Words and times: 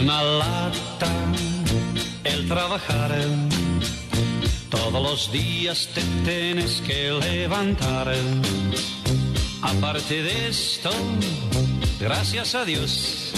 Una 0.00 0.22
lata 0.22 1.10
el 2.22 2.46
trabajar. 2.46 3.14
Todos 4.68 5.02
los 5.02 5.32
días 5.32 5.88
te 5.94 6.02
tienes 6.24 6.82
que 6.86 7.12
levantar. 7.12 8.14
Aparte 9.62 10.22
de 10.22 10.48
esto, 10.48 10.90
gracias 11.98 12.54
a 12.54 12.64
Dios, 12.66 13.32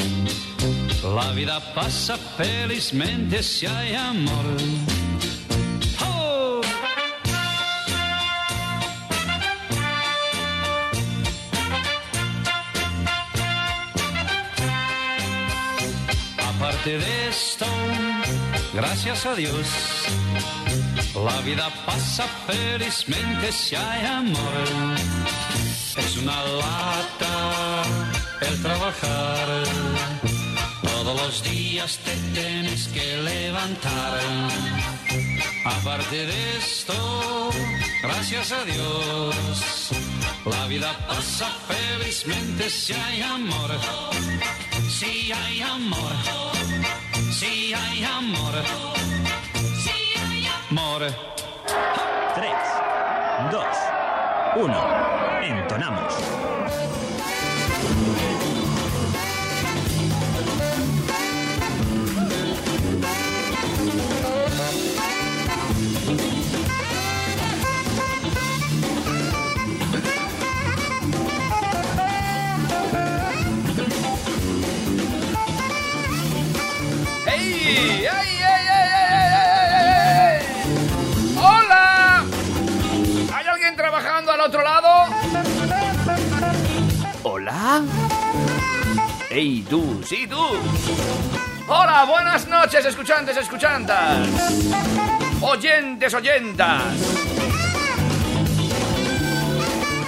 la 1.14 1.30
vida 1.32 1.74
pasa 1.74 2.16
felizmente 2.16 3.43
si 3.43 3.66
hay 3.66 3.95
amor. 3.95 4.97
Aparte 16.78 16.98
de 16.98 17.28
esto, 17.28 17.66
gracias 18.73 19.27
a 19.27 19.34
Dios, 19.34 19.66
la 21.12 21.41
vida 21.41 21.68
pasa 21.84 22.24
felizmente 22.46 23.51
si 23.51 23.74
hay 23.74 24.06
amor. 24.06 24.54
Es 25.96 26.16
una 26.18 26.41
lata 26.45 27.82
el 28.42 28.62
trabajar. 28.62 29.48
Todos 30.82 31.20
los 31.20 31.42
días 31.42 31.98
te 32.04 32.14
tienes 32.32 32.87
que 32.88 33.16
levantar. 33.23 34.20
Aparte 35.65 36.26
de 36.26 36.59
esto, 36.59 37.51
gracias 38.04 38.52
a 38.52 38.65
Dios, 38.65 39.90
la 40.46 40.66
vida 40.68 40.96
pasa 41.09 41.51
felizmente 41.66 42.70
si 42.70 42.93
hay 42.93 43.23
amor. 43.23 43.71
Si 44.88 45.32
hay 45.32 45.60
amor. 45.60 46.57
Si 47.38 47.72
hay 47.72 48.02
amor. 48.02 48.52
Si 49.54 50.18
hay 50.18 50.48
amor. 50.70 51.02
3, 52.34 52.50
2, 53.52 53.64
1. 54.56 54.84
Entonamos. 55.42 56.57
Otro 84.49 84.62
lado? 84.62 85.12
¿Hola? 87.22 87.82
¡Ey, 89.31 89.62
tú! 89.69 90.03
¡Sí, 90.06 90.27
tú! 90.27 90.43
Hola, 91.69 92.05
buenas 92.06 92.49
noches, 92.49 92.82
escuchantes, 92.87 93.37
escuchantas. 93.37 94.27
Oyentes, 95.43 96.15
oyentas. 96.15 96.82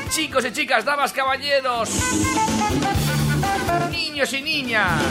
Chicos 0.09 0.45
y 0.47 0.53
chicas, 0.53 0.85
damas, 0.87 1.13
caballeros. 1.13 1.91
Niños 3.91 4.33
y 4.33 4.41
niñas. 4.41 5.03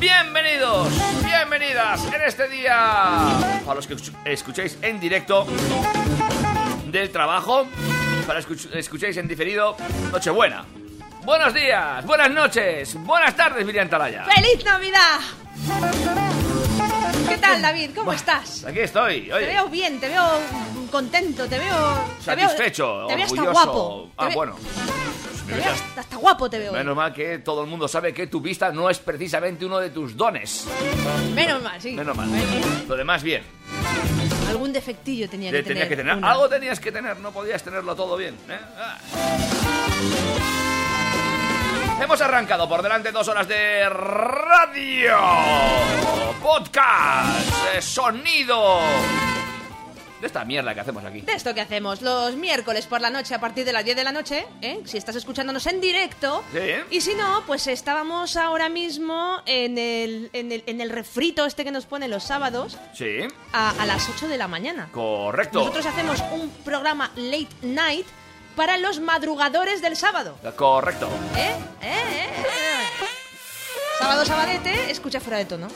Bienvenidos, 0.00 0.88
bienvenidas 1.22 2.00
en 2.06 2.22
este 2.26 2.48
día. 2.48 3.36
A 3.68 3.74
los 3.74 3.86
que 3.86 3.96
escu- 3.96 4.14
escucháis 4.24 4.78
en 4.80 4.98
directo 4.98 5.46
del 6.92 7.10
trabajo, 7.10 7.66
para 8.26 8.40
escuch- 8.40 8.68
escucháis 8.74 9.16
en 9.16 9.28
diferido, 9.28 9.76
Nochebuena. 10.12 10.64
Buenos 11.24 11.52
días, 11.54 12.04
buenas 12.06 12.30
noches, 12.30 12.94
buenas 13.04 13.36
tardes, 13.36 13.64
Miriam 13.64 13.88
Talaya. 13.88 14.24
¡Feliz 14.24 14.64
Navidad! 14.64 15.20
¿Qué 17.28 17.36
tal, 17.38 17.62
David? 17.62 17.90
¿Cómo 17.94 18.12
estás? 18.12 18.64
Aquí 18.64 18.80
estoy, 18.80 19.22
Te 19.26 19.34
oye. 19.34 19.46
veo 19.46 19.68
bien, 19.68 20.00
te 20.00 20.08
veo 20.08 20.24
contento, 20.90 21.46
te 21.46 21.58
veo... 21.58 22.04
te 22.24 22.34
veo- 22.34 22.48
Satisfecho, 22.48 23.06
Te 23.06 23.14
veo 23.16 23.24
hasta 23.26 23.40
orgulloso. 23.42 23.52
guapo. 23.52 24.10
Ah, 24.16 24.22
Te 24.24 24.28
ve- 24.30 24.34
bueno. 24.34 24.56
Te 25.46 25.54
veo 25.54 25.70
hasta, 25.72 26.00
hasta 26.00 26.16
guapo 26.16 26.48
te 26.50 26.58
veo. 26.58 26.72
Menos 26.72 26.96
mal 26.96 27.12
que 27.12 27.38
todo 27.38 27.62
el 27.62 27.68
mundo 27.68 27.86
sabe 27.86 28.12
que 28.14 28.26
tu 28.26 28.40
vista 28.40 28.72
no 28.72 28.88
es 28.90 28.98
precisamente 28.98 29.64
uno 29.66 29.78
de 29.78 29.90
tus 29.90 30.16
dones. 30.16 30.66
Menos 31.34 31.62
mal, 31.62 31.80
sí. 31.80 31.92
Menos 31.92 32.16
mal. 32.16 32.28
Lo 32.88 32.96
demás 32.96 33.22
bien. 33.22 33.42
Algún 34.50 34.72
defectillo 34.72 35.28
tenía 35.28 35.50
que 35.50 35.62
tener. 35.62 35.88
que 35.88 35.96
tener. 35.96 36.18
Algo 36.24 36.48
tenías 36.48 36.80
que 36.80 36.90
tener, 36.92 37.18
no 37.18 37.30
podías 37.32 37.62
tenerlo 37.62 37.94
todo 37.94 38.16
bien. 38.16 38.34
¿eh? 38.48 38.58
Ah. 38.76 38.98
Hemos 42.02 42.20
arrancado 42.20 42.68
por 42.68 42.82
delante 42.82 43.12
dos 43.12 43.28
horas 43.28 43.46
de 43.46 43.88
radio, 43.88 45.18
podcast, 46.42 47.80
sonido. 47.80 48.80
De 50.20 50.26
esta 50.26 50.44
mierda 50.44 50.74
que 50.74 50.80
hacemos 50.80 51.04
aquí. 51.04 51.22
De 51.22 51.32
esto 51.32 51.54
que 51.54 51.60
hacemos 51.60 52.02
los 52.02 52.34
miércoles 52.36 52.86
por 52.86 53.00
la 53.00 53.08
noche 53.10 53.34
a 53.34 53.40
partir 53.40 53.64
de 53.64 53.72
las 53.72 53.84
10 53.84 53.96
de 53.96 54.04
la 54.04 54.12
noche, 54.12 54.46
¿eh? 54.60 54.80
si 54.84 54.98
estás 54.98 55.16
escuchándonos 55.16 55.66
en 55.66 55.80
directo. 55.80 56.44
Sí. 56.52 56.58
Y 56.90 57.00
si 57.00 57.14
no, 57.14 57.42
pues 57.46 57.66
estábamos 57.66 58.36
ahora 58.36 58.68
mismo 58.68 59.40
en 59.46 59.78
el, 59.78 60.28
en 60.32 60.52
el, 60.52 60.62
en 60.66 60.80
el 60.80 60.90
refrito 60.90 61.46
este 61.46 61.64
que 61.64 61.70
nos 61.70 61.86
pone 61.86 62.06
los 62.08 62.22
sábados 62.24 62.76
Sí, 62.94 63.20
a, 63.52 63.70
a 63.82 63.86
las 63.86 64.08
8 64.08 64.28
de 64.28 64.36
la 64.36 64.46
mañana. 64.48 64.88
correcto. 64.92 65.60
Nosotros 65.60 65.86
hacemos 65.86 66.22
un 66.32 66.50
programa 66.64 67.10
late 67.16 67.48
night 67.62 68.06
para 68.56 68.76
los 68.76 69.00
madrugadores 69.00 69.80
del 69.80 69.96
sábado. 69.96 70.36
Correcto. 70.56 71.08
¿Eh? 71.36 71.54
¿Eh? 71.82 71.86
¿Eh? 71.86 72.28
Sábado, 73.98 74.24
sabadete, 74.24 74.90
escucha 74.90 75.20
fuera 75.20 75.38
de 75.38 75.44
tono. 75.46 75.68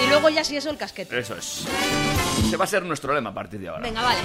Y, 0.00 0.04
y 0.04 0.08
luego 0.08 0.28
ya 0.28 0.44
si 0.44 0.56
eso 0.56 0.70
el 0.70 0.76
casquete. 0.76 1.18
Eso 1.18 1.36
es. 1.36 1.64
Ese 2.46 2.56
va 2.56 2.64
a 2.64 2.68
ser 2.68 2.82
nuestro 2.84 3.14
lema 3.14 3.30
a 3.30 3.34
partir 3.34 3.60
de 3.60 3.68
ahora. 3.68 3.82
Venga, 3.82 4.02
vale. 4.02 4.20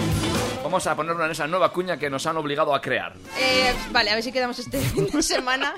Vamos 0.64 0.88
a 0.88 0.96
ponerlo 0.96 1.26
en 1.26 1.32
esa 1.32 1.48
nueva 1.48 1.72
cuña 1.72 1.98
que 1.98 2.10
nos 2.10 2.26
han 2.26 2.38
obligado 2.38 2.74
a 2.74 2.82
crear. 2.82 3.14
Eh, 3.38 3.74
vale, 3.92 4.12
a 4.12 4.16
ver 4.16 4.24
si 4.24 4.32
quedamos 4.32 4.58
este 4.60 4.80
fin 4.94 5.08
de 5.08 5.22
semana 5.24 5.76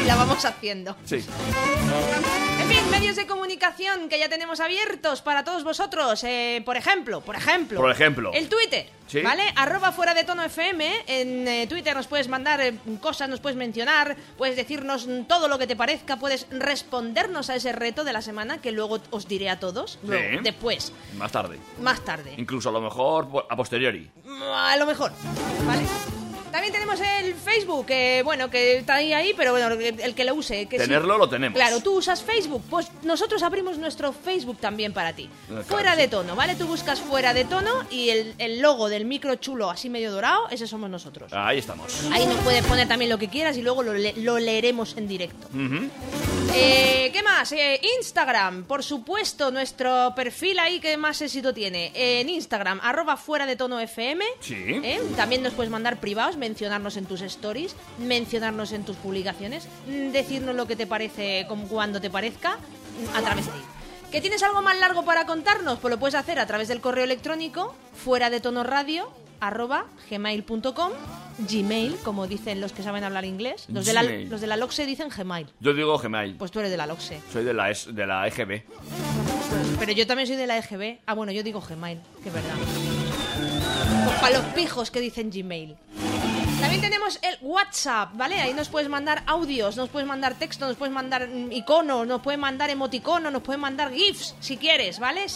y 0.00 0.04
la 0.04 0.16
vamos 0.16 0.44
haciendo. 0.44 0.96
Sí. 1.04 1.16
En 1.16 2.68
fin, 2.68 2.90
medios 2.90 3.16
de 3.16 3.26
comunicación 3.26 4.08
que 4.08 4.18
ya 4.18 4.28
tenemos 4.28 4.60
abiertos 4.60 5.22
para 5.22 5.42
todos 5.44 5.64
vosotros. 5.64 6.22
Eh, 6.24 6.62
por 6.64 6.76
ejemplo, 6.76 7.20
por 7.20 7.36
ejemplo. 7.36 7.80
Por 7.80 7.90
ejemplo. 7.90 8.30
El 8.32 8.48
Twitter. 8.48 8.86
Sí. 9.12 9.20
¿Vale? 9.20 9.42
Arroba 9.56 9.92
fuera 9.92 10.14
de 10.14 10.24
tono 10.24 10.42
FM. 10.42 11.04
En 11.06 11.46
eh, 11.46 11.66
Twitter 11.66 11.94
nos 11.94 12.06
puedes 12.06 12.28
mandar 12.28 12.62
eh, 12.62 12.74
cosas, 12.98 13.28
nos 13.28 13.40
puedes 13.40 13.58
mencionar, 13.58 14.16
puedes 14.38 14.56
decirnos 14.56 15.06
todo 15.28 15.48
lo 15.48 15.58
que 15.58 15.66
te 15.66 15.76
parezca, 15.76 16.16
puedes 16.16 16.46
respondernos 16.50 17.50
a 17.50 17.56
ese 17.56 17.72
reto 17.72 18.04
de 18.04 18.14
la 18.14 18.22
semana 18.22 18.62
que 18.62 18.72
luego 18.72 19.00
os 19.10 19.28
diré 19.28 19.50
a 19.50 19.60
todos. 19.60 19.98
Luego, 20.02 20.40
después, 20.42 20.94
Más 21.18 21.30
tarde. 21.30 21.58
más 21.82 22.02
tarde. 22.02 22.34
Incluso 22.38 22.70
a 22.70 22.72
lo 22.72 22.80
mejor 22.80 23.46
a 23.50 23.54
posteriori. 23.54 24.10
A 24.54 24.76
lo 24.78 24.86
mejor, 24.86 25.12
¿vale? 25.66 25.82
También 26.52 26.72
tenemos 26.72 27.00
el 27.00 27.34
Facebook, 27.34 27.86
que 27.86 28.22
bueno, 28.24 28.48
que 28.50 28.76
está 28.78 28.94
ahí, 28.96 29.12
ahí, 29.12 29.32
pero 29.36 29.50
bueno, 29.52 29.68
el 29.74 30.14
que 30.14 30.24
lo 30.24 30.34
use. 30.34 30.66
Que 30.66 30.78
sí. 30.78 30.84
Tenerlo 30.84 31.18
lo 31.18 31.28
tenemos. 31.28 31.56
Claro, 31.56 31.80
tú 31.80 31.96
usas 31.96 32.22
Facebook, 32.22 32.62
pues 32.70 32.88
nosotros 33.02 33.42
abrimos 33.42 33.78
nuestro 33.78 34.12
Facebook 34.12 34.58
también 34.58 34.92
para 34.92 35.12
ti. 35.14 35.28
claro, 35.48 35.64
fuera 35.64 35.94
sí. 35.94 36.02
de 36.02 36.08
tono, 36.08 36.36
¿vale? 36.36 36.54
Tú 36.54 36.66
buscas 36.66 37.00
fuera 37.00 37.34
de 37.34 37.44
tono 37.46 37.70
y 37.90 38.10
el, 38.10 38.34
el 38.38 38.60
logo 38.60 38.88
del 38.88 39.04
micro 39.06 39.34
chulo 39.36 39.70
así 39.70 39.88
medio 39.90 40.12
dorado, 40.12 40.48
ese 40.50 40.66
somos 40.66 40.88
nosotros. 40.90 41.32
Ahí 41.32 41.58
estamos. 41.58 41.92
Ahí 42.12 42.26
nos 42.26 42.36
puedes 42.40 42.62
poner 42.66 42.86
también 42.86 43.10
lo 43.10 43.18
que 43.18 43.28
quieras 43.28 43.56
y 43.56 43.62
luego 43.62 43.82
lo, 43.82 43.94
le- 43.94 44.12
lo 44.18 44.38
leeremos 44.38 44.96
en 44.96 45.08
directo. 45.08 45.48
Eh, 46.54 47.10
¿Qué 47.12 47.22
más? 47.22 47.50
Eh, 47.52 47.80
Instagram, 47.98 48.64
por 48.64 48.82
supuesto, 48.84 49.50
nuestro 49.50 50.12
perfil 50.14 50.58
ahí 50.58 50.80
que 50.80 50.96
más 50.96 51.20
éxito 51.22 51.54
tiene. 51.54 51.90
En 51.94 52.28
Instagram, 52.28 52.80
arroba 52.82 53.16
fuera 53.16 53.46
de 53.46 53.56
tono 53.56 53.80
FM. 53.80 54.24
Sí. 54.40 54.54
¿eh? 54.56 55.00
También 55.16 55.42
nos 55.42 55.54
puedes 55.54 55.70
mandar 55.70 55.98
privados, 55.98 56.36
mencionarnos 56.46 56.96
en 56.96 57.06
tus 57.06 57.20
stories, 57.22 57.76
mencionarnos 57.98 58.72
en 58.72 58.82
tus 58.84 58.96
publicaciones, 58.96 59.68
mm, 59.86 60.10
decirnos 60.10 60.54
lo 60.56 60.66
que 60.66 60.74
te 60.76 60.86
parece, 60.88 61.46
cuando 61.68 62.00
te 62.00 62.10
parezca, 62.10 62.56
mm, 62.56 63.16
a 63.16 63.22
través 63.22 63.46
de 63.46 63.52
ahí. 63.52 63.62
¿Que 64.10 64.20
tienes 64.20 64.42
algo 64.42 64.60
más 64.60 64.76
largo 64.78 65.04
para 65.04 65.24
contarnos? 65.24 65.78
Pues 65.78 65.90
lo 65.94 65.98
puedes 65.98 66.14
hacer 66.16 66.38
a 66.38 66.46
través 66.46 66.66
del 66.68 66.80
correo 66.80 67.04
electrónico 67.04 67.74
fuera 68.04 68.28
de 68.28 68.40
tono 68.40 68.62
radio 68.64 69.08
arroba 69.40 69.86
gmail.com 70.10 70.92
gmail, 71.50 71.96
como 72.04 72.26
dicen 72.26 72.60
los 72.60 72.72
que 72.72 72.82
saben 72.82 73.04
hablar 73.04 73.24
inglés. 73.24 73.64
Los 73.68 73.86
de 73.86 73.92
la, 73.94 74.02
los 74.02 74.40
de 74.40 74.46
la 74.46 74.56
LOXE 74.56 74.84
dicen 74.86 75.08
gmail. 75.08 75.46
Yo 75.60 75.72
digo 75.74 75.96
Gmail. 75.98 76.34
Pues 76.36 76.50
tú 76.50 76.58
eres 76.60 76.70
de 76.70 76.76
la 76.76 76.86
LOXE. 76.86 77.20
Soy 77.32 77.42
de 77.44 77.54
la, 77.54 77.70
es- 77.70 77.88
de 77.94 78.06
la 78.06 78.26
EGB. 78.28 78.62
Pero 79.78 79.92
yo 79.92 80.06
también 80.06 80.26
soy 80.28 80.36
de 80.36 80.46
la 80.46 80.58
EGB. 80.58 80.98
Ah, 81.06 81.14
bueno, 81.14 81.32
yo 81.32 81.42
digo 81.42 81.60
Gmail, 81.60 81.98
que 82.22 82.28
es 82.28 82.34
verdad. 82.34 82.54
Pues 84.04 84.16
para 84.20 84.38
los 84.38 84.46
pijos 84.54 84.90
que 84.90 85.00
dicen 85.00 85.30
Gmail. 85.30 85.74
También 86.72 86.90
tenemos 86.90 87.18
el 87.20 87.36
WhatsApp, 87.42 88.16
¿vale? 88.16 88.40
Ahí 88.40 88.54
nos 88.54 88.70
puedes 88.70 88.88
mandar 88.88 89.22
audios, 89.26 89.76
nos 89.76 89.90
puedes 89.90 90.08
mandar 90.08 90.36
texto, 90.36 90.66
nos 90.66 90.78
puedes 90.78 90.94
mandar 90.94 91.28
mm, 91.28 91.52
iconos, 91.52 92.06
nos 92.06 92.22
puedes 92.22 92.40
mandar 92.40 92.70
emoticonos, 92.70 93.30
nos 93.30 93.42
puedes 93.42 93.60
mandar 93.60 93.92
GIFs, 93.92 94.34
si 94.40 94.56
quieres, 94.56 94.98
¿vale? 94.98 95.28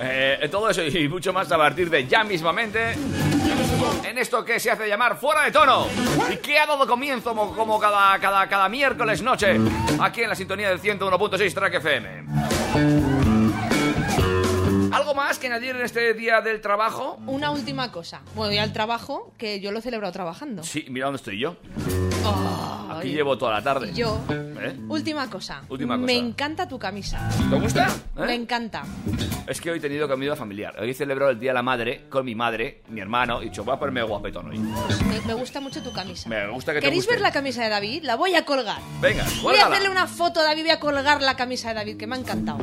Eh, 0.00 0.48
todo 0.50 0.70
eso 0.70 0.82
y 0.82 1.08
mucho 1.08 1.32
más 1.32 1.50
a 1.50 1.56
partir 1.56 1.90
de 1.90 2.06
ya 2.06 2.22
mismamente 2.22 2.92
en 4.04 4.18
esto 4.18 4.44
que 4.44 4.60
se 4.60 4.70
hace 4.70 4.88
llamar 4.88 5.16
Fuera 5.16 5.42
de 5.42 5.50
Tono 5.50 5.86
y 6.32 6.36
que 6.36 6.58
ha 6.58 6.66
dado 6.66 6.86
comienzo 6.86 7.30
como, 7.30 7.54
como 7.54 7.80
cada, 7.80 8.18
cada, 8.18 8.48
cada 8.48 8.68
miércoles 8.68 9.22
noche 9.22 9.58
aquí 10.00 10.22
en 10.22 10.28
la 10.28 10.34
sintonía 10.34 10.68
del 10.68 10.80
101.6 10.80 11.54
Track 11.54 11.74
FM. 11.74 12.24
¿Algo 14.92 15.14
más 15.14 15.38
que 15.38 15.46
añadir 15.48 15.76
en 15.76 15.82
este 15.82 16.14
día 16.14 16.40
del 16.40 16.60
trabajo? 16.60 17.18
Una 17.26 17.50
última 17.50 17.92
cosa. 17.92 18.22
Bueno, 18.34 18.52
ya 18.52 18.64
el 18.64 18.72
trabajo, 18.72 19.32
que 19.36 19.60
yo 19.60 19.70
lo 19.72 19.78
he 19.78 19.82
celebrado 19.82 20.12
trabajando. 20.12 20.62
Sí, 20.62 20.86
mira 20.88 21.06
dónde 21.06 21.18
estoy 21.18 21.38
yo. 21.38 21.56
Ay. 22.24 22.77
Aquí 22.90 23.08
llevo 23.12 23.36
toda 23.36 23.52
la 23.54 23.62
tarde. 23.62 23.92
Yo. 23.92 24.20
¿Eh? 24.30 24.76
Última 24.88 25.28
cosa. 25.28 25.62
Última 25.68 25.94
cosa. 25.96 26.06
Me 26.06 26.16
encanta 26.16 26.66
tu 26.66 26.78
camisa. 26.78 27.28
¿Te 27.50 27.56
gusta? 27.58 27.86
¿Eh? 28.16 28.20
Me 28.26 28.34
encanta. 28.34 28.84
Es 29.46 29.60
que 29.60 29.70
hoy 29.70 29.78
he 29.78 29.80
tenido 29.80 30.08
comida 30.08 30.34
familiar. 30.36 30.74
Hoy 30.80 30.90
he 30.90 30.94
celebrado 30.94 31.30
el 31.30 31.38
Día 31.38 31.50
de 31.50 31.54
la 31.54 31.62
Madre 31.62 32.06
con 32.08 32.24
mi 32.24 32.34
madre, 32.34 32.82
mi 32.88 33.00
hermano, 33.00 33.42
y 33.42 33.46
dicho, 33.46 33.64
voy 33.64 33.74
a 33.74 33.78
ponerme 33.78 34.02
guapetón 34.02 34.48
hoy. 34.50 34.58
Me, 34.58 35.20
me 35.26 35.34
gusta 35.34 35.60
mucho 35.60 35.82
tu 35.82 35.92
camisa. 35.92 36.28
Me 36.28 36.48
gusta 36.48 36.72
que 36.72 36.80
te 36.80 36.84
¿Queréis 36.86 37.04
guste. 37.04 37.14
ver 37.14 37.22
la 37.22 37.32
camisa 37.32 37.62
de 37.62 37.68
David? 37.70 38.02
La 38.04 38.16
voy 38.16 38.34
a 38.34 38.44
colgar. 38.44 38.80
Venga, 39.00 39.24
Voy 39.24 39.32
a 39.38 39.42
cuélgala. 39.42 39.66
hacerle 39.76 39.90
una 39.90 40.06
foto 40.06 40.40
a 40.40 40.44
David, 40.44 40.62
voy 40.62 40.70
a 40.70 40.80
colgar 40.80 41.22
la 41.22 41.36
camisa 41.36 41.68
de 41.68 41.74
David, 41.74 41.96
que 41.96 42.06
me 42.06 42.16
ha 42.16 42.18
encantado. 42.18 42.58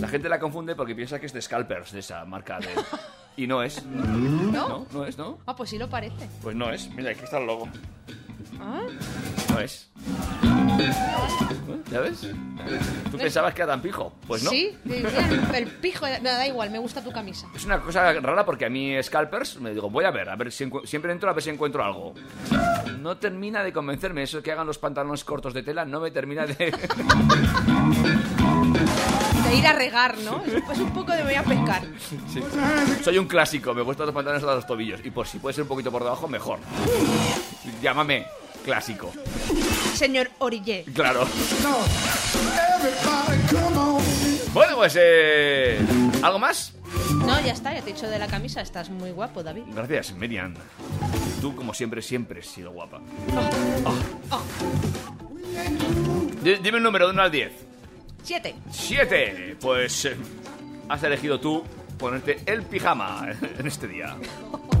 La 0.00 0.08
gente 0.08 0.28
la 0.28 0.38
confunde 0.38 0.74
porque 0.74 0.94
piensa 0.94 1.18
que 1.18 1.26
es 1.26 1.32
de 1.32 1.42
Scalpers, 1.42 1.92
de 1.92 2.00
esa 2.00 2.24
marca 2.24 2.58
de... 2.60 2.68
Y 3.38 3.46
no 3.46 3.62
es. 3.62 3.84
¿No? 3.86 4.50
No, 4.50 4.86
no 4.92 5.04
es, 5.06 5.16
¿no? 5.16 5.38
Ah, 5.46 5.54
pues 5.54 5.70
sí 5.70 5.78
lo 5.78 5.88
parece. 5.88 6.28
Pues 6.42 6.56
no 6.56 6.70
es. 6.70 6.90
Mira, 6.90 7.10
aquí 7.12 7.20
está 7.22 7.38
el 7.38 7.46
logo. 7.46 7.68
Ah, 8.60 8.82
No 9.50 9.60
es. 9.60 9.88
¿Eh? 10.80 10.92
¿Ya 11.90 12.00
ves? 12.00 12.26
Tú 13.10 13.16
pensabas 13.16 13.54
que 13.54 13.62
era 13.62 13.72
tan 13.72 13.80
pijo. 13.82 14.12
Pues 14.26 14.42
no. 14.42 14.50
Sí, 14.50 14.76
el 15.54 15.66
pijo. 15.80 16.06
No, 16.06 16.22
da 16.22 16.46
igual, 16.46 16.70
me 16.70 16.78
gusta 16.78 17.02
tu 17.02 17.10
camisa. 17.10 17.48
Es 17.54 17.64
una 17.64 17.80
cosa 17.80 18.12
rara 18.12 18.44
porque 18.44 18.66
a 18.66 18.70
mí 18.70 18.94
Scalpers 19.02 19.58
me 19.60 19.72
digo, 19.72 19.88
voy 19.90 20.04
a 20.04 20.10
ver, 20.10 20.28
a 20.28 20.36
ver 20.36 20.52
si 20.52 20.70
siempre 20.84 21.12
entro 21.12 21.30
a 21.30 21.32
ver 21.32 21.42
si 21.42 21.50
encuentro 21.50 21.82
algo. 21.84 22.14
No 23.00 23.16
termina 23.16 23.62
de 23.62 23.72
convencerme 23.72 24.22
eso 24.22 24.42
que 24.42 24.52
hagan 24.52 24.66
los 24.66 24.78
pantalones 24.78 25.24
cortos 25.24 25.54
de 25.54 25.62
tela, 25.62 25.84
no 25.84 26.00
me 26.00 26.10
termina 26.10 26.46
de 26.46 26.54
De 29.48 29.54
ir 29.56 29.66
a 29.66 29.72
regar, 29.72 30.18
¿no? 30.18 30.42
Es, 30.44 30.78
un 30.78 30.92
poco 30.92 31.12
de 31.12 31.22
voy 31.22 31.34
a 31.34 31.42
pescar. 31.42 31.82
Sí. 32.28 32.42
Soy 33.02 33.16
un 33.18 33.26
clásico, 33.26 33.72
me 33.72 33.80
he 33.80 33.84
puesto 33.84 34.04
los 34.04 34.14
pantalones 34.14 34.42
hasta 34.42 34.54
los 34.54 34.66
tobillos 34.66 35.00
y 35.04 35.10
por 35.10 35.26
si 35.26 35.38
puede 35.38 35.54
ser 35.54 35.62
un 35.62 35.68
poquito 35.68 35.90
por 35.90 36.02
debajo 36.02 36.28
mejor. 36.28 36.58
Llámame 37.80 38.26
clásico. 38.68 39.10
Señor 39.94 40.30
Orillé. 40.40 40.84
Claro. 40.94 41.26
Bueno, 44.52 44.76
pues 44.76 44.94
eh 44.98 45.78
¿algo 46.22 46.38
más? 46.38 46.74
No, 47.24 47.40
ya 47.40 47.52
está, 47.52 47.72
ya 47.72 47.80
te 47.80 47.90
he 47.90 47.94
dicho 47.94 48.06
de 48.10 48.18
la 48.18 48.26
camisa. 48.26 48.60
Estás 48.60 48.90
muy 48.90 49.10
guapo, 49.10 49.42
David. 49.42 49.62
Gracias, 49.74 50.12
Miriam. 50.12 50.54
Tú, 51.40 51.56
como 51.56 51.72
siempre, 51.72 52.02
siempre 52.02 52.40
has 52.40 52.46
sido 52.46 52.70
guapa. 52.72 53.00
Oh, 54.30 54.42
Di- 56.42 56.56
Dime 56.56 56.76
un 56.76 56.82
número 56.82 57.06
de 57.06 57.12
1 57.14 57.22
al 57.22 57.30
10. 57.30 57.52
siete. 58.22 58.54
7. 58.70 59.56
Pues 59.60 60.04
eh, 60.04 60.16
has 60.90 61.02
elegido 61.04 61.40
tú 61.40 61.64
ponerte 61.98 62.40
el 62.44 62.62
pijama 62.64 63.28
en 63.58 63.66
este 63.66 63.88
día. 63.88 64.14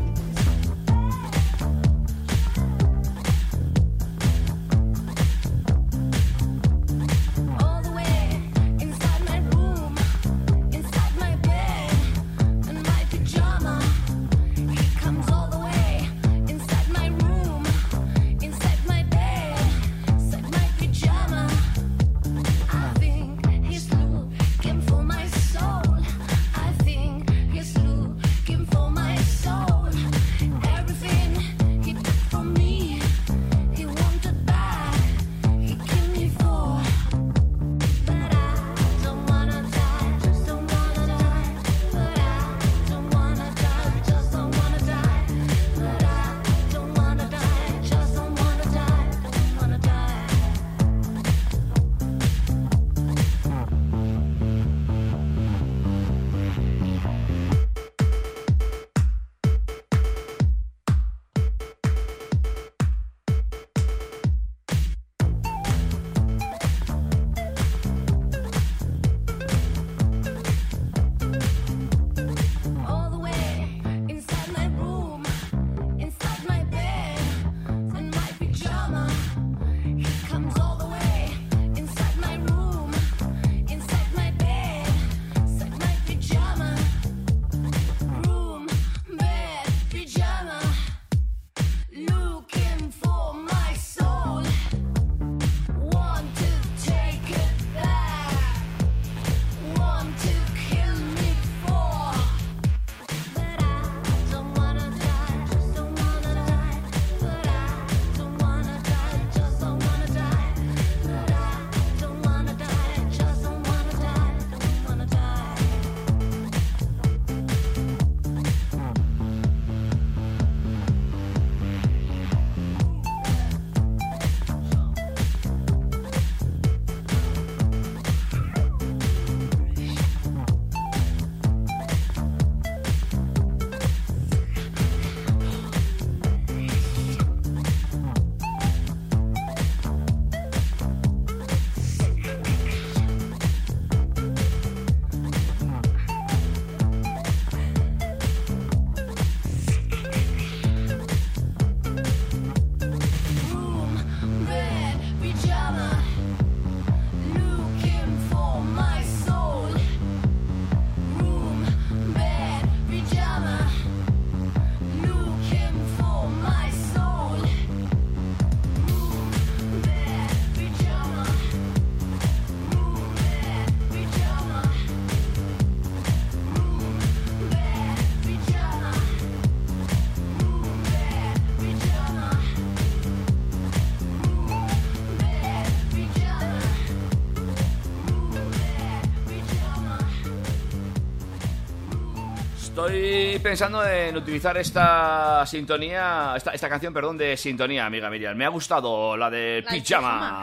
Estoy 192.78 193.40
pensando 193.40 193.84
en 193.84 194.16
utilizar 194.16 194.56
esta 194.56 195.44
sintonía, 195.44 196.34
esta, 196.36 196.52
esta 196.52 196.68
canción, 196.68 196.94
perdón, 196.94 197.18
de 197.18 197.36
sintonía, 197.36 197.84
amiga 197.84 198.08
Miriam. 198.08 198.36
Me 198.36 198.44
ha 198.44 198.50
gustado 198.50 199.16
la 199.16 199.28
de 199.28 199.64
La 199.66 199.72
de 199.72 199.80
Pijama. 199.80 200.40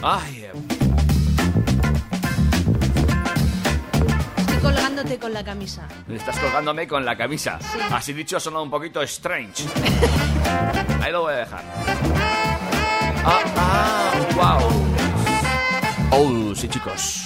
Ay, 0.00 0.44
eh, 0.44 0.52
Estoy 4.38 4.58
colgándote 4.62 5.18
con 5.18 5.34
la 5.34 5.42
camisa. 5.42 5.88
estás 6.08 6.38
colgándome 6.38 6.86
con 6.86 7.04
la 7.04 7.16
camisa. 7.16 7.58
Sí. 7.60 7.78
Así 7.90 8.12
dicho, 8.12 8.36
ha 8.36 8.40
sonado 8.40 8.62
un 8.62 8.70
poquito 8.70 9.02
strange. 9.02 9.64
Ahí 11.02 11.10
lo 11.10 11.22
voy 11.22 11.32
a 11.32 11.36
dejar. 11.38 11.64
Ah, 13.24 13.42
ah, 13.56 14.60
wow. 16.12 16.50
Oh, 16.50 16.54
sí, 16.54 16.68
chicos. 16.68 17.24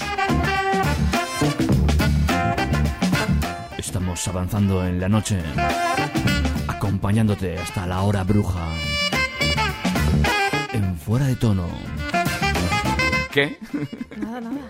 Avanzando 4.29 4.87
en 4.87 5.01
la 5.01 5.09
noche, 5.09 5.39
acompañándote 6.69 7.59
hasta 7.59 7.87
la 7.87 8.03
hora 8.03 8.23
bruja. 8.25 8.67
En 10.73 10.97
fuera 10.97 11.27
de 11.27 11.37
tono. 11.37 11.69
¿Qué? 13.33 13.59
Nada, 14.17 14.41
nada. 14.41 14.61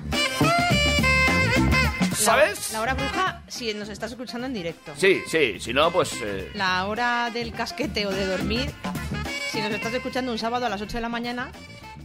¿Sabes? 2.17 2.71
La, 2.73 2.79
la 2.79 2.83
hora 2.83 2.95
bruja, 2.95 3.43
si 3.49 3.75
nos 3.75 3.89
estás 3.89 4.13
escuchando 4.13 4.47
en 4.47 4.55
directo. 4.55 4.93
Sí, 4.97 5.21
sí, 5.27 5.59
si 5.61 5.73
no, 5.75 5.91
pues... 5.91 6.13
eh, 6.23 6.51
La 6.55 6.87
hora 6.87 7.31
del 7.33 7.53
casquete 7.53 8.07
o 8.07 8.11
de 8.11 8.27
dormir, 8.27 8.71
si 9.51 9.61
nos 9.61 9.73
estás 9.73 9.93
escuchando 9.93 10.33
un 10.33 10.39
sábado 10.39 10.67
a 10.67 10.69
las 10.69 10.81
8 10.81 10.97
de 10.99 11.01
la 11.03 11.09
mañana, 11.09 11.51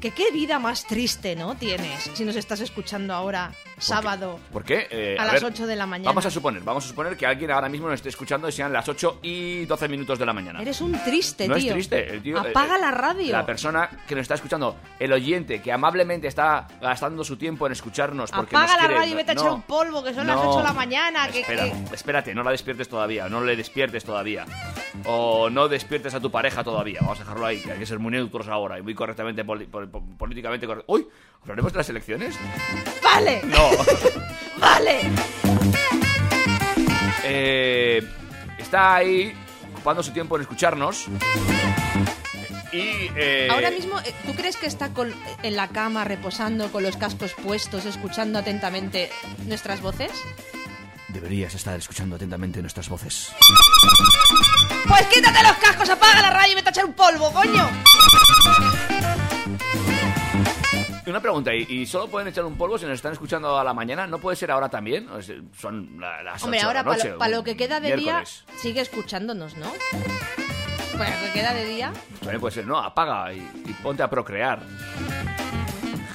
que 0.01 0.11
qué 0.11 0.31
vida 0.31 0.59
más 0.59 0.85
triste, 0.85 1.35
¿no? 1.35 1.55
Tienes 1.55 2.09
si 2.13 2.25
nos 2.25 2.35
estás 2.35 2.59
escuchando 2.61 3.13
ahora 3.13 3.51
sábado. 3.77 4.39
¿Por 4.51 4.63
qué? 4.63 4.87
Eh, 4.89 5.15
A 5.19 5.25
las 5.25 5.35
ver, 5.35 5.45
8 5.45 5.67
de 5.67 5.75
la 5.75 5.85
mañana. 5.85 6.09
Vamos 6.09 6.25
a 6.25 6.31
suponer, 6.31 6.61
vamos 6.63 6.85
a 6.85 6.87
suponer 6.87 7.15
que 7.17 7.25
alguien 7.25 7.51
ahora 7.51 7.69
mismo 7.69 7.87
nos 7.87 7.95
esté 7.95 8.09
escuchando 8.09 8.47
y 8.49 8.51
sean 8.51 8.73
las 8.73 8.87
8 8.89 9.19
y 9.21 9.65
12 9.65 9.87
minutos 9.87 10.17
de 10.19 10.25
la 10.25 10.33
mañana. 10.33 10.61
Eres 10.61 10.81
un 10.81 10.91
triste, 11.03 11.47
no 11.47 11.55
tío. 11.55 11.67
es 11.67 11.73
triste, 11.73 12.09
el 12.13 12.21
tío. 12.21 12.39
Apaga 12.39 12.77
eh, 12.77 12.81
la 12.81 12.91
radio. 12.91 13.31
La 13.31 13.45
persona 13.45 13.89
que 14.07 14.15
nos 14.15 14.23
está 14.23 14.35
escuchando, 14.35 14.77
el 14.99 15.11
oyente 15.13 15.61
que 15.61 15.71
amablemente 15.71 16.27
está 16.27 16.67
gastando 16.81 17.23
su 17.23 17.37
tiempo 17.37 17.65
en 17.67 17.73
escucharnos 17.73 18.31
porque 18.31 18.55
Apaga 18.55 18.73
nos 18.73 18.75
la 18.75 18.79
quiere- 18.87 18.99
radio 19.01 19.11
y 19.13 19.15
vete 19.15 19.31
a 19.31 19.35
no, 19.35 19.41
echar 19.41 19.53
un 19.53 19.61
polvo, 19.63 20.03
que 20.03 20.13
son 20.13 20.27
las 20.27 20.35
no. 20.37 20.49
8 20.49 20.57
de 20.59 20.63
la 20.63 20.73
mañana. 20.73 21.27
Que, 21.29 21.41
Espera, 21.41 21.63
que- 21.65 21.95
espérate, 21.95 22.35
no 22.35 22.43
la 22.43 22.51
despiertes 22.51 22.89
todavía, 22.89 23.29
no 23.29 23.41
le 23.41 23.55
despiertes 23.55 24.03
todavía. 24.03 24.45
O 25.05 25.49
no 25.49 25.67
despiertes 25.67 26.13
a 26.13 26.19
tu 26.19 26.31
pareja 26.31 26.63
todavía. 26.63 26.99
Vamos 27.01 27.19
a 27.19 27.23
dejarlo 27.23 27.45
ahí, 27.45 27.59
que 27.61 27.71
hay 27.71 27.79
que 27.79 27.85
ser 27.85 27.99
muy 27.99 28.11
neutros 28.11 28.47
ahora 28.47 28.79
y 28.79 28.81
muy 28.81 28.95
correctamente, 28.95 29.43
poli- 29.45 29.65
pol- 29.67 29.89
pol- 29.89 30.03
políticamente 30.17 30.65
correctos. 30.65 30.85
¡Uy! 30.95 31.07
¿Hablaremos 31.43 31.71
de 31.71 31.77
las 31.77 31.89
elecciones? 31.89 32.37
¡Vale! 33.03 33.41
No. 33.45 33.66
¡Vale! 34.59 34.99
Eh, 37.23 38.01
está 38.57 38.95
ahí 38.95 39.33
ocupando 39.73 40.01
su 40.03 40.11
tiempo 40.11 40.35
en 40.35 40.41
escucharnos. 40.43 41.05
Y. 42.71 43.09
eh, 43.15 43.47
Ahora 43.51 43.71
mismo, 43.71 43.99
eh, 44.01 44.13
¿tú 44.25 44.33
crees 44.35 44.57
que 44.57 44.65
está 44.67 44.89
con- 44.89 45.13
en 45.43 45.55
la 45.55 45.69
cama 45.69 46.03
reposando 46.03 46.71
con 46.71 46.83
los 46.83 46.97
cascos 46.97 47.33
puestos, 47.33 47.85
escuchando 47.85 48.39
atentamente 48.39 49.09
nuestras 49.45 49.81
voces? 49.81 50.11
Deberías 51.09 51.53
estar 51.55 51.77
escuchando 51.77 52.15
atentamente 52.17 52.61
nuestras 52.61 52.89
voces. 52.89 53.31
Pues 54.87 55.01
quítate 55.07 55.41
los 55.43 55.57
cascos, 55.57 55.89
apaga 55.89 56.21
la 56.21 56.29
radio 56.29 56.51
y 56.51 56.55
vete 56.55 56.69
a 56.69 56.71
echar 56.71 56.85
un 56.85 56.93
polvo, 56.93 57.31
coño. 57.31 57.69
Una 61.07 61.21
pregunta, 61.21 61.55
¿y, 61.55 61.65
y 61.69 61.85
solo 61.85 62.07
pueden 62.09 62.27
echar 62.27 62.43
un 62.43 62.57
polvo 62.57 62.77
si 62.77 62.83
nos 62.85 62.95
están 62.95 63.13
escuchando 63.13 63.57
a 63.57 63.63
la 63.63 63.73
mañana? 63.73 64.05
¿No 64.07 64.19
puede 64.19 64.35
ser 64.35 64.51
ahora 64.51 64.67
también? 64.67 65.07
O 65.09 65.21
sea, 65.21 65.35
son 65.57 65.97
la- 66.01 66.21
las 66.21 66.43
Hombre, 66.43 66.59
8 66.59 66.67
de 66.67 66.73
la 66.73 66.79
ahora 66.81 66.83
para 66.97 67.11
lo, 67.11 67.17
pa' 67.17 67.27
lo 67.29 67.43
que 67.45 67.55
queda 67.55 67.79
de 67.79 67.95
miércoles. 67.95 68.43
día, 68.45 68.55
sigue 68.59 68.81
escuchándonos, 68.81 69.55
¿no? 69.55 69.71
Para 70.97 71.15
lo 71.21 71.27
que 71.27 71.31
queda 71.31 71.53
de 71.53 71.65
día, 71.65 71.93
También 72.19 72.41
puede 72.41 72.55
ser, 72.55 72.67
no, 72.67 72.77
apaga 72.77 73.31
y, 73.33 73.37
y 73.37 73.73
ponte 73.81 74.03
a 74.03 74.09
procrear. 74.09 74.59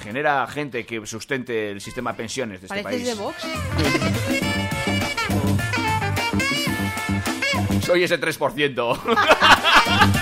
Genera 0.03 0.47
gente 0.47 0.85
que 0.85 1.07
sustente 1.07 1.71
el 1.71 1.81
sistema 1.81 2.13
de 2.13 2.17
pensiones 2.19 2.61
de 2.61 2.67
este 2.67 2.83
país. 2.83 3.07
de 3.07 3.15
Vox. 3.15 3.37
Soy 7.87 8.03
ese 8.05 8.21
3%. 8.21 8.99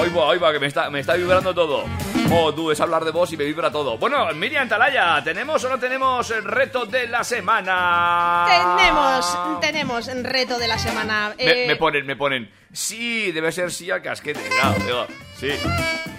Hoy 0.00 0.08
va, 0.08 0.24
hoy 0.26 0.38
va, 0.38 0.52
que 0.52 0.58
me 0.58 0.66
está, 0.66 0.90
me 0.90 1.00
está 1.00 1.14
vibrando 1.14 1.54
todo. 1.54 1.84
Oh, 2.32 2.54
tú, 2.54 2.70
es 2.70 2.80
hablar 2.80 3.04
de 3.04 3.10
vos 3.10 3.30
y 3.32 3.36
me 3.36 3.44
vibra 3.44 3.70
todo. 3.70 3.98
Bueno, 3.98 4.26
Miriam 4.34 4.68
Talaya, 4.68 5.22
¿tenemos 5.22 5.62
o 5.64 5.68
no 5.68 5.78
tenemos 5.78 6.30
el 6.30 6.44
reto 6.44 6.86
de 6.86 7.06
la 7.08 7.22
semana? 7.24 8.46
Tenemos, 8.48 9.60
tenemos 9.60 10.06
reto 10.22 10.58
de 10.58 10.68
la 10.68 10.78
semana. 10.78 11.34
Me, 11.36 11.64
Eh, 11.64 11.66
me 11.66 11.76
ponen, 11.76 12.06
me 12.06 12.16
ponen. 12.16 12.50
Sí, 12.72 13.32
debe 13.32 13.50
ser 13.52 13.70
sí 13.72 13.90
al 13.90 14.00
casquete. 14.00 14.40
Claro, 14.48 14.76
digo, 14.84 15.06
sí. 15.38 15.48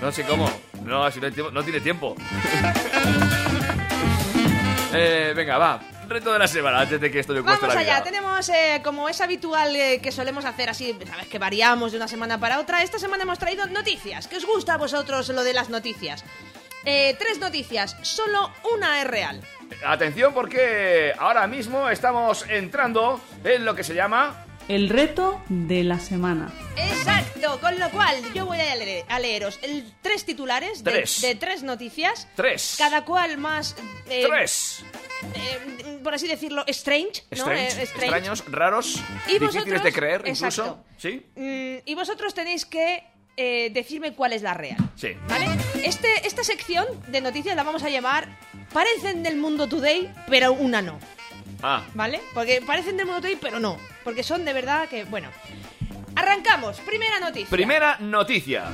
No 0.02 0.12
sé 0.12 0.24
cómo. 0.26 0.52
No, 0.84 1.10
si 1.10 1.20
no, 1.20 1.28
hay 1.28 1.32
tiempo- 1.32 1.52
no 1.52 1.64
tiene 1.64 1.80
tiempo. 1.80 2.16
eh, 4.94 5.34
venga, 5.36 5.58
va. 5.58 5.80
Reto 6.12 6.34
de 6.34 6.39
la 6.39 6.48
semana 6.48 6.82
antes 6.82 7.00
de 7.00 7.10
que 7.10 7.20
esto 7.20 7.32
me 7.34 7.41
cueste 7.41 7.62
Vamos 7.62 7.74
la 7.74 7.80
allá, 7.82 7.94
vida. 8.01 8.03
tenemos, 8.03 8.50
eh, 8.50 8.82
como 8.84 9.08
es 9.08 9.22
habitual 9.22 9.74
eh, 9.74 10.01
que 10.03 10.12
solemos 10.12 10.44
hacer 10.44 10.70
así, 10.70 10.94
sabes 11.08 11.27
que 11.27 11.39
variamos 11.39 11.94
de 11.94 11.98
una 11.98 12.10
semana 12.10 12.38
para 12.38 12.60
otra, 12.60 12.84
esta 12.84 13.00
semana 13.00 13.24
hemos 13.24 13.39
traído 13.39 13.65
noticias. 13.68 14.27
¿Qué 14.27 14.36
os 14.36 14.46
gusta 14.46 14.74
a 14.74 14.77
vosotros 14.77 15.30
lo 15.30 15.41
de 15.46 15.53
las 15.53 15.70
noticias? 15.70 16.25
Eh, 16.84 17.15
tres 17.18 17.39
noticias, 17.39 17.96
solo 18.01 18.51
una 18.74 19.01
es 19.01 19.08
real. 19.08 19.41
Atención 19.86 20.34
porque 20.34 21.13
ahora 21.18 21.48
mismo 21.48 21.89
estamos 21.89 22.46
entrando 22.50 23.22
en 23.46 23.63
lo 23.63 23.74
que 23.74 23.86
se 23.86 23.94
llama... 23.96 24.46
El 24.72 24.88
reto 24.88 25.42
de 25.50 25.84
la 25.84 26.00
semana. 26.00 26.50
Exacto, 26.78 27.60
con 27.60 27.78
lo 27.78 27.90
cual 27.92 28.16
yo 28.34 28.46
voy 28.46 28.58
a, 28.60 28.74
leer- 28.78 29.04
a 29.10 29.20
leeros 29.20 29.60
el, 29.63 29.92
tres 30.01 30.24
titulares 30.24 30.82
de, 30.86 30.92
Tres. 30.92 31.20
de 31.22 31.36
tres 31.36 31.62
noticias, 31.63 32.25
Tres. 32.38 32.75
cada 32.78 33.04
cual 33.04 33.38
más, 33.38 33.75
eh, 34.10 34.25
Tres. 34.30 34.86
eh, 35.36 36.00
por 36.01 36.13
así 36.13 36.25
decirlo, 36.25 36.63
strange, 36.68 37.24
¿no? 37.32 37.38
Strange, 37.38 37.82
Eh, 37.82 37.84
strange. 37.84 37.96
extraños, 38.06 38.44
raros, 38.48 38.96
Y 39.28 39.34
difíciles 39.40 39.56
vosotros- 39.66 39.84
de 39.84 39.92
creer 39.92 40.22
exacto. 40.25 40.62
incluso. 40.62 40.86
¿Sí? 40.98 41.25
Mm, 41.36 41.75
y 41.90 41.96
vosotros 41.96 42.34
tenéis 42.34 42.66
que 42.66 43.04
eh, 43.38 43.72
decirme 43.74 44.13
cuál 44.13 44.34
es 44.34 44.42
la 44.42 44.54
real. 44.54 44.78
Sí. 44.96 45.10
¿Vale? 45.28 45.48
Este, 45.84 46.28
esta 46.28 46.44
sección 46.44 46.86
de 47.08 47.22
noticias 47.22 47.56
la 47.56 47.63
vamos 47.63 47.82
a 47.84 47.90
llamar 47.90 48.28
Parecen 48.74 49.24
del 49.24 49.36
mundo 49.38 49.68
today, 49.68 50.13
pero 50.30 50.54
una 50.54 50.82
no. 50.82 51.00
Ah, 51.63 51.84
¿Vale? 51.94 52.22
Porque 52.34 52.62
parecen 52.65 52.98
del 52.98 53.06
mundo 53.06 53.22
today, 53.22 53.38
pero 53.39 53.60
no. 53.60 53.77
Porque 54.03 54.24
son 54.24 54.46
de 54.46 54.53
verdad 54.53 54.88
que. 54.88 55.03
Bueno. 55.06 55.30
Arrancamos. 56.15 56.80
Primera 56.82 57.20
noticia. 57.20 57.50
Primera 57.50 57.98
noticia. 58.00 58.65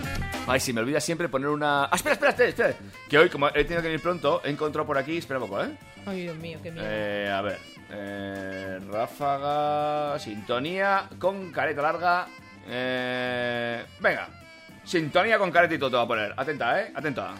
Ay, 0.47 0.59
si 0.59 0.71
me 0.71 0.81
olvida 0.81 0.99
siempre 1.01 1.27
poner 1.29 1.49
una. 1.49 1.85
Ah, 1.85 1.91
espera, 1.95 2.13
espera, 2.13 2.29
espera, 2.31 2.49
espera. 2.49 2.73
Que 3.09 3.17
hoy, 3.17 3.29
como 3.29 3.49
he 3.49 3.63
tenido 3.63 3.81
que 3.81 3.89
venir 3.89 4.01
pronto, 4.01 4.41
he 4.43 4.49
encontrado 4.49 4.87
por 4.87 4.97
aquí. 4.97 5.17
Espera 5.17 5.39
un 5.39 5.49
poco, 5.49 5.63
¿eh? 5.63 5.69
Ay, 6.05 6.21
Dios 6.21 6.37
mío, 6.37 6.59
qué 6.63 6.71
miedo. 6.71 6.85
Eh, 6.87 7.29
a 7.29 7.41
ver. 7.41 7.59
Eh, 7.91 8.79
ráfaga. 8.89 10.17
Sintonía 10.19 11.09
con 11.19 11.51
careta 11.51 11.81
larga. 11.81 12.27
Eh, 12.67 13.85
venga. 13.99 14.29
Sintonía 14.83 15.37
con 15.37 15.51
careta 15.51 15.75
y 15.75 15.77
todo 15.79 15.89
te 15.91 15.97
va 15.97 16.03
a 16.03 16.07
poner. 16.07 16.33
Atenta, 16.37 16.81
¿eh? 16.81 16.91
Atenta. 16.95 17.35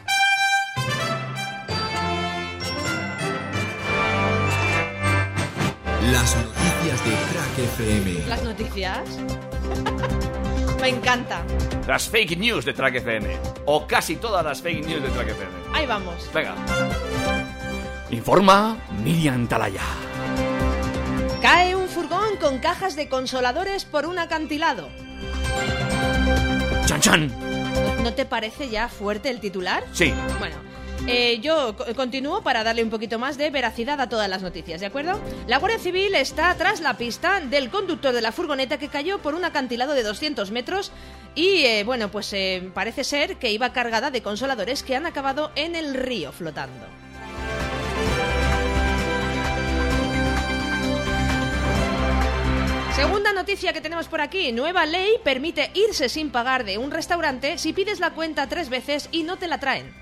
Las 6.11 6.35
noticias 6.37 7.05
de 7.05 7.11
Crack 7.31 7.59
FM. 7.59 8.27
Las 8.27 8.43
noticias. 8.43 9.09
Me 10.81 10.89
encanta. 10.89 11.43
Las 11.85 12.07
fake 12.07 12.37
news 12.37 12.63
de 12.63 12.73
Track 12.73 12.95
FM. 12.95 13.37
O 13.65 13.85
casi 13.85 14.15
todas 14.15 14.45
las 14.45 14.61
fake 14.61 14.85
news 14.85 15.03
de 15.03 15.09
Track 15.09 15.27
FM. 15.29 15.51
Ahí 15.73 15.85
vamos. 15.85 16.29
Venga. 16.33 16.55
Informa 18.09 18.77
Miriam 19.03 19.47
Talaya. 19.47 19.81
Cae 21.41 21.75
un 21.75 21.89
furgón 21.89 22.37
con 22.39 22.59
cajas 22.59 22.95
de 22.95 23.09
consoladores 23.09 23.83
por 23.83 24.05
un 24.05 24.17
acantilado. 24.17 24.89
¡Chan, 26.85 27.01
chan! 27.01 27.33
¿No 28.03 28.13
te 28.13 28.25
parece 28.25 28.69
ya 28.69 28.87
fuerte 28.87 29.29
el 29.29 29.41
titular? 29.41 29.83
Sí. 29.91 30.13
Bueno, 30.39 30.55
eh, 31.05 31.39
yo 31.41 31.75
co- 31.75 31.85
continúo 31.95 32.41
para 32.41 32.63
darle 32.63 32.83
un 32.83 32.89
poquito 32.89 33.19
más 33.19 33.37
de 33.37 33.49
veracidad 33.49 34.01
a 34.01 34.09
todas 34.09 34.29
las 34.29 34.41
noticias, 34.41 34.79
¿de 34.81 34.87
acuerdo? 34.87 35.19
La 35.47 35.57
Guardia 35.59 35.79
Civil 35.79 36.15
está 36.15 36.53
tras 36.55 36.81
la 36.81 36.95
pista 36.97 37.39
del 37.39 37.69
conductor 37.69 38.13
de 38.13 38.21
la 38.21 38.31
furgoneta 38.31 38.77
que 38.77 38.87
cayó 38.89 39.19
por 39.19 39.35
un 39.35 39.45
acantilado 39.45 39.93
de 39.93 40.03
200 40.03 40.51
metros 40.51 40.91
y, 41.35 41.63
eh, 41.65 41.83
bueno, 41.85 42.09
pues 42.09 42.33
eh, 42.33 42.69
parece 42.73 43.03
ser 43.03 43.37
que 43.37 43.51
iba 43.51 43.71
cargada 43.73 44.09
de 44.11 44.21
consoladores 44.23 44.83
que 44.83 44.95
han 44.95 45.05
acabado 45.05 45.51
en 45.55 45.75
el 45.75 45.93
río 45.93 46.31
flotando. 46.31 46.85
Segunda 52.95 53.31
noticia 53.31 53.73
que 53.73 53.81
tenemos 53.81 54.07
por 54.07 54.21
aquí. 54.21 54.51
Nueva 54.51 54.85
ley 54.87 55.11
permite 55.23 55.69
irse 55.75 56.09
sin 56.09 56.31
pagar 56.31 56.63
de 56.63 56.77
un 56.79 56.89
restaurante 56.89 57.57
si 57.59 57.71
pides 57.71 57.99
la 57.99 58.11
cuenta 58.11 58.47
tres 58.49 58.69
veces 58.69 59.07
y 59.11 59.21
no 59.23 59.37
te 59.37 59.47
la 59.47 59.59
traen. 59.59 59.93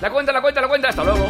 La 0.00 0.10
cuenta, 0.10 0.32
la 0.32 0.40
cuenta, 0.40 0.60
la 0.60 0.68
cuenta. 0.68 0.88
Hasta 0.88 1.04
luego. 1.04 1.26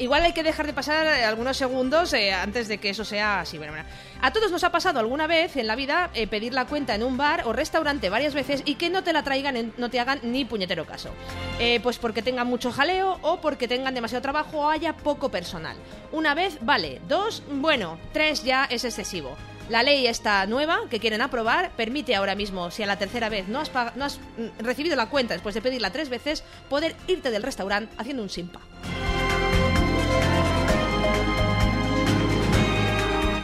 Igual 0.00 0.22
hay 0.22 0.32
que 0.32 0.44
dejar 0.44 0.64
de 0.66 0.72
pasar 0.72 1.06
eh, 1.06 1.24
algunos 1.24 1.56
segundos 1.56 2.12
eh, 2.12 2.32
antes 2.32 2.68
de 2.68 2.78
que 2.78 2.90
eso 2.90 3.04
sea 3.04 3.40
así. 3.40 3.58
Bueno, 3.58 3.72
bueno. 3.72 3.88
A 4.22 4.32
todos 4.32 4.50
nos 4.52 4.62
ha 4.62 4.70
pasado 4.70 5.00
alguna 5.00 5.26
vez 5.26 5.56
en 5.56 5.66
la 5.66 5.74
vida 5.74 6.10
eh, 6.14 6.28
pedir 6.28 6.52
la 6.54 6.66
cuenta 6.66 6.94
en 6.94 7.02
un 7.02 7.16
bar 7.16 7.42
o 7.46 7.52
restaurante 7.52 8.08
varias 8.08 8.32
veces 8.32 8.62
y 8.64 8.76
que 8.76 8.90
no 8.90 9.02
te 9.02 9.12
la 9.12 9.24
traigan, 9.24 9.56
en- 9.56 9.72
no 9.76 9.90
te 9.90 9.98
hagan 9.98 10.20
ni 10.22 10.44
puñetero 10.44 10.84
caso. 10.86 11.10
Eh, 11.58 11.80
pues 11.82 11.98
porque 11.98 12.22
tengan 12.22 12.46
mucho 12.46 12.70
jaleo 12.70 13.18
o 13.22 13.40
porque 13.40 13.66
tengan 13.66 13.92
demasiado 13.94 14.22
trabajo 14.22 14.58
o 14.60 14.68
haya 14.70 14.92
poco 14.96 15.30
personal. 15.30 15.76
Una 16.12 16.34
vez, 16.34 16.58
vale. 16.60 17.00
Dos, 17.08 17.42
bueno. 17.50 17.98
Tres 18.12 18.44
ya 18.44 18.66
es 18.70 18.84
excesivo. 18.84 19.36
La 19.68 19.82
ley 19.82 20.06
esta 20.06 20.46
nueva 20.46 20.80
que 20.88 20.98
quieren 20.98 21.20
aprobar 21.20 21.70
permite 21.76 22.14
ahora 22.14 22.34
mismo, 22.34 22.70
si 22.70 22.82
a 22.82 22.86
la 22.86 22.96
tercera 22.96 23.28
vez 23.28 23.48
no 23.48 23.60
has, 23.60 23.70
pag- 23.72 23.92
no 23.96 24.04
has 24.06 24.18
mm, 24.18 24.60
recibido 24.64 24.96
la 24.96 25.10
cuenta 25.10 25.34
después 25.34 25.54
de 25.54 25.60
pedirla 25.60 25.90
tres 25.90 26.08
veces, 26.08 26.42
poder 26.70 26.96
irte 27.06 27.30
del 27.30 27.42
restaurante 27.42 27.94
haciendo 27.98 28.22
un 28.22 28.30
simpa. 28.30 28.60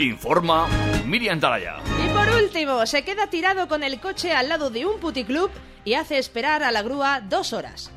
Informa 0.01 0.67
Miriam 1.07 1.39
Talaya. 1.39 1.77
Y 2.05 2.09
por 2.09 2.29
último, 2.43 2.85
se 2.87 3.05
queda 3.05 3.29
tirado 3.29 3.69
con 3.69 3.83
el 3.83 4.01
coche 4.01 4.33
al 4.33 4.49
lado 4.49 4.71
de 4.71 4.87
un 4.87 4.99
puticlub 4.99 5.51
y 5.85 5.95
hace 5.95 6.19
esperar 6.19 6.63
a 6.63 6.73
la 6.73 6.83
grúa 6.83 7.21
dos 7.21 7.53
horas. 7.53 7.91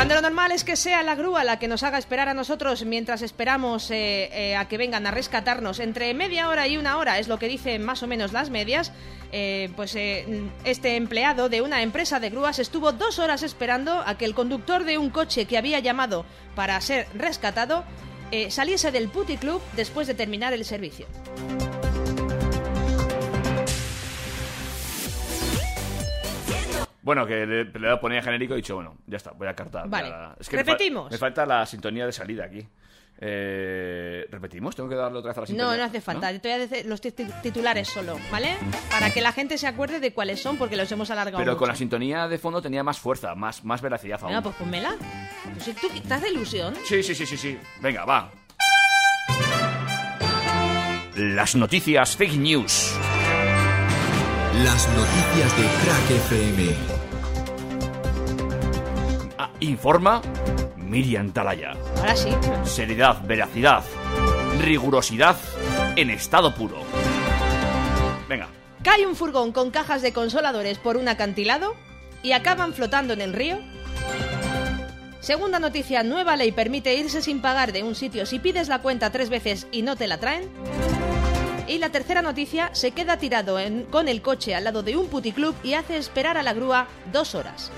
Cuando 0.00 0.14
lo 0.14 0.22
normal 0.22 0.50
es 0.50 0.64
que 0.64 0.76
sea 0.76 1.02
la 1.02 1.14
grúa 1.14 1.44
la 1.44 1.58
que 1.58 1.68
nos 1.68 1.82
haga 1.82 1.98
esperar 1.98 2.30
a 2.30 2.32
nosotros 2.32 2.86
mientras 2.86 3.20
esperamos 3.20 3.90
eh, 3.90 4.30
eh, 4.32 4.56
a 4.56 4.66
que 4.66 4.78
vengan 4.78 5.06
a 5.06 5.10
rescatarnos 5.10 5.78
entre 5.78 6.14
media 6.14 6.48
hora 6.48 6.66
y 6.66 6.78
una 6.78 6.96
hora, 6.96 7.18
es 7.18 7.28
lo 7.28 7.38
que 7.38 7.48
dicen 7.48 7.84
más 7.84 8.02
o 8.02 8.06
menos 8.06 8.32
las 8.32 8.48
medias, 8.48 8.92
eh, 9.30 9.68
pues 9.76 9.94
este 9.94 10.96
empleado 10.96 11.50
de 11.50 11.60
una 11.60 11.82
empresa 11.82 12.18
de 12.18 12.30
grúas 12.30 12.58
estuvo 12.58 12.92
dos 12.92 13.18
horas 13.18 13.42
esperando 13.42 14.02
a 14.06 14.16
que 14.16 14.24
el 14.24 14.34
conductor 14.34 14.84
de 14.84 14.96
un 14.96 15.10
coche 15.10 15.44
que 15.44 15.58
había 15.58 15.80
llamado 15.80 16.24
para 16.54 16.80
ser 16.80 17.06
rescatado 17.14 17.84
saliese 18.48 18.92
del 18.92 19.10
puticlub 19.10 19.60
después 19.76 20.06
de 20.06 20.14
terminar 20.14 20.54
el 20.54 20.64
servicio. 20.64 21.04
Bueno, 27.02 27.26
que 27.26 27.46
le, 27.46 27.64
le 27.64 27.96
ponía 27.96 28.22
genérico 28.22 28.52
y 28.54 28.58
he 28.58 28.62
dicho, 28.62 28.74
bueno, 28.74 28.96
ya 29.06 29.16
está, 29.16 29.30
voy 29.32 29.48
a 29.48 29.54
cartar. 29.54 29.88
Vale. 29.88 30.08
Ya- 30.10 30.36
Es 30.38 30.48
que 30.48 30.56
me 30.56 30.62
fal- 30.62 30.66
Repetimos. 30.66 31.10
Me, 31.10 31.18
falta 31.18 31.46
la 31.46 31.64
sintonía 31.66 32.04
de 32.06 32.12
salida 32.12 32.44
aquí. 32.44 32.66
Eh, 33.22 34.26
¿Repetimos? 34.30 34.74
¿Tengo 34.74 34.88
que 34.88 34.94
darle 34.94 35.18
otra 35.18 35.28
vez 35.30 35.36
a 35.38 35.40
la 35.42 35.46
sintonía? 35.46 35.70
No, 35.72 35.76
no 35.76 35.84
hace 35.84 36.00
falta. 36.00 36.30
Te 36.32 36.38
voy 36.48 36.52
a 36.52 36.58
decir 36.58 36.86
los 36.86 37.02
tit- 37.02 37.42
titulares 37.42 37.88
solo, 37.88 38.18
¿vale? 38.32 38.56
Para 38.90 39.10
que 39.10 39.20
la 39.20 39.32
gente 39.32 39.58
se 39.58 39.66
acuerde 39.66 40.00
de 40.00 40.14
cuáles 40.14 40.40
son 40.40 40.56
porque 40.56 40.76
los 40.76 40.90
hemos 40.90 41.10
alargado 41.10 41.38
Pero 41.44 41.56
con 41.58 41.68
la 41.68 41.74
sintonía 41.74 42.28
de 42.28 42.38
fondo 42.38 42.62
tenía 42.62 42.82
más 42.82 42.98
fuerza, 42.98 43.34
más, 43.34 43.62
más 43.64 43.82
veracidad 43.82 44.18
aún. 44.22 44.30
Venga, 44.30 44.42
pues 44.42 44.56
pónmela. 44.56 44.94
Pues 45.52 45.64
si 45.64 45.72
tú 45.74 45.88
estás 45.94 46.22
de 46.22 46.30
ilusión. 46.30 46.74
Sí, 46.84 47.02
sí, 47.02 47.14
sí, 47.14 47.26
sí, 47.26 47.36
sí. 47.36 47.58
Venga, 47.82 48.04
va. 48.06 48.30
Las 51.16 51.54
noticias 51.56 52.16
fake 52.16 52.36
news. 52.36 52.94
Las 54.64 54.88
noticias 54.88 55.56
de 55.56 55.64
Crack 55.84 56.10
FM. 56.10 56.99
Informa 59.60 60.22
Miriam 60.76 61.32
Talaya. 61.32 61.72
Ahora 61.98 62.16
sí. 62.16 62.30
Seriedad, 62.64 63.22
veracidad, 63.24 63.84
rigurosidad 64.60 65.36
en 65.96 66.10
estado 66.10 66.54
puro. 66.54 66.78
Venga. 68.28 68.48
Cae 68.82 69.06
un 69.06 69.14
furgón 69.16 69.52
con 69.52 69.70
cajas 69.70 70.02
de 70.02 70.12
consoladores 70.12 70.78
por 70.78 70.96
un 70.96 71.08
acantilado 71.08 71.74
y 72.22 72.32
acaban 72.32 72.72
flotando 72.72 73.12
en 73.12 73.20
el 73.20 73.32
río. 73.34 73.58
Segunda 75.20 75.58
noticia, 75.58 76.02
nueva 76.02 76.36
ley 76.36 76.50
permite 76.50 76.94
irse 76.94 77.20
sin 77.20 77.42
pagar 77.42 77.72
de 77.72 77.82
un 77.82 77.94
sitio 77.94 78.24
si 78.24 78.38
pides 78.38 78.68
la 78.68 78.80
cuenta 78.80 79.10
tres 79.12 79.28
veces 79.28 79.66
y 79.70 79.82
no 79.82 79.96
te 79.96 80.06
la 80.06 80.18
traen. 80.18 80.48
Y 81.68 81.76
la 81.78 81.90
tercera 81.90 82.22
noticia, 82.22 82.70
se 82.72 82.90
queda 82.92 83.18
tirado 83.18 83.60
en- 83.60 83.84
con 83.84 84.08
el 84.08 84.22
coche 84.22 84.54
al 84.56 84.64
lado 84.64 84.82
de 84.82 84.96
un 84.96 85.08
puticlub 85.08 85.54
y 85.62 85.74
hace 85.74 85.98
esperar 85.98 86.36
a 86.38 86.42
la 86.42 86.54
grúa 86.54 86.88
dos 87.12 87.34
horas. 87.34 87.70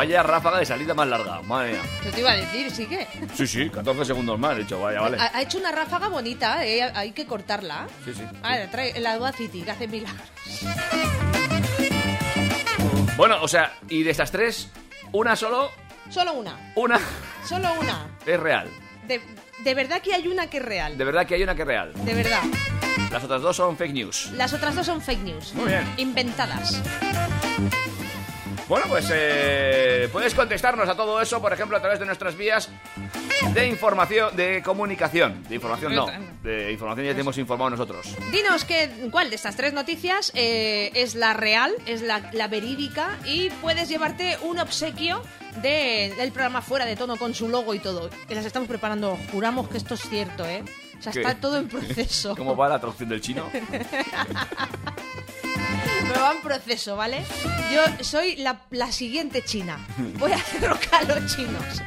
Vaya 0.00 0.22
ráfaga 0.22 0.58
de 0.60 0.64
salida 0.64 0.94
más 0.94 1.06
larga, 1.06 1.42
madre 1.42 1.72
mía. 1.72 1.82
Eso 2.00 2.10
te 2.10 2.20
iba 2.20 2.30
a 2.30 2.36
decir, 2.36 2.70
sí 2.70 2.86
que. 2.86 3.06
Sí, 3.34 3.46
sí, 3.46 3.68
14 3.68 4.06
segundos 4.06 4.38
más, 4.38 4.56
de 4.56 4.62
hecho, 4.62 4.80
vaya, 4.80 4.98
vale. 5.02 5.18
Ha, 5.20 5.36
ha 5.36 5.42
hecho 5.42 5.58
una 5.58 5.70
ráfaga 5.70 6.08
bonita, 6.08 6.64
eh, 6.64 6.82
hay 6.94 7.12
que 7.12 7.26
cortarla. 7.26 7.86
Sí, 8.06 8.14
sí. 8.14 8.22
A 8.42 8.56
ver, 8.56 8.70
trae 8.70 8.98
la 8.98 9.12
Audacity, 9.12 9.60
que 9.60 9.70
hace 9.70 9.86
milagros. 9.88 10.26
Bueno, 13.18 13.42
o 13.42 13.46
sea, 13.48 13.74
y 13.90 14.02
de 14.02 14.10
estas 14.12 14.30
tres, 14.30 14.70
una 15.12 15.36
solo, 15.36 15.70
Solo 16.08 16.32
una, 16.32 16.72
una 16.76 16.98
solo 17.46 17.68
una. 17.78 18.06
es 18.24 18.40
real. 18.40 18.70
De, 19.06 19.20
de 19.62 19.74
verdad 19.74 20.00
que 20.00 20.14
hay 20.14 20.26
una 20.28 20.46
que 20.46 20.56
es 20.56 20.64
real. 20.64 20.96
De 20.96 21.04
verdad 21.04 21.26
que 21.26 21.34
hay 21.34 21.42
una 21.42 21.54
que 21.54 21.60
es 21.60 21.68
real. 21.68 21.92
De 22.06 22.14
verdad. 22.14 22.40
Las 23.12 23.22
otras 23.22 23.42
dos 23.42 23.54
son 23.54 23.76
fake 23.76 23.92
news. 23.92 24.30
Las 24.32 24.54
otras 24.54 24.74
dos 24.74 24.86
son 24.86 25.02
fake 25.02 25.20
news. 25.24 25.52
Muy 25.52 25.66
bien. 25.66 25.84
Inventadas. 25.98 26.80
Bueno, 28.70 28.86
pues 28.88 29.10
eh, 29.12 30.08
puedes 30.12 30.32
contestarnos 30.32 30.88
a 30.88 30.94
todo 30.94 31.20
eso, 31.20 31.40
por 31.42 31.52
ejemplo, 31.52 31.76
a 31.76 31.80
través 31.80 31.98
de 31.98 32.06
nuestras 32.06 32.36
vías 32.36 32.68
de 33.52 33.66
información, 33.66 34.36
de 34.36 34.62
comunicación. 34.62 35.42
De 35.48 35.56
información 35.56 35.92
no, 35.92 36.06
de 36.44 36.70
información 36.70 37.04
ya 37.04 37.12
te 37.14 37.20
hemos 37.22 37.36
informado 37.36 37.70
nosotros. 37.70 38.06
Dinos 38.30 38.64
que, 38.64 39.08
cuál 39.10 39.28
de 39.28 39.34
estas 39.34 39.56
tres 39.56 39.72
noticias 39.72 40.30
eh, 40.36 40.92
es 40.94 41.16
la 41.16 41.32
real, 41.34 41.72
es 41.86 42.00
la, 42.02 42.30
la 42.32 42.46
verídica 42.46 43.18
y 43.24 43.50
puedes 43.60 43.88
llevarte 43.88 44.38
un 44.42 44.60
obsequio 44.60 45.20
de- 45.62 46.14
del 46.16 46.30
programa 46.30 46.62
Fuera 46.62 46.84
de 46.84 46.94
Tono 46.94 47.16
con 47.16 47.34
su 47.34 47.48
logo 47.48 47.74
y 47.74 47.80
todo. 47.80 48.08
Que 48.28 48.36
las 48.36 48.44
estamos 48.44 48.68
preparando. 48.68 49.18
Juramos 49.32 49.68
que 49.68 49.78
esto 49.78 49.94
es 49.94 50.02
cierto, 50.08 50.46
¿eh? 50.46 50.62
O 50.96 51.02
sea, 51.02 51.12
¿Qué? 51.12 51.22
está 51.22 51.34
todo 51.34 51.58
en 51.58 51.66
proceso. 51.66 52.36
¿Cómo 52.36 52.54
va 52.54 52.68
la 52.68 52.78
traducción 52.78 53.08
del 53.08 53.20
chino? 53.20 53.50
Pero 56.12 56.40
proceso, 56.42 56.96
¿vale? 56.96 57.22
Yo 57.72 58.04
soy 58.04 58.36
la, 58.36 58.92
siguiente 58.92 59.42
china. 59.44 59.78
Voy 60.18 60.32
a 60.32 60.36
hacer 60.36 60.68
a 60.68 61.02
los 61.04 61.36
chinos. 61.36 61.82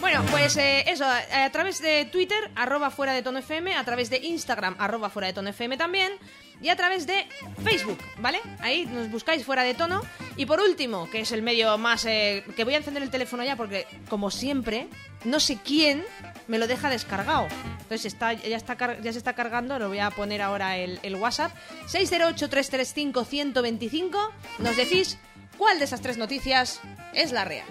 Bueno, 0.00 0.22
pues 0.30 0.56
eh, 0.56 0.84
eso, 0.88 1.04
a, 1.04 1.44
a 1.44 1.50
través 1.50 1.80
de 1.80 2.04
Twitter, 2.06 2.50
arroba 2.56 2.90
fuera 2.90 3.12
de 3.12 3.22
tono 3.22 3.38
FM, 3.38 3.74
a 3.74 3.84
través 3.84 4.10
de 4.10 4.18
Instagram, 4.18 4.74
arroba 4.78 5.08
fuera 5.10 5.28
de 5.28 5.32
tono 5.32 5.48
FM 5.50 5.76
también, 5.76 6.12
y 6.60 6.68
a 6.68 6.76
través 6.76 7.06
de 7.06 7.26
Facebook, 7.64 7.98
¿vale? 8.18 8.40
Ahí 8.60 8.84
nos 8.86 9.10
buscáis 9.10 9.44
fuera 9.44 9.62
de 9.62 9.74
tono. 9.74 10.02
Y 10.36 10.46
por 10.46 10.60
último, 10.60 11.08
que 11.10 11.20
es 11.20 11.32
el 11.32 11.42
medio 11.42 11.78
más... 11.78 12.04
eh, 12.04 12.44
que 12.56 12.64
voy 12.64 12.74
a 12.74 12.78
encender 12.78 13.02
el 13.02 13.10
teléfono 13.10 13.44
ya 13.44 13.56
porque, 13.56 13.86
como 14.08 14.30
siempre, 14.30 14.88
no 15.24 15.40
sé 15.40 15.58
quién 15.64 16.04
me 16.48 16.58
lo 16.58 16.66
deja 16.66 16.90
descargado. 16.90 17.46
Entonces 17.80 18.06
está, 18.06 18.32
ya, 18.32 18.56
está 18.56 18.76
ya 19.00 19.12
se 19.12 19.18
está 19.18 19.34
cargando, 19.34 19.78
lo 19.78 19.86
voy 19.88 20.00
a 20.00 20.10
poner 20.10 20.42
ahora 20.42 20.76
el, 20.76 20.98
el 21.02 21.14
WhatsApp. 21.16 21.52
608-335-125. 21.88 24.16
Nos 24.58 24.76
decís 24.76 25.18
cuál 25.58 25.78
de 25.78 25.84
esas 25.84 26.00
tres 26.00 26.18
noticias 26.18 26.80
es 27.12 27.30
la 27.32 27.44
real. 27.44 27.66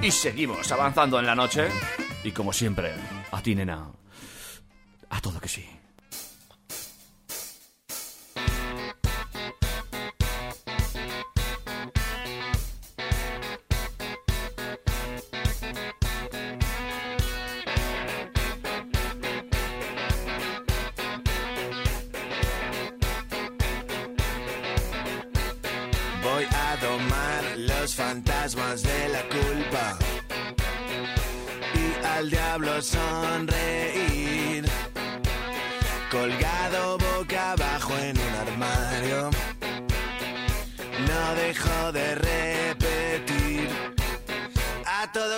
Y 0.00 0.10
seguimos 0.10 0.70
avanzando 0.72 1.18
en 1.18 1.26
la 1.26 1.34
noche. 1.34 1.68
Y 2.24 2.32
como 2.32 2.52
siempre, 2.52 2.92
a 3.30 3.42
ti, 3.42 3.54
nena. 3.54 3.90
A 5.10 5.20
todo 5.20 5.40
que 5.40 5.48
sí. 5.48 5.68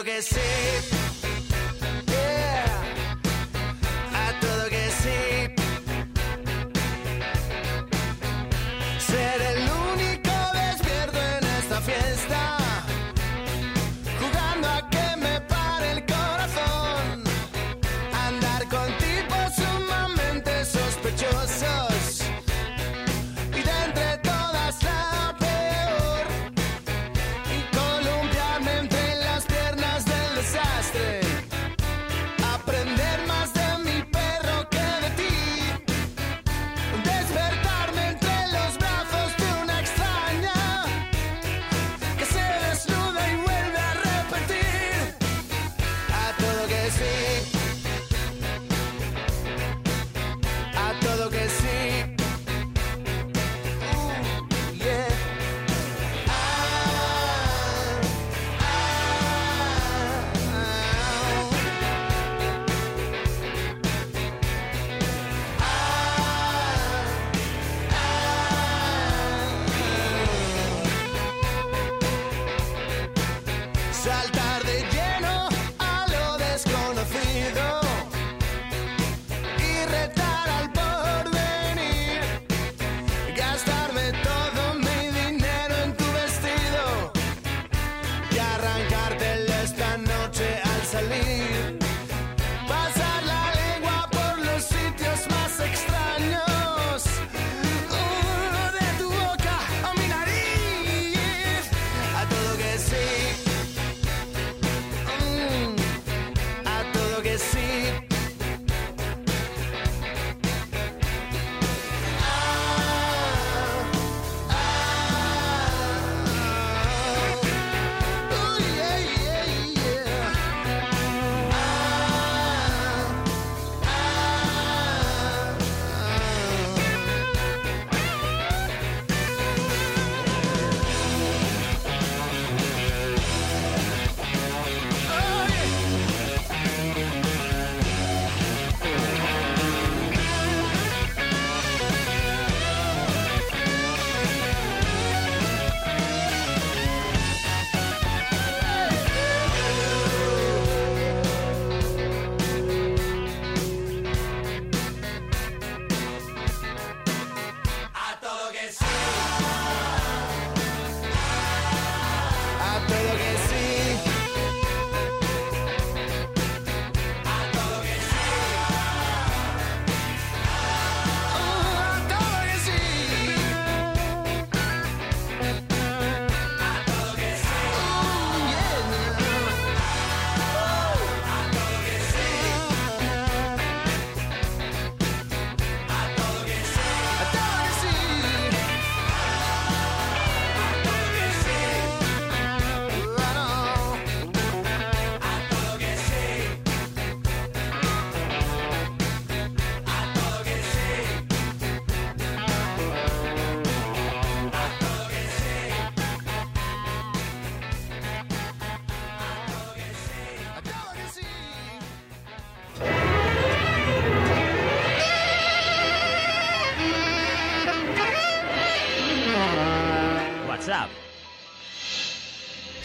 que 0.04 0.20
sé. 0.20 1.03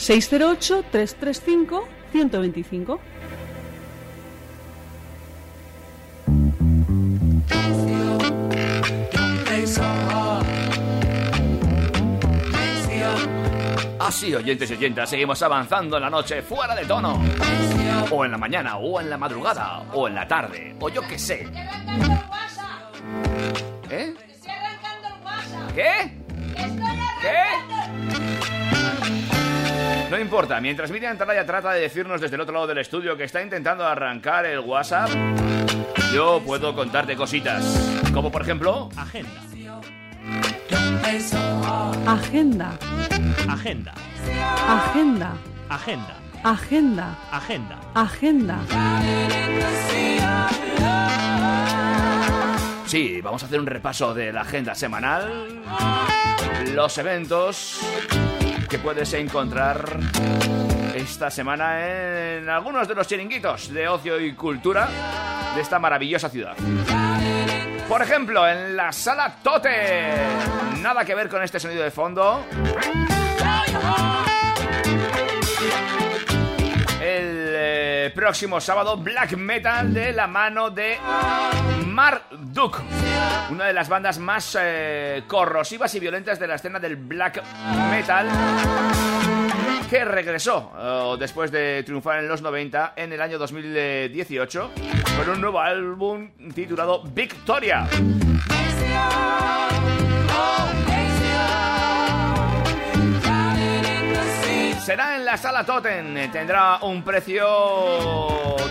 608-335-125. 0.10 3.00
Así, 14.00 14.34
oyentes 14.34 14.72
y 14.72 14.74
oyentas, 14.74 15.12
seguimos 15.12 15.39
avanzando 15.43 15.98
en 15.98 16.02
la 16.02 16.10
noche 16.10 16.41
fuera 16.41 16.74
de 16.74 16.86
tono. 16.86 17.22
O 18.10 18.26
en 18.26 18.32
la 18.32 18.38
mañana, 18.39 18.78
o 18.78 19.00
en 19.00 19.12
la 19.12 19.17
madrugada, 19.19 19.84
o 19.93 20.08
en 20.08 20.15
la 20.15 20.28
tarde, 20.28 20.76
o 20.80 20.89
yo 20.89 21.04
qué 21.08 21.19
sé. 21.19 21.45
Mientras 30.62 30.91
Miriam 30.91 31.17
Talaya 31.17 31.45
trata 31.45 31.72
de 31.72 31.82
decirnos 31.82 32.19
desde 32.19 32.36
el 32.36 32.41
otro 32.41 32.54
lado 32.54 32.67
del 32.67 32.80
estudio 32.80 33.15
que 33.15 33.24
está 33.24 33.41
intentando 33.41 33.86
arrancar 33.86 34.45
el 34.45 34.60
WhatsApp, 34.60 35.10
yo 36.13 36.41
puedo 36.45 36.76
contarte 36.76 37.15
cositas. 37.15 37.63
Como 38.13 38.32
por 38.32 38.41
ejemplo, 38.41 38.89
Agenda. 38.98 39.30
Agenda. 42.06 42.78
Agenda. 43.48 43.93
Agenda. 44.67 45.34
Agenda. 45.69 46.17
Agenda. 46.43 47.17
Agenda. 47.32 47.80
Agenda. 47.93 48.60
sí, 52.86 53.22
vamos 53.22 53.43
a 53.43 53.45
hacer 53.45 53.60
un 53.60 53.65
repaso 53.65 54.13
de 54.13 54.34
la 54.34 54.41
agenda 54.41 54.76
semanal, 54.76 55.62
los 56.74 56.98
eventos 56.98 57.80
que 58.69 58.77
puedes 58.77 59.12
encontrar 59.13 59.99
esta 60.93 61.32
semana 61.32 62.38
en 62.38 62.47
algunos 62.47 62.88
de 62.88 62.93
los 62.93 63.08
chiringuitos 63.08 63.73
de 63.73 63.88
ocio 63.88 64.19
y 64.19 64.34
cultura 64.34 64.88
de 65.55 65.62
esta 65.62 65.79
maravillosa 65.79 66.29
ciudad. 66.29 66.55
Por 67.88 68.01
ejemplo, 68.03 68.47
en 68.47 68.77
la 68.77 68.91
sala 68.91 69.36
Tote. 69.41 70.13
Nada 70.82 71.03
que 71.03 71.15
ver 71.15 71.29
con 71.29 71.41
este 71.41 71.60
sonido 71.60 71.84
de 71.84 71.89
fondo. 71.89 72.45
Próximo 78.13 78.60
sábado 78.62 78.98
Black 78.98 79.36
Metal 79.36 79.93
de 79.93 80.13
la 80.13 80.28
mano 80.28 80.69
de 80.69 80.98
Marduk, 81.86 82.82
una 83.50 83.65
de 83.65 83.74
las 83.74 83.89
bandas 83.89 84.19
más 84.19 84.58
eh, 84.60 85.24
corrosivas 85.28 85.93
y 85.95 86.00
violentas 86.00 86.39
de 86.39 86.48
la 86.48 86.56
escena 86.56 86.80
del 86.80 86.95
black 86.95 87.43
metal 87.91 88.28
que 89.89 90.06
regresó 90.06 90.72
eh, 90.78 91.17
después 91.19 91.52
de 91.52 91.84
triunfar 91.84 92.19
en 92.19 92.28
los 92.28 92.41
90 92.41 92.93
en 92.95 93.13
el 93.13 93.22
año 93.22 93.38
2018 93.38 94.72
con 95.17 95.30
un 95.30 95.41
nuevo 95.41 95.60
álbum 95.60 96.32
titulado 96.54 97.04
Victoria. 97.04 97.88
Será 104.82 105.18
en 105.18 105.26
la 105.26 105.38
sala 105.38 105.65
Totem. 105.65 106.32
Tendrá 106.32 106.80
un 106.82 107.04
precio 107.04 107.46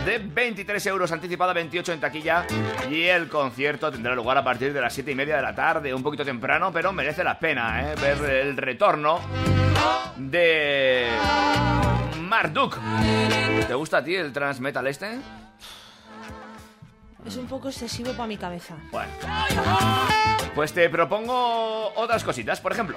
de 0.05 0.19
23 0.19 0.87
euros 0.87 1.13
anticipada, 1.13 1.53
28 1.53 1.93
en 1.93 2.01
taquilla. 2.01 2.47
Y 2.91 3.05
el 3.05 3.29
concierto 3.29 3.91
tendrá 3.93 4.15
lugar 4.15 4.39
a 4.39 4.43
partir 4.43 4.73
de 4.73 4.81
las 4.81 4.93
7 4.95 5.13
y 5.13 5.15
media 5.15 5.37
de 5.37 5.43
la 5.43 5.55
tarde. 5.55 5.93
Un 5.95 6.03
poquito 6.03 6.25
temprano, 6.25 6.73
pero 6.73 6.93
merece 6.93 7.23
la 7.23 7.39
pena 7.39 7.83
¿eh? 7.83 7.95
ver 8.01 8.31
el 8.31 8.57
retorno 8.57 9.21
de 10.17 11.09
Marduk. 12.21 12.79
¿Te 13.67 13.75
gusta 13.75 13.99
a 13.99 14.05
ti 14.05 14.17
el 14.17 14.33
transmetal 14.33 14.87
este? 14.87 15.19
Es 17.29 17.37
un 17.37 17.47
poco 17.47 17.69
excesivo 17.69 18.13
para 18.13 18.27
mi 18.27 18.39
cabeza. 18.39 18.75
Bueno. 18.91 19.13
Pues 20.55 20.73
te 20.73 20.89
propongo 20.89 21.93
otras 21.95 22.25
cositas. 22.25 22.59
Por 22.59 22.73
ejemplo, 22.73 22.97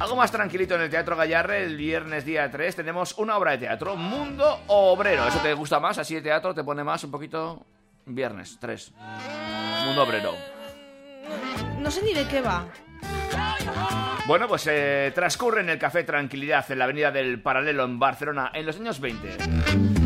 algo 0.00 0.16
más 0.16 0.32
tranquilito 0.32 0.74
en 0.74 0.80
el 0.80 0.88
Teatro 0.88 1.16
Gallarre. 1.16 1.64
El 1.64 1.76
viernes 1.76 2.24
día 2.24 2.50
3 2.50 2.76
tenemos 2.76 3.18
una 3.18 3.36
obra 3.36 3.50
de 3.50 3.58
teatro, 3.58 3.94
Mundo 3.94 4.60
Obrero. 4.68 5.28
¿Eso 5.28 5.38
te 5.40 5.52
gusta 5.52 5.78
más? 5.78 5.98
Así 5.98 6.14
de 6.14 6.22
teatro 6.22 6.54
te 6.54 6.64
pone 6.64 6.82
más 6.82 7.04
un 7.04 7.10
poquito... 7.10 7.66
Viernes 8.06 8.56
3. 8.58 8.94
Mundo 9.84 10.02
Obrero. 10.02 10.32
No 11.78 11.90
sé 11.90 12.02
ni 12.02 12.14
de 12.14 12.26
qué 12.26 12.40
va. 12.40 12.68
Bueno, 14.26 14.48
pues 14.48 14.66
eh, 14.66 15.12
transcurre 15.14 15.60
en 15.60 15.68
el 15.68 15.78
Café 15.78 16.04
Tranquilidad 16.04 16.64
en 16.70 16.78
la 16.78 16.84
Avenida 16.84 17.10
del 17.10 17.42
Paralelo 17.42 17.84
en 17.84 17.98
Barcelona 17.98 18.50
en 18.54 18.64
los 18.64 18.76
años 18.80 18.98
20. 18.98 19.99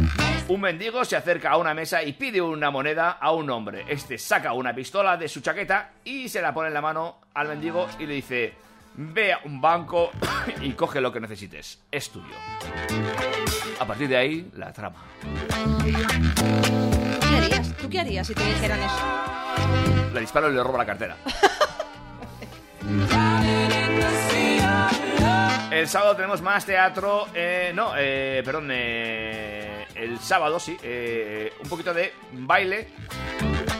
Un 0.47 0.61
mendigo 0.61 1.05
se 1.07 1.17
acerca 1.17 1.51
a 1.53 1.57
una 1.57 1.73
mesa 1.73 2.03
y 2.03 2.13
pide 2.13 2.41
una 2.41 2.71
moneda 2.71 3.13
a 3.13 3.33
un 3.33 3.49
hombre. 3.49 3.85
Este 3.89 4.19
saca 4.19 4.53
una 4.53 4.75
pistola 4.75 5.17
de 5.17 5.27
su 5.29 5.41
chaqueta 5.41 5.93
y 6.05 6.29
se 6.29 6.43
la 6.43 6.53
pone 6.53 6.69
en 6.69 6.75
la 6.75 6.83
mano 6.83 7.21
al 7.33 7.49
mendigo 7.49 7.89
y 7.99 8.05
le 8.07 8.15
dice: 8.15 8.53
Ve 8.95 9.33
a 9.33 9.41
un 9.45 9.61
banco 9.61 10.11
y 10.61 10.73
coge 10.73 11.01
lo 11.01 11.11
que 11.13 11.21
necesites. 11.21 11.81
Es 11.91 12.11
tuyo. 12.11 12.35
A 13.81 13.87
partir 13.87 14.07
de 14.09 14.17
ahí, 14.19 14.51
la 14.55 14.71
trama. 14.73 15.03
¿Qué 15.83 17.37
harías? 17.37 17.75
¿Tú 17.77 17.89
qué 17.89 18.01
harías 18.01 18.27
si 18.27 18.35
te 18.35 18.45
dijeran 18.45 18.81
eso? 18.81 20.11
Le 20.13 20.21
disparo 20.21 20.51
y 20.51 20.55
le 20.55 20.63
robo 20.63 20.77
la 20.79 20.87
cartera. 20.87 21.17
El 25.71 25.89
sábado 25.89 26.15
tenemos 26.17 26.43
más 26.43 26.65
teatro. 26.67 27.29
eh, 27.35 27.73
no, 27.75 27.93
eh, 27.97 28.43
perdón. 28.45 28.69
eh, 28.71 29.74
el 30.05 30.19
sábado, 30.21 30.59
sí. 30.61 30.77
eh, 30.83 31.53
un 31.62 31.69
poquito 31.69 31.93
de 31.95 32.12
baile 32.33 32.88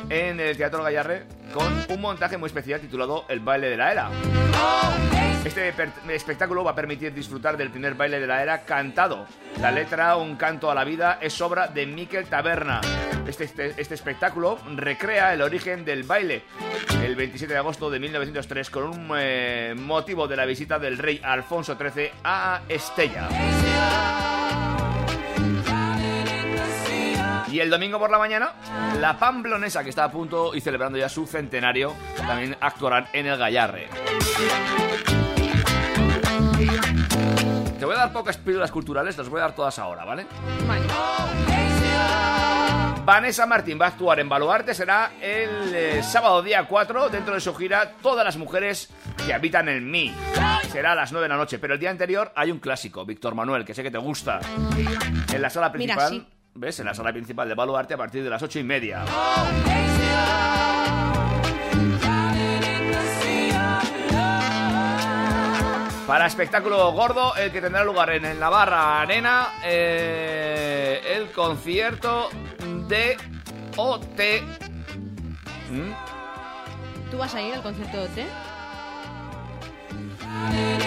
en 0.09 0.41
el 0.41 0.57
Teatro 0.57 0.83
Gallarre 0.83 1.25
con 1.53 1.85
un 1.89 2.01
montaje 2.01 2.37
muy 2.37 2.47
especial 2.49 2.81
titulado 2.81 3.25
El 3.29 3.41
baile 3.41 3.69
de 3.71 3.77
la 3.77 3.93
era. 3.93 4.11
Este 5.45 5.75
espectáculo 6.09 6.65
va 6.65 6.71
a 6.71 6.75
permitir 6.75 7.13
disfrutar 7.13 7.57
del 7.57 7.71
primer 7.71 7.95
baile 7.95 8.19
de 8.19 8.27
la 8.27 8.43
era 8.43 8.63
cantado. 8.65 9.27
La 9.61 9.71
letra, 9.71 10.17
un 10.17 10.37
canto 10.37 10.71
a 10.71 10.75
la 10.75 10.85
vida, 10.85 11.19
es 11.21 11.39
obra 11.43 11.69
de 11.69 11.87
Miquel 11.87 12.27
Taberna. 12.27 12.81
Este, 13.27 13.45
este- 13.45 13.75
este 13.77 13.95
espectáculo 13.95 14.59
recrea 14.75 15.33
el 15.35 15.43
origen 15.43 15.85
del 15.85 16.03
baile 16.03 16.43
el 17.03 17.15
27 17.17 17.53
de 17.53 17.59
agosto 17.59 17.91
de 17.91 18.01
1903 18.01 18.71
con 18.71 18.85
un 18.85 19.11
eh, 19.19 19.75
motivo 19.77 20.27
de 20.29 20.37
la 20.37 20.45
visita 20.47 20.79
del 20.79 20.97
rey 20.99 21.21
Alfonso 21.23 21.77
XIII 21.77 22.11
a 22.25 22.63
Estella. 22.69 23.29
Y 27.55 27.61
el 27.61 27.71
domingo 27.71 28.01
por 28.01 28.11
la 28.11 28.19
mañana, 28.19 28.53
la 28.99 29.17
Pamplonesa, 29.17 29.85
que 29.85 29.91
está 29.91 30.03
a 30.03 30.11
punto 30.11 30.57
y 30.57 30.61
celebrando 30.61 30.99
ya 30.99 31.09
su 31.09 31.25
centenario, 31.25 31.95
también 32.17 32.57
actuarán 32.61 33.07
en 33.13 33.27
el 33.27 33.39
Gallarre. 33.39 33.87
Te 37.79 37.85
voy 37.85 37.95
a 37.95 37.99
dar 37.99 38.13
pocas 38.13 38.39
pílulas 38.39 38.73
culturales, 38.73 39.17
las 39.17 39.29
voy 39.29 39.39
a 39.39 39.43
dar 39.43 39.55
todas 39.55 39.79
ahora, 39.79 40.05
¿vale? 40.05 40.27
Vanessa 43.05 43.47
Martín 43.47 43.79
va 43.81 43.85
a 43.85 43.89
actuar 43.91 44.19
en 44.19 44.29
Baluarte, 44.29 44.75
será 44.75 45.13
el 45.21 45.73
eh, 45.73 46.03
sábado 46.03 46.43
día 46.43 46.67
4, 46.67 47.09
dentro 47.11 47.35
de 47.35 47.41
su 47.41 47.55
gira 47.55 47.93
Todas 48.03 48.25
las 48.25 48.37
mujeres 48.37 48.91
que 49.25 49.33
habitan 49.33 49.69
en 49.69 49.89
mí. 49.89 50.13
Será 50.73 50.91
a 50.91 50.95
las 50.97 51.13
9 51.13 51.27
de 51.27 51.29
la 51.29 51.37
noche, 51.37 51.61
pero 51.61 51.75
el 51.75 51.79
día 51.79 51.91
anterior 51.91 52.33
hay 52.35 52.51
un 52.51 52.59
clásico, 52.59 53.05
Víctor 53.05 53.37
Manuel, 53.37 53.65
que 53.65 53.75
sé 53.75 53.85
que 53.85 53.93
te 53.93 53.99
gusta. 53.99 54.41
En 55.33 55.41
la 55.41 55.51
sala 55.51 55.69
Mira, 55.69 55.95
principal, 55.95 56.11
sí. 56.11 56.34
¿Ves? 56.55 56.79
En 56.81 56.87
la 56.87 56.95
sala 56.95 57.13
principal 57.13 57.49
de 57.49 57.55
Baluarte 57.55 57.95
a 57.95 57.97
partir 57.97 58.23
de 58.23 58.31
las 58.31 58.43
8 58.43 58.59
y 58.59 58.65
media. 58.65 59.05
Para 66.07 66.27
espectáculo 66.27 66.93
gordo, 66.93 67.35
el 67.35 67.51
que 67.51 67.63
tendrá 67.63 67.83
lugar 67.83 68.11
en 68.11 68.39
Navarra 68.39 69.01
Arena, 69.01 69.49
eh, 69.65 71.01
el 71.17 71.31
concierto 71.33 72.29
de 72.89 73.17
OT. 73.77 74.43
¿Mm? 75.71 77.11
¿Tú 77.11 77.19
vas 77.19 77.35
a 77.35 77.41
ir 77.41 77.55
al 77.55 77.63
concierto 77.63 77.97
de 77.97 78.05
OT? 78.05 78.54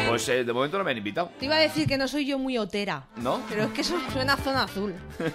Pues 0.07 0.27
eh, 0.29 0.43
de 0.43 0.53
momento 0.53 0.77
no 0.77 0.83
me 0.83 0.91
han 0.91 0.97
invitado, 0.97 1.31
Te 1.39 1.45
iba 1.45 1.55
a 1.55 1.59
decir 1.59 1.87
que 1.87 1.97
no 1.97 2.07
soy 2.07 2.25
yo 2.25 2.39
muy 2.39 2.57
otera. 2.57 3.03
¿no? 3.17 3.41
Pero 3.49 3.63
es 3.65 3.71
que 3.71 3.81
eso 3.81 3.97
suena 4.11 4.33
a 4.33 4.37
zona 4.37 4.63
azul. 4.63 4.95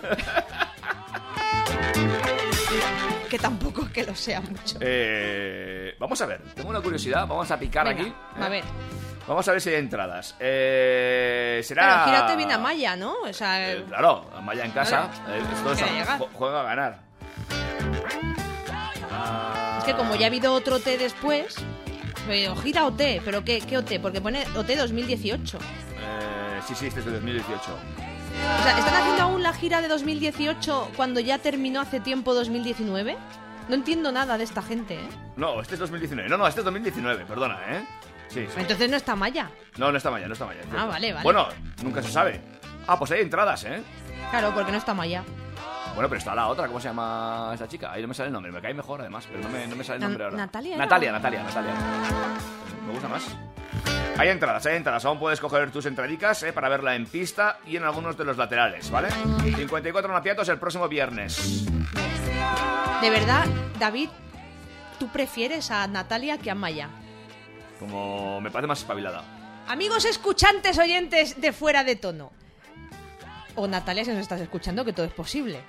que 3.28 3.38
tampoco 3.38 3.82
es 3.82 3.90
que 3.90 4.04
lo 4.04 4.14
sea 4.14 4.40
mucho. 4.40 4.76
Eh, 4.80 5.94
vamos 5.98 6.20
a 6.20 6.26
ver, 6.26 6.40
tengo 6.54 6.70
una 6.70 6.80
curiosidad, 6.80 7.26
vamos 7.26 7.50
a 7.50 7.58
picar 7.58 7.86
Venga, 7.88 8.02
aquí. 8.02 8.12
a 8.40 8.46
¿eh? 8.46 8.50
ver. 8.50 8.64
Vamos 9.26 9.46
a 9.48 9.52
ver 9.52 9.60
si 9.60 9.70
hay 9.70 9.76
entradas. 9.76 10.34
Eh, 10.40 11.60
será. 11.64 11.82
Claro, 11.82 12.04
gírate 12.06 12.36
bien 12.36 12.52
a 12.52 12.58
Maya, 12.58 12.96
¿no? 12.96 13.14
O 13.22 13.32
sea, 13.32 13.72
Eh, 13.72 13.84
claro, 13.88 14.28
Amaya 14.36 14.64
en 14.64 14.72
casa. 14.72 15.08
Esto 15.54 15.72
es 15.72 15.82
a- 16.08 16.18
juega 16.34 16.60
a 16.60 16.64
ganar. 16.64 16.98
Es 19.78 19.84
que 19.84 19.94
como 19.94 20.14
ya 20.16 20.26
ha 20.26 20.28
habido 20.28 20.52
otro 20.52 20.76
OT 20.76 20.98
después, 20.98 21.56
o 22.50 22.56
gira 22.56 22.86
OT, 22.86 23.00
pero 23.24 23.44
¿qué, 23.44 23.60
qué 23.60 23.78
OT? 23.78 24.00
Porque 24.00 24.20
pone 24.20 24.44
OT 24.56 24.68
2018. 24.76 25.58
eh, 25.58 26.60
sí, 26.66 26.74
sí, 26.74 26.86
este 26.86 27.00
es 27.00 27.06
de 27.06 27.12
2018. 27.12 27.52
O 27.52 28.62
sea, 28.62 28.78
¿están 28.78 28.94
haciendo 28.94 29.22
aún 29.22 29.42
la 29.42 29.52
gira 29.52 29.80
de 29.82 29.88
2018 29.88 30.90
cuando 30.96 31.20
ya 31.20 31.38
terminó 31.38 31.80
hace 31.80 32.00
tiempo 32.00 32.34
2019? 32.34 33.16
No 33.68 33.74
entiendo 33.74 34.10
nada 34.10 34.38
de 34.38 34.44
esta 34.44 34.62
gente, 34.62 34.94
¿eh? 34.94 35.08
No, 35.36 35.60
este 35.60 35.74
es 35.74 35.80
2019. 35.80 36.28
No, 36.28 36.36
no, 36.36 36.46
este 36.46 36.60
es 36.60 36.64
2019, 36.64 37.24
perdona, 37.26 37.58
¿eh? 37.68 37.86
Sí, 38.28 38.46
sí. 38.46 38.54
Entonces 38.60 38.90
no 38.90 38.96
está 38.96 39.14
Maya. 39.14 39.50
No, 39.76 39.90
no 39.92 39.98
está 39.98 40.10
Maya, 40.10 40.26
no 40.26 40.32
está 40.32 40.46
Maya. 40.46 40.60
es. 40.60 40.66
Ah, 40.76 40.86
vale, 40.86 41.12
vale. 41.12 41.22
Bueno, 41.22 41.48
nunca 41.82 42.02
se 42.02 42.10
sabe. 42.10 42.40
Ah, 42.86 42.98
pues 42.98 43.10
hay 43.12 43.20
entradas, 43.20 43.64
¿eh? 43.64 43.82
Claro, 44.30 44.52
porque 44.54 44.72
no 44.72 44.78
está 44.78 44.94
Maya. 44.94 45.22
Bueno, 45.94 46.08
pero 46.08 46.18
está 46.18 46.34
la 46.34 46.48
otra, 46.48 46.66
¿cómo 46.66 46.80
se 46.80 46.88
llama 46.88 47.50
esa 47.54 47.68
chica? 47.68 47.92
Ahí 47.92 48.00
no 48.02 48.08
me 48.08 48.14
sale 48.14 48.28
el 48.28 48.32
nombre, 48.32 48.50
me 48.50 48.60
cae 48.62 48.72
mejor 48.72 49.00
además, 49.02 49.26
pero 49.30 49.42
no 49.42 49.48
me, 49.50 49.66
no 49.66 49.76
me 49.76 49.84
sale 49.84 49.96
el 49.96 50.00
Na- 50.00 50.06
nombre 50.08 50.24
ahora. 50.24 50.36
¿Natalia? 50.36 50.76
Natalia, 50.78 51.12
Natalia, 51.12 51.42
Natalia. 51.42 51.72
Me 52.86 52.92
gusta 52.92 53.08
más. 53.08 53.26
Hay 54.18 54.28
entradas, 54.28 54.64
hay 54.66 54.76
entradas. 54.76 55.04
Aún 55.04 55.18
puedes 55.18 55.38
coger 55.40 55.70
tus 55.70 55.84
entradicas 55.86 56.42
eh, 56.44 56.52
para 56.52 56.68
verla 56.68 56.94
en 56.94 57.06
pista 57.06 57.58
y 57.66 57.76
en 57.76 57.84
algunos 57.84 58.16
de 58.16 58.24
los 58.24 58.36
laterales, 58.36 58.90
¿vale? 58.90 59.08
54 59.54 60.12
napiatos 60.12 60.48
el 60.48 60.58
próximo 60.58 60.88
viernes. 60.88 61.64
De 63.00 63.10
verdad, 63.10 63.46
David, 63.78 64.08
¿tú 64.98 65.08
prefieres 65.08 65.70
a 65.70 65.86
Natalia 65.88 66.38
que 66.38 66.50
a 66.50 66.54
Maya? 66.54 66.88
Como 67.78 68.40
me 68.40 68.50
parece 68.50 68.66
más 68.68 68.78
espabilada. 68.80 69.22
Amigos 69.68 70.04
escuchantes 70.04 70.78
oyentes 70.78 71.40
de 71.40 71.52
fuera 71.52 71.84
de 71.84 71.96
tono. 71.96 72.32
O 73.56 73.66
Natalia, 73.66 74.04
si 74.04 74.10
nos 74.10 74.20
estás 74.20 74.40
escuchando, 74.40 74.84
que 74.84 74.92
todo 74.92 75.04
es 75.06 75.12
posible. 75.12 75.60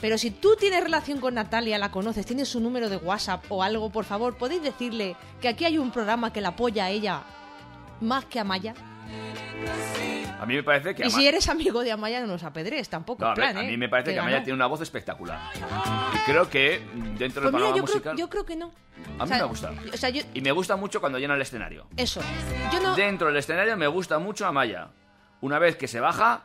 Pero 0.00 0.16
si 0.18 0.30
tú 0.30 0.56
tienes 0.58 0.82
relación 0.82 1.20
con 1.20 1.34
Natalia, 1.34 1.76
la 1.78 1.90
conoces, 1.90 2.24
tienes 2.24 2.48
su 2.48 2.60
número 2.60 2.88
de 2.88 2.96
WhatsApp 2.96 3.44
o 3.50 3.62
algo, 3.62 3.90
por 3.90 4.04
favor, 4.04 4.36
podéis 4.36 4.62
decirle 4.62 5.16
que 5.40 5.48
aquí 5.48 5.64
hay 5.64 5.76
un 5.78 5.90
programa 5.90 6.32
que 6.32 6.40
la 6.40 6.48
apoya 6.50 6.86
a 6.86 6.90
ella 6.90 7.22
más 8.00 8.24
que 8.24 8.40
a 8.40 8.44
Maya. 8.44 8.74
A 10.40 10.46
mí 10.46 10.54
me 10.54 10.62
parece 10.62 10.94
que 10.94 11.02
Y 11.02 11.06
Ama- 11.06 11.14
si 11.18 11.26
eres 11.28 11.48
amigo 11.50 11.82
de 11.82 11.92
Amaya, 11.92 12.18
no 12.22 12.26
nos 12.26 12.42
apedres 12.44 12.88
tampoco. 12.88 13.22
No, 13.22 13.28
a, 13.28 13.30
en 13.32 13.34
plan, 13.34 13.54
ver, 13.56 13.62
a 13.64 13.66
¿eh? 13.66 13.70
mí 13.70 13.76
me 13.76 13.90
parece 13.90 14.10
que, 14.12 14.16
ganó. 14.16 14.28
Amaya 14.28 14.42
tiene 14.42 14.54
una 14.54 14.66
voz 14.66 14.80
espectacular. 14.80 15.38
Y 16.14 16.18
creo 16.30 16.48
que 16.48 16.80
dentro 17.18 17.42
del 17.42 17.50
Pues 17.50 17.52
panorama 17.52 17.76
yo 17.76 17.82
musical... 17.82 18.02
creo, 18.02 18.14
yo 18.16 18.30
creo 18.30 18.46
que 18.46 18.56
no. 18.56 18.72
A 19.18 19.26
mí 19.26 19.30
me 19.32 19.42
gusta. 19.42 19.72
O 19.92 19.96
sea, 19.98 20.08
yo... 20.08 20.22
Y 20.32 20.40
me 20.40 20.52
gusta 20.52 20.76
mucho 20.76 20.98
cuando 21.00 21.18
llena 21.18 21.34
el 21.34 21.42
escenario. 21.42 21.86
Eso. 21.94 22.22
Yo 22.72 22.80
no... 22.80 22.94
Dentro 22.96 23.26
del 23.26 23.36
escenario 23.36 23.76
me 23.76 23.86
gusta 23.86 24.18
mucho 24.18 24.46
Amaya. 24.46 24.88
Una 25.42 25.58
vez 25.58 25.76
que 25.76 25.88
se 25.88 26.00
baja, 26.00 26.44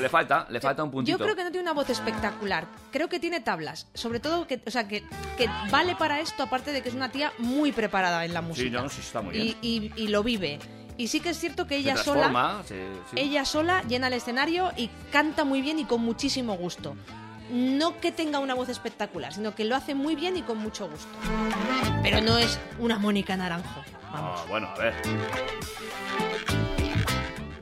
le 0.00 0.08
falta, 0.08 0.46
le 0.50 0.60
falta 0.60 0.82
un 0.84 0.90
puntito. 0.90 1.16
Yo 1.18 1.22
creo 1.24 1.36
que 1.36 1.44
no 1.44 1.50
tiene 1.50 1.62
una 1.62 1.72
voz 1.72 1.88
espectacular. 1.90 2.66
Creo 2.90 3.08
que 3.08 3.18
tiene 3.20 3.40
tablas. 3.40 3.86
Sobre 3.94 4.20
todo, 4.20 4.46
que, 4.46 4.60
o 4.66 4.70
sea, 4.70 4.86
que, 4.88 5.02
que 5.36 5.48
vale 5.70 5.96
para 5.96 6.20
esto, 6.20 6.42
aparte 6.42 6.72
de 6.72 6.82
que 6.82 6.88
es 6.88 6.94
una 6.94 7.10
tía 7.10 7.32
muy 7.38 7.72
preparada 7.72 8.24
en 8.24 8.34
la 8.34 8.42
música. 8.42 8.82
no, 8.82 8.88
sí, 8.88 9.00
está 9.00 9.20
muy 9.22 9.36
Y, 9.36 9.40
bien. 9.42 9.92
y- 9.96 10.02
y 10.02 10.08
lo 10.08 10.22
vive. 10.22 10.58
Y 10.98 11.08
sí 11.08 11.20
que 11.20 11.30
es 11.30 11.38
cierto 11.38 11.66
que 11.66 11.76
ella 11.76 11.96
sola, 11.96 12.62
se- 12.66 12.74
sí. 13.10 13.16
ella 13.16 13.44
sola 13.44 13.82
llena 13.82 14.06
el 14.06 14.14
escenario 14.14 14.72
y 14.78 14.88
canta 15.12 15.44
muy 15.44 15.60
bien 15.60 15.78
y 15.78 15.84
con 15.84 16.00
muchísimo 16.00 16.56
gusto. 16.56 16.96
No 17.50 18.00
que 18.00 18.10
tenga 18.12 18.38
una 18.38 18.54
voz 18.54 18.70
espectacular, 18.70 19.32
sino 19.34 19.54
que 19.54 19.64
lo 19.64 19.76
hace 19.76 19.94
muy 19.94 20.16
bien 20.16 20.36
y 20.36 20.42
con 20.42 20.56
mucho 20.58 20.88
gusto. 20.88 21.06
Pero 22.02 22.20
no 22.22 22.38
es 22.38 22.58
una 22.78 22.98
Mónica 22.98 23.36
Naranjo. 23.36 23.82
Vamos. 24.10 24.40
Ah, 24.40 24.44
bueno, 24.48 24.66
a 24.68 24.78
ver. 24.78 24.94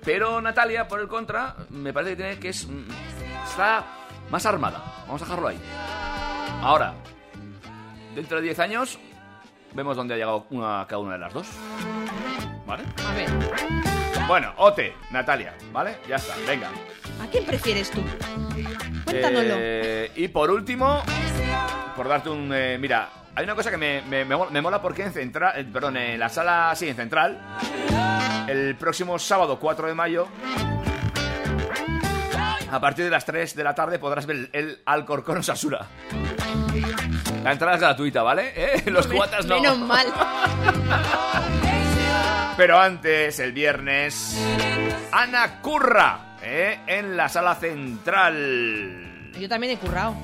Pero 0.05 0.41
Natalia, 0.41 0.87
por 0.87 1.01
el 1.01 1.09
contra, 1.09 1.55
me 1.71 1.93
parece 1.93 2.13
que 2.13 2.17
tiene 2.17 2.39
que 2.39 2.49
es. 2.51 2.67
mm, 2.67 2.85
Está 3.49 3.85
más 4.31 4.45
armada. 4.47 4.83
Vamos 5.07 5.23
a 5.23 5.25
dejarlo 5.25 5.49
ahí. 5.49 5.59
Ahora, 6.63 6.95
dentro 8.15 8.39
de 8.39 8.43
10 8.45 8.59
años, 8.59 8.99
vemos 9.75 9.97
dónde 9.97 10.15
ha 10.15 10.17
llegado 10.17 10.47
una, 10.51 10.87
cada 10.89 10.99
una 10.99 11.13
de 11.15 11.19
las 11.19 11.33
dos. 11.33 11.47
¿Vale? 12.67 12.85
A 13.07 13.15
ver, 13.15 13.29
Bueno, 14.27 14.53
Ote, 14.57 14.95
Natalia, 15.11 15.55
¿vale? 15.73 15.99
Ya 16.09 16.17
está, 16.17 16.35
venga. 16.47 16.71
¿a 17.23 17.27
quién 17.31 17.45
prefieres 17.45 17.91
tú? 17.91 18.03
Cuéntanoslo. 19.05 19.55
Eh, 19.59 20.13
y 20.17 20.29
por 20.29 20.51
último, 20.51 21.03
por 21.95 22.09
darte 22.09 22.31
un... 22.31 22.51
eh, 22.55 22.79
mira, 22.79 23.09
hay 23.37 23.45
una 23.45 23.55
cosa 23.55 23.71
que 23.71 23.77
me, 23.77 24.03
me- 24.03 24.25
me 24.25 24.63
mola- 24.63 24.81
porque 24.81 25.03
en 25.05 25.13
Central... 25.13 25.53
eh, 25.57 25.65
perdón, 25.71 25.97
en 25.97 26.19
la 26.21 26.29
sala... 26.29 26.73
Sí, 26.77 26.89
en 26.89 26.97
Central. 26.97 27.39
El 28.47 28.77
próximo 28.77 29.19
sábado 29.19 29.59
4 29.59 29.89
de 29.89 29.95
mayo... 29.95 30.29
A 32.71 32.81
partir 32.81 33.05
de 33.05 33.11
las 33.11 33.25
3 33.25 33.55
de 33.55 33.63
la 33.65 33.75
tarde 33.75 33.99
podrás 34.01 34.27
ver 34.27 34.37
el, 34.37 34.51
el 34.53 34.79
Alcorcón 34.85 35.39
Osasura. 35.39 35.87
La 37.45 37.53
entrada 37.53 37.75
es 37.77 37.81
gratuita, 37.81 38.23
¿vale? 38.23 38.53
¿Eh? 38.57 38.83
Los 38.91 39.07
cuatas 39.07 39.47
no. 39.47 39.61
Menos 39.61 39.79
mal. 39.79 40.07
Pero 42.57 42.81
antes, 42.81 43.39
el 43.39 43.53
viernes, 43.53 44.37
Ana 45.13 45.61
Curra, 45.61 46.37
¿eh? 46.43 46.81
en 46.87 47.17
la 47.17 47.29
sala 47.29 47.55
central. 47.57 49.31
Yo 49.39 49.49
también 49.49 49.75
he 49.75 49.79
currado. 49.79 50.15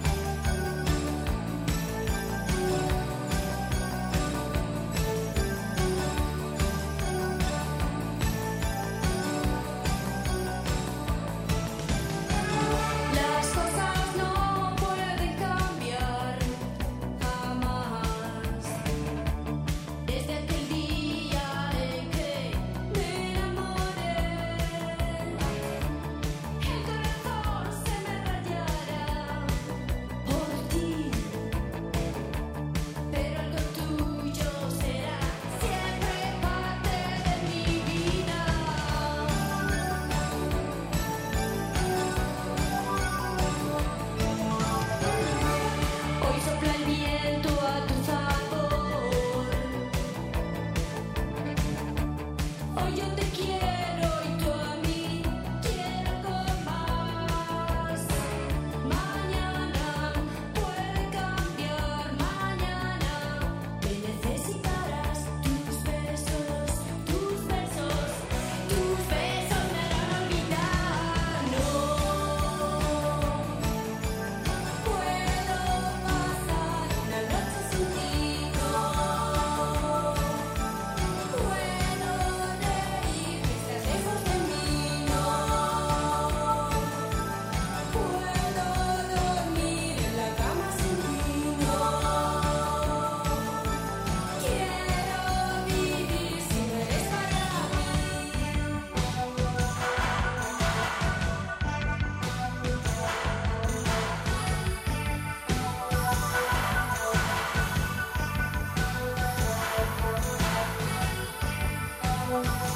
Una 112.31 112.70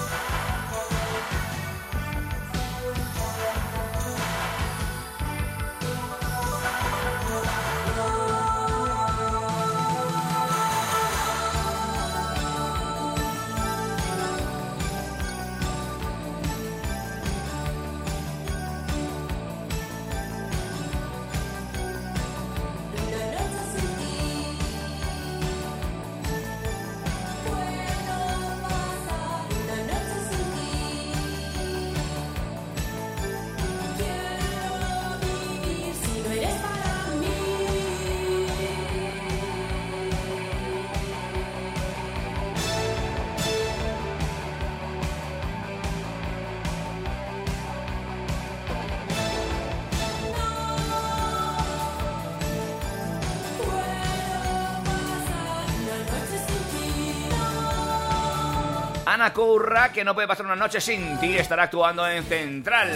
Ana 59.24 59.32
Curra, 59.32 59.90
que 59.90 60.04
no 60.04 60.12
puede 60.12 60.28
pasar 60.28 60.44
una 60.44 60.54
noche 60.54 60.82
sin 60.82 61.18
ti, 61.18 61.34
estará 61.34 61.62
actuando 61.62 62.06
en 62.06 62.22
Central. 62.24 62.90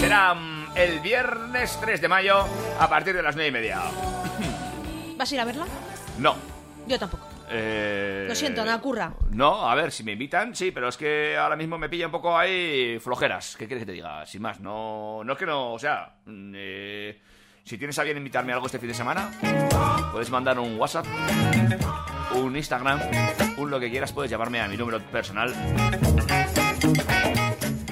Será 0.00 0.32
mm, 0.32 0.68
el 0.74 1.00
viernes 1.00 1.78
3 1.82 2.00
de 2.00 2.08
mayo 2.08 2.46
a 2.80 2.88
partir 2.88 3.14
de 3.14 3.22
las 3.22 3.36
9 3.36 3.48
y 3.48 3.52
media. 3.52 3.82
¿Vas 5.18 5.30
a 5.30 5.34
ir 5.34 5.40
a 5.42 5.44
verla? 5.44 5.66
No. 6.16 6.34
Yo 6.86 6.98
tampoco. 6.98 7.28
Eh, 7.50 8.24
Lo 8.26 8.34
siento, 8.34 8.62
Ana 8.62 8.80
Curra. 8.80 9.12
No, 9.32 9.68
a 9.68 9.74
ver, 9.74 9.92
si 9.92 10.02
me 10.02 10.12
invitan, 10.12 10.56
sí, 10.56 10.70
pero 10.70 10.88
es 10.88 10.96
que 10.96 11.36
ahora 11.36 11.56
mismo 11.56 11.76
me 11.76 11.90
pilla 11.90 12.06
un 12.06 12.12
poco 12.12 12.38
ahí 12.38 12.98
flojeras. 12.98 13.54
¿Qué 13.58 13.66
quieres 13.66 13.82
que 13.82 13.86
te 13.86 13.92
diga? 13.92 14.24
Sin 14.24 14.40
más, 14.40 14.58
no, 14.60 15.22
no 15.24 15.32
es 15.34 15.38
que 15.38 15.44
no, 15.44 15.74
o 15.74 15.78
sea, 15.78 16.10
mm, 16.24 16.52
eh, 16.56 17.20
si 17.64 17.76
tienes 17.76 17.98
a 17.98 18.02
bien 18.02 18.16
invitarme 18.16 18.52
a 18.52 18.54
algo 18.54 18.64
este 18.64 18.78
fin 18.78 18.88
de 18.88 18.94
semana, 18.94 19.30
puedes 20.10 20.30
mandar 20.30 20.58
un 20.58 20.78
WhatsApp, 20.78 21.04
un 22.36 22.56
Instagram, 22.56 23.00
un 23.56 23.70
lo 23.70 23.80
que 23.80 23.90
quieras, 23.90 24.12
puedes 24.12 24.30
llamarme 24.30 24.60
a 24.60 24.68
mi 24.68 24.76
número 24.76 25.00
personal. 25.00 25.54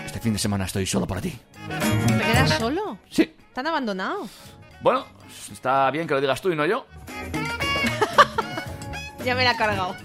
Este 0.04 0.20
fin 0.20 0.32
de 0.32 0.38
semana 0.38 0.64
estoy 0.64 0.86
solo 0.86 1.06
para 1.06 1.20
ti. 1.20 1.38
¿Te 2.06 2.24
quedas 2.24 2.58
solo? 2.58 2.98
Sí. 3.10 3.34
¿Te 3.52 3.60
han 3.60 3.66
abandonado? 3.66 4.28
Bueno, 4.80 5.06
está 5.52 5.90
bien 5.90 6.06
que 6.06 6.14
lo 6.14 6.20
digas 6.20 6.40
tú 6.40 6.50
y 6.50 6.56
no 6.56 6.66
yo. 6.66 6.86
Ya 9.24 9.34
me 9.34 9.42
la 9.42 9.52
ha 9.52 9.56
cargado. 9.56 9.96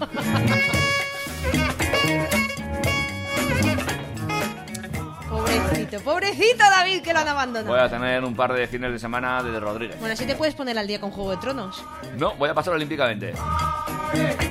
Pobrecito, 5.28 6.00
pobrecito 6.00 6.58
David 6.58 7.02
que 7.02 7.12
lo 7.12 7.20
han 7.20 7.28
abandonado. 7.28 7.72
Voy 7.72 7.78
a 7.78 7.88
tener 7.88 8.24
un 8.24 8.34
par 8.34 8.52
de 8.52 8.66
fines 8.66 8.90
de 8.90 8.98
semana 8.98 9.42
de 9.42 9.60
Rodríguez. 9.60 9.98
Bueno, 10.00 10.14
así 10.14 10.26
te 10.26 10.34
puedes 10.34 10.54
poner 10.54 10.76
al 10.78 10.86
día 10.86 11.00
con 11.00 11.10
Juego 11.10 11.30
de 11.30 11.36
Tronos. 11.36 11.84
No, 12.16 12.34
voy 12.34 12.48
a 12.48 12.54
pasar 12.54 12.74
olímpicamente. 12.74 13.32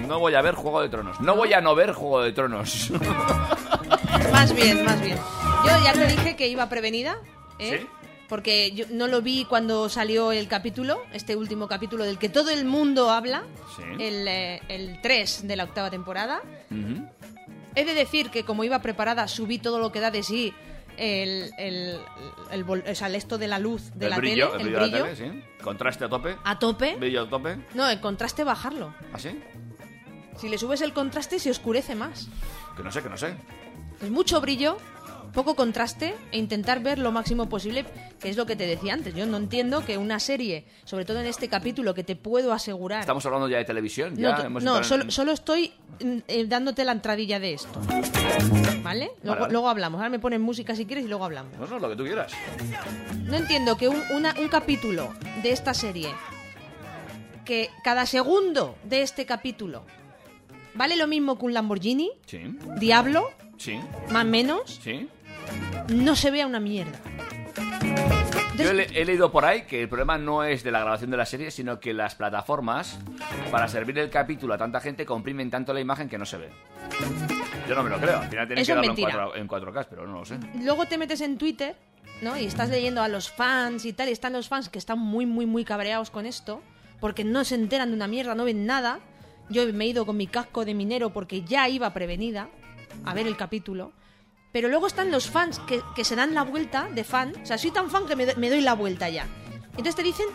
No 0.08 0.20
voy 0.20 0.36
a 0.36 0.42
ver 0.42 0.56
Juego 0.56 0.82
de 0.82 0.90
Tronos. 0.90 1.20
No 1.22 1.36
voy 1.36 1.54
a 1.54 1.62
no 1.62 1.76
ver 1.76 1.94
Juego 1.94 2.22
de 2.22 2.32
Tronos. 2.32 2.92
Más 4.32 4.54
bien, 4.56 4.84
más 4.86 5.02
bien. 5.02 5.18
Yo 5.66 5.72
ya 5.84 5.94
te 5.94 6.08
dije 6.08 6.36
que 6.36 6.48
iba 6.48 6.68
prevenida, 6.70 7.18
¿eh? 7.60 7.80
¿Sí? 7.82 7.88
Porque 8.28 8.72
yo 8.72 8.86
no 8.92 9.08
lo 9.08 9.22
vi 9.22 9.44
cuando 9.46 9.90
salió 9.90 10.32
el 10.32 10.48
capítulo, 10.48 11.02
este 11.14 11.36
último 11.36 11.68
capítulo 11.68 12.04
del 12.06 12.18
que 12.20 12.30
todo 12.30 12.52
el 12.52 12.64
mundo 12.66 13.10
habla, 13.10 13.44
Sí. 13.76 13.84
el, 14.00 14.28
eh, 14.28 14.62
el 14.70 15.02
3 15.02 15.48
de 15.48 15.56
la 15.56 15.64
octava 15.66 15.90
temporada. 15.90 16.42
He 17.76 17.86
de 17.86 17.94
decir 17.94 18.30
que 18.30 18.44
como 18.44 18.64
iba 18.64 18.80
preparada, 18.80 19.28
subí 19.28 19.58
todo 19.58 19.80
lo 19.80 19.92
que 19.92 20.00
da 20.00 20.12
de 20.12 20.24
sí 20.24 20.54
el, 20.98 21.52
el, 21.58 21.98
el 22.52 22.64
o 22.70 22.96
sea, 22.96 23.08
esto 23.10 23.38
de 23.38 23.48
la 23.48 23.58
luz 23.60 23.92
de 23.96 24.10
la 24.10 24.18
brillo, 24.18 24.50
tele, 24.50 24.64
el 24.64 24.70
brillo 24.70 24.86
de 24.86 25.00
la 25.00 25.16
tele, 25.16 25.16
sí. 25.16 25.44
Contraste 25.64 26.06
a 26.06 26.10
tope. 26.10 26.38
a 26.44 26.58
tope. 26.60 26.96
Brillo 26.96 27.24
a 27.24 27.30
tope. 27.30 27.58
No, 27.74 27.90
el 27.90 28.00
contraste 28.00 28.44
bajarlo. 28.44 28.94
¿Así? 29.14 29.40
Si 30.38 30.48
le 30.48 30.58
subes 30.58 30.82
el 30.82 30.94
contraste 30.94 31.38
se 31.40 31.52
oscurece 31.52 31.96
más. 31.96 32.30
Que 32.78 32.84
no 32.84 32.92
sé, 32.92 33.04
que 33.04 33.10
no 33.10 33.18
sé. 33.18 33.36
Es 34.02 34.10
mucho 34.10 34.40
brillo, 34.40 34.78
poco 35.34 35.56
contraste 35.56 36.16
e 36.32 36.38
intentar 36.38 36.82
ver 36.82 37.00
lo 37.00 37.12
máximo 37.12 37.48
posible, 37.50 37.86
que 38.20 38.30
es 38.30 38.38
lo 38.38 38.46
que 38.46 38.56
te 38.56 38.66
decía 38.68 38.94
antes. 38.94 39.14
Yo 39.14 39.26
no 39.26 39.38
entiendo 39.38 39.86
que 39.86 39.98
una 39.98 40.20
serie, 40.20 40.66
sobre 40.86 41.06
todo 41.06 41.20
en 41.20 41.28
este 41.28 41.48
capítulo, 41.48 41.94
que 41.94 42.04
te 42.04 42.16
puedo 42.16 42.52
asegurar... 42.54 43.02
Estamos 43.02 43.26
hablando 43.26 43.48
ya 43.48 43.58
de 43.58 43.66
televisión. 43.66 44.14
no, 44.16 44.20
Ya 44.38 44.46
hemos 44.46 44.64
no, 44.64 44.72
entrado 44.78 44.84
solo, 44.84 45.04
en- 45.04 45.12
solo 45.12 45.32
estoy 45.32 45.72
mm, 46.04 46.18
eh, 46.28 46.46
dándote 46.48 46.84
la 46.84 46.92
entradilla 46.94 47.40
de 47.40 47.54
esto. 47.54 47.80
¿Vale? 48.84 49.12
Luego, 49.24 49.42
vale. 49.42 49.52
luego 49.54 49.70
hablamos. 49.70 50.00
Ahora 50.00 50.10
me 50.10 50.20
ponen 50.20 50.42
música 50.42 50.76
si 50.76 50.86
quieres 50.86 51.06
y 51.06 51.08
luego 51.08 51.26
hablamos. 51.26 51.58
No, 51.58 51.66
no, 51.68 51.80
lo 51.80 51.90
que 51.90 51.96
tú 51.96 52.04
quieras. 52.04 52.32
No 53.26 53.36
entiendo 53.38 53.78
que 53.78 53.88
un, 53.88 54.02
una- 54.12 54.34
un 54.40 54.48
capítulo 54.48 55.14
de 55.44 55.52
esta 55.52 55.74
serie, 55.74 56.10
que 57.46 57.70
cada 57.84 58.06
segundo 58.06 58.76
de 58.84 59.02
este 59.02 59.26
capítulo 59.26 59.84
vale 60.76 60.96
lo 60.96 61.08
mismo 61.08 61.38
que 61.38 61.46
un 61.46 61.54
Lamborghini, 61.54 62.12
Sí, 62.26 62.40
Diablo, 62.78 63.30
sí, 63.58 63.80
más 64.12 64.26
menos, 64.26 64.80
sí. 64.82 65.08
No 65.90 66.16
se 66.16 66.32
vea 66.32 66.48
una 66.48 66.60
mierda. 66.60 67.00
Yo 68.56 68.72
he, 68.72 69.06
leído 69.06 69.32
por 69.32 69.46
ahí 69.46 69.62
que 69.62 69.82
el 69.82 69.88
problema 69.88 70.18
no 70.18 70.44
es 70.44 70.64
de 70.64 70.72
la 70.72 70.82
grabación 70.82 71.10
de 71.12 71.18
la 71.18 71.26
serie, 71.26 71.50
sino 71.50 71.80
que 71.80 71.94
las 71.94 72.16
plataformas, 72.16 73.00
para 73.52 73.70
servir 73.70 73.98
el 74.00 74.10
capítulo 74.10 74.54
a 74.54 74.58
tanta 74.58 74.82
gente, 74.82 75.06
comprimen 75.06 75.50
tanto 75.50 75.74
la 75.74 75.80
imagen 75.80 76.10
que 76.10 76.18
no 76.18 76.26
se 76.26 76.38
ve. 76.38 76.50
Yo 77.70 77.76
no 77.76 77.84
me 77.84 77.90
lo 77.90 78.00
creo. 78.00 78.20
Al 78.20 78.28
final 78.28 78.48
tienen 78.48 78.62
Eso 78.62 78.74
que 78.74 78.88
darlo 78.88 79.36
en, 79.38 79.48
4, 79.48 79.64
en 79.64 79.74
4K, 79.74 79.88
pero 79.90 80.08
no 80.08 80.20
lo 80.20 80.26
sé. 80.26 80.38
luego 80.62 80.86
te 80.88 80.98
metes 80.98 81.22
en 81.22 81.38
Twitter, 81.38 81.78
¿no? 82.22 82.38
Y 82.38 82.46
estás 82.46 82.70
leyendo 82.70 83.02
a 83.02 83.08
los 83.08 83.32
fans 83.32 83.86
y 83.86 83.94
tal, 83.94 84.10
y 84.10 84.12
están 84.12 84.34
los 84.34 84.50
fans 84.50 84.68
que 84.68 84.78
están 84.80 85.00
muy, 85.00 85.26
muy, 85.26 85.46
muy 85.46 85.64
cabreados 85.64 86.10
con 86.10 86.26
esto, 86.26 86.62
porque 87.00 87.24
no 87.24 87.46
se 87.46 87.56
enteran 87.56 87.90
de 87.90 87.96
una 87.96 88.08
mierda, 88.08 88.36
no 88.36 88.44
ven 88.44 88.66
nada. 88.66 89.00
Yo 89.50 89.72
me 89.74 89.86
he 89.86 89.88
ido 89.88 90.06
con 90.06 90.18
mi 90.18 90.28
casco 90.28 90.66
de 90.66 90.74
minero 90.74 91.12
porque 91.12 91.44
ya 91.44 91.70
iba 91.70 91.94
prevenida 91.94 92.50
a 93.06 93.14
ver 93.14 93.26
el 93.26 93.38
capítulo. 93.38 93.94
Pero 94.52 94.68
luego 94.68 94.88
están 94.88 95.12
los 95.12 95.30
fans 95.30 95.60
que, 95.60 95.82
que 95.96 96.04
se 96.04 96.16
dan 96.16 96.34
la 96.34 96.44
vuelta 96.44 96.88
de 96.94 97.04
fan. 97.04 97.34
O 97.42 97.46
sea, 97.46 97.58
soy 97.58 97.72
tan 97.72 97.90
fan 97.92 98.06
que 98.08 98.16
me, 98.16 98.34
me 98.36 98.50
doy 98.50 98.62
la 98.62 98.74
vuelta 98.74 99.08
ya. 99.10 99.28
Entonces 99.72 99.96
te 99.96 100.04
dicen 100.04 100.26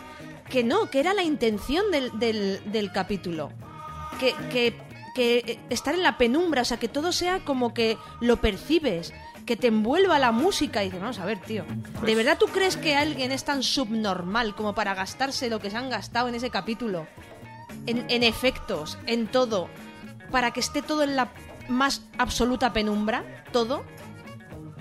que 0.49 0.63
no, 0.63 0.89
que 0.89 0.99
era 0.99 1.13
la 1.13 1.23
intención 1.23 1.91
del, 1.91 2.17
del- 2.17 2.61
del 2.71 2.91
capítulo. 2.91 3.51
Que, 4.19 4.33
que, 4.51 4.73
que 5.15 5.59
estar 5.69 5.93
en 5.93 6.03
la 6.03 6.17
penumbra, 6.17 6.61
o 6.61 6.65
sea, 6.65 6.77
que 6.77 6.87
todo 6.87 7.11
sea 7.11 7.39
como 7.43 7.73
que 7.73 7.97
lo 8.21 8.37
percibes, 8.37 9.13
que 9.45 9.57
te 9.57 9.67
envuelva 9.67 10.17
la 10.19 10.31
música. 10.31 10.81
Y 10.81 10.85
dices, 10.87 11.01
vamos 11.01 11.19
a 11.19 11.25
ver, 11.25 11.39
tío. 11.41 11.65
¿De 12.05 12.15
verdad 12.15 12.37
tú 12.39 12.45
crees 12.47 12.77
que 12.77 12.95
alguien 12.95 13.31
es 13.33 13.43
tan 13.43 13.63
subnormal 13.63 14.55
como 14.55 14.73
para 14.73 14.93
gastarse 14.95 15.49
lo 15.49 15.59
que 15.59 15.69
se 15.69 15.77
han 15.77 15.89
gastado 15.89 16.29
en 16.29 16.35
ese 16.35 16.49
capítulo? 16.49 17.05
En, 17.87 18.05
en 18.09 18.23
efectos, 18.23 18.97
en 19.05 19.27
todo, 19.27 19.69
para 20.31 20.51
que 20.51 20.61
esté 20.61 20.81
todo 20.81 21.03
en 21.03 21.15
la 21.15 21.31
más 21.67 22.01
absoluta 22.17 22.71
penumbra, 22.73 23.43
todo. 23.51 23.83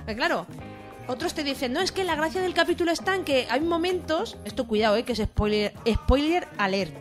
Pues 0.04 0.16
claro, 0.16 0.46
otros 1.06 1.34
te 1.34 1.44
dicen, 1.44 1.72
no, 1.72 1.80
es 1.80 1.92
que 1.92 2.04
la 2.04 2.14
gracia 2.14 2.40
del 2.40 2.54
capítulo 2.54 2.90
está 2.90 3.14
en 3.14 3.24
que 3.24 3.46
hay 3.50 3.60
momentos, 3.60 4.36
esto 4.44 4.66
cuidado, 4.66 4.96
eh, 4.96 5.04
que 5.04 5.12
es 5.12 5.18
spoiler, 5.18 5.74
spoiler 5.86 6.48
alert. 6.58 6.94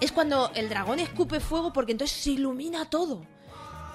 Es 0.00 0.12
cuando 0.12 0.50
el 0.54 0.68
dragón 0.68 0.98
escupe 0.98 1.40
fuego 1.40 1.72
porque 1.72 1.92
entonces 1.92 2.16
se 2.16 2.30
ilumina 2.30 2.88
todo. 2.88 3.22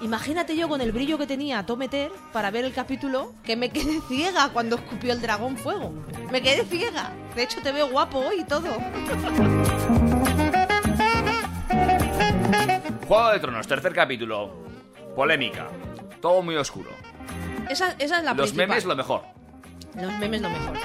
Imagínate 0.01 0.58
yo 0.58 0.68
con 0.68 0.82
el 0.82 0.91
brillo 0.91 1.18
que 1.18 1.26
tenía 1.26 1.60
a 1.60 1.66
Tometer 1.66 2.12
para 2.34 2.51
ver 2.51 2.66
el 2.66 2.74
capítulo 2.74 3.34
que 3.43 3.56
me 3.56 3.70
quedé 3.70 4.01
ciega 4.08 4.49
cuando 4.49 4.76
escupió 4.76 5.14
el 5.14 5.22
dragón 5.22 5.58
fuego. 5.58 5.93
Me 6.32 6.41
quedé 6.41 6.66
ciega. 6.66 7.12
De 7.36 7.43
hecho 7.43 7.62
te 7.62 7.72
veo 7.72 7.89
guapo 7.89 8.20
hoy 8.20 8.41
y 8.41 8.43
todo. 8.43 8.68
Juego 13.08 13.32
de 13.32 13.39
Tronos, 13.39 13.68
tercer 13.68 13.93
capítulo. 13.93 14.53
Polémica. 15.16 15.68
Todo 16.22 16.41
muy 16.41 16.56
oscuro. 16.56 16.89
Esa, 17.70 17.95
esa 17.99 18.18
es 18.20 18.24
la 18.24 18.34
Los 18.34 18.51
principal. 18.51 18.68
memes, 18.68 18.86
lo 18.86 18.95
mejor. 18.95 19.22
Los 19.95 20.13
memes 20.20 20.41
lo 20.41 20.49
mejor. 20.49 20.78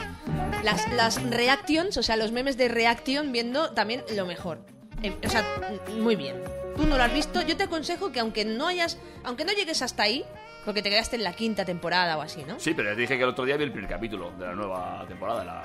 Las, 0.65 0.91
las 0.93 1.23
reactions, 1.31 1.97
o 1.97 2.03
sea, 2.03 2.17
los 2.17 2.33
memes 2.33 2.57
de 2.57 2.69
reaction 2.69 3.33
viendo 3.33 3.71
también 3.73 4.05
lo 4.15 4.27
mejor. 4.27 4.59
Eh, 5.03 5.17
o 5.25 5.29
sea, 5.29 5.45
muy 5.99 6.17
bien. 6.17 6.37
Tú 6.77 6.87
no 6.87 6.97
lo 6.97 7.03
has 7.03 7.13
visto, 7.13 7.43
yo 7.43 7.57
te 7.57 7.65
aconsejo 7.65 8.13
que 8.13 8.21
aunque 8.21 8.45
no 8.45 8.67
hayas, 8.69 8.99
aunque 9.25 9.45
no 9.45 9.53
llegues 9.53 9.83
hasta 9.83 10.05
ahí, 10.05 10.25
porque 10.65 10.83
te 10.83 10.91
quedaste 10.91 11.17
en 11.17 11.25
la 11.25 11.33
quinta 11.33 11.65
temporada 11.65 12.17
o 12.19 12.23
así, 12.23 12.45
¿no? 12.45 12.61
Sí, 12.61 12.75
pero 12.75 12.91
te 12.91 13.01
dije 13.01 13.17
que 13.17 13.23
el 13.25 13.31
otro 13.31 13.45
día 13.45 13.57
vi 13.57 13.65
el 13.65 13.73
primer 13.73 13.91
capítulo 13.91 14.31
de 14.39 14.47
la 14.47 14.55
nueva 14.55 15.05
temporada. 15.09 15.45
La... 15.45 15.65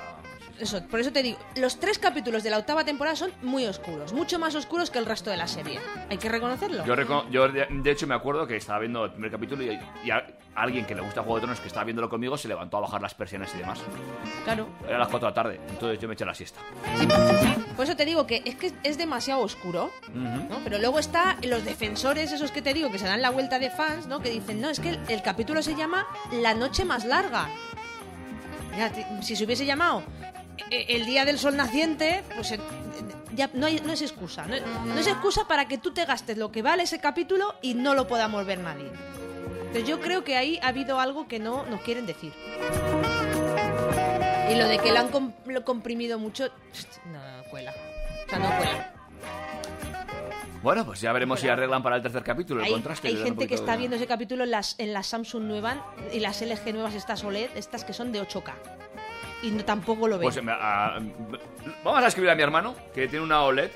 Eso, 0.58 0.82
por 0.86 1.00
eso 1.00 1.12
te 1.12 1.22
digo, 1.22 1.38
los 1.56 1.78
tres 1.78 1.98
capítulos 1.98 2.42
de 2.42 2.50
la 2.50 2.58
octava 2.58 2.84
temporada 2.84 3.14
son 3.16 3.30
muy 3.42 3.66
oscuros, 3.66 4.12
mucho 4.12 4.38
más 4.38 4.54
oscuros 4.54 4.90
que 4.90 4.98
el 4.98 5.04
resto 5.06 5.28
de 5.30 5.36
la 5.36 5.46
serie. 5.46 5.78
Hay 6.08 6.16
que 6.18 6.28
reconocerlo. 6.30 6.84
Yo, 6.86 6.94
reco- 6.96 7.28
yo 7.30 7.48
de, 7.48 7.66
de 7.70 7.90
hecho 7.90 8.06
me 8.06 8.14
acuerdo 8.14 8.46
que 8.46 8.56
estaba 8.56 8.78
viendo 8.78 9.04
el 9.04 9.10
primer 9.12 9.30
capítulo 9.30 9.62
y, 9.62 9.78
y 10.04 10.10
a- 10.10 10.26
alguien 10.54 10.86
que 10.86 10.94
le 10.94 11.02
gusta 11.02 11.20
Juego 11.20 11.34
de 11.36 11.40
Tronos 11.42 11.60
que 11.60 11.68
estaba 11.68 11.84
viéndolo 11.84 12.08
conmigo 12.08 12.38
se 12.38 12.48
levantó 12.48 12.78
a 12.78 12.80
bajar 12.80 13.02
las 13.02 13.12
persianas 13.14 13.54
y 13.54 13.58
demás. 13.58 13.78
Claro. 14.44 14.66
Era 14.88 14.96
las 14.98 15.08
4 15.08 15.26
de 15.26 15.30
la 15.30 15.34
tarde, 15.34 15.60
entonces 15.68 15.98
yo 16.00 16.08
me 16.08 16.14
eché 16.14 16.24
la 16.24 16.34
siesta. 16.34 16.60
Por 17.76 17.84
eso 17.84 17.94
te 17.94 18.06
digo 18.06 18.26
que 18.26 18.40
es 18.46 18.54
que 18.56 18.72
es 18.82 18.96
demasiado 18.96 19.42
oscuro. 19.42 19.90
¿no? 20.14 20.58
Pero 20.64 20.78
luego 20.78 20.98
está 20.98 21.36
los 21.42 21.64
defensores, 21.66 22.32
esos 22.32 22.50
que 22.50 22.62
te 22.62 22.72
digo, 22.72 22.90
que 22.90 22.98
se 22.98 23.04
dan 23.06 23.20
la 23.20 23.28
vuelta 23.30 23.58
de 23.58 23.70
fans, 23.70 24.06
¿no? 24.06 24.20
Que 24.20 24.30
dicen, 24.30 24.60
no, 24.62 24.70
es 24.70 24.80
que 24.80 24.88
el, 24.90 25.00
el 25.08 25.20
capítulo 25.22 25.60
se 25.62 25.74
llama 25.74 26.06
La 26.32 26.54
noche 26.54 26.86
más 26.86 27.04
larga. 27.04 27.48
Ya, 28.78 28.92
si 29.22 29.36
se 29.36 29.44
hubiese 29.44 29.64
llamado 29.64 30.02
El 30.70 31.06
día 31.06 31.24
del 31.24 31.38
sol 31.38 31.56
naciente, 31.56 32.22
pues 32.34 32.52
eh, 32.52 32.58
ya 33.34 33.48
no, 33.54 33.66
hay- 33.66 33.80
no 33.80 33.92
es 33.92 34.02
excusa. 34.02 34.46
No, 34.46 34.56
no 34.86 34.98
es 34.98 35.06
excusa 35.06 35.46
para 35.46 35.68
que 35.68 35.78
tú 35.78 35.92
te 35.92 36.04
gastes 36.04 36.36
lo 36.38 36.50
que 36.50 36.62
vale 36.62 36.82
ese 36.84 36.98
capítulo 37.00 37.54
y 37.62 37.74
no 37.74 37.94
lo 37.94 38.06
podamos 38.06 38.44
ver 38.46 38.58
nadie. 38.60 38.90
Entonces 39.66 39.86
yo 39.86 40.00
creo 40.00 40.24
que 40.24 40.36
ahí 40.36 40.58
ha 40.62 40.68
habido 40.68 40.98
algo 41.00 41.28
que 41.28 41.38
no 41.38 41.66
nos 41.66 41.80
quieren 41.82 42.06
decir. 42.06 42.32
Y 44.50 44.54
lo 44.54 44.68
de 44.68 44.78
que 44.78 44.92
lo 44.92 45.00
han 45.00 45.08
comprimido 45.64 46.18
mucho, 46.18 46.48
no 47.12 47.20
cuela. 47.50 47.72
O 48.26 48.30
sea, 48.30 48.38
no 48.38 48.48
cuela. 48.56 48.92
Bueno, 50.62 50.84
pues 50.84 51.00
ya 51.00 51.12
veremos 51.12 51.38
si 51.40 51.48
arreglan 51.48 51.82
para 51.82 51.96
el 51.96 52.02
tercer 52.02 52.22
capítulo 52.24 52.60
el 52.60 52.66
Hay, 52.66 52.72
contraste. 52.72 53.08
hay 53.08 53.16
gente 53.18 53.46
que 53.46 53.54
está 53.54 53.72
de- 53.72 53.78
viendo 53.78 53.96
ese 53.96 54.06
capítulo 54.06 54.44
en 54.44 54.50
las, 54.50 54.74
en 54.78 54.92
las 54.92 55.06
Samsung 55.06 55.44
nuevas 55.44 55.76
y 56.12 56.18
las 56.20 56.40
LG 56.42 56.72
nuevas, 56.72 56.94
estas 56.94 57.22
OLED, 57.22 57.50
estas 57.56 57.84
que 57.84 57.92
son 57.92 58.10
de 58.10 58.20
8K. 58.22 58.52
Y 59.42 59.50
no, 59.50 59.64
tampoco 59.64 60.08
lo. 60.08 60.20
Pues, 60.20 60.36
eh, 60.36 60.42
ah, 60.48 60.98
vamos 61.84 62.02
a 62.02 62.06
escribir 62.06 62.30
a 62.30 62.34
mi 62.34 62.42
hermano, 62.42 62.74
que 62.94 63.06
tiene 63.08 63.24
una 63.24 63.42
OLED, 63.42 63.70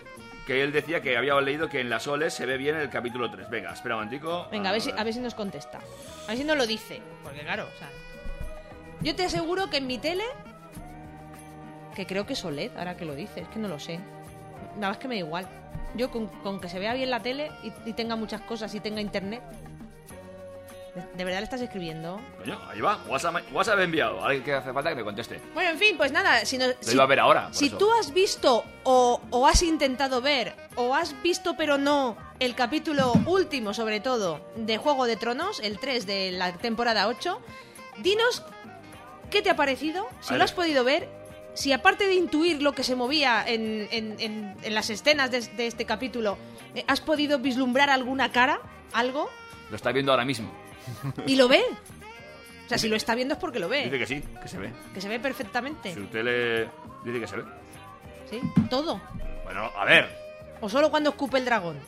que 0.47 0.63
él 0.63 0.73
decía 0.73 1.01
que 1.01 1.17
había 1.17 1.39
leído 1.41 1.69
que 1.69 1.81
en 1.81 1.91
las 1.91 2.07
OLED 2.07 2.31
se 2.31 2.47
ve 2.47 2.57
bien 2.57 2.77
el 2.77 2.89
capítulo 2.89 3.31
3. 3.31 3.51
Venga, 3.51 3.73
espera 3.73 3.97
un 3.97 4.05
momentico. 4.05 4.49
Venga, 4.51 4.71
a 4.71 4.73
ver, 4.73 4.81
si, 4.81 4.91
a 4.91 5.05
ver 5.05 5.13
si 5.13 5.21
nos 5.21 5.35
contesta. 5.35 5.79
A 6.25 6.29
ver 6.29 6.39
si 6.39 6.45
nos 6.45 6.57
lo 6.57 6.67
dice. 6.67 7.01
Porque 7.23 7.41
claro, 7.41 7.65
o 7.65 7.79
sea... 7.79 7.89
Yo 9.03 9.15
te 9.15 9.25
aseguro 9.25 9.71
que 9.71 9.79
en 9.79 9.87
mi 9.87 9.99
tele... 9.99 10.25
Que 11.95 12.07
creo 12.07 12.27
que 12.27 12.33
es 12.33 12.45
OLED, 12.45 12.77
ahora 12.77 12.97
que 12.97 13.05
lo 13.05 13.15
dices, 13.15 13.47
que 13.49 13.59
no 13.59 13.69
lo 13.69 13.79
sé. 13.79 14.01
Nada 14.77 14.89
más 14.89 14.99
que 14.99 15.09
me 15.09 15.17
da 15.17 15.21
igual. 15.21 15.49
Yo 15.95 16.11
con, 16.11 16.27
con 16.27 16.61
que 16.61 16.69
se 16.69 16.79
vea 16.79 16.95
bien 16.95 17.11
la 17.11 17.21
tele 17.21 17.51
y, 17.63 17.73
y 17.89 17.93
tenga 17.93 18.17
muchas 18.17 18.41
cosas 18.43 18.75
y 18.75 18.81
tenga 18.81 19.01
internet... 19.01 19.43
¿De, 21.15 21.25
verdad 21.25 21.39
le 21.39 21.45
estás 21.45 21.61
escribiendo? 21.61 22.21
Coño, 22.39 22.59
ahí 22.69 22.81
va, 22.81 22.99
WhatsApp, 23.07 23.37
WhatsApp 23.53 23.79
enviado. 23.81 24.21
Ahora 24.21 24.43
que 24.43 24.53
hace 24.53 24.73
falta 24.73 24.91
que 24.91 24.97
me 24.97 25.05
conteste. 25.05 25.41
Bueno, 25.55 25.71
en 25.71 25.79
fin, 25.79 25.97
pues 25.97 26.11
nada, 26.11 26.45
si, 26.45 26.59
no- 26.59 26.67
si- 26.81 26.95
iba 26.95 27.05
a 27.05 27.07
ver 27.07 27.21
ahora, 27.21 27.47
por 27.47 27.55
si 27.55 27.67
eso. 27.67 27.79
tú 27.79 27.91
has 27.93 28.13
visto 28.13 28.65
o, 28.83 29.21
o 29.31 29.47
has 29.47 29.63
intentado 29.63 30.21
ver 30.21 30.55
o 30.75 30.95
has 30.95 31.15
visto 31.23 31.55
pero 31.57 31.79
no 31.79 32.17
el 32.41 32.55
capítulo 32.57 33.13
último, 33.27 33.73
sobre 33.73 34.01
todo, 34.01 34.41
de 34.57 34.79
Juego 34.79 35.07
de 35.07 35.17
Tronos, 35.17 35.61
el 35.61 35.79
3 35.79 36.07
de 36.07 36.33
la 36.33 36.53
temporada 36.55 37.07
8, 37.07 37.41
dinos 37.99 38.43
qué 39.31 39.43
te 39.43 39.51
ha 39.51 39.57
parecido, 39.57 40.09
si 40.21 40.35
lo 40.35 40.43
has 40.43 40.53
podido 40.53 40.83
ver, 40.83 41.09
si 41.55 41.73
aparte 41.73 42.07
de 42.07 42.15
intuir 42.15 42.63
lo 42.63 42.73
que 42.73 42.83
se 42.83 42.97
movía 42.97 43.45
en, 43.47 43.87
en- 43.93 44.17
en- 44.19 44.57
en 44.63 44.75
las 44.75 44.91
escenas 44.91 45.31
de, 45.31 45.41
de 45.41 45.67
este 45.69 45.85
capítulo, 45.85 46.37
eh, 46.75 46.85
has 46.89 47.01
podido 47.01 47.39
vislumbrar 47.39 47.91
alguna 47.91 48.33
cara, 48.33 48.61
algo, 48.93 49.29
Lo 49.71 49.77
está 49.77 49.93
viendo 49.93 50.11
ahora 50.11 50.25
mismo. 50.25 50.51
Y 51.27 51.37
lo 51.37 51.49
ve. 51.49 51.63
sea, 52.69 52.79
si 52.79 52.89
lo 52.89 52.97
está 52.97 53.15
viendo 53.15 53.35
es 53.35 53.41
porque 53.41 53.59
lo 53.59 53.69
Dice 53.69 53.89
ve. 53.91 53.99
que 53.99 54.07
sí, 54.07 54.23
que 54.43 54.49
se 54.49 54.59
ve. 54.59 54.73
Que 54.95 55.01
se 55.01 55.09
ve 55.09 55.19
perfectamente. 55.21 55.93
Si 55.95 56.01
usted 56.01 56.25
le 56.25 56.69
dice 57.05 57.21
que 57.21 57.27
se 57.27 57.37
ve. 57.37 57.45
¿Sí? 58.31 58.41
Todo. 58.69 59.01
Bueno, 59.45 59.71
a 59.77 59.85
ver, 59.85 60.09
O 60.61 60.69
solo 60.69 60.91
cuando 60.91 61.11
escupe 61.11 61.39
el 61.39 61.45
dragón. 61.45 61.79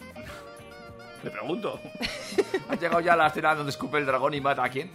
le 1.22 1.30
pregunto. 1.30 1.80
¿Has 2.68 2.80
llegado 2.80 3.00
ya 3.00 3.12
a 3.12 3.16
la 3.16 3.26
escena 3.28 3.54
donde 3.54 3.70
escupe 3.70 3.98
el 3.98 4.06
dragón 4.06 4.34
y 4.34 4.40
mata 4.40 4.64
a 4.64 4.68
quién? 4.68 4.90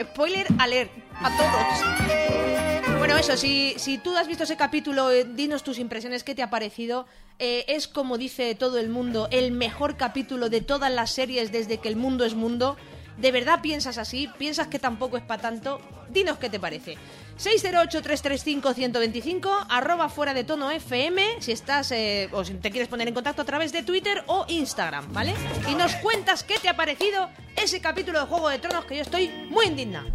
Spoiler 0.00 0.46
alert 0.58 0.90
a 1.14 1.30
todos. 1.36 2.98
Bueno, 2.98 3.16
eso, 3.16 3.36
si, 3.36 3.74
si 3.78 3.98
tú 3.98 4.16
has 4.16 4.26
visto 4.28 4.44
ese 4.44 4.56
capítulo, 4.56 5.10
eh, 5.10 5.24
dinos 5.24 5.62
tus 5.62 5.78
impresiones, 5.78 6.22
qué 6.24 6.34
te 6.34 6.42
ha 6.42 6.50
parecido. 6.50 7.06
Eh, 7.38 7.66
es, 7.68 7.86
como 7.86 8.16
dice 8.16 8.54
todo 8.54 8.78
el 8.78 8.88
mundo, 8.88 9.28
el 9.30 9.52
mejor 9.52 9.96
capítulo 9.96 10.48
de 10.48 10.62
todas 10.62 10.90
las 10.90 11.10
series 11.10 11.52
desde 11.52 11.78
que 11.78 11.88
el 11.88 11.96
mundo 11.96 12.24
es 12.24 12.34
mundo. 12.34 12.76
¿De 13.18 13.32
verdad 13.32 13.60
piensas 13.62 13.98
así? 13.98 14.28
¿Piensas 14.38 14.68
que 14.68 14.78
tampoco 14.78 15.16
es 15.16 15.22
para 15.22 15.42
tanto? 15.42 15.80
Dinos 16.10 16.38
qué 16.38 16.50
te 16.50 16.60
parece. 16.60 16.96
608-335-125, 17.38 19.66
arroba 19.68 20.08
fuera 20.08 20.32
de 20.32 20.44
tono 20.44 20.70
FM, 20.70 21.40
si 21.40 21.50
estás 21.52 21.92
eh, 21.92 22.30
o 22.32 22.42
si 22.44 22.54
te 22.54 22.70
quieres 22.70 22.88
poner 22.88 23.08
en 23.08 23.14
contacto 23.14 23.42
a 23.42 23.44
través 23.44 23.72
de 23.72 23.82
Twitter 23.82 24.24
o 24.26 24.46
Instagram, 24.48 25.12
¿vale? 25.12 25.34
Y 25.68 25.74
nos 25.74 25.94
cuentas 25.96 26.44
qué 26.44 26.58
te 26.58 26.70
ha 26.70 26.76
parecido 26.76 27.28
ese 27.56 27.80
capítulo 27.80 28.20
de 28.20 28.26
Juego 28.26 28.48
de 28.48 28.58
Tronos 28.58 28.86
que 28.86 28.96
yo 28.96 29.02
estoy 29.02 29.28
muy 29.50 29.66
indigna. 29.66 30.06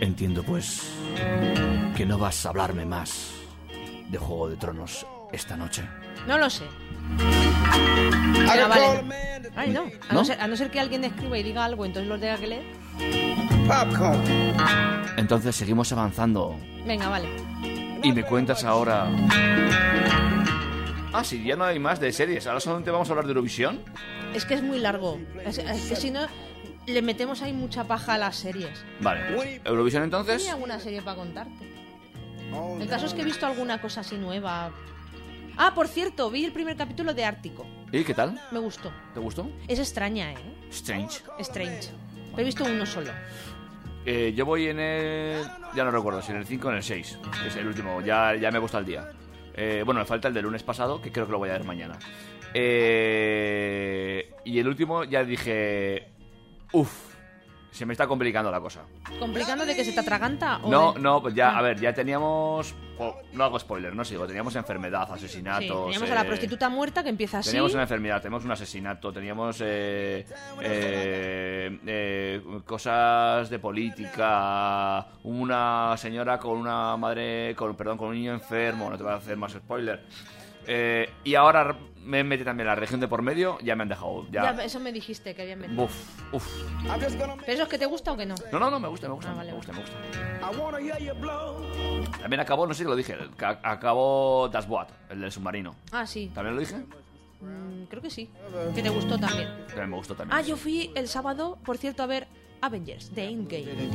Entiendo, 0.00 0.42
pues, 0.42 0.82
que 1.96 2.06
no 2.06 2.18
vas 2.18 2.44
a 2.46 2.50
hablarme 2.50 2.84
más 2.84 3.32
de 4.08 4.18
Juego 4.18 4.48
de 4.48 4.56
Tronos 4.56 5.06
esta 5.32 5.56
noche. 5.56 5.82
No 6.26 6.38
lo 6.38 6.48
sé. 6.50 6.64
Venga, 7.18 8.68
vale. 8.68 9.04
Ay, 9.56 9.70
no. 9.70 9.82
A 10.08 10.12
no, 10.14 10.20
¿No? 10.20 10.24
ser, 10.24 10.40
a 10.40 10.46
no 10.46 10.56
ser 10.56 10.70
que 10.70 10.80
alguien 10.80 11.04
escriba 11.04 11.36
y 11.38 11.42
diga 11.42 11.64
algo, 11.64 11.84
entonces 11.84 12.08
lo 12.08 12.18
tenga 12.18 12.36
que 12.36 12.46
leer. 12.46 12.64
Entonces 15.16 15.54
seguimos 15.56 15.92
avanzando 15.92 16.56
Venga, 16.86 17.08
vale. 17.08 17.28
y 18.02 18.12
me 18.12 18.22
cuentas 18.24 18.64
ahora... 18.64 19.08
Ah, 21.14 21.22
sí, 21.24 21.44
ya 21.44 21.56
no 21.56 21.64
hay 21.64 21.78
más 21.78 22.00
de 22.00 22.10
series. 22.12 22.46
Ahora 22.46 22.60
solamente 22.60 22.90
vamos 22.90 23.08
a 23.08 23.12
hablar 23.12 23.26
de 23.26 23.32
Eurovisión. 23.32 23.80
Es 24.34 24.46
que 24.46 24.54
es 24.54 24.62
muy 24.62 24.78
largo. 24.78 25.18
Es, 25.44 25.58
es 25.58 25.88
que 25.90 25.96
si 25.96 26.10
no, 26.10 26.20
le 26.86 27.02
metemos 27.02 27.42
ahí 27.42 27.52
mucha 27.52 27.84
paja 27.84 28.14
a 28.14 28.18
las 28.18 28.36
series. 28.36 28.84
Vale. 29.00 29.60
Eurovisión 29.64 30.02
entonces. 30.02 30.42
¿Hay 30.42 30.48
alguna 30.48 30.78
serie 30.78 31.02
para 31.02 31.16
contarte? 31.16 31.72
El 32.80 32.88
caso 32.88 33.06
es 33.06 33.14
que 33.14 33.22
he 33.22 33.24
visto 33.24 33.46
alguna 33.46 33.80
cosa 33.80 34.00
así 34.00 34.16
nueva. 34.16 34.70
Ah, 35.56 35.72
por 35.74 35.88
cierto, 35.88 36.30
vi 36.30 36.44
el 36.44 36.52
primer 36.52 36.76
capítulo 36.76 37.14
de 37.14 37.24
Ártico. 37.24 37.66
¿Y 37.90 38.04
qué 38.04 38.14
tal? 38.14 38.40
Me 38.50 38.58
gustó. 38.58 38.92
¿Te 39.14 39.20
gustó? 39.20 39.50
Es 39.68 39.78
extraña, 39.78 40.32
¿eh? 40.32 40.36
Strange. 40.70 41.22
Strange. 41.38 41.90
Pero 42.30 42.42
he 42.42 42.44
visto 42.44 42.64
uno 42.64 42.86
solo. 42.86 43.10
Eh, 44.04 44.32
yo 44.34 44.44
voy 44.44 44.66
en 44.68 44.80
el... 44.80 45.42
Ya 45.74 45.84
no 45.84 45.90
recuerdo, 45.90 46.22
si 46.22 46.32
en 46.32 46.38
el 46.38 46.46
5 46.46 46.68
o 46.68 46.70
en 46.70 46.76
el 46.78 46.82
6. 46.82 47.18
Que 47.42 47.48
es 47.48 47.56
el 47.56 47.66
último. 47.66 48.00
Ya, 48.00 48.34
ya 48.34 48.50
me 48.50 48.58
gusta 48.58 48.78
el 48.78 48.86
día. 48.86 49.10
Eh, 49.54 49.82
bueno, 49.84 50.00
me 50.00 50.06
falta 50.06 50.28
el 50.28 50.34
del 50.34 50.44
lunes 50.44 50.62
pasado, 50.62 51.00
que 51.00 51.12
creo 51.12 51.26
que 51.26 51.32
lo 51.32 51.38
voy 51.38 51.50
a 51.50 51.52
ver 51.52 51.64
mañana. 51.64 51.98
Eh, 52.54 54.30
y 54.44 54.58
el 54.58 54.68
último 54.68 55.04
ya 55.04 55.24
dije... 55.24 56.11
Uf, 56.72 57.12
se 57.70 57.86
me 57.86 57.92
está 57.94 58.06
complicando 58.06 58.50
la 58.50 58.60
cosa. 58.60 58.82
¿Complicando 59.18 59.64
de 59.64 59.74
que 59.74 59.84
se 59.84 59.92
te 59.92 60.00
atraganta? 60.00 60.58
O 60.62 60.70
No, 60.70 60.92
de- 60.92 61.00
no, 61.00 61.22
pues 61.22 61.34
ya, 61.34 61.50
Ah. 61.50 61.58
a 61.58 61.62
ver, 61.62 61.80
ya 61.80 61.92
teníamos... 61.94 62.74
oh, 62.98 63.16
no 63.32 63.44
hago 63.44 63.58
spoiler, 63.58 63.94
no 63.94 64.04
sigo. 64.04 64.26
Teníamos 64.26 64.54
enfermedad, 64.56 65.06
Sí, 65.08 65.12
asesinatos... 65.14 65.84
teníamos 65.86 66.10
a 66.10 66.14
la 66.14 66.20
eh, 66.22 66.24
prostituta 66.26 66.68
muerta 66.68 67.02
que 67.02 67.08
empieza 67.08 67.38
así. 67.38 67.48
Teníamos 67.50 67.72
una 67.72 67.82
enfermedad, 67.82 68.20
teníamos 68.20 68.44
un 68.44 68.50
asesinato, 68.52 69.10
teníamos 69.12 69.58
eh, 69.62 70.26
eh, 70.62 71.78
eh, 71.86 72.42
cosas 72.66 73.48
de 73.48 73.58
política, 73.58 75.06
una 75.24 75.94
señora 75.96 76.38
con 76.38 76.58
una 76.58 76.96
madre, 76.98 77.54
con 77.56 77.74
perdón, 77.74 77.96
con 77.98 78.08
un 78.08 78.14
niño 78.14 78.32
enfermo, 78.32 78.90
no 78.90 78.96
te 78.98 79.02
voy 79.02 79.12
a 79.12 79.16
hacer 79.16 79.36
más 79.36 79.52
spoiler. 79.52 80.04
Eh, 80.66 81.08
y 81.24 81.34
ahora 81.34 81.76
me 82.04 82.24
mete 82.24 82.44
también 82.44 82.66
la 82.66 82.74
región 82.74 82.98
de 83.00 83.06
por 83.08 83.22
medio, 83.22 83.58
ya 83.62 83.76
me 83.76 83.82
han 83.82 83.88
dejado. 83.88 84.26
Ya, 84.30 84.54
Ya, 84.56 84.64
eso 84.64 84.80
me 84.80 84.90
dijiste 84.92 85.34
que 85.34 85.42
habían 85.42 85.60
metido. 85.60 85.84
Uf, 85.84 85.94
uf. 86.32 86.62
¿Pero 86.82 87.06
eso 87.46 87.62
es 87.62 87.68
que 87.68 87.78
te 87.78 87.86
gusta 87.86 88.12
o 88.12 88.16
que 88.16 88.26
no? 88.26 88.34
No, 88.50 88.58
no, 88.58 88.70
no, 88.70 88.80
me 88.80 88.88
gusta, 88.88 89.06
me 89.08 89.14
gusta, 89.14 89.30
Ah, 89.30 89.34
vale, 89.36 89.50
me 89.52 89.56
gusta, 89.56 89.72
vale. 89.72 89.84
me 89.84 89.90
gusta. 92.00 92.18
También 92.20 92.40
acabó, 92.40 92.66
no 92.66 92.74
sé 92.74 92.82
si 92.82 92.88
lo 92.88 92.96
dije, 92.96 93.16
ca- 93.36 93.60
acabó 93.62 94.48
Das 94.48 94.66
Boat, 94.66 94.88
el 95.10 95.20
del 95.20 95.30
submarino. 95.32 95.74
Ah, 95.92 96.06
sí. 96.06 96.30
¿También 96.34 96.54
lo 96.56 96.60
dije? 96.60 96.76
Mm, 97.40 97.84
creo 97.88 98.02
que 98.02 98.10
sí. 98.10 98.28
Que 98.74 98.82
te 98.82 98.88
gustó 98.88 99.18
también. 99.18 99.48
También 99.68 99.90
me 99.90 99.96
gustó 99.96 100.14
también. 100.14 100.36
Ah, 100.38 100.42
yo 100.42 100.56
fui 100.56 100.90
el 100.94 101.08
sábado, 101.08 101.58
por 101.64 101.76
cierto, 101.78 102.02
a 102.02 102.06
ver 102.06 102.26
Avengers, 102.60 103.10
The 103.14 103.24
Endgame. 103.28 103.90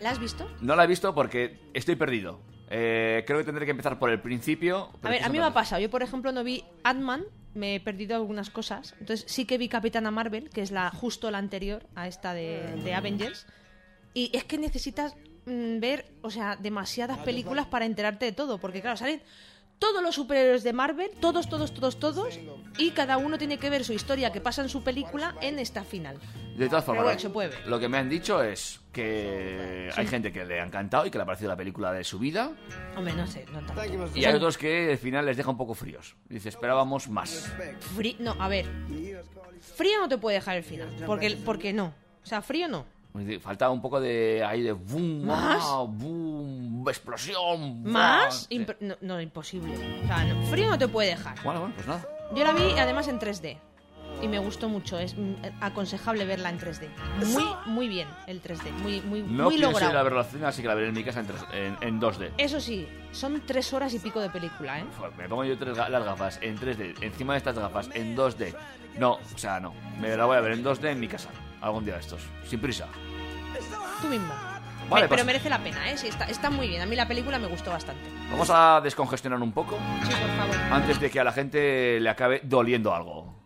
¿La 0.00 0.10
has 0.10 0.18
visto? 0.18 0.46
No 0.60 0.76
la 0.76 0.84
he 0.84 0.86
visto 0.86 1.14
porque 1.14 1.58
estoy 1.74 1.96
perdido. 1.96 2.38
Eh, 2.70 3.24
creo 3.26 3.38
que 3.38 3.44
tendré 3.44 3.64
que 3.64 3.70
empezar 3.70 3.98
por 3.98 4.10
el 4.10 4.20
principio. 4.20 4.90
A 5.02 5.10
ver, 5.10 5.22
a 5.22 5.28
mí 5.28 5.38
me 5.38 5.44
ha 5.44 5.54
pasado. 5.54 5.80
Yo, 5.80 5.90
por 5.90 6.02
ejemplo, 6.02 6.32
no 6.32 6.44
vi 6.44 6.64
Ant-Man, 6.84 7.24
me 7.54 7.76
he 7.76 7.80
perdido 7.80 8.16
algunas 8.16 8.50
cosas. 8.50 8.94
Entonces 9.00 9.30
sí 9.30 9.46
que 9.46 9.58
vi 9.58 9.68
Capitana 9.68 10.10
Marvel, 10.10 10.50
que 10.50 10.62
es 10.62 10.70
la 10.70 10.90
justo 10.90 11.30
la 11.30 11.38
anterior 11.38 11.86
a 11.94 12.08
esta 12.08 12.34
de, 12.34 12.76
de 12.84 12.94
Avengers. 12.94 13.46
Y 14.14 14.30
es 14.36 14.44
que 14.44 14.58
necesitas 14.58 15.14
mm, 15.46 15.80
ver, 15.80 16.06
o 16.22 16.30
sea, 16.30 16.56
demasiadas 16.56 17.18
películas 17.18 17.66
para 17.66 17.86
enterarte 17.86 18.26
de 18.26 18.32
todo. 18.32 18.58
Porque, 18.58 18.80
claro, 18.80 18.96
salen 18.96 19.22
todos 19.78 20.02
los 20.02 20.14
superhéroes 20.14 20.62
de 20.64 20.72
Marvel, 20.72 21.10
todos, 21.20 21.48
todos, 21.48 21.72
todos, 21.72 21.98
todos. 22.00 22.38
Y 22.78 22.90
cada 22.90 23.16
uno 23.16 23.38
tiene 23.38 23.58
que 23.58 23.70
ver 23.70 23.84
su 23.84 23.92
historia 23.92 24.32
que 24.32 24.40
pasa 24.40 24.62
en 24.62 24.68
su 24.68 24.82
película 24.82 25.34
en 25.40 25.58
esta 25.58 25.84
final. 25.84 26.18
De 26.56 26.68
todas 26.68 26.84
formas, 26.84 27.04
bueno, 27.04 27.14
lo- 27.16 27.20
se 27.20 27.30
puede 27.30 27.48
ver. 27.50 27.66
lo 27.68 27.78
que 27.78 27.88
me 27.88 27.98
han 27.98 28.08
dicho 28.08 28.42
es 28.42 28.80
que 28.92 29.90
hay 29.94 30.06
gente 30.08 30.32
que 30.32 30.44
le 30.44 30.60
ha 30.60 30.64
encantado 30.64 31.06
y 31.06 31.10
que 31.10 31.18
le 31.18 31.22
ha 31.22 31.26
parecido 31.26 31.48
la 31.50 31.56
película 31.56 31.92
de 31.92 32.02
su 32.02 32.18
vida. 32.18 32.50
Hombre, 32.96 33.14
no 33.14 33.26
sé, 33.28 33.46
no 33.52 33.60
tanto. 33.60 33.80
Y 34.16 34.24
hay 34.24 34.34
otros 34.34 34.58
que 34.58 34.90
al 34.92 34.98
final 34.98 35.24
les 35.26 35.36
deja 35.36 35.50
un 35.50 35.56
poco 35.56 35.74
fríos. 35.74 36.16
Dice, 36.28 36.48
esperábamos 36.48 37.08
más. 37.08 37.48
Frí- 37.96 38.16
no, 38.18 38.34
a 38.40 38.48
ver. 38.48 38.66
Frío 39.76 40.00
no 40.00 40.08
te 40.08 40.18
puede 40.18 40.36
dejar 40.38 40.56
el 40.56 40.64
final. 40.64 40.88
Porque, 41.06 41.36
porque 41.44 41.72
no. 41.72 41.94
O 42.24 42.26
sea, 42.26 42.42
frío 42.42 42.66
no. 42.68 42.84
Dice, 43.14 43.40
Falta 43.40 43.68
un 43.70 43.80
poco 43.82 44.00
de 44.00 44.44
ahí 44.44 44.62
de 44.62 44.72
boom, 44.72 45.26
¿Más? 45.26 45.62
wow, 45.64 45.86
boom, 45.88 46.84
explosión. 46.88 47.82
¿Más? 47.82 48.48
wow. 48.50 48.58
Imp- 48.60 48.76
no, 48.80 48.94
no, 49.00 49.20
imposible. 49.20 49.74
O 50.04 50.06
sea, 50.06 50.24
no, 50.24 50.42
frío 50.46 50.68
no 50.68 50.78
te 50.78 50.86
puede 50.88 51.10
dejar. 51.10 51.36
Bueno, 51.42 51.60
bueno, 51.60 51.74
pues 51.74 51.86
nada. 51.88 52.06
Yo 52.34 52.44
la 52.44 52.52
vi 52.52 52.78
además 52.78 53.08
en 53.08 53.18
3D. 53.18 53.58
Y 54.22 54.26
me 54.28 54.38
gustó 54.40 54.68
mucho. 54.68 54.98
Es 54.98 55.16
mm, 55.16 55.34
aconsejable 55.60 56.24
verla 56.24 56.50
en 56.50 56.58
3D. 56.58 56.88
Muy, 57.26 57.44
muy 57.66 57.88
bien 57.88 58.08
el 58.26 58.42
3D. 58.42 58.70
Muy, 58.82 59.00
muy, 59.00 59.22
No 59.22 59.44
muy 59.44 59.56
pienso 59.56 59.70
ir 59.70 59.76
a 59.76 59.80
logrado. 59.86 60.04
verlo 60.04 60.18
al 60.20 60.26
cine, 60.26 60.46
así 60.46 60.62
que 60.62 60.68
la 60.68 60.74
veré 60.74 60.88
en 60.88 60.94
mi 60.94 61.04
casa 61.04 61.20
en, 61.20 61.26
tres- 61.26 61.44
en, 61.52 61.76
en 61.80 62.00
2D. 62.00 62.30
Eso 62.36 62.60
sí, 62.60 62.86
son 63.12 63.40
tres 63.46 63.72
horas 63.72 63.94
y 63.94 63.98
pico 64.00 64.20
de 64.20 64.28
película, 64.30 64.80
¿eh? 64.80 64.84
Joder, 64.96 65.12
Me 65.16 65.28
pongo 65.28 65.44
yo 65.44 65.56
tres 65.58 65.76
ga- 65.76 65.88
las 65.88 66.04
gafas 66.04 66.38
en 66.42 66.56
3D, 66.58 66.96
encima 67.02 67.34
de 67.34 67.38
estas 67.38 67.58
gafas 67.58 67.90
en 67.94 68.16
2D. 68.16 68.54
No, 68.98 69.12
o 69.34 69.38
sea, 69.38 69.60
no. 69.60 69.74
Me 70.00 70.16
la 70.16 70.24
voy 70.24 70.36
a 70.36 70.40
ver 70.40 70.52
en 70.52 70.64
2D 70.64 70.90
en 70.90 71.00
mi 71.00 71.08
casa. 71.08 71.28
Algún 71.60 71.84
día 71.84 71.94
de 71.94 72.00
estos. 72.00 72.22
Sin 72.46 72.60
prisa. 72.60 72.86
Tú 74.02 74.08
mismo. 74.08 74.28
Vale, 74.88 75.02
Me- 75.04 75.08
pues- 75.08 75.18
Pero 75.18 75.24
merece 75.26 75.50
la 75.50 75.58
pena, 75.58 75.90
¿eh? 75.90 75.98
Sí, 75.98 76.08
está, 76.08 76.24
está 76.26 76.50
muy 76.50 76.68
bien. 76.68 76.80
A 76.82 76.86
mí 76.86 76.96
la 76.96 77.06
película 77.06 77.38
me 77.38 77.46
gustó 77.48 77.70
bastante. 77.70 78.08
Vamos 78.30 78.48
a 78.50 78.80
descongestionar 78.82 79.40
un 79.40 79.52
poco 79.52 79.76
Sí, 80.02 80.10
por 80.10 80.30
favor. 80.36 80.56
antes 80.72 80.98
de 81.00 81.10
que 81.10 81.20
a 81.20 81.24
la 81.24 81.32
gente 81.32 81.98
le 82.00 82.08
acabe 82.08 82.40
doliendo 82.44 82.94
algo. 82.94 83.37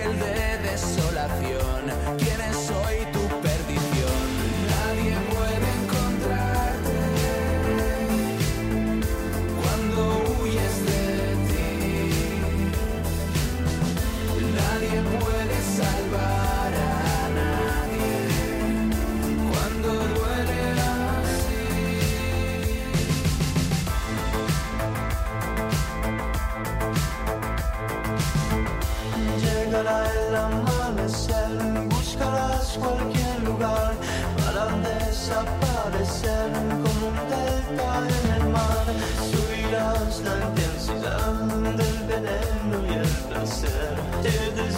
pierde 0.00 0.39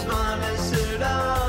Osmanlı 0.03 0.59
sıra 0.59 1.42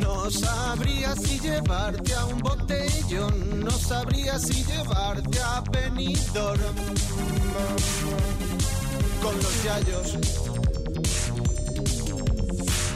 No 0.00 0.30
sabría 0.30 1.14
si 1.16 1.38
llevarte 1.40 2.14
a 2.14 2.24
un 2.24 2.38
botellón, 2.38 3.60
no 3.60 3.70
sabría 3.70 4.38
si 4.38 4.64
llevarte 4.64 5.38
a 5.40 5.62
Benidorm 5.70 6.87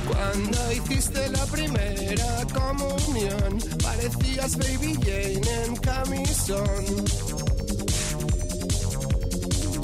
Cuando 0.09 0.73
hiciste 0.73 1.29
la 1.29 1.45
primera 1.45 2.47
comunión, 2.55 3.59
parecías 3.83 4.57
Baby 4.57 4.95
Jane 5.05 5.65
en 5.67 5.77
camisón. 5.77 7.05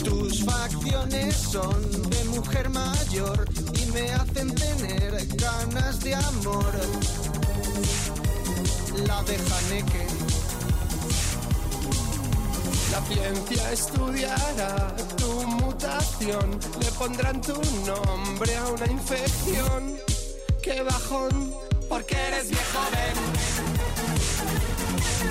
Tus 0.03 0.45
facciones 0.45 1.37
son 1.37 2.09
de 2.09 2.25
mujer 2.25 2.71
mayor 2.71 3.45
y 3.75 3.93
me 3.93 4.11
hacen 4.13 4.55
tener 4.55 5.27
ganas 5.37 6.01
de 6.01 6.15
amor. 6.15 6.73
La 9.07 9.23
de 9.25 9.37
Haneke. 9.37 10.07
La 12.91 13.03
ciencia 13.03 13.73
estudiará 13.73 14.97
tu 15.19 15.58
le 15.81 16.91
pondrán 16.99 17.41
tu 17.41 17.55
nombre 17.87 18.57
a 18.57 18.67
una 18.69 18.87
infección. 18.87 19.97
¡Qué 20.61 20.83
bajón! 20.83 21.55
Porque 21.89 22.17
eres 22.17 22.49
viejo, 22.51 22.81
ven. 22.93 23.17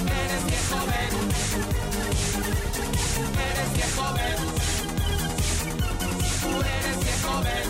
Eres 0.08 0.46
viejo, 0.46 0.78
ven. 0.88 1.14
Eres 3.50 3.74
viejo, 3.74 4.06
ven. 4.14 4.40
Tú 6.42 6.52
eres 6.62 6.98
viejo, 7.04 7.34
ven. 7.44 7.68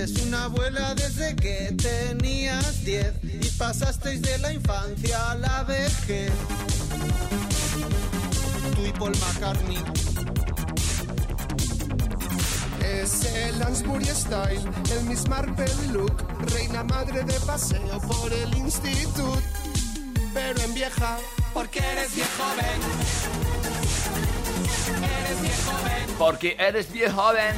Eres 0.00 0.16
una 0.22 0.44
abuela 0.44 0.94
desde 0.94 1.36
que 1.36 1.76
tenías 1.76 2.82
10 2.86 3.12
y 3.22 3.50
pasasteis 3.58 4.22
de 4.22 4.38
la 4.38 4.50
infancia 4.50 5.32
a 5.32 5.34
la 5.34 5.62
vejez. 5.64 6.32
Tú 8.74 8.86
y 8.86 8.92
Paul 8.92 9.12
McCartney. 9.18 9.76
Es 12.82 13.24
el 13.26 13.58
Lansbury 13.58 14.06
Style, 14.06 14.62
el 14.90 15.04
Miss 15.04 15.28
Marple 15.28 15.66
look, 15.92 16.16
reina 16.50 16.82
madre 16.82 17.22
de 17.22 17.38
paseo 17.40 18.00
por 18.00 18.32
el 18.32 18.56
instituto, 18.56 19.38
pero 20.32 20.62
en 20.62 20.72
vieja, 20.72 21.18
porque 21.52 21.80
eres 21.80 22.14
viejo, 22.14 22.44
ven. 22.56 22.80
Eres 25.26 25.42
viejo, 25.42 25.72
ven. 25.84 26.16
Porque 26.16 26.56
eres 26.58 26.90
bien 26.90 27.12
joven. 27.12 27.54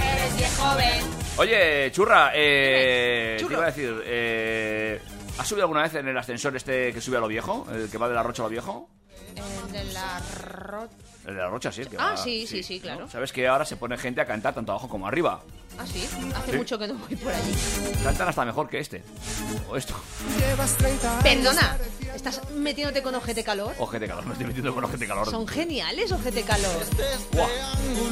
Eres 0.00 0.36
bien 0.36 0.50
joven. 0.56 1.25
Oye, 1.38 1.90
churra, 1.92 2.30
eh, 2.34 3.36
te 3.38 3.44
iba 3.52 3.62
a 3.62 3.66
decir, 3.66 4.02
eh, 4.06 5.00
¿has 5.38 5.46
subido 5.46 5.64
alguna 5.64 5.82
vez 5.82 5.94
en 5.94 6.08
el 6.08 6.16
ascensor 6.16 6.56
este 6.56 6.92
que 6.94 7.00
sube 7.02 7.18
a 7.18 7.20
lo 7.20 7.28
viejo? 7.28 7.66
¿El 7.70 7.90
que 7.90 7.98
va 7.98 8.08
de 8.08 8.14
la 8.14 8.22
Rocha 8.22 8.42
a 8.42 8.46
lo 8.46 8.50
viejo? 8.50 8.88
El 9.34 9.72
de 9.72 9.84
la 9.92 10.18
ro- 10.44 10.88
El 11.26 11.34
de 11.34 11.40
la 11.40 11.48
Rocha, 11.48 11.70
sí. 11.70 11.82
el 11.82 11.88
que 11.88 11.96
Ah, 11.98 12.12
va- 12.12 12.16
sí, 12.16 12.46
sí, 12.46 12.62
sí, 12.62 12.80
claro. 12.80 13.00
¿no? 13.02 13.08
¿Sabes 13.10 13.32
que 13.32 13.46
ahora 13.46 13.66
se 13.66 13.76
pone 13.76 13.98
gente 13.98 14.22
a 14.22 14.24
cantar 14.26 14.54
tanto 14.54 14.72
abajo 14.72 14.88
como 14.88 15.06
arriba? 15.06 15.42
Ah, 15.78 15.84
sí. 15.86 16.08
Hace 16.34 16.52
Sí. 16.52 16.56
mucho 16.56 16.78
que 16.78 16.86
no 16.88 16.94
voy 16.94 17.16
por 17.16 17.32
allí. 17.32 17.52
Cantan 18.02 18.28
hasta 18.28 18.44
mejor 18.44 18.68
que 18.68 18.78
este. 18.80 19.02
O 19.68 19.76
esto. 19.76 19.94
Llevas 20.38 20.74
30 20.76 21.10
años. 21.10 21.22
Perdona, 21.22 21.78
¿estás 22.14 22.40
metiéndote 22.52 23.02
con 23.02 23.14
ojete 23.14 23.44
calor? 23.44 23.74
Ojete 23.78 24.06
calor, 24.08 24.24
me 24.26 24.32
estoy 24.32 24.46
metiendo 24.46 24.74
con 24.74 24.84
ojete 24.84 25.06
calor. 25.06 25.30
Son 25.30 25.46
geniales 25.46 26.10
Ojete 26.12 26.42
Calor. 26.42 26.82
Buah. 27.32 27.48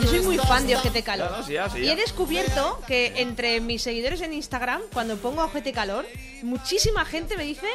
Yo 0.02 0.08
soy 0.08 0.20
muy 0.20 0.38
fan 0.38 0.66
de 0.66 0.76
Ojete 0.76 1.02
Calor. 1.02 1.30
Ya, 1.30 1.36
no, 1.38 1.42
sí, 1.46 1.52
ya, 1.54 1.70
sí, 1.70 1.78
Y 1.78 1.88
he 1.88 1.96
descubierto 1.96 2.80
que 2.86 3.14
entre 3.22 3.60
mis 3.60 3.82
seguidores 3.82 4.20
en 4.20 4.32
Instagram, 4.34 4.82
cuando 4.92 5.16
pongo 5.16 5.42
Ojete 5.44 5.72
Calor, 5.72 6.06
muchísima 6.42 7.04
gente 7.04 7.36
me 7.36 7.44
dice 7.44 7.66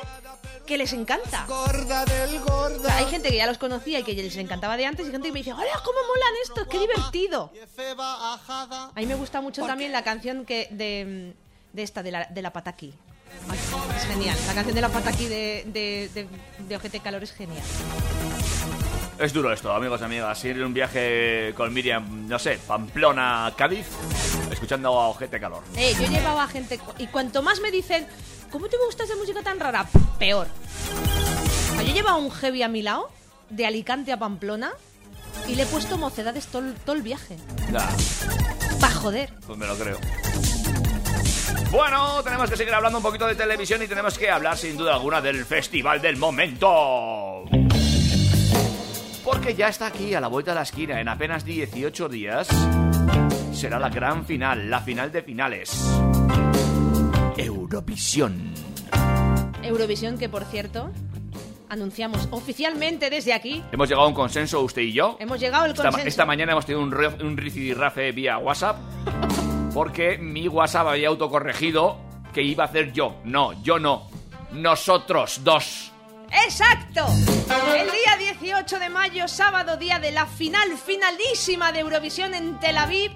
que 0.68 0.78
les 0.78 0.94
encanta. 0.94 1.46
Gorda 1.48 2.06
del 2.06 2.38
O 2.38 2.42
gorda. 2.46 2.90
sea, 2.90 2.98
hay 2.98 3.06
gente 3.08 3.30
que 3.30 3.38
ya 3.38 3.48
los 3.48 3.58
conocía 3.58 4.00
y 4.00 4.04
que 4.04 4.14
les 4.14 4.36
encantaba 4.38 4.78
de 4.78 4.86
antes 4.86 5.08
y 5.08 5.12
gente 5.12 5.30
que 5.30 5.34
me 5.34 5.40
dice, 5.40 5.52
¡Hola, 5.54 5.82
cómo 5.84 5.98
molan 6.08 6.34
estos! 6.44 6.68
¡Qué 6.68 6.78
divertido! 6.80 7.52
A 8.08 8.92
mí 8.96 9.06
me 9.08 9.16
gusta 9.16 9.42
mucho 9.42 9.66
también 9.66 9.79
la 9.88 10.04
canción 10.04 10.46
que 10.46 10.68
de, 10.72 11.34
de 11.72 11.84
esta, 11.84 12.04
de 12.04 12.12
la, 12.12 12.26
de 12.26 12.42
la 12.42 12.52
Pataki. 12.52 12.94
Ay, 13.50 13.60
es 13.96 14.06
genial. 14.06 14.38
La 14.48 14.54
canción 14.54 14.76
de 14.76 14.82
la 14.82 14.90
Pataki 14.90 15.28
de, 15.28 15.64
de, 15.68 16.10
de, 16.14 16.28
de 16.68 16.76
Ojete 16.76 17.00
Calor 17.00 17.24
es 17.24 17.32
genial. 17.32 17.64
Es 19.20 19.34
duro 19.34 19.52
esto, 19.52 19.72
amigos 19.74 20.02
y 20.02 20.04
amigas. 20.06 20.44
Ir 20.46 20.58
en 20.58 20.64
un 20.64 20.74
viaje 20.74 21.54
con 21.56 21.74
Miriam, 21.74 22.28
no 22.28 22.40
sé, 22.40 22.58
Pamplona, 22.66 23.54
Cádiz, 23.56 23.86
escuchando 24.52 24.98
a 25.00 25.10
Ojete 25.10 25.40
Calor. 25.40 25.64
Eh, 25.76 25.94
yo 26.00 26.08
llevaba 26.08 26.48
gente. 26.48 26.80
Y 26.98 27.08
cuanto 27.08 27.42
más 27.42 27.60
me 27.60 27.70
dicen, 27.70 28.08
¿cómo 28.52 28.68
te 28.68 28.78
gusta 28.86 29.04
esa 29.04 29.16
música 29.16 29.42
tan 29.42 29.60
rara? 29.60 29.88
Peor. 30.18 30.48
O 31.72 31.76
sea, 31.76 31.84
yo 31.84 31.94
llevaba 31.94 32.18
un 32.18 32.32
heavy 32.32 32.64
a 32.64 32.70
mi 32.70 32.82
lado, 32.82 33.10
de 33.50 33.66
Alicante 33.66 34.14
a 34.14 34.18
Pamplona, 34.18 34.72
y 35.48 35.56
le 35.56 35.64
he 35.64 35.66
puesto 35.66 35.98
mocedades 35.98 36.48
todo, 36.48 36.94
el- 36.94 37.02
viaje. 37.02 37.38
Ya, 37.72 37.88
Pa' 38.80 38.92
joder. 38.92 39.34
pues 39.46 39.58
me 39.58 39.66
lo 39.68 39.76
creo. 39.76 39.98
Bueno, 41.72 42.24
tenemos 42.24 42.50
que 42.50 42.58
seguir 42.58 42.74
hablando 42.74 42.98
un 42.98 43.04
poquito 43.04 43.28
de 43.28 43.36
televisión 43.36 43.82
y 43.84 43.88
tenemos 43.88 44.18
que 44.18 44.30
hablar 44.30 44.58
sin 44.58 44.76
duda 44.78 44.96
alguna 44.96 45.22
del 45.22 45.46
Festival 45.46 46.02
del 46.02 46.18
Momento. 46.18 47.46
Porque 49.24 49.54
ya 49.54 49.68
está 49.68 49.88
aquí 49.88 50.14
a 50.16 50.22
la 50.22 50.28
vuelta 50.28 50.52
de 50.52 50.56
la 50.56 50.62
esquina, 50.64 51.00
en 51.00 51.08
apenas 51.08 51.46
18 51.46 52.10
días. 52.10 52.48
Será 53.54 53.78
la 53.78 53.90
gran 53.90 54.26
final, 54.26 54.70
la 54.70 54.80
final 54.82 55.12
de 55.12 55.22
finales. 55.22 55.70
Eurovisión. 57.38 58.54
Eurovisión, 59.64 60.18
que 60.18 60.30
por 60.30 60.46
cierto, 60.46 60.92
anunciamos 61.70 62.28
oficialmente 62.32 63.10
desde 63.10 63.34
aquí. 63.34 63.64
Hemos 63.72 63.88
llegado 63.88 64.06
a 64.06 64.10
un 64.10 64.14
consenso 64.16 64.62
usted 64.62 64.82
y 64.82 64.94
yo. 64.94 65.18
Hemos 65.20 65.40
llegado 65.40 65.66
al 65.66 65.76
consenso. 65.76 66.08
esta 66.08 66.26
mañana 66.26 66.52
hemos 66.54 66.66
tenido 66.66 66.84
un, 66.84 66.92
re- 66.92 67.08
un 67.24 67.36
vía 68.14 68.38
WhatsApp 68.38 68.78
porque 69.74 70.18
mi 70.18 70.48
WhatsApp 70.48 70.88
había 70.88 71.08
autocorregido 71.10 71.98
que 72.34 72.42
iba 72.42 72.64
a 72.64 72.68
hacer 72.68 72.92
yo. 72.92 73.16
No, 73.24 73.54
yo 73.64 73.80
no. 73.80 74.10
Nosotros 74.52 75.42
dos. 75.44 75.92
¡Exacto! 76.46 77.06
El 77.76 77.88
día 77.88 78.34
18 78.40 78.80
de 78.80 78.90
mayo, 78.90 79.28
sábado, 79.28 79.78
día 79.78 80.00
de 80.00 80.12
la 80.12 80.26
final 80.28 80.70
finalísima 80.78 81.72
de 81.72 81.80
Eurovisión 81.80 82.34
en 82.36 82.60
Tel 82.60 82.78
Aviv. 82.78 83.12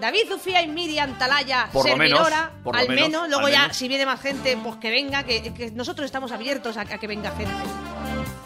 David 0.00 0.22
Zufía 0.28 0.62
y 0.62 0.68
Miriam 0.68 1.16
Talaya, 1.18 1.68
Por 1.72 1.84
menos, 1.84 1.98
servidora, 2.18 2.50
por 2.62 2.76
al 2.76 2.88
menos, 2.88 3.08
menos. 3.08 3.28
Luego 3.28 3.46
al 3.46 3.52
ya, 3.52 3.60
menos. 3.62 3.76
si 3.76 3.88
viene 3.88 4.06
más 4.06 4.20
gente, 4.20 4.56
pues 4.62 4.76
que 4.76 4.90
venga, 4.90 5.22
que, 5.24 5.54
que 5.54 5.70
nosotros 5.70 6.04
estamos 6.06 6.32
abiertos 6.32 6.76
a, 6.76 6.82
a 6.82 6.84
que 6.98 7.06
venga 7.06 7.30
gente. 7.32 7.52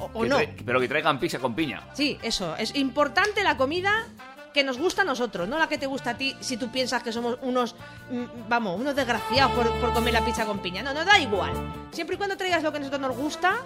O, 0.01 0.11
o 0.13 0.23
Que 0.23 0.29
no. 0.29 0.39
pero 0.65 0.81
que 0.81 0.89
traigan 0.89 1.19
pizza 1.19 1.39
con 1.39 1.55
piña. 1.55 1.83
Sí, 1.95 2.19
eso. 2.23 2.55
Es 2.57 2.75
importante 2.77 3.43
la 3.43 3.57
comida 3.57 4.07
que 4.55 4.65
nos 4.65 4.79
gusta 4.79 5.03
a 5.03 5.05
nosotros, 5.05 5.47
no 5.49 5.59
la 5.59 5.69
que 5.69 5.79
te 5.79 5.87
gusta 5.87 6.11
a 6.11 6.15
ti 6.19 6.35
si 6.41 6.57
tú 6.57 6.69
piensas 6.71 7.03
que 7.03 7.13
somos 7.13 7.39
unos, 7.43 7.75
mm, 8.11 8.49
vamos, 8.49 8.79
unos 8.81 8.95
desgraciados 8.97 9.53
por, 9.53 9.71
por 9.81 9.93
comer 9.93 10.15
la 10.15 10.25
pizza 10.25 10.45
con 10.47 10.59
piña. 10.61 10.83
No, 10.83 10.93
no 10.95 11.05
da 11.05 11.19
igual. 11.19 11.53
Siempre 11.93 12.15
y 12.15 12.19
cuando 12.19 12.37
traigas 12.37 12.63
lo 12.63 12.71
que 12.73 12.77
a 12.79 12.81
nosotros 12.81 13.01
nos 13.01 13.17
gusta 13.17 13.57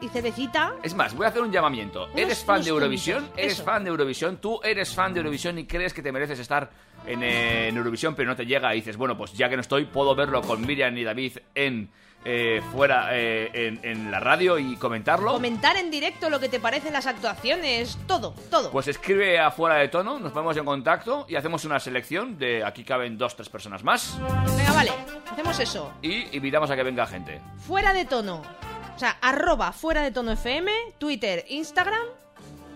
y 0.00 0.08
cervecita. 0.08 0.74
Es 0.82 0.94
más, 0.94 1.14
voy 1.14 1.26
a 1.26 1.28
hacer 1.28 1.42
un 1.42 1.50
llamamiento. 1.52 2.04
Unos- 2.06 2.16
¿Eres 2.16 2.44
fan 2.44 2.62
de 2.62 2.70
Eurovisión? 2.70 3.28
¿Eres 3.36 3.52
eso. 3.54 3.64
fan 3.64 3.84
de 3.84 3.90
Eurovisión? 3.90 4.36
¿Tú 4.38 4.60
eres 4.62 4.94
fan 4.94 5.12
de 5.14 5.20
Eurovisión 5.20 5.58
y 5.58 5.66
crees 5.66 5.92
que 5.94 6.02
te 6.02 6.12
mereces 6.12 6.38
estar 6.38 6.70
en, 7.06 7.22
eh, 7.22 7.68
en 7.68 7.76
Eurovisión, 7.76 8.14
pero 8.14 8.28
no 8.30 8.36
te 8.36 8.46
llega? 8.46 8.72
Y 8.74 8.78
dices, 8.78 8.96
bueno, 8.96 9.16
pues 9.16 9.32
ya 9.32 9.48
que 9.48 9.56
no 9.56 9.62
estoy, 9.62 9.84
puedo 9.86 10.14
verlo 10.14 10.42
con 10.42 10.60
Miriam 10.66 10.96
y 10.96 11.04
David 11.04 11.38
en 11.54 11.90
eh, 12.24 12.60
fuera 12.72 13.10
eh, 13.16 13.48
en, 13.54 13.80
en 13.84 14.10
la 14.10 14.18
radio 14.18 14.58
y 14.58 14.76
comentarlo. 14.76 15.32
Comentar 15.32 15.76
en 15.76 15.88
directo 15.88 16.28
lo 16.28 16.40
que 16.40 16.48
te 16.48 16.58
parecen 16.58 16.92
las 16.92 17.06
actuaciones, 17.06 17.96
todo, 18.08 18.34
todo. 18.50 18.72
Pues 18.72 18.88
escribe 18.88 19.38
a 19.38 19.52
fuera 19.52 19.76
de 19.76 19.88
tono, 19.88 20.18
nos 20.18 20.32
ponemos 20.32 20.56
en 20.56 20.64
contacto 20.64 21.26
y 21.28 21.36
hacemos 21.36 21.64
una 21.64 21.78
selección 21.78 22.36
de 22.36 22.64
aquí 22.64 22.82
caben 22.82 23.16
dos, 23.16 23.36
tres 23.36 23.48
personas 23.48 23.84
más 23.84 24.18
Venga, 24.56 24.72
vale, 24.72 24.90
hacemos 25.30 25.58
eso. 25.60 25.92
y 26.02 26.36
invitamos 26.36 26.68
a 26.70 26.76
que 26.76 26.82
venga 26.82 27.06
gente. 27.06 27.40
Fuera 27.66 27.92
de 27.92 28.04
tono. 28.04 28.42
O 28.98 29.00
sea, 29.00 29.16
arroba 29.22 29.70
fuera 29.70 30.02
de 30.02 30.10
tono 30.10 30.32
FM, 30.32 30.72
Twitter, 30.98 31.44
Instagram, 31.50 32.02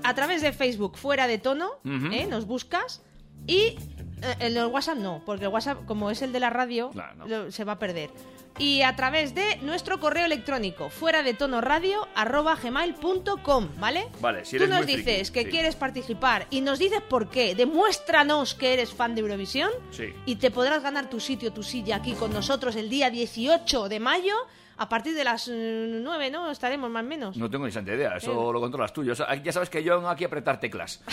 a 0.04 0.14
través 0.14 0.40
de 0.40 0.52
Facebook 0.52 0.96
fuera 0.96 1.26
de 1.26 1.38
tono. 1.38 1.70
¿eh? 1.84 2.26
nos 2.30 2.46
buscas. 2.46 3.02
Y 3.48 3.76
eh, 4.22 4.36
el 4.38 4.66
WhatsApp 4.66 4.98
no, 4.98 5.20
porque 5.26 5.46
el 5.46 5.50
WhatsApp, 5.50 5.84
como 5.84 6.12
es 6.12 6.22
el 6.22 6.30
de 6.32 6.38
la 6.38 6.48
radio, 6.48 6.90
Claro, 6.90 7.16
no. 7.16 7.26
lo- 7.26 7.50
se 7.50 7.64
va 7.64 7.72
a 7.72 7.78
perder. 7.80 8.10
Y 8.56 8.82
a 8.82 8.94
través 8.94 9.34
de 9.34 9.56
nuestro 9.62 9.98
correo 9.98 10.24
electrónico, 10.26 10.90
fuera 10.90 11.24
de 11.24 11.34
tono 11.34 11.60
radio, 11.60 12.06
arroba 12.14 12.54
gmail.com, 12.54 13.68
¿vale? 13.80 14.06
Vale, 14.20 14.44
si 14.44 14.58
Tú 14.58 14.64
eres 14.64 14.68
nos 14.68 14.84
muy 14.84 14.92
friki, 14.94 15.10
dices 15.10 15.30
que 15.32 15.42
sí. 15.42 15.50
quieres 15.50 15.74
participar 15.74 16.46
y 16.50 16.60
nos 16.60 16.78
dices 16.78 17.00
por 17.00 17.30
qué. 17.30 17.56
Demuéstranos 17.56 18.54
que 18.54 18.74
eres 18.74 18.92
fan 18.92 19.16
de 19.16 19.22
Eurovisión 19.22 19.70
Sí. 19.90 20.04
y 20.26 20.36
te 20.36 20.52
podrás 20.52 20.84
ganar 20.84 21.10
tu 21.10 21.18
sitio, 21.18 21.52
tu 21.52 21.64
silla 21.64 21.96
aquí 21.96 22.12
con 22.12 22.32
nosotros 22.32 22.76
el 22.76 22.88
día 22.88 23.10
18 23.10 23.88
de 23.88 23.98
mayo. 23.98 24.34
A 24.78 24.88
partir 24.88 25.14
de 25.14 25.22
las 25.24 25.48
9, 25.48 26.30
¿no? 26.30 26.50
Estaremos 26.50 26.90
más 26.90 27.04
o 27.04 27.06
menos. 27.06 27.36
No 27.36 27.48
tengo 27.50 27.66
ni 27.66 27.72
santa 27.72 27.92
idea, 27.94 28.16
eso 28.16 28.52
lo 28.52 28.60
controlas 28.60 28.92
tú. 28.92 29.04
Yo 29.04 29.12
ya 29.14 29.52
sabes 29.52 29.70
que 29.70 29.82
yo 29.84 29.96
vengo 29.96 30.08
aquí 30.08 30.24
a 30.24 30.26
apretar 30.28 30.58
teclas. 30.60 31.02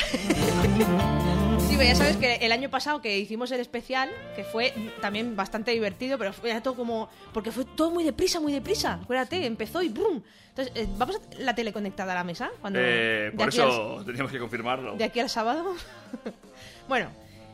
Sí, 1.60 1.76
pero 1.78 1.84
ya 1.90 1.96
sabes 1.96 2.18
que 2.18 2.36
el 2.38 2.52
año 2.52 2.70
pasado 2.70 3.00
que 3.02 3.20
hicimos 3.20 3.52
el 3.52 3.60
especial, 3.60 4.10
que 4.36 4.44
fue 4.44 4.74
también 5.02 5.36
bastante 5.36 5.70
divertido, 5.72 6.18
pero 6.18 6.34
fue 6.34 6.60
todo 6.62 6.76
como... 6.76 7.10
Porque 7.32 7.52
fue 7.52 7.64
todo 7.64 7.92
muy 7.92 8.04
deprisa, 8.04 8.40
muy 8.40 8.52
deprisa. 8.52 9.00
Acuérdate, 9.04 9.46
empezó 9.46 9.84
y 9.84 9.90
¡brum! 9.90 10.22
Entonces, 10.50 10.74
eh, 10.76 10.88
¿vamos 10.98 11.18
a 11.18 11.20
la 11.44 11.54
tele 11.54 11.72
conectada 11.72 12.14
a 12.14 12.16
la 12.16 12.24
mesa? 12.24 12.50
Cuando, 12.60 12.80
Eh, 12.82 13.30
de 13.30 13.32
por 13.34 13.44
al- 13.44 13.50
eso 13.50 14.02
teníamos 14.06 14.32
que 14.32 14.40
confirmarlo. 14.40 14.96
de 14.96 15.04
aquí 15.04 15.20
al 15.20 15.30
sábado. 15.30 15.76
bueno, 16.88 17.10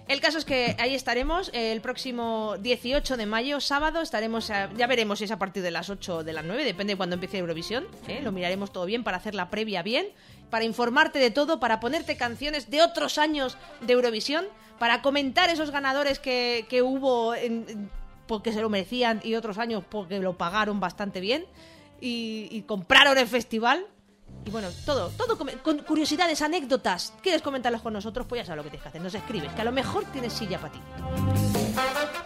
el 0.07 0.21
caso 0.21 0.37
es 0.37 0.45
que 0.45 0.75
ahí 0.79 0.93
estaremos 0.93 1.49
eh, 1.53 1.71
el 1.71 1.81
próximo 1.81 2.55
18 2.59 3.17
de 3.17 3.25
mayo, 3.25 3.59
sábado, 3.59 4.01
estaremos, 4.01 4.49
a- 4.51 4.69
ya 4.77 4.87
veremos 4.87 5.19
si 5.19 5.25
es 5.25 5.31
a 5.31 5.39
partir 5.39 5.63
de 5.63 5.71
las 5.71 5.89
8 5.89 6.17
o 6.17 6.23
de 6.23 6.33
las 6.33 6.45
9, 6.45 6.63
depende 6.63 6.93
de 6.93 6.97
cuando 6.97 7.15
empiece 7.15 7.37
Eurovisión, 7.39 7.87
¿eh? 8.07 8.21
lo 8.23 8.31
miraremos 8.31 8.71
todo 8.71 8.85
bien 8.85 9.03
para 9.03 9.17
hacer 9.17 9.33
la 9.35 9.49
previa 9.49 9.81
bien, 9.83 10.05
para 10.49 10.63
informarte 10.65 11.17
de 11.19 11.31
todo, 11.31 11.59
para 11.59 11.79
ponerte 11.79 12.17
canciones 12.17 12.69
de 12.69 12.81
otros 12.83 13.17
años 13.17 13.57
de 13.81 13.93
Eurovisión, 13.93 14.45
para 14.79 15.01
comentar 15.01 15.49
esos 15.49 15.71
ganadores 15.71 16.19
que, 16.19 16.65
que 16.69 16.81
hubo 16.81 17.33
en- 17.33 17.89
porque 18.27 18.51
se 18.51 18.61
lo 18.61 18.69
merecían 18.69 19.21
y 19.23 19.35
otros 19.35 19.57
años 19.57 19.83
porque 19.89 20.19
lo 20.19 20.37
pagaron 20.37 20.79
bastante 20.79 21.19
bien 21.19 21.45
y 22.01 22.61
compraron 22.67 23.17
el 23.17 23.27
festival. 23.27 23.85
Y 24.45 24.51
bueno, 24.51 24.67
todo, 24.85 25.09
todo 25.17 25.37
con 25.63 25.79
curiosidades, 25.79 26.41
anécdotas. 26.41 27.13
¿Quieres 27.21 27.41
comentarlos 27.41 27.81
con 27.81 27.93
nosotros? 27.93 28.27
Pues 28.27 28.41
ya 28.41 28.45
sabes 28.45 28.57
lo 28.57 28.63
que 28.63 28.69
tienes 28.69 28.83
que 28.83 28.89
hacer. 28.89 29.01
Nos 29.01 29.15
escribes, 29.15 29.51
que 29.53 29.61
a 29.61 29.65
lo 29.65 29.71
mejor 29.71 30.05
tienes 30.11 30.33
silla 30.33 30.59
para 30.59 30.73
ti. 30.73 30.79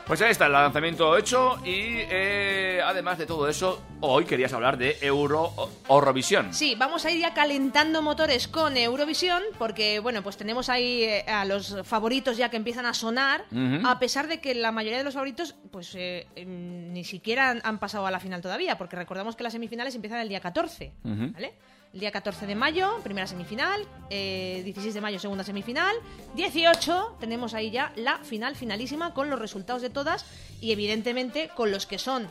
Pues 0.06 0.22
ahí 0.22 0.32
está 0.32 0.48
el 0.48 0.52
lanzamiento 0.52 1.16
hecho 1.18 1.58
y 1.64 1.98
eh, 2.10 2.82
además 2.84 3.20
de 3.20 3.26
todo 3.26 3.48
eso, 3.48 3.82
hoy 4.02 4.26
querías 4.26 4.52
hablar 4.52 4.78
de 4.78 4.98
Euro 5.02 5.54
Eurovisión. 5.88 6.54
Sí, 6.54 6.76
vamos 6.76 7.06
a 7.06 7.12
ir 7.12 7.22
ya 7.22 7.34
calentando 7.34 8.02
motores 8.02 8.48
con 8.48 8.76
Eurovisión, 8.76 9.42
porque 9.58 10.00
bueno, 10.00 10.22
pues 10.22 10.36
tenemos 10.36 10.68
ahí 10.68 11.04
eh, 11.04 11.26
a 11.28 11.46
los 11.46 11.78
favoritos 11.84 12.36
ya 12.38 12.50
que 12.50 12.58
empiezan 12.58 12.86
a 12.86 12.94
sonar, 12.94 13.46
a 13.86 14.00
pesar 14.00 14.28
de 14.28 14.42
que 14.42 14.56
la 14.56 14.72
mayoría 14.72 14.98
de 14.98 15.04
los 15.06 15.14
favoritos, 15.14 15.56
pues 15.72 15.94
eh, 15.96 16.28
ni 16.46 17.04
siquiera 17.06 17.52
han, 17.52 17.62
han 17.64 17.80
pasado 17.80 18.06
a 18.08 18.12
la 18.12 18.20
final 18.20 18.42
todavía, 18.42 18.78
porque 18.78 18.96
recordamos 18.98 19.36
que 19.36 19.44
las 19.44 19.54
semifinales 19.54 19.96
empiezan 19.96 20.20
el 20.20 20.28
día 20.28 20.42
14, 20.42 20.92
Ujú. 21.06 21.32
¿vale? 21.34 21.54
El 21.94 22.02
día 22.02 22.12
14 22.12 22.46
de 22.46 22.54
mayo, 22.54 23.00
primera 23.04 23.26
semifinal, 23.26 23.82
eh, 24.12 24.62
16 24.64 24.94
de 24.94 25.02
mayo, 25.02 25.18
segunda 25.18 25.44
semifinal, 25.44 25.96
18 26.36 27.18
tenemos 27.20 27.56
ahí 27.56 27.72
ya 27.72 27.92
la 27.96 28.20
final 28.20 28.56
finalísima 28.56 29.14
con 29.16 29.30
los 29.32 29.40
resultados 29.40 29.82
de 29.82 29.90
todas 29.90 30.24
y 30.62 30.72
evidentemente 30.72 31.50
con 31.56 31.72
los 31.72 31.88
que 31.88 31.98
son 31.98 32.28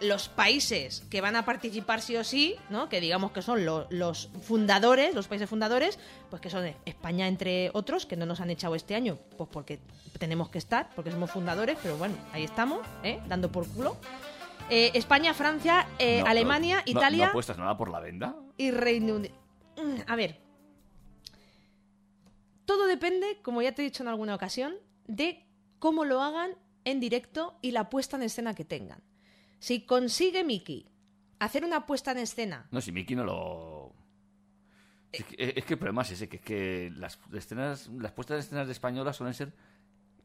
los 0.00 0.28
países 0.28 1.04
que 1.08 1.20
van 1.20 1.36
a 1.36 1.44
participar 1.46 2.02
sí 2.02 2.16
o 2.16 2.24
sí, 2.24 2.56
¿no? 2.68 2.88
que 2.88 3.00
digamos 3.00 3.30
que 3.30 3.42
son 3.42 3.64
lo- 3.64 3.86
los 3.90 4.28
fundadores, 4.42 5.14
los 5.14 5.28
países 5.28 5.48
fundadores, 5.48 5.98
pues 6.28 6.42
que 6.42 6.50
son 6.50 6.74
España 6.84 7.28
entre 7.28 7.70
otros, 7.74 8.06
que 8.06 8.16
no 8.16 8.26
nos 8.26 8.40
han 8.40 8.50
echado 8.50 8.74
este 8.74 8.94
año, 8.96 9.18
pues 9.38 9.48
porque 9.50 9.78
tenemos 10.18 10.48
que 10.50 10.58
estar, 10.58 10.90
porque 10.96 11.12
somos 11.12 11.30
fundadores, 11.30 11.78
pero 11.80 11.96
bueno, 11.96 12.16
ahí 12.32 12.42
estamos, 12.44 12.80
¿eh? 13.04 13.20
dando 13.28 13.50
por 13.52 13.66
culo. 13.68 13.96
Eh, 14.68 14.90
España, 14.94 15.32
Francia, 15.32 15.86
eh, 15.98 16.20
No, 16.22 16.26
Alemania, 16.26 16.76
no, 16.78 16.82
Italia 16.90 17.24
¿No 17.26 17.30
apuestas 17.30 17.58
nada 17.58 17.76
por 17.76 17.88
la 17.90 18.00
venda? 18.00 18.36
y 18.58 18.70
Reino 18.70 19.14
Unido. 19.16 19.34
Mm, 19.76 20.00
A 20.10 20.16
ver. 20.16 20.40
Todo 22.64 22.86
depende, 22.86 23.38
como 23.42 23.62
ya 23.62 23.72
te 23.72 23.82
he 23.82 23.84
dicho 23.84 24.02
en 24.02 24.08
alguna 24.08 24.34
ocasión, 24.34 24.74
de 25.06 25.46
cómo 25.78 26.04
lo 26.04 26.20
hagan 26.20 26.52
en 26.84 26.98
directo 26.98 27.58
y 27.62 27.70
la 27.70 27.88
puesta 27.90 28.16
en 28.16 28.24
escena 28.24 28.54
que 28.54 28.64
tengan. 28.64 29.02
Si 29.60 29.86
consigue 29.86 30.42
Mickey 30.42 30.88
hacer 31.38 31.64
una 31.64 31.86
puesta 31.86 32.10
en 32.12 32.18
escena, 32.18 32.66
No, 32.72 32.80
si 32.80 32.90
Miki 32.92 33.14
no 33.14 33.24
lo... 33.24 33.92
Es 35.12 35.24
que, 35.24 35.54
es 35.56 35.64
que 35.64 35.74
el 35.74 35.78
problema 35.78 36.02
es 36.02 36.10
ese, 36.10 36.28
que 36.28 36.36
es 36.36 36.42
que 36.42 36.92
las 36.96 37.18
escenas, 37.32 37.88
las 37.88 38.12
puestas 38.12 38.36
de 38.36 38.40
escenas 38.40 38.66
de 38.66 38.72
españolas 38.72 39.16
suelen 39.16 39.34
ser 39.34 39.52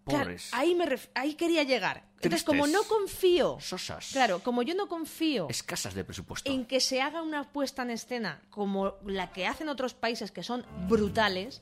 claro, 0.05 0.31
ahí, 0.51 0.75
me 0.75 0.85
ref- 0.85 1.09
ahí 1.15 1.33
quería 1.35 1.63
llegar. 1.63 2.03
Entonces, 2.15 2.43
Tristes. 2.43 2.45
como 2.45 2.67
no 2.67 2.83
confío, 2.83 3.57
sosas, 3.59 4.09
claro, 4.11 4.39
como 4.39 4.61
yo 4.61 4.75
no 4.75 4.87
confío 4.87 5.47
escasas 5.49 5.93
de 5.95 6.03
presupuesto. 6.03 6.51
en 6.51 6.65
que 6.65 6.79
se 6.79 7.01
haga 7.01 7.21
una 7.21 7.51
puesta 7.51 7.81
en 7.81 7.89
escena 7.91 8.41
como 8.51 8.93
la 9.05 9.31
que 9.31 9.47
hacen 9.47 9.69
otros 9.69 9.93
países 9.93 10.31
que 10.31 10.43
son 10.43 10.65
brutales. 10.87 11.61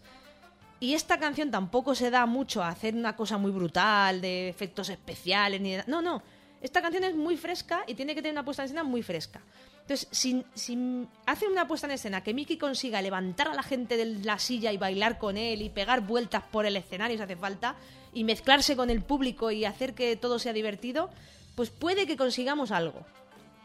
Y 0.81 0.93
esta 0.93 1.19
canción 1.19 1.51
tampoco 1.51 1.93
se 1.95 2.09
da 2.09 2.25
mucho 2.25 2.63
a 2.63 2.69
hacer 2.69 2.95
una 2.95 3.15
cosa 3.15 3.37
muy 3.37 3.51
brutal 3.51 4.21
de 4.21 4.47
efectos 4.47 4.87
especiales 4.89 5.59
ni 5.59 5.75
de- 5.75 5.83
No, 5.87 6.01
no. 6.01 6.21
Esta 6.61 6.81
canción 6.81 7.03
es 7.05 7.15
muy 7.15 7.37
fresca 7.37 7.83
y 7.87 7.95
tiene 7.95 8.13
que 8.15 8.21
tener 8.21 8.33
una 8.33 8.43
puesta 8.45 8.63
en 8.63 8.65
escena 8.67 8.83
muy 8.83 9.01
fresca. 9.03 9.41
Entonces, 9.81 10.07
si, 10.11 10.45
si 10.53 11.07
hace 11.25 11.47
una 11.47 11.67
puesta 11.67 11.87
en 11.87 11.91
escena 11.93 12.21
que 12.21 12.33
Mickey 12.33 12.57
consiga 12.57 13.01
levantar 13.01 13.47
a 13.47 13.53
la 13.53 13.63
gente 13.63 13.97
de 13.97 14.05
la 14.23 14.37
silla 14.39 14.71
y 14.71 14.77
bailar 14.77 15.17
con 15.17 15.35
él 15.37 15.61
y 15.61 15.69
pegar 15.69 16.01
vueltas 16.01 16.43
por 16.43 16.65
el 16.65 16.75
escenario 16.75 17.17
si 17.17 17.23
hace 17.23 17.35
falta 17.37 17.75
y 18.13 18.23
mezclarse 18.23 18.75
con 18.75 18.89
el 18.89 19.01
público 19.01 19.51
y 19.51 19.65
hacer 19.65 19.93
que 19.93 20.15
todo 20.15 20.39
sea 20.39 20.53
divertido, 20.53 21.09
pues 21.55 21.69
puede 21.69 22.07
que 22.07 22.17
consigamos 22.17 22.71
algo. 22.71 23.05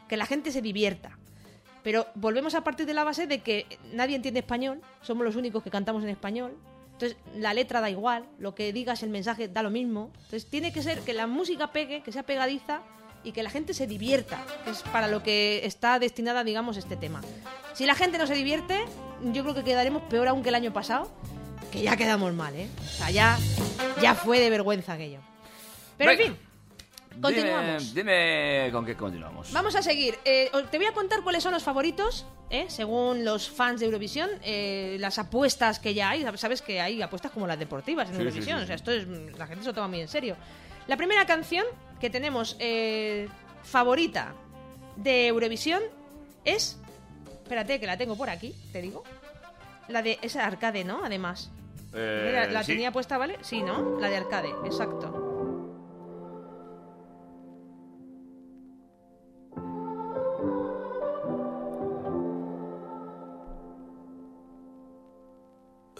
Que 0.08 0.16
la 0.16 0.26
gente 0.26 0.52
se 0.52 0.62
divierta. 0.62 1.18
Pero 1.82 2.06
volvemos 2.14 2.54
a 2.54 2.64
partir 2.64 2.86
de 2.86 2.94
la 2.94 3.04
base 3.04 3.26
de 3.26 3.40
que 3.40 3.66
nadie 3.92 4.16
entiende 4.16 4.40
español, 4.40 4.80
somos 5.02 5.24
los 5.24 5.36
únicos 5.36 5.62
que 5.62 5.70
cantamos 5.70 6.02
en 6.02 6.08
español. 6.08 6.56
Entonces, 6.92 7.18
la 7.36 7.52
letra 7.52 7.80
da 7.80 7.90
igual, 7.90 8.24
lo 8.38 8.54
que 8.54 8.72
digas, 8.72 9.02
el 9.02 9.10
mensaje 9.10 9.48
da 9.48 9.62
lo 9.62 9.70
mismo. 9.70 10.10
Entonces, 10.14 10.46
tiene 10.46 10.72
que 10.72 10.82
ser 10.82 11.00
que 11.00 11.12
la 11.12 11.26
música 11.26 11.72
pegue, 11.72 12.02
que 12.02 12.12
sea 12.12 12.22
pegadiza 12.22 12.82
y 13.24 13.32
que 13.32 13.42
la 13.42 13.50
gente 13.50 13.74
se 13.74 13.86
divierta, 13.86 14.44
es 14.66 14.82
para 14.82 15.08
lo 15.08 15.22
que 15.22 15.64
está 15.64 15.98
destinada, 15.98 16.44
digamos, 16.44 16.76
este 16.76 16.96
tema. 16.96 17.20
Si 17.72 17.86
la 17.86 17.94
gente 17.94 18.18
no 18.18 18.26
se 18.26 18.34
divierte, 18.34 18.84
yo 19.32 19.42
creo 19.42 19.54
que 19.54 19.64
quedaremos 19.64 20.02
peor 20.04 20.28
aún 20.28 20.42
que 20.42 20.50
el 20.50 20.54
año 20.54 20.72
pasado, 20.72 21.10
que 21.72 21.82
ya 21.82 21.96
quedamos 21.96 22.32
mal, 22.34 22.54
¿eh? 22.54 22.68
O 22.80 22.84
sea, 22.84 23.10
ya, 23.10 23.38
ya 24.04 24.14
fue 24.14 24.40
de 24.40 24.50
vergüenza 24.50 24.92
aquello. 24.94 25.20
Pero 25.96 26.10
en 26.12 26.18
fin, 26.18 26.36
Continuamos. 27.20 27.94
Dime, 27.94 28.62
dime 28.62 28.72
con 28.72 28.84
qué 28.84 28.96
continuamos. 28.96 29.52
Vamos 29.52 29.74
a 29.76 29.82
seguir. 29.82 30.18
Eh, 30.24 30.50
te 30.70 30.78
voy 30.78 30.86
a 30.86 30.92
contar 30.92 31.22
cuáles 31.22 31.42
son 31.42 31.52
los 31.52 31.62
favoritos, 31.62 32.26
¿eh? 32.50 32.66
según 32.68 33.24
los 33.24 33.48
fans 33.48 33.80
de 33.80 33.86
Eurovisión, 33.86 34.28
eh, 34.42 34.96
las 34.98 35.18
apuestas 35.18 35.78
que 35.78 35.94
ya 35.94 36.10
hay. 36.10 36.26
Sabes 36.36 36.60
que 36.60 36.80
hay 36.80 37.00
apuestas 37.02 37.30
como 37.30 37.46
las 37.46 37.58
deportivas 37.58 38.08
en 38.08 38.16
Sí, 38.16 38.20
Eurovisión. 38.20 38.58
sí, 38.58 38.64
O 38.64 38.66
sea, 38.66 38.74
esto 38.76 38.90
es 38.90 39.06
la 39.38 39.46
gente 39.46 39.62
se 39.62 39.68
lo 39.68 39.74
toma 39.74 39.88
muy 39.88 40.00
en 40.00 40.08
serio. 40.08 40.36
La 40.86 40.96
primera 40.96 41.24
canción 41.24 41.64
que 42.00 42.10
tenemos 42.10 42.56
eh, 42.58 43.28
favorita 43.62 44.34
de 44.96 45.28
Eurovisión 45.28 45.82
es, 46.44 46.78
espérate 47.44 47.78
que 47.78 47.86
la 47.86 47.96
tengo 47.96 48.16
por 48.16 48.28
aquí, 48.28 48.54
te 48.72 48.82
digo. 48.82 49.04
La 49.88 50.02
de 50.02 50.18
esa 50.22 50.44
arcade, 50.46 50.82
¿no? 50.82 51.04
Además. 51.04 51.50
Eh, 51.94 52.22
Mira, 52.26 52.46
la 52.50 52.62
sí. 52.62 52.72
tenía 52.72 52.90
puesta, 52.92 53.18
¿vale? 53.18 53.38
Sí, 53.42 53.62
¿no? 53.62 53.98
La 54.00 54.08
de 54.08 54.16
arcade, 54.16 54.50
exacto. 54.64 55.20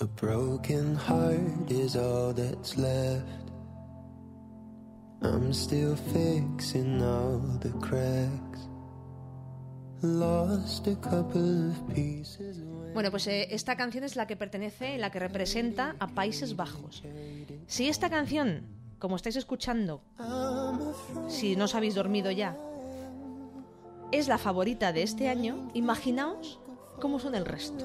A 0.01 0.07
broken 0.07 0.97
heart 0.97 1.71
is 1.71 1.97
all 1.97 2.33
that's 2.33 2.77
left. 2.77 3.51
I'm 5.23 5.53
still 5.53 5.97
fixing 5.97 7.01
all 7.03 7.39
the 7.61 7.71
cracks. 7.81 8.69
Lost 10.03 10.87
a 10.89 10.97
couple 10.97 11.71
of 11.71 11.95
pieces. 11.95 12.59
Bueno, 12.95 13.11
pues 13.11 13.27
eh, 13.27 13.49
esta 13.51 13.77
canción 13.77 14.05
es 14.05 14.15
la 14.15 14.27
que 14.29 14.37
pertenece, 14.37 14.97
la 14.99 15.11
que 15.11 15.19
representa 15.19 15.97
a 15.99 16.07
Países 16.07 16.55
Bajos. 16.55 17.03
Si 17.67 17.89
esta 17.89 18.09
canción, 18.09 18.63
como 19.01 19.17
estáis 19.17 19.35
escuchando, 19.35 20.01
si 21.29 21.57
no 21.57 21.65
os 21.65 21.75
habéis 21.75 21.97
dormido 21.97 22.31
ya, 22.31 22.57
es 24.13 24.29
la 24.29 24.39
favorita 24.39 24.93
de 24.93 25.03
este 25.03 25.29
año, 25.29 25.71
imaginaos 25.75 26.61
cómo 27.01 27.19
son 27.19 27.35
el 27.35 27.45
resto. 27.45 27.85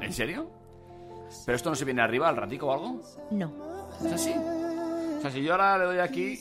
¿En 0.00 0.12
serio? 0.12 0.48
¿Pero 1.44 1.56
esto 1.56 1.70
no 1.70 1.76
se 1.76 1.84
viene 1.84 2.02
arriba 2.02 2.28
al 2.28 2.36
ratico 2.36 2.68
o 2.68 2.72
algo? 2.72 3.00
No. 3.32 3.52
¿Es 4.06 4.12
así? 4.12 4.32
O 5.18 5.20
sea, 5.20 5.32
si 5.32 5.42
yo 5.42 5.52
ahora 5.52 5.78
le 5.78 5.84
doy 5.84 5.98
aquí... 5.98 6.38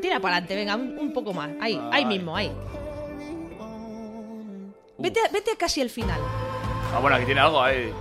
Tira 0.00 0.20
para 0.20 0.36
adelante, 0.36 0.54
venga, 0.54 0.76
un, 0.76 0.98
un 0.98 1.12
poco 1.12 1.32
más. 1.32 1.50
Ahí, 1.60 1.80
ahí 1.92 2.04
mismo, 2.04 2.36
ahí. 2.36 2.52
Vete, 4.98 5.20
vete 5.32 5.56
casi 5.56 5.80
al 5.80 5.90
final. 5.90 6.20
Ah, 6.94 6.98
bueno, 7.00 7.16
aquí 7.16 7.24
tiene 7.26 7.40
algo 7.40 7.60
ahí. 7.62 7.92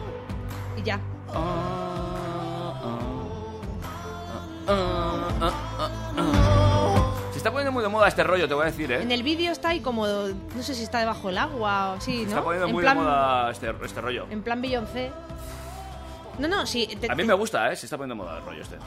Y 0.78 0.84
ya. 0.84 1.00
Se 7.32 7.38
está 7.38 7.52
poniendo 7.52 7.72
muy 7.72 7.82
de 7.84 7.90
moda 7.90 8.08
este 8.08 8.24
rollo, 8.24 8.48
te 8.48 8.54
voy 8.54 8.64
a 8.64 8.66
decir, 8.68 8.92
¿eh? 8.92 9.02
En 9.02 9.12
el 9.12 9.24
vídeo 9.24 9.52
está 9.52 9.70
ahí 9.70 9.80
como. 9.80 10.06
No 10.08 10.62
sé 10.64 10.76
si 10.76 10.84
está 10.84 11.00
debajo 11.00 11.28
del 11.30 11.38
agua 11.38 11.94
o 11.94 12.02
sí, 12.02 12.20
Se 12.20 12.24
¿no? 12.24 12.30
está 12.30 12.44
poniendo 12.44 12.68
en 12.68 12.74
muy 12.74 12.84
plan, 12.84 12.98
de 12.98 13.04
moda 13.04 13.52
este, 13.52 13.74
este 13.84 14.02
rollo. 14.02 14.28
En 14.30 14.42
plan 14.44 14.62
Beyoncé. 14.62 15.12
No, 16.38 16.48
no, 16.48 16.66
sí. 16.66 16.88
te- 17.00 17.12
A 17.12 17.16
mí 17.16 17.24
me 17.24 17.34
gusta, 17.34 17.72
¿eh? 17.72 17.76
Se 17.76 17.86
está 17.86 17.98
poniendo 17.98 18.22
de 18.24 18.28
moda 18.30 18.40
el 18.40 18.46
rollo 18.46 18.62
este. 18.62 18.78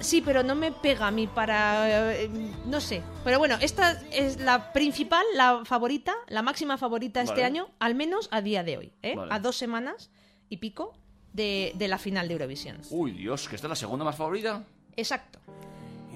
Sí, 0.00 0.20
pero 0.20 0.42
no 0.42 0.54
me 0.54 0.70
pega 0.72 1.08
a 1.08 1.10
mí 1.10 1.26
para... 1.26 2.12
eh, 2.12 2.30
no 2.66 2.80
sé. 2.80 3.02
Pero 3.24 3.38
bueno, 3.38 3.56
esta 3.60 4.00
es 4.12 4.40
la 4.40 4.72
principal, 4.72 5.24
la 5.34 5.62
favorita, 5.64 6.14
la 6.28 6.42
máxima 6.42 6.78
favorita 6.78 7.20
este 7.20 7.32
Vale. 7.32 7.44
año, 7.44 7.68
al 7.80 7.94
menos 7.94 8.28
a 8.30 8.40
día 8.40 8.62
de 8.62 8.78
hoy. 8.78 8.92
¿eh? 9.02 9.16
Vale. 9.16 9.32
A 9.34 9.40
dos 9.40 9.56
semanas 9.56 10.10
y 10.48 10.58
pico 10.58 10.94
de, 11.32 11.72
de 11.74 11.88
la 11.88 11.98
final 11.98 12.28
de 12.28 12.34
Eurovisión. 12.34 12.80
Uy, 12.90 13.12
Dios, 13.12 13.48
que 13.48 13.56
esta 13.56 13.66
es 13.66 13.70
la 13.70 13.76
segunda 13.76 14.04
más 14.04 14.16
favorita. 14.16 14.64
Exacto. 14.96 15.40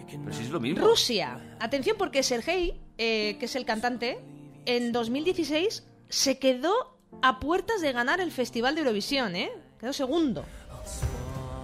Pero 0.07 0.33
si 0.33 0.43
es 0.43 0.51
lo 0.51 0.61
mismo. 0.61 0.87
Rusia. 0.87 1.57
Atención 1.59 1.97
porque 1.99 2.22
Sergei, 2.22 2.80
eh, 2.99 3.37
que 3.39 3.47
es 3.47 3.57
el 3.57 3.64
cantante, 3.64 4.20
en 4.66 4.93
2016 4.93 5.85
se 6.09 6.39
quedó 6.39 6.99
a 7.22 7.41
puertas 7.41 7.80
de 7.80 7.93
ganar 7.93 8.20
el 8.20 8.30
Festival 8.30 8.74
de 8.74 8.83
Eurovisión, 8.83 9.35
¿eh? 9.37 9.51
Quedó 9.80 9.93
segundo. 9.93 10.45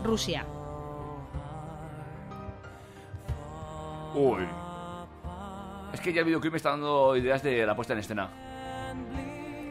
Rusia. 0.02 0.46
Uy. 4.14 4.46
Es 5.92 6.00
que 6.00 6.12
ya 6.12 6.20
el 6.20 6.26
videoclip 6.26 6.52
me 6.52 6.56
está 6.56 6.70
dando 6.70 7.16
ideas 7.16 7.42
de 7.42 7.64
la 7.66 7.74
puesta 7.74 7.92
en 7.94 8.00
escena. 8.00 8.30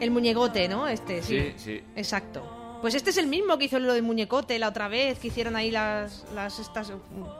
El 0.00 0.10
muñecote, 0.10 0.68
¿no? 0.68 0.88
Este, 0.88 1.22
sí. 1.22 1.38
Sí, 1.38 1.54
sí. 1.56 1.82
Exacto. 1.96 2.58
Pues 2.80 2.94
este 2.94 3.10
es 3.10 3.18
el 3.18 3.26
mismo 3.26 3.58
que 3.58 3.64
hizo 3.64 3.80
lo 3.80 3.92
del 3.92 4.04
muñecote 4.04 4.56
la 4.60 4.68
otra 4.68 4.86
vez, 4.86 5.18
que 5.18 5.28
hicieron 5.28 5.56
ahí 5.56 5.72
las, 5.72 6.24
las 6.32 6.60
estas, 6.60 6.92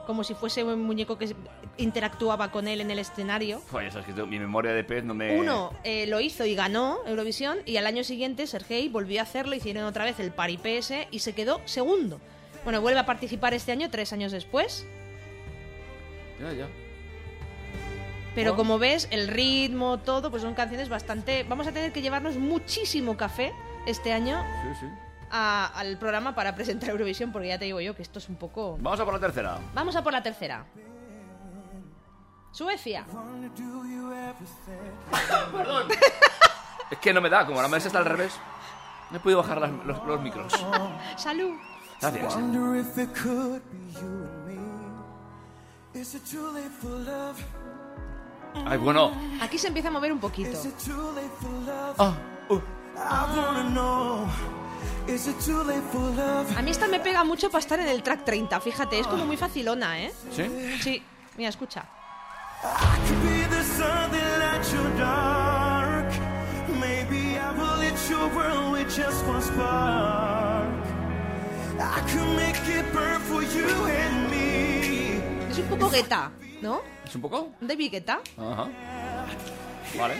como 0.05 0.25
si 0.25 0.33
fuese 0.33 0.65
un 0.65 0.81
muñeco 0.81 1.17
que 1.17 1.33
interactuaba 1.77 2.51
con 2.51 2.67
él 2.67 2.81
en 2.81 2.91
el 2.91 2.99
escenario. 2.99 3.61
Joder, 3.71 3.87
ya 3.87 3.91
sabes 3.93 4.13
que 4.13 4.23
mi 4.25 4.37
memoria 4.37 4.73
de 4.73 4.83
pez 4.83 5.05
no 5.05 5.13
me... 5.13 5.39
Uno 5.39 5.71
eh, 5.85 6.07
lo 6.07 6.19
hizo 6.19 6.43
y 6.45 6.55
ganó 6.55 6.99
Eurovisión 7.05 7.59
y 7.65 7.77
al 7.77 7.87
año 7.87 8.03
siguiente 8.03 8.47
Sergei 8.47 8.89
volvió 8.89 9.21
a 9.21 9.23
hacerlo, 9.23 9.55
hicieron 9.55 9.85
otra 9.85 10.03
vez 10.03 10.19
el 10.19 10.31
paripé 10.31 10.77
ese 10.79 11.07
y 11.09 11.19
se 11.19 11.33
quedó 11.33 11.61
segundo. 11.63 12.19
Bueno, 12.65 12.81
vuelve 12.81 12.99
a 12.99 13.05
participar 13.05 13.53
este 13.53 13.71
año, 13.71 13.89
tres 13.89 14.11
años 14.11 14.33
después, 14.33 14.85
Ya, 16.41 16.51
ya. 16.51 16.67
Pero 18.35 18.55
como 18.55 18.77
ves, 18.79 19.07
el 19.11 19.27
ritmo, 19.27 19.97
todo, 19.99 20.29
pues 20.31 20.41
son 20.43 20.53
canciones 20.53 20.87
bastante... 20.89 21.43
Vamos 21.43 21.67
a 21.67 21.71
tener 21.71 21.91
que 21.91 22.01
llevarnos 22.01 22.35
muchísimo 22.35 23.17
café 23.17 23.53
este 23.85 24.13
año 24.13 24.41
Sí, 24.63 24.69
sí. 24.81 24.85
a- 25.31 25.67
al 25.75 25.97
programa 25.97 26.35
para 26.35 26.55
presentar 26.55 26.89
Eurovisión, 26.89 27.31
porque 27.31 27.47
ya 27.49 27.57
te 27.59 27.65
digo 27.65 27.81
yo 27.81 27.95
que 27.95 28.01
esto 28.01 28.19
es 28.19 28.29
un 28.29 28.35
poco... 28.37 28.77
Vamos 28.79 28.99
a 28.99 29.05
por 29.05 29.13
la 29.13 29.19
tercera. 29.19 29.57
Vamos 29.73 29.95
a 29.95 30.03
por 30.03 30.13
la 30.13 30.23
tercera. 30.23 30.65
Suecia. 32.51 33.05
Es 36.91 36.97
que 36.97 37.13
no 37.13 37.21
me 37.21 37.29
da, 37.29 37.45
como 37.45 37.61
la 37.61 37.67
mesa 37.67 37.85
está 37.87 37.99
al 37.99 38.05
revés. 38.05 38.33
No 39.11 39.17
he 39.17 39.19
podido 39.19 39.41
bajar 39.41 39.59
las- 39.61 39.85
los, 39.85 40.03
los 40.05 40.19
micros. 40.21 40.51
Salud. 41.17 41.51
Gracias. 42.01 42.35
Ay, 48.65 48.77
bueno. 48.77 49.11
Aquí 49.41 49.57
se 49.57 49.67
empieza 49.67 49.89
a 49.89 49.91
mover 49.91 50.11
un 50.11 50.19
poquito. 50.19 50.57
Ah, 51.97 52.13
uh. 52.49 52.59
A 56.57 56.61
mí 56.61 56.71
esta 56.71 56.87
me 56.87 56.99
pega 56.99 57.23
mucho 57.23 57.49
para 57.49 57.59
estar 57.59 57.79
en 57.79 57.87
el 57.87 58.03
track 58.03 58.25
30, 58.25 58.59
fíjate, 58.59 58.99
es 58.99 59.07
como 59.07 59.25
muy 59.25 59.37
facilona, 59.37 59.99
¿eh? 59.99 60.13
¿Sí? 60.31 60.43
Sí, 60.81 61.03
mira, 61.37 61.49
escucha. 61.49 61.85
Es 75.49 75.57
un 75.57 75.67
poco 75.69 75.89
gueta, 75.89 76.31
¿no? 76.61 76.81
¿Es 77.09 77.15
un 77.15 77.21
poco? 77.21 77.53
David 77.59 77.91
Guetta. 77.91 78.19
Ajá. 78.37 78.67
Vale. 79.97 80.15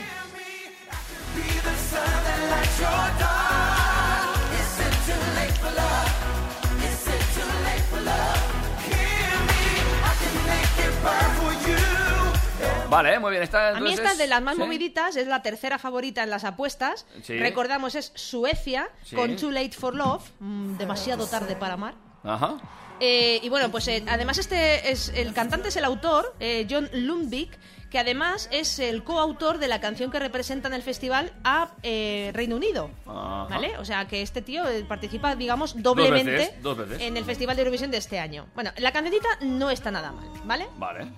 Vale, 12.88 13.18
muy 13.20 13.30
bien. 13.30 13.42
Esta, 13.42 13.68
A 13.68 13.72
mí 13.80 13.90
entonces, 13.90 14.04
esta 14.04 14.14
de 14.22 14.26
las 14.28 14.42
más 14.42 14.56
¿sí? 14.56 14.60
moviditas 14.60 15.16
es 15.16 15.26
la 15.28 15.42
tercera 15.42 15.78
favorita 15.78 16.22
en 16.24 16.30
las 16.30 16.44
apuestas. 16.44 17.06
Sí. 17.22 17.38
Recordamos, 17.38 17.94
es 17.94 18.12
Suecia 18.16 18.88
Sí. 19.04 19.14
con 19.14 19.36
Too 19.36 19.52
Late 19.52 19.72
for 19.72 19.94
Love, 19.94 20.28
mm, 20.40 20.76
demasiado 20.76 21.26
tarde 21.26 21.54
para 21.54 21.74
amar. 21.74 21.94
Ajá. 22.24 22.56
Eh, 23.00 23.40
y 23.42 23.48
bueno, 23.48 23.70
pues 23.70 23.88
eh, 23.88 24.04
además 24.06 24.38
este 24.38 24.90
es 24.90 25.08
el 25.14 25.32
cantante 25.32 25.68
es 25.68 25.76
el 25.76 25.84
autor, 25.84 26.34
eh, 26.38 26.66
John 26.70 26.88
Lundvik, 26.92 27.50
que 27.90 27.98
además 27.98 28.48
es 28.52 28.78
el 28.78 29.02
coautor 29.02 29.58
de 29.58 29.68
la 29.68 29.80
canción 29.80 30.10
que 30.10 30.18
representa 30.18 30.68
en 30.68 30.74
el 30.74 30.82
festival 30.82 31.32
a 31.42 31.70
eh, 31.82 32.30
Reino 32.32 32.56
Unido. 32.56 32.90
Ajá. 33.06 33.46
¿Vale? 33.50 33.76
O 33.78 33.84
sea 33.84 34.06
que 34.06 34.22
este 34.22 34.42
tío 34.42 34.62
participa, 34.86 35.34
digamos, 35.34 35.82
doblemente 35.82 36.30
veces, 36.30 36.62
dos 36.62 36.78
veces. 36.78 37.00
en 37.00 37.16
el 37.16 37.24
Festival 37.24 37.56
de 37.56 37.62
Eurovisión 37.62 37.90
de 37.90 37.96
este 37.96 38.18
año. 38.18 38.46
Bueno, 38.54 38.70
la 38.76 38.92
cancioncita 38.92 39.28
no 39.40 39.70
está 39.70 39.90
nada 39.90 40.12
mal, 40.12 40.28
¿vale? 40.44 40.68
Vale. 40.76 41.08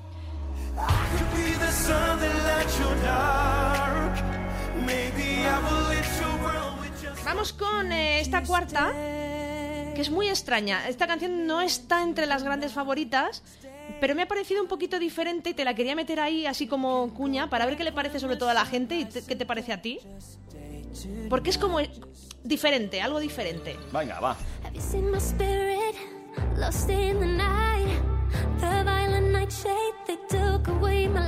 Vamos 7.25 7.53
con 7.53 7.93
eh, 7.93 8.21
esta 8.21 8.43
cuarta, 8.43 8.93
que 9.95 10.01
es 10.01 10.11
muy 10.11 10.29
extraña. 10.29 10.89
Esta 10.89 11.07
canción 11.07 11.47
no 11.47 11.61
está 11.61 12.03
entre 12.03 12.27
las 12.27 12.43
grandes 12.43 12.73
favoritas, 12.73 13.43
pero 14.01 14.15
me 14.15 14.23
ha 14.23 14.29
parecido 14.29 14.63
un 14.63 14.69
poquito 14.69 14.99
diferente 14.99 15.51
y 15.51 15.55
te 15.55 15.65
la 15.65 15.75
quería 15.75 15.95
meter 15.95 16.21
ahí 16.21 16.47
así 16.47 16.67
como 16.67 17.13
cuña 17.15 17.51
para 17.51 17.67
ver 17.67 17.77
qué 17.77 17.85
le 17.85 17.93
parece 17.93 18.19
sobre 18.21 18.37
todo 18.37 18.49
a 18.49 18.55
la 18.55 18.65
gente 18.65 18.97
y 18.97 19.05
te- 19.05 19.23
qué 19.23 19.37
te 19.37 19.45
parece 19.47 19.73
a 19.73 19.83
ti. 19.83 19.99
Porque 21.29 21.51
es 21.51 21.59
como 21.59 21.79
diferente, 22.45 23.01
algo 23.03 23.19
diferente. 23.21 23.77
Venga, 23.93 24.21
va. 24.21 24.37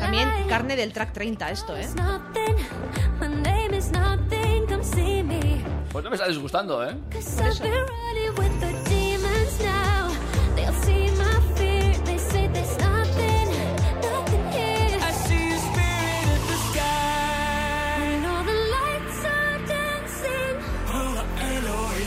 También 0.00 0.28
carne 0.48 0.76
del 0.76 0.92
track 0.92 1.12
30 1.12 1.50
esto, 1.50 1.76
¿eh? 1.76 1.86
Pues 5.92 6.04
no 6.04 6.10
me 6.10 6.16
está 6.16 6.28
disgustando, 6.28 6.84
¿eh? 6.84 6.96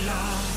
Love. 0.06 0.48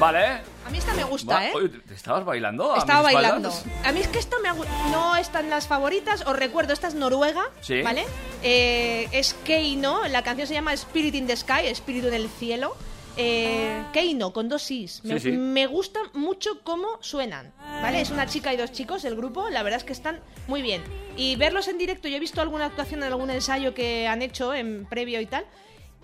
Vale, 0.00 0.24
¿eh? 0.24 0.40
Esta 0.80 0.94
me 0.94 1.04
gusta, 1.04 1.46
¿eh? 1.46 1.52
Oye, 1.54 1.68
¿te 1.68 1.94
estabas 1.94 2.24
bailando? 2.24 2.74
a 2.74 2.78
Estaba 2.78 3.06
mis 3.08 3.14
bailando. 3.14 3.48
espaldas? 3.50 3.86
A 3.86 3.92
mí 3.92 4.00
es 4.00 4.08
que 4.08 4.18
esta 4.18 4.38
me 4.40 4.48
ha 4.48 4.54
gu- 4.54 4.66
no 4.90 5.16
está 5.16 5.40
en 5.40 5.50
las 5.50 5.66
favoritas. 5.68 6.26
Os 6.26 6.36
recuerdo, 6.36 6.72
esta 6.72 6.88
es 6.88 6.94
noruega, 6.94 7.42
Sí. 7.60 7.82
¿vale? 7.82 8.04
Eh, 8.42 9.08
es 9.12 9.34
Keino. 9.44 10.06
La 10.08 10.22
canción 10.22 10.48
se 10.48 10.54
llama 10.54 10.72
Spirit 10.74 11.14
in 11.14 11.26
the 11.26 11.36
Sky, 11.36 11.66
Espíritu 11.66 12.08
en 12.08 12.14
el 12.14 12.28
cielo. 12.28 12.74
Eh, 13.16 13.82
Keino, 13.92 14.32
con 14.32 14.48
dos 14.48 14.70
is. 14.70 15.04
Me, 15.04 15.18
Sí, 15.18 15.30
sí. 15.30 15.36
me 15.36 15.66
gusta 15.66 16.00
mucho 16.14 16.60
cómo 16.62 16.86
suenan, 17.00 17.52
¿vale? 17.82 18.00
Es 18.00 18.10
una 18.10 18.26
chica 18.26 18.54
y 18.54 18.56
dos 18.56 18.72
chicos, 18.72 19.04
el 19.04 19.16
grupo. 19.16 19.48
La 19.50 19.62
verdad 19.62 19.78
es 19.78 19.84
que 19.84 19.92
están 19.92 20.20
muy 20.46 20.62
bien. 20.62 20.82
Y 21.16 21.36
verlos 21.36 21.68
en 21.68 21.76
directo, 21.76 22.08
yo 22.08 22.16
he 22.16 22.20
visto 22.20 22.40
alguna 22.40 22.66
actuación 22.66 23.02
en 23.02 23.08
algún 23.08 23.30
ensayo 23.30 23.74
que 23.74 24.06
han 24.08 24.22
hecho 24.22 24.54
en 24.54 24.86
previo 24.86 25.20
y 25.20 25.26
tal. 25.26 25.44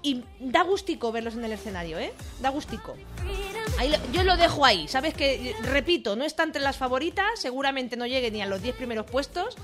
Y 0.06 0.22
da 0.38 0.62
gustico 0.62 1.10
verlos 1.10 1.34
en 1.34 1.44
el 1.44 1.50
escenario, 1.52 1.98
¿eh? 1.98 2.12
Da 2.40 2.50
gustico. 2.50 2.94
Ahí 3.78 3.90
lo- 3.90 4.12
yo 4.12 4.22
lo 4.22 4.36
dejo 4.36 4.64
ahí, 4.64 4.86
¿sabes? 4.86 5.14
Que, 5.14 5.56
repito, 5.62 6.14
no 6.14 6.24
está 6.24 6.44
entre 6.44 6.62
las 6.62 6.76
favoritas, 6.76 7.26
seguramente 7.40 7.96
no 7.96 8.06
llegue 8.06 8.30
ni 8.30 8.40
a 8.40 8.46
los 8.46 8.62
10 8.62 8.76
primeros 8.76 9.04
puestos, 9.06 9.56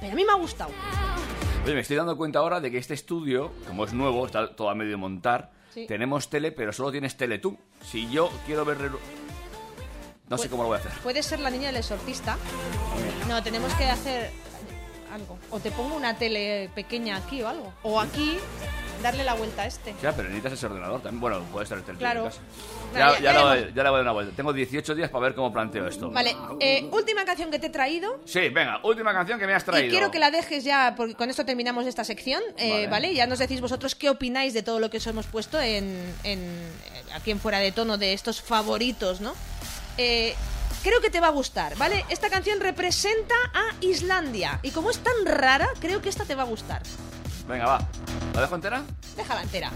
pero 0.00 0.12
a 0.12 0.16
mí 0.16 0.24
me 0.24 0.32
ha 0.32 0.36
gustado. 0.36 0.72
Oye, 1.64 1.74
me 1.74 1.80
estoy 1.80 1.96
dando 1.96 2.16
cuenta 2.16 2.40
ahora 2.40 2.60
de 2.60 2.72
que 2.72 2.78
este 2.78 2.94
estudio, 2.94 3.52
como 3.68 3.84
es 3.84 3.92
nuevo, 3.92 4.26
está 4.26 4.56
todo 4.56 4.68
a 4.68 4.74
medio 4.74 4.98
montar, 4.98 5.52
Sí. 5.72 5.86
tenemos 5.86 6.28
tele, 6.28 6.50
pero 6.50 6.72
solo 6.72 6.90
tienes 6.90 7.16
tele 7.16 7.38
tú. 7.38 7.56
Si 7.84 8.10
yo 8.10 8.30
quiero 8.46 8.64
ver... 8.64 8.90
No 10.28 10.38
sé 10.38 10.48
cómo 10.48 10.62
lo 10.64 10.70
voy 10.70 10.78
a 10.78 10.80
hacer. 10.80 10.92
Puedes 11.04 11.24
ser 11.26 11.38
la 11.38 11.50
niña 11.50 11.66
del 11.68 11.76
exorcista. 11.76 12.36
No, 13.28 13.42
tenemos 13.44 13.72
que 13.74 13.84
hacer 13.84 14.30
algo. 15.12 15.38
O 15.50 15.60
te 15.60 15.70
pongo 15.70 15.94
una 15.94 16.16
tele 16.16 16.68
pequeña 16.74 17.16
aquí 17.16 17.42
o 17.42 17.48
algo. 17.48 17.72
O 17.82 18.00
aquí, 18.00 18.38
darle 19.04 19.22
la 19.22 19.34
vuelta 19.34 19.62
a 19.62 19.66
este. 19.66 19.94
Ya, 20.02 20.10
pero 20.12 20.28
necesitas 20.28 20.54
ese 20.54 20.66
ordenador 20.66 21.00
también. 21.02 21.20
Bueno, 21.20 21.40
puedes 21.52 21.68
tener 21.68 21.84
tele 21.84 21.98
Claro. 21.98 22.28
Ya, 22.94 23.18
ya- 23.20 23.54
le 23.54 23.72
ya 23.72 23.82
le 23.82 23.88
voy 23.88 23.88
a 23.88 23.90
dar 23.92 24.00
una 24.02 24.12
vuelta. 24.12 24.34
Tengo 24.34 24.52
18 24.52 24.94
días 24.94 25.10
para 25.10 25.22
ver 25.24 25.34
cómo 25.34 25.52
planteo 25.52 25.86
esto. 25.86 26.10
Vale, 26.10 26.34
eh, 26.60 26.88
última 26.90 27.24
canción 27.24 27.50
que 27.50 27.58
te 27.58 27.66
he 27.66 27.70
traído. 27.70 28.20
Sí, 28.24 28.48
venga, 28.48 28.80
última 28.82 29.12
canción 29.12 29.38
que 29.38 29.46
me 29.46 29.54
has 29.54 29.64
traído. 29.64 29.86
Y 29.88 29.90
quiero 29.90 30.10
que 30.10 30.18
la 30.18 30.30
dejes 30.30 30.64
ya, 30.64 30.94
porque 30.96 31.14
con 31.14 31.28
esto 31.30 31.44
terminamos 31.44 31.86
esta 31.86 32.02
sección, 32.04 32.42
eh, 32.56 32.70
Vale. 32.70 32.86
vale. 32.88 33.14
Ya 33.14 33.26
nos 33.26 33.38
decís 33.38 33.60
vosotros 33.60 33.94
qué 33.94 34.08
opináis 34.10 34.54
de 34.54 34.62
todo 34.62 34.80
lo 34.80 34.90
que 34.90 34.96
os 34.96 35.06
hemos 35.06 35.26
puesto 35.26 35.60
en, 35.60 35.84
en- 36.24 36.40
eh, 36.40 37.02
aquí 37.14 37.30
en 37.30 37.38
Fuera 37.40 37.58
de 37.58 37.70
Tono, 37.72 37.98
de 37.98 38.12
estos 38.14 38.40
favoritos, 38.40 39.20
¿no? 39.20 39.34
Eh, 39.98 40.34
creo 40.82 41.00
que 41.00 41.10
te 41.10 41.20
va 41.20 41.28
a 41.28 41.30
gustar, 41.30 41.76
¿vale? 41.76 42.04
Esta 42.08 42.28
canción 42.30 42.60
representa 42.60 43.34
a 43.52 43.74
Islandia. 43.80 44.60
Y 44.62 44.70
como 44.70 44.90
es 44.90 44.98
tan 44.98 45.14
rara, 45.24 45.68
creo 45.80 46.00
que 46.02 46.08
esta 46.08 46.24
te 46.24 46.34
va 46.34 46.42
a 46.42 46.46
gustar. 46.46 46.82
Venga, 47.48 47.66
va. 47.66 47.78
¿La 48.34 48.40
dejo 48.40 48.54
entera? 48.54 48.82
Déjala 49.16 49.42
entera. 49.42 49.70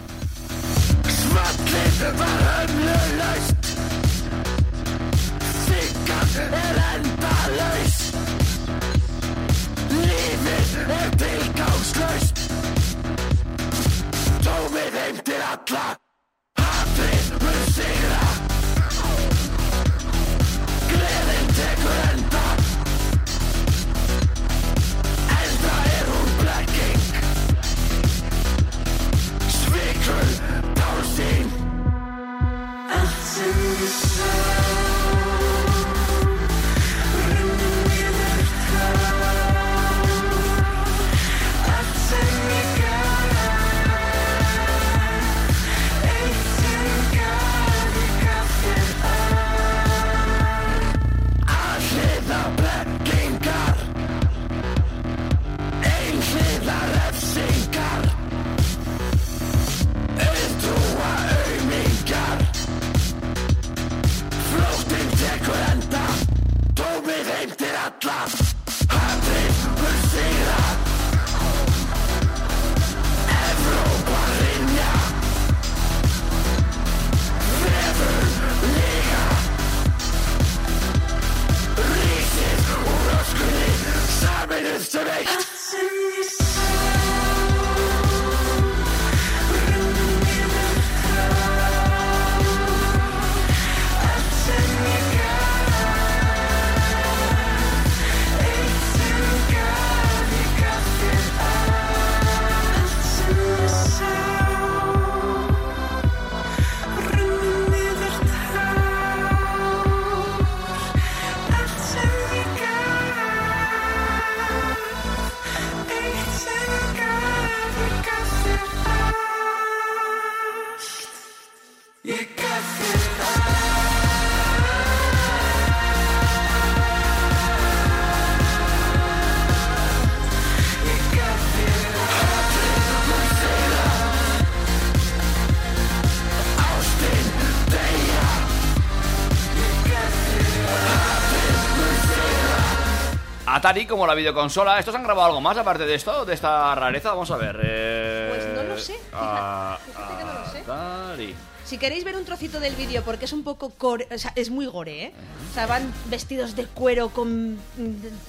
Atari 143.69 143.85
como 143.85 144.07
la 144.07 144.15
videoconsola. 144.15 144.79
¿Estos 144.79 144.95
han 144.95 145.03
grabado 145.03 145.27
algo 145.29 145.43
más 145.43 145.59
aparte 145.59 145.85
de 145.85 145.95
esto? 145.95 146.25
De 146.25 146.33
esta 146.33 146.75
rareza. 146.75 147.11
Vamos 147.11 147.31
a 147.31 147.37
ver. 147.37 147.61
eh, 147.63 148.33
Pues 148.35 148.55
no 148.57 148.63
lo 148.63 148.79
sé, 148.79 148.95
fíjate- 148.95 150.19
que 150.19 150.25
no 150.25 150.33
lo 150.33 150.47
sé. 150.51 150.59
Atari. 150.61 151.35
Si 151.65 151.77
queréis 151.77 152.03
ver 152.03 152.17
un 152.17 152.25
trocito 152.25 152.61
del 152.61 152.75
vídeo, 152.77 153.03
porque 153.03 153.27
es 153.27 153.33
un 153.35 153.45
poco 153.45 153.69
core, 153.69 154.09
o 154.11 154.17
sea, 154.17 154.33
es 154.37 154.49
muy 154.49 154.65
gore, 154.65 155.05
¿eh? 155.05 155.13
O 155.51 155.55
sea, 155.55 155.67
van 155.67 155.93
vestidos 156.07 156.57
de 156.57 156.65
cuero 156.65 157.11
con, 157.11 157.59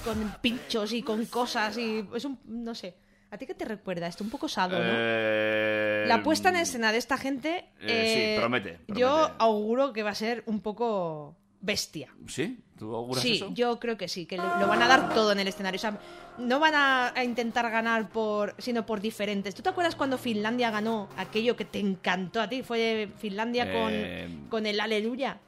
con 0.04 0.34
pinchos 0.42 0.92
y 0.92 1.02
con 1.02 1.24
cosas 1.24 1.78
y 1.78 2.06
es 2.14 2.24
un, 2.26 2.38
no 2.44 2.74
sé. 2.74 2.94
¿A 3.30 3.38
ti 3.38 3.46
qué 3.46 3.54
te 3.54 3.64
recuerda 3.64 4.08
esto? 4.08 4.22
Un 4.24 4.28
poco 4.28 4.46
sado, 4.46 4.76
¿no? 4.78 4.84
Eh, 4.92 6.04
La 6.06 6.22
puesta 6.22 6.50
en 6.50 6.56
escena 6.56 6.92
de 6.92 6.98
esta 6.98 7.16
gente, 7.16 7.64
Eh, 7.80 8.34
sí, 8.34 8.38
promete, 8.40 8.80
Yo 8.88 9.08
promete. 9.08 9.34
auguro 9.38 9.92
que 9.94 10.02
va 10.02 10.10
a 10.10 10.14
ser 10.14 10.42
un 10.44 10.60
poco 10.60 11.34
bestia. 11.62 12.12
¿Sí? 12.26 12.58
¿Tú 12.80 12.96
auguras 12.96 13.22
Sí, 13.22 13.34
eso? 13.34 13.50
yo 13.52 13.78
creo 13.78 13.96
que 13.98 14.08
sí, 14.08 14.24
que 14.24 14.38
lo, 14.38 14.42
lo 14.58 14.66
van 14.66 14.80
a 14.82 14.88
dar 14.88 15.12
todo 15.12 15.32
en 15.32 15.38
el 15.38 15.46
escenario. 15.46 15.76
O 15.76 15.80
sea, 15.80 15.98
no 16.38 16.58
van 16.58 16.74
a, 16.74 17.12
a 17.14 17.22
intentar 17.24 17.70
ganar 17.70 18.08
por, 18.08 18.54
sino 18.58 18.86
por 18.86 19.00
diferentes. 19.02 19.54
¿Tú 19.54 19.60
te 19.62 19.68
acuerdas 19.68 19.94
cuando 19.94 20.16
Finlandia 20.16 20.70
ganó 20.70 21.08
aquello 21.18 21.54
que 21.56 21.66
te 21.66 21.78
encantó 21.78 22.40
a 22.40 22.48
ti? 22.48 22.62
Fue 22.62 23.10
Finlandia 23.18 23.64
Eh, 23.68 24.26
con, 24.26 24.48
con 24.48 24.66
el 24.66 24.80
Aleluya. 24.80 25.38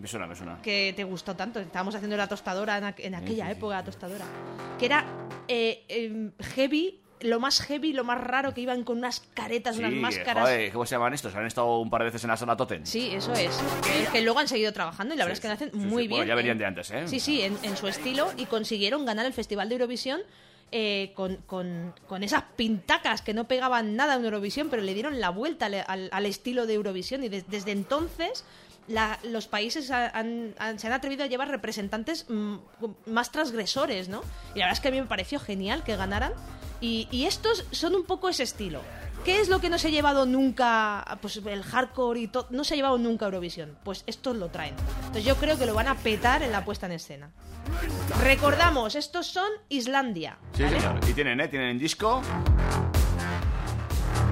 Me 0.00 0.08
suena, 0.08 0.26
me 0.26 0.34
suena. 0.34 0.60
que 0.62 0.94
te 0.96 1.04
gustó 1.04 1.36
tanto. 1.36 1.60
Estábamos 1.60 1.94
haciendo 1.94 2.16
la 2.16 2.26
tostadora 2.26 2.78
en, 2.78 2.84
aqu- 2.84 3.04
en 3.04 3.14
aquella 3.14 3.44
sí, 3.48 3.52
sí. 3.52 3.58
época, 3.58 3.74
la 3.74 3.84
tostadora. 3.84 4.24
Que 4.78 4.86
era 4.86 5.04
eh, 5.48 5.84
em, 5.88 6.32
heavy, 6.56 6.98
lo 7.20 7.40
más 7.40 7.60
heavy, 7.62 7.92
lo 7.92 8.04
más 8.04 8.20
raro, 8.20 8.52
que 8.52 8.60
iban 8.60 8.84
con 8.84 8.98
unas 8.98 9.20
caretas, 9.34 9.78
unas 9.78 9.92
máscaras. 9.92 10.44
joder, 10.44 10.72
¿cómo 10.72 10.84
se 10.86 10.94
llaman 10.94 11.14
estos? 11.14 11.34
Han 11.34 11.46
estado 11.46 11.78
un 11.80 11.88
par 11.90 12.02
de 12.02 12.06
veces 12.06 12.22
en 12.24 12.28
la 12.30 12.36
sala 12.36 12.56
Totem. 12.56 12.84
Sí, 12.84 13.10
eso 13.12 13.32
es. 13.32 13.56
Que, 13.82 14.10
que 14.12 14.22
luego 14.22 14.38
han 14.38 14.48
seguido 14.48 14.72
trabajando 14.72 15.14
y 15.14 15.16
la 15.18 15.24
verdad 15.24 15.34
es 15.34 15.40
que 15.40 15.48
lo 15.48 15.54
hacen 15.54 15.70
muy 15.74 16.08
bien. 16.08 16.18
Bueno, 16.20 16.24
ya 16.28 16.34
venían 16.34 16.52
en- 16.52 16.58
de 16.58 16.66
antes, 16.66 16.90
¿eh? 16.90 17.08
Sí, 17.08 17.20
sí, 17.20 17.40
en, 17.42 17.56
en 17.62 17.76
su 17.76 17.88
estilo 17.88 18.30
y 18.36 18.46
consiguieron 18.46 19.04
ganar 19.06 19.24
el 19.26 19.32
Festival 19.32 19.68
de 19.68 19.74
Eurovisión 19.76 20.20
eh, 20.72 21.12
con, 21.14 21.36
con- 21.46 21.94
con 22.08 22.22
esas 22.24 22.42
pintacas 22.56 23.22
que 23.22 23.32
no 23.32 23.44
pegaban 23.46 23.94
nada 23.96 24.16
en 24.16 24.24
Eurovisión, 24.24 24.68
pero 24.68 24.82
le 24.82 24.94
dieron 24.94 25.20
la 25.20 25.30
vuelta 25.30 25.66
al, 25.66 25.74
al- 25.86 26.08
al 26.12 26.26
estilo 26.26 26.66
de 26.66 26.74
Eurovisión 26.74 27.22
y 27.22 27.28
des- 27.28 27.48
desde 27.48 27.70
entonces 27.70 28.44
la- 28.88 29.18
los 29.24 29.46
países 29.48 29.90
ha- 29.90 30.08
han- 30.10 30.54
han- 30.58 30.78
se 30.78 30.86
han 30.86 30.92
atrevido 30.92 31.24
a 31.24 31.26
llevar 31.26 31.48
representantes 31.48 32.26
mm, 32.28 32.56
más 33.06 33.32
transgresores, 33.32 34.08
¿no? 34.08 34.22
Y 34.54 34.58
la 34.60 34.66
verdad 34.66 34.72
es 34.72 34.80
que 34.80 34.88
a 34.88 34.90
mí 34.92 35.00
me 35.00 35.06
pareció 35.06 35.38
genial 35.40 35.82
que 35.84 35.96
ganaran 35.96 36.32
y, 36.80 37.08
y 37.10 37.24
estos 37.26 37.64
son 37.72 37.94
un 37.94 38.04
poco 38.04 38.28
ese 38.28 38.42
estilo. 38.42 38.80
¿Qué 39.24 39.40
es 39.40 39.48
lo 39.48 39.60
que 39.60 39.70
no 39.70 39.76
se 39.78 39.88
ha 39.88 39.90
llevado 39.90 40.24
nunca? 40.24 41.18
Pues 41.20 41.38
el 41.44 41.64
hardcore 41.64 42.20
y 42.20 42.28
todo. 42.28 42.46
No 42.50 42.62
se 42.62 42.74
ha 42.74 42.76
llevado 42.76 42.96
nunca 42.96 43.24
a 43.24 43.28
Eurovisión. 43.28 43.76
Pues 43.82 44.04
estos 44.06 44.36
lo 44.36 44.50
traen. 44.50 44.76
Entonces 45.00 45.24
yo 45.24 45.34
creo 45.34 45.58
que 45.58 45.66
lo 45.66 45.74
van 45.74 45.88
a 45.88 45.96
petar 45.96 46.44
en 46.44 46.52
la 46.52 46.64
puesta 46.64 46.86
en 46.86 46.92
escena. 46.92 47.30
Recordamos, 48.22 48.94
estos 48.94 49.26
son 49.26 49.48
Islandia. 49.68 50.38
Sí, 50.56 50.68
señor. 50.68 51.00
Y 51.08 51.12
tienen, 51.12 51.40
¿eh? 51.40 51.48
Tienen 51.48 51.76
disco. 51.76 52.22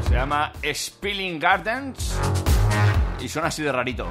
Se 0.06 0.14
llama 0.14 0.52
Spilling 0.72 1.40
Gardens. 1.40 2.14
Y 3.20 3.28
suena 3.28 3.48
así 3.48 3.62
de 3.62 3.72
rarito. 3.72 4.06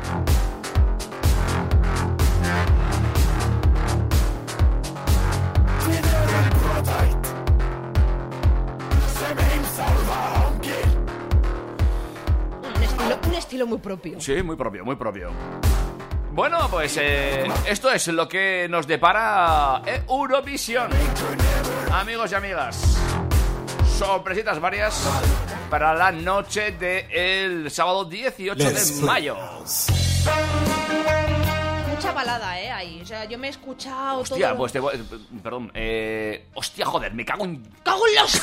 Estilo, 13.54 13.68
muy 13.68 13.78
propio. 13.78 14.20
Sí, 14.20 14.41
muy 14.41 14.56
propio, 14.56 14.84
muy 14.84 14.95
propio. 14.95 15.32
Bueno, 16.32 16.68
pues 16.72 16.97
eh, 16.99 17.45
esto 17.68 17.91
es 17.91 18.08
lo 18.08 18.28
que 18.28 18.68
nos 18.68 18.88
depara 18.88 19.84
Eurovisión. 20.10 20.89
Amigos 21.91 22.32
y 22.32 22.36
amigas, 22.36 22.97
sorpresitas 23.95 24.60
varias 24.60 25.08
para 25.70 25.93
la 25.93 26.12
noche 26.12 26.72
del 26.72 27.70
sábado 27.70 28.06
18 28.06 28.72
de 28.72 29.01
mayo. 29.04 29.38
Mucha 31.89 32.12
balada, 32.12 32.60
¿eh? 32.60 32.72
Ahí. 32.72 33.01
O 33.04 33.06
sea, 33.06 33.26
yo 33.26 33.38
me 33.38 33.47
he 33.47 33.49
escuchado 33.51 34.22
Hostia, 34.22 34.49
todo. 34.49 34.58
pues 34.58 34.72
te 34.74 34.80
voy... 34.80 34.93
Perdón, 35.43 35.72
eh... 35.76 36.47
Hostia, 36.56 36.88
joder, 36.88 37.14
me 37.14 37.24
cago 37.24 37.45
en... 37.45 37.64
¡Cago 37.84 38.01
en 38.08 38.16
los... 38.16 38.41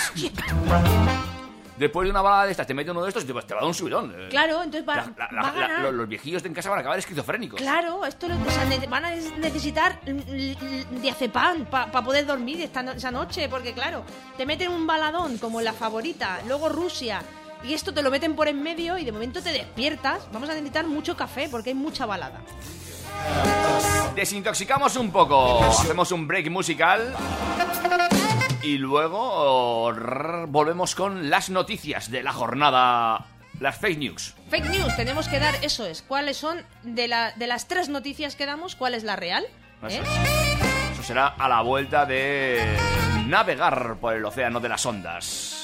Después 1.81 2.05
de 2.05 2.11
una 2.11 2.21
balada 2.21 2.45
de 2.45 2.51
estas, 2.51 2.67
te 2.67 2.75
mete 2.75 2.91
uno 2.91 3.03
de 3.03 3.09
estos 3.09 3.25
y 3.25 3.27
te, 3.27 3.33
te 3.33 3.55
va 3.55 3.61
a 3.61 3.63
dar 3.63 3.65
un 3.65 3.73
subidón. 3.73 4.15
eh. 4.15 4.29
Claro, 4.29 4.63
entonces 4.63 4.87
va, 4.87 4.97
La- 4.97 5.29
la- 5.33 5.43
va 5.43 5.49
a 5.49 5.53
la- 5.55 5.61
ganar. 5.67 5.81
lo- 5.81 5.93
los 5.93 6.09
viejillos 6.09 6.43
de 6.43 6.49
en 6.51 6.55
casa 6.55 6.69
van 6.69 6.79
a 6.79 6.81
acabar 6.83 6.99
esquizofrénicos. 6.99 7.59
Claro, 7.59 8.05
esto 8.05 8.29
lo, 8.29 8.35
o 8.35 8.51
sea, 8.51 8.67
ne- 8.67 8.87
van 8.87 9.07
a 9.07 9.11
necesitar 9.13 9.99
diazepam 11.01 11.65
para 11.65 11.91
poder 12.05 12.27
dormir 12.27 12.61
esta 12.61 12.83
no- 12.83 12.93
esa 12.93 13.11
noche, 13.11 13.49
porque 13.49 13.73
claro, 13.73 14.05
te 14.37 14.45
meten 14.45 14.71
un 14.71 14.87
baladón 14.87 15.39
como 15.39 15.63
la 15.63 15.73
favorita, 15.73 16.41
luego 16.47 16.69
Rusia, 16.69 17.23
y 17.65 17.73
esto 17.73 17.95
te 17.95 18.03
lo 18.03 18.11
meten 18.11 18.37
por 18.37 18.47
en 18.49 18.63
medio 18.63 18.99
y 18.99 19.05
de 19.07 19.13
momento 19.13 19.41
te 19.43 19.51
despiertas. 19.51 20.29
Vamos 20.33 20.51
a 20.51 20.53
necesitar 20.53 20.87
mucho 20.87 21.17
café 21.17 21.49
porque 21.51 21.71
hay 21.71 21.75
mucha 21.77 22.05
balada. 22.05 22.41
Desintoxicamos 24.15 24.97
un 24.97 25.11
poco, 25.11 25.65
hacemos 25.65 26.13
un 26.13 26.29
break 26.29 26.51
musical 26.51 27.15
y 28.63 28.79
luego 28.79 29.93
rrr, 29.93 30.47
volvemos 30.47 30.95
con 30.95 31.31
las 31.31 31.51
noticias 31.51 32.11
de 32.11 32.23
la 32.23 32.33
jornada, 32.33 33.27
las 33.59 33.79
fake 33.79 33.99
news. 33.99 34.35
Fake 34.51 34.67
news, 34.67 34.95
tenemos 34.97 35.29
que 35.29 35.39
dar, 35.39 35.55
eso 35.63 35.87
es, 35.87 36.03
cuáles 36.03 36.37
son 36.37 36.65
de, 36.83 37.09
la, 37.09 37.33
de 37.33 37.47
las 37.47 37.69
tres 37.69 37.89
noticias 37.89 38.37
que 38.37 38.47
damos, 38.47 38.77
cuál 38.77 38.95
es 38.95 39.05
la 39.05 39.17
real. 39.17 39.45
Eso, 39.87 40.03
¿eh? 40.03 40.05
es. 40.05 40.93
Eso 40.93 41.03
será 41.03 41.29
a 41.29 41.49
la 41.49 41.63
vuelta 41.63 42.05
de 42.05 42.77
navegar 43.27 43.97
por 44.01 44.15
el 44.15 44.25
océano 44.25 44.61
de 44.61 44.69
las 44.69 44.85
ondas. 44.85 45.60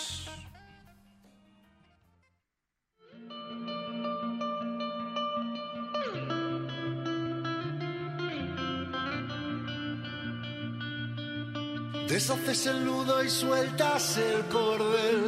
Deshaces 12.09 12.67
el 12.67 12.85
nudo 12.85 13.23
y 13.25 13.29
sueltas 13.29 14.17
el 14.17 14.45
cordel. 14.47 15.25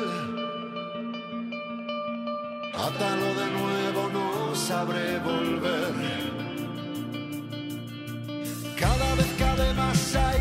Átalo 2.73 3.35
de 3.35 3.51
nuevo, 3.59 4.09
no 4.13 4.55
sabré 4.55 5.19
volver. 5.19 5.95
Cada 8.79 9.15
vez 9.17 9.27
cabe 9.39 9.75
más 9.75 10.15
aire 10.15 10.38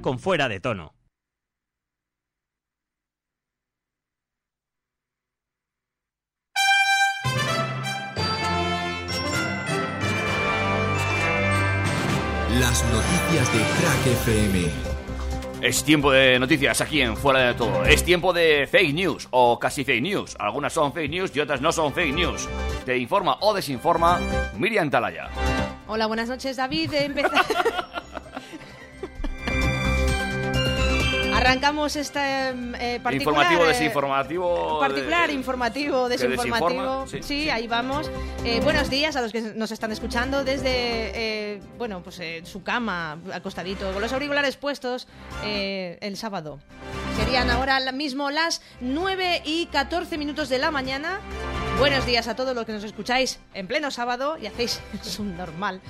con 0.00 0.20
fuera 0.20 0.48
de 0.48 0.60
tono. 0.60 0.94
Las 12.60 12.84
noticias 12.84 13.52
de 13.52 13.58
Crack 13.80 14.06
FM. 14.06 14.70
Es 15.60 15.82
tiempo 15.82 16.12
de 16.12 16.38
noticias 16.38 16.80
aquí 16.80 17.00
en 17.00 17.16
Fuera 17.16 17.40
de 17.40 17.54
Todo. 17.54 17.84
Es 17.84 18.04
tiempo 18.04 18.32
de 18.32 18.68
fake 18.70 18.94
news 18.94 19.26
o 19.32 19.58
casi 19.58 19.82
fake 19.82 20.02
news. 20.02 20.36
Algunas 20.38 20.72
son 20.72 20.92
fake 20.92 21.10
news 21.10 21.34
y 21.34 21.40
otras 21.40 21.60
no 21.60 21.72
son 21.72 21.92
fake 21.92 22.14
news. 22.14 22.48
Te 22.86 22.96
informa 22.96 23.38
o 23.40 23.52
desinforma 23.52 24.20
Miriam 24.56 24.88
Talaya. 24.88 25.30
Hola, 25.88 26.06
buenas 26.06 26.28
noches, 26.28 26.56
David. 26.56 26.92
Arrancamos 31.48 31.94
este 31.96 32.18
eh, 32.20 33.00
particular... 33.02 33.12
Informativo, 33.44 33.64
eh, 33.64 33.68
desinformativo. 33.68 34.80
Particular, 34.80 35.28
de- 35.28 35.34
informativo, 35.34 36.04
que 36.04 36.16
desinformativo. 36.16 36.68
desinforma, 36.70 37.06
Sí, 37.06 37.16
sí, 37.18 37.42
sí. 37.44 37.50
ahí 37.50 37.66
vamos. 37.68 38.10
Eh, 38.46 38.60
buenos 38.62 38.88
días 38.88 39.14
a 39.16 39.20
los 39.20 39.30
que 39.30 39.42
nos 39.42 39.70
están 39.70 39.92
escuchando 39.92 40.42
desde, 40.42 40.70
eh, 41.54 41.60
bueno, 41.76 42.02
pues 42.02 42.18
eh, 42.20 42.40
su 42.46 42.62
cama, 42.62 43.18
acostadito, 43.34 43.92
con 43.92 44.00
los 44.00 44.10
auriculares 44.14 44.56
puestos 44.56 45.06
eh, 45.44 45.98
el 46.00 46.16
sábado. 46.16 46.60
Serían 47.18 47.50
ahora 47.50 47.78
mismo 47.92 48.30
las 48.30 48.62
9 48.80 49.42
y 49.44 49.66
14 49.66 50.16
minutos 50.16 50.48
de 50.48 50.58
la 50.58 50.70
mañana. 50.70 51.20
Buenos 51.78 52.06
días 52.06 52.26
a 52.26 52.34
todos 52.36 52.54
los 52.54 52.64
que 52.64 52.72
nos 52.72 52.84
escucháis 52.84 53.38
en 53.52 53.66
pleno 53.66 53.90
sábado 53.90 54.38
y 54.38 54.46
hacéis 54.46 54.80
un 55.18 55.36
normal. 55.36 55.82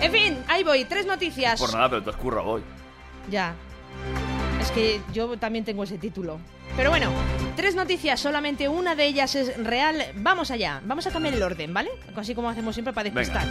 En 0.00 0.10
fin, 0.10 0.36
ahí 0.48 0.64
voy, 0.64 0.84
tres 0.84 1.06
noticias. 1.06 1.60
Por 1.60 1.72
nada, 1.72 1.90
pero 1.90 2.02
te 2.02 2.10
escurra 2.10 2.42
hoy. 2.42 2.62
Ya. 3.30 3.54
Es 4.66 4.72
que 4.72 5.00
yo 5.12 5.36
también 5.38 5.64
tengo 5.64 5.84
ese 5.84 5.96
título. 5.96 6.40
Pero 6.76 6.90
bueno, 6.90 7.12
tres 7.54 7.76
noticias, 7.76 8.18
solamente 8.18 8.68
una 8.68 8.96
de 8.96 9.06
ellas 9.06 9.36
es 9.36 9.56
real. 9.62 10.04
Vamos 10.16 10.50
allá, 10.50 10.82
vamos 10.84 11.06
a 11.06 11.12
cambiar 11.12 11.34
el 11.34 11.42
orden, 11.44 11.72
¿vale? 11.72 11.90
Así 12.16 12.34
como 12.34 12.48
hacemos 12.48 12.74
siempre 12.74 12.92
para 12.92 13.08
despistar. 13.08 13.46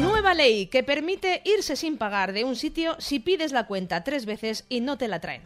Nueva 0.00 0.34
ley 0.34 0.66
que 0.66 0.82
permite 0.82 1.42
irse 1.44 1.76
sin 1.76 1.96
pagar 1.96 2.32
de 2.32 2.42
un 2.42 2.56
sitio 2.56 2.96
si 2.98 3.20
pides 3.20 3.52
la 3.52 3.66
cuenta 3.66 4.02
tres 4.02 4.26
veces 4.26 4.64
y 4.68 4.80
no 4.80 4.98
te 4.98 5.06
la 5.06 5.20
traen. 5.20 5.42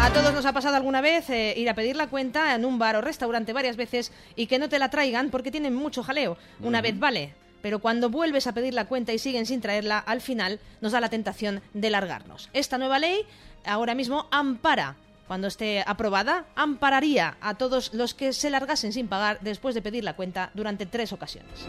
A 0.00 0.10
todos 0.12 0.34
nos 0.34 0.44
ha 0.44 0.52
pasado 0.52 0.74
alguna 0.74 1.00
vez 1.00 1.30
eh, 1.30 1.54
ir 1.56 1.70
a 1.70 1.74
pedir 1.74 1.94
la 1.94 2.08
cuenta 2.08 2.52
en 2.56 2.64
un 2.64 2.80
bar 2.80 2.96
o 2.96 3.00
restaurante 3.00 3.52
varias 3.52 3.76
veces 3.76 4.10
y 4.34 4.46
que 4.46 4.58
no 4.58 4.68
te 4.68 4.80
la 4.80 4.90
traigan 4.90 5.30
porque 5.30 5.52
tienen 5.52 5.74
mucho 5.74 6.02
jaleo. 6.02 6.36
Una 6.60 6.80
vez 6.80 6.98
vale, 6.98 7.34
pero 7.62 7.78
cuando 7.78 8.10
vuelves 8.10 8.46
a 8.46 8.52
pedir 8.52 8.74
la 8.74 8.86
cuenta 8.86 9.12
y 9.12 9.18
siguen 9.18 9.46
sin 9.46 9.60
traerla, 9.60 9.98
al 9.98 10.20
final 10.20 10.60
nos 10.80 10.92
da 10.92 11.00
la 11.00 11.10
tentación 11.10 11.60
de 11.74 11.90
largarnos. 11.90 12.48
Esta 12.52 12.78
nueva 12.78 12.98
ley 12.98 13.26
ahora 13.64 13.94
mismo 13.94 14.26
ampara, 14.30 14.96
cuando 15.26 15.46
esté 15.46 15.84
aprobada, 15.86 16.46
ampararía 16.54 17.36
a 17.40 17.54
todos 17.54 17.92
los 17.94 18.14
que 18.14 18.32
se 18.32 18.50
largasen 18.50 18.92
sin 18.92 19.08
pagar 19.08 19.38
después 19.40 19.74
de 19.74 19.82
pedir 19.82 20.04
la 20.04 20.16
cuenta 20.16 20.50
durante 20.54 20.86
tres 20.86 21.12
ocasiones. 21.12 21.66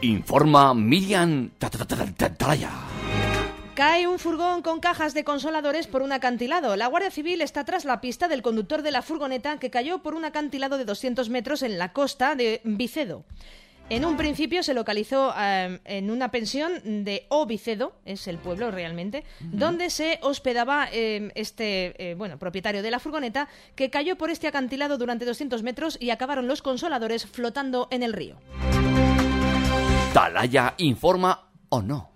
Informa 0.00 0.74
Miriam. 0.74 1.50
Cae 3.74 4.06
un 4.06 4.18
furgón 4.18 4.60
con 4.60 4.80
cajas 4.80 5.14
de 5.14 5.24
consoladores 5.24 5.86
por 5.86 6.02
un 6.02 6.12
acantilado. 6.12 6.76
La 6.76 6.88
Guardia 6.88 7.10
Civil 7.10 7.40
está 7.40 7.64
tras 7.64 7.84
la 7.84 8.00
pista 8.00 8.28
del 8.28 8.42
conductor 8.42 8.82
de 8.82 8.90
la 8.90 9.00
furgoneta 9.00 9.58
que 9.58 9.70
cayó 9.70 10.02
por 10.02 10.14
un 10.14 10.24
acantilado 10.24 10.76
de 10.76 10.84
200 10.84 11.30
metros 11.30 11.62
en 11.62 11.78
la 11.78 11.92
costa 11.92 12.34
de 12.34 12.60
Vicedo. 12.64 13.24
En 13.92 14.06
un 14.06 14.16
principio 14.16 14.62
se 14.62 14.72
localizó 14.72 15.34
eh, 15.38 15.78
en 15.84 16.10
una 16.10 16.30
pensión 16.30 17.04
de 17.04 17.26
O 17.28 17.44
Vicedo, 17.44 17.92
es 18.06 18.26
el 18.26 18.38
pueblo 18.38 18.70
realmente, 18.70 19.22
donde 19.38 19.90
se 19.90 20.18
hospedaba 20.22 20.88
eh, 20.90 21.30
este 21.34 21.92
eh, 21.98 22.14
bueno 22.14 22.38
propietario 22.38 22.82
de 22.82 22.90
la 22.90 23.00
furgoneta 23.00 23.50
que 23.74 23.90
cayó 23.90 24.16
por 24.16 24.30
este 24.30 24.48
acantilado 24.48 24.96
durante 24.96 25.26
200 25.26 25.62
metros 25.62 25.98
y 26.00 26.08
acabaron 26.08 26.48
los 26.48 26.62
consoladores 26.62 27.26
flotando 27.26 27.88
en 27.90 28.02
el 28.02 28.14
río. 28.14 28.38
Talaya 30.14 30.72
informa 30.78 31.50
o 31.68 31.82
no. 31.82 32.12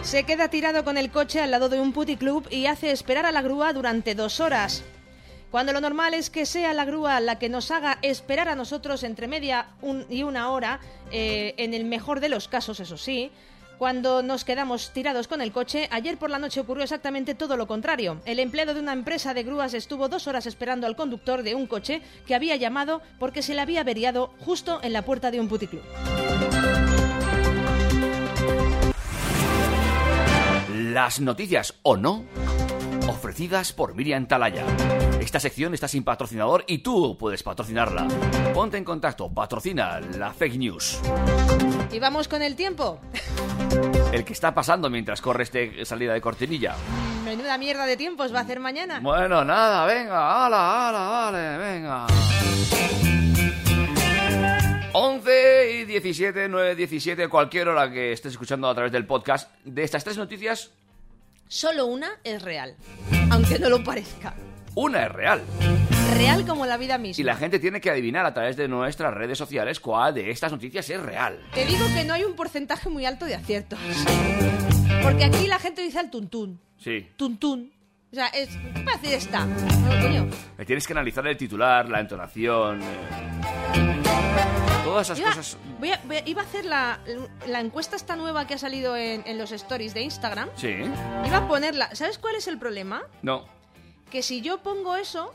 Se 0.00 0.24
queda 0.24 0.48
tirado 0.48 0.84
con 0.84 0.96
el 0.96 1.10
coche 1.10 1.42
al 1.42 1.50
lado 1.50 1.68
de 1.68 1.80
un 1.80 1.92
puticlub 1.92 2.48
y 2.50 2.64
hace 2.64 2.92
esperar 2.92 3.26
a 3.26 3.32
la 3.32 3.42
grúa 3.42 3.74
durante 3.74 4.14
dos 4.14 4.40
horas. 4.40 4.84
Cuando 5.50 5.72
lo 5.72 5.80
normal 5.80 6.14
es 6.14 6.30
que 6.30 6.46
sea 6.46 6.72
la 6.72 6.84
grúa 6.84 7.18
la 7.18 7.38
que 7.38 7.48
nos 7.48 7.72
haga 7.72 7.98
esperar 8.02 8.48
a 8.48 8.54
nosotros 8.54 9.02
entre 9.02 9.26
media 9.26 9.66
y 10.08 10.22
una 10.22 10.50
hora, 10.50 10.78
eh, 11.10 11.54
en 11.56 11.74
el 11.74 11.84
mejor 11.84 12.20
de 12.20 12.28
los 12.28 12.46
casos, 12.46 12.78
eso 12.78 12.96
sí, 12.96 13.32
cuando 13.76 14.22
nos 14.22 14.44
quedamos 14.44 14.92
tirados 14.92 15.26
con 15.26 15.40
el 15.40 15.50
coche, 15.50 15.88
ayer 15.90 16.18
por 16.18 16.30
la 16.30 16.38
noche 16.38 16.60
ocurrió 16.60 16.84
exactamente 16.84 17.34
todo 17.34 17.56
lo 17.56 17.66
contrario. 17.66 18.20
El 18.26 18.38
empleado 18.38 18.74
de 18.74 18.80
una 18.80 18.92
empresa 18.92 19.34
de 19.34 19.42
grúas 19.42 19.74
estuvo 19.74 20.08
dos 20.08 20.28
horas 20.28 20.46
esperando 20.46 20.86
al 20.86 20.94
conductor 20.94 21.42
de 21.42 21.56
un 21.56 21.66
coche 21.66 22.00
que 22.26 22.34
había 22.36 22.54
llamado 22.54 23.02
porque 23.18 23.42
se 23.42 23.54
le 23.54 23.60
había 23.60 23.80
averiado 23.80 24.32
justo 24.38 24.78
en 24.82 24.92
la 24.92 25.02
puerta 25.02 25.32
de 25.32 25.40
un 25.40 25.48
puticlub. 25.48 25.82
Las 30.92 31.20
noticias 31.20 31.74
o 31.82 31.96
no 31.96 32.24
ofrecidas 33.10 33.72
por 33.72 33.94
Miriam 33.94 34.26
Talaya. 34.26 34.64
Esta 35.20 35.40
sección 35.40 35.74
está 35.74 35.88
sin 35.88 36.04
patrocinador 36.04 36.64
y 36.66 36.78
tú 36.78 37.18
puedes 37.18 37.42
patrocinarla. 37.42 38.06
Ponte 38.54 38.78
en 38.78 38.84
contacto, 38.84 39.28
patrocina 39.28 40.00
la 40.00 40.32
fake 40.32 40.56
news. 40.56 41.00
Y 41.90 41.98
vamos 41.98 42.28
con 42.28 42.40
el 42.40 42.54
tiempo. 42.54 43.00
El 44.12 44.24
que 44.24 44.32
está 44.32 44.54
pasando 44.54 44.88
mientras 44.88 45.20
corre 45.20 45.42
este 45.42 45.84
salida 45.84 46.14
de 46.14 46.20
cortinilla. 46.20 46.76
Menuda 47.24 47.58
mierda 47.58 47.84
de 47.84 47.96
tiempos 47.96 48.32
va 48.32 48.38
a 48.38 48.42
hacer 48.42 48.60
mañana. 48.60 49.00
Bueno, 49.00 49.44
nada, 49.44 49.86
venga, 49.86 50.46
ala, 50.46 50.88
ala, 50.88 51.00
vale, 51.00 51.58
venga. 51.58 52.06
11 54.92 55.80
y 55.80 55.84
17, 55.84 56.48
9, 56.48 56.74
17, 56.76 57.28
cualquier 57.28 57.68
hora 57.68 57.90
que 57.90 58.12
estés 58.12 58.32
escuchando 58.32 58.68
a 58.68 58.74
través 58.74 58.92
del 58.92 59.06
podcast. 59.06 59.52
De 59.64 59.82
estas 59.82 60.02
tres 60.04 60.16
noticias, 60.16 60.72
Solo 61.52 61.86
una 61.86 62.10
es 62.22 62.40
real, 62.42 62.76
aunque 63.28 63.58
no 63.58 63.68
lo 63.68 63.82
parezca. 63.82 64.34
Una 64.76 65.06
es 65.06 65.10
real. 65.12 65.42
Real 66.16 66.46
como 66.46 66.64
la 66.64 66.76
vida 66.76 66.96
misma. 66.96 67.20
Y 67.20 67.24
la 67.24 67.34
gente 67.34 67.58
tiene 67.58 67.80
que 67.80 67.90
adivinar 67.90 68.24
a 68.24 68.32
través 68.32 68.56
de 68.56 68.68
nuestras 68.68 69.12
redes 69.12 69.36
sociales 69.36 69.80
cuál 69.80 70.14
de 70.14 70.30
estas 70.30 70.52
noticias 70.52 70.88
es 70.88 71.00
real. 71.02 71.40
Te 71.52 71.66
digo 71.66 71.84
que 71.92 72.04
no 72.04 72.14
hay 72.14 72.22
un 72.22 72.34
porcentaje 72.36 72.88
muy 72.88 73.04
alto 73.04 73.24
de 73.24 73.34
aciertos. 73.34 73.80
Porque 75.02 75.24
aquí 75.24 75.48
la 75.48 75.58
gente 75.58 75.82
dice 75.82 75.98
el 75.98 76.08
tuntún. 76.08 76.60
Sí. 76.78 77.08
Tuntún. 77.16 77.72
O 78.12 78.14
sea, 78.14 78.28
es 78.28 78.50
¿qué 78.72 78.84
fácil 78.84 79.10
está. 79.12 79.44
No, 79.44 80.00
coño. 80.02 80.28
Eh, 80.56 80.64
Tienes 80.64 80.86
que 80.86 80.92
analizar 80.92 81.26
el 81.26 81.36
titular, 81.36 81.88
la 81.88 81.98
entonación. 81.98 82.80
eh, 82.80 84.59
Todas 84.84 85.06
esas 85.08 85.18
Iba, 85.18 85.28
cosas. 85.30 85.56
voy 85.78 85.92
a- 85.92 86.00
voy 86.04 86.16
a- 86.16 86.28
iba 86.28 86.42
a 86.42 86.44
hacer 86.44 86.64
la, 86.64 87.00
la 87.46 87.60
encuesta 87.60 87.96
esta 87.96 88.16
nueva 88.16 88.46
que 88.46 88.54
ha 88.54 88.58
salido 88.58 88.96
en, 88.96 89.22
en 89.26 89.38
los 89.38 89.52
stories 89.52 89.94
de 89.94 90.02
Instagram. 90.02 90.48
Sí. 90.56 90.68
Iba 91.26 91.36
a 91.38 91.48
ponerla. 91.48 91.94
¿Sabes 91.94 92.18
cuál 92.18 92.34
es 92.36 92.48
el 92.48 92.58
problema? 92.58 93.02
No. 93.22 93.44
Que 94.10 94.22
si 94.22 94.40
yo 94.40 94.58
pongo 94.62 94.96
eso, 94.96 95.34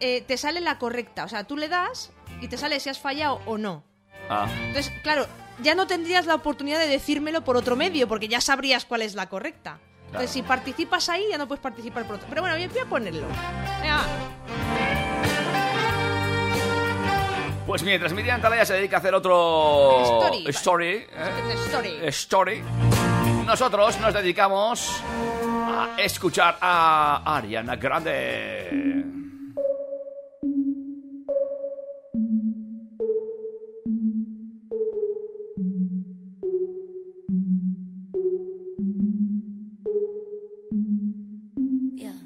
eh, 0.00 0.22
te 0.22 0.36
sale 0.36 0.60
la 0.60 0.78
correcta. 0.78 1.24
O 1.24 1.28
sea, 1.28 1.44
tú 1.44 1.56
le 1.56 1.68
das 1.68 2.10
y 2.40 2.48
te 2.48 2.58
sale 2.58 2.78
si 2.80 2.90
has 2.90 2.98
fallado 2.98 3.40
o 3.46 3.56
no. 3.56 3.82
Ah. 4.28 4.46
Entonces, 4.66 4.92
claro, 5.02 5.26
ya 5.62 5.74
no 5.74 5.86
tendrías 5.86 6.26
la 6.26 6.34
oportunidad 6.34 6.78
de 6.78 6.88
decírmelo 6.88 7.42
por 7.44 7.56
otro 7.56 7.76
medio, 7.76 8.08
porque 8.08 8.28
ya 8.28 8.40
sabrías 8.40 8.84
cuál 8.84 9.02
es 9.02 9.14
la 9.14 9.28
correcta. 9.28 9.78
Entonces, 10.06 10.30
si 10.30 10.42
participas 10.42 11.08
ahí, 11.08 11.24
ya 11.30 11.38
no 11.38 11.48
puedes 11.48 11.62
participar 11.62 12.04
por 12.06 12.16
otro. 12.16 12.26
Pero 12.28 12.42
bueno, 12.42 12.54
voy 12.56 12.64
a- 12.64 12.68
voy 12.68 12.78
a 12.78 12.84
ponerlo. 12.86 13.26
Venga, 13.80 13.96
va. 13.98 14.04
Pues 17.66 17.82
mientras 17.82 18.12
Miriam 18.12 18.40
Talaya 18.40 18.66
se 18.66 18.74
dedica 18.74 18.96
a 18.96 18.98
hacer 18.98 19.14
otro. 19.14 20.02
Story. 20.02 20.44
Story. 20.48 20.88
¿eh? 20.88 21.06
Story. 21.66 21.98
Story. 22.08 22.62
Nosotros 23.46 23.98
nos 24.00 24.12
dedicamos 24.12 25.02
a 25.42 25.96
escuchar 25.98 26.58
a 26.60 27.22
Ariana 27.36 27.76
Grande. 27.76 29.03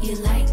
You 0.00 0.14
like 0.16 0.47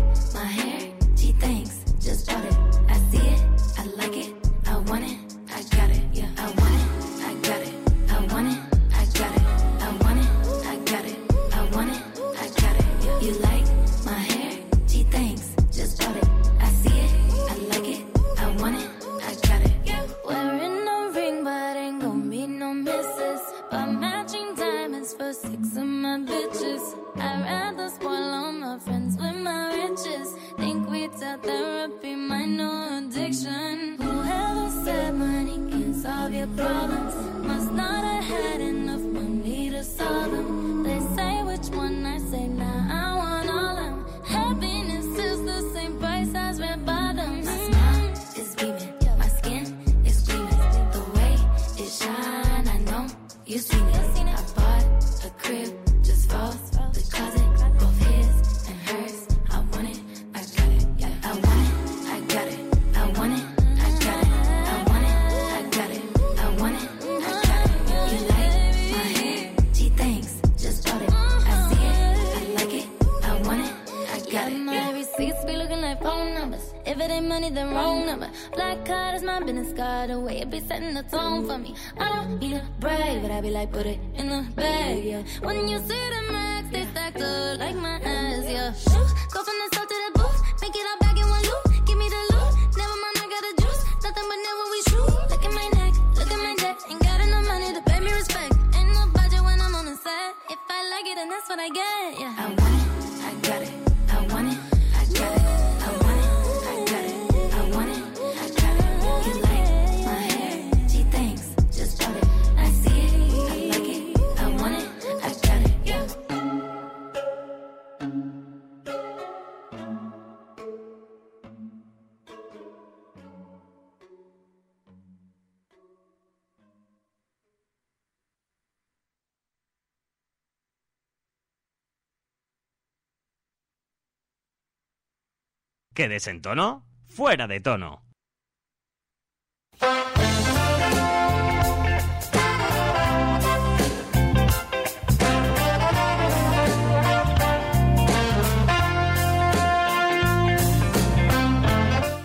¿Que 135.95 136.09
desentono? 136.09 136.83
Fuera 137.07 137.47
de 137.47 137.61
tono. 137.61 138.03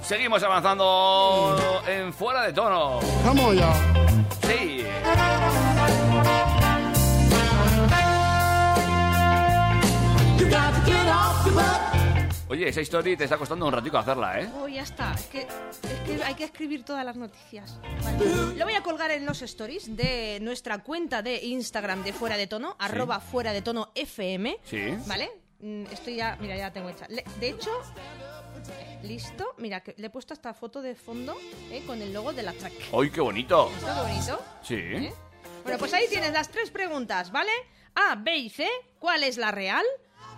Seguimos 0.03 0.43
avanzando 0.43 1.57
en 1.87 2.13
fuera 2.13 2.43
de 2.43 2.53
tono. 2.53 2.99
Vamos 3.25 3.55
ya. 3.55 3.73
Sí. 4.49 4.85
Oye, 12.51 12.69
esa 12.69 12.81
historia 12.81 13.17
te 13.17 13.23
está 13.23 13.39
costando 13.39 13.65
un 13.65 13.73
ratico 13.73 13.97
hacerla, 13.97 14.41
¿eh? 14.41 14.51
Oh, 14.57 14.67
ya 14.67 14.83
está. 14.83 15.15
Es 15.15 15.27
que, 15.27 15.43
es 15.43 16.01
que 16.05 16.25
hay 16.25 16.35
que 16.35 16.43
escribir 16.43 16.85
todas 16.85 17.05
las 17.05 17.15
noticias. 17.15 17.79
Vale. 18.03 18.57
Lo 18.57 18.65
voy 18.65 18.75
a 18.75 18.83
colgar 18.83 19.13
en 19.13 19.25
los 19.25 19.41
stories 19.43 19.97
de 19.97 20.41
nuestra 20.43 20.79
cuenta 20.79 21.23
de 21.23 21.45
Instagram 21.45 22.03
de 22.03 22.13
Fuera 22.13 22.37
de 22.37 22.49
Tono, 22.49 22.75
arroba 22.81 23.21
Fuera 23.21 23.53
de 23.53 23.63
Tono 23.63 23.93
FM. 23.95 24.59
Sí. 24.65 24.97
¿Vale? 25.07 25.31
Mm, 25.61 25.85
Estoy 25.93 26.17
ya, 26.17 26.37
mira, 26.41 26.57
ya 26.57 26.65
la 26.65 26.73
tengo 26.73 26.89
hecha. 26.89 27.07
De 27.07 27.49
hecho, 27.49 27.71
listo. 29.05 29.55
Mira, 29.59 29.81
que 29.81 29.95
le 29.97 30.09
he 30.09 30.11
puesto 30.11 30.35
esta 30.35 30.53
foto 30.53 30.83
de 30.83 30.97
fondo 30.97 31.37
eh, 31.71 31.85
con 31.87 32.03
el 32.03 32.13
logo 32.13 32.33
de 32.33 32.43
la 32.43 32.53
track. 32.53 32.73
¡Ay, 32.93 33.11
qué 33.11 33.21
bonito! 33.21 33.71
¿Está 33.79 33.95
qué 33.95 34.01
bonito? 34.11 34.45
Sí. 34.63 35.11
Bueno, 35.63 35.79
pues 35.79 35.95
ahí 35.95 36.07
tienes 36.09 36.33
las 36.33 36.49
tres 36.49 36.73
preguntas, 36.73 37.31
¿vale? 37.31 37.53
A, 37.95 38.17
B 38.17 38.37
y 38.37 38.51
C, 38.51 38.69
¿cuál 38.99 39.23
es 39.23 39.37
la 39.37 39.53
real? 39.53 39.85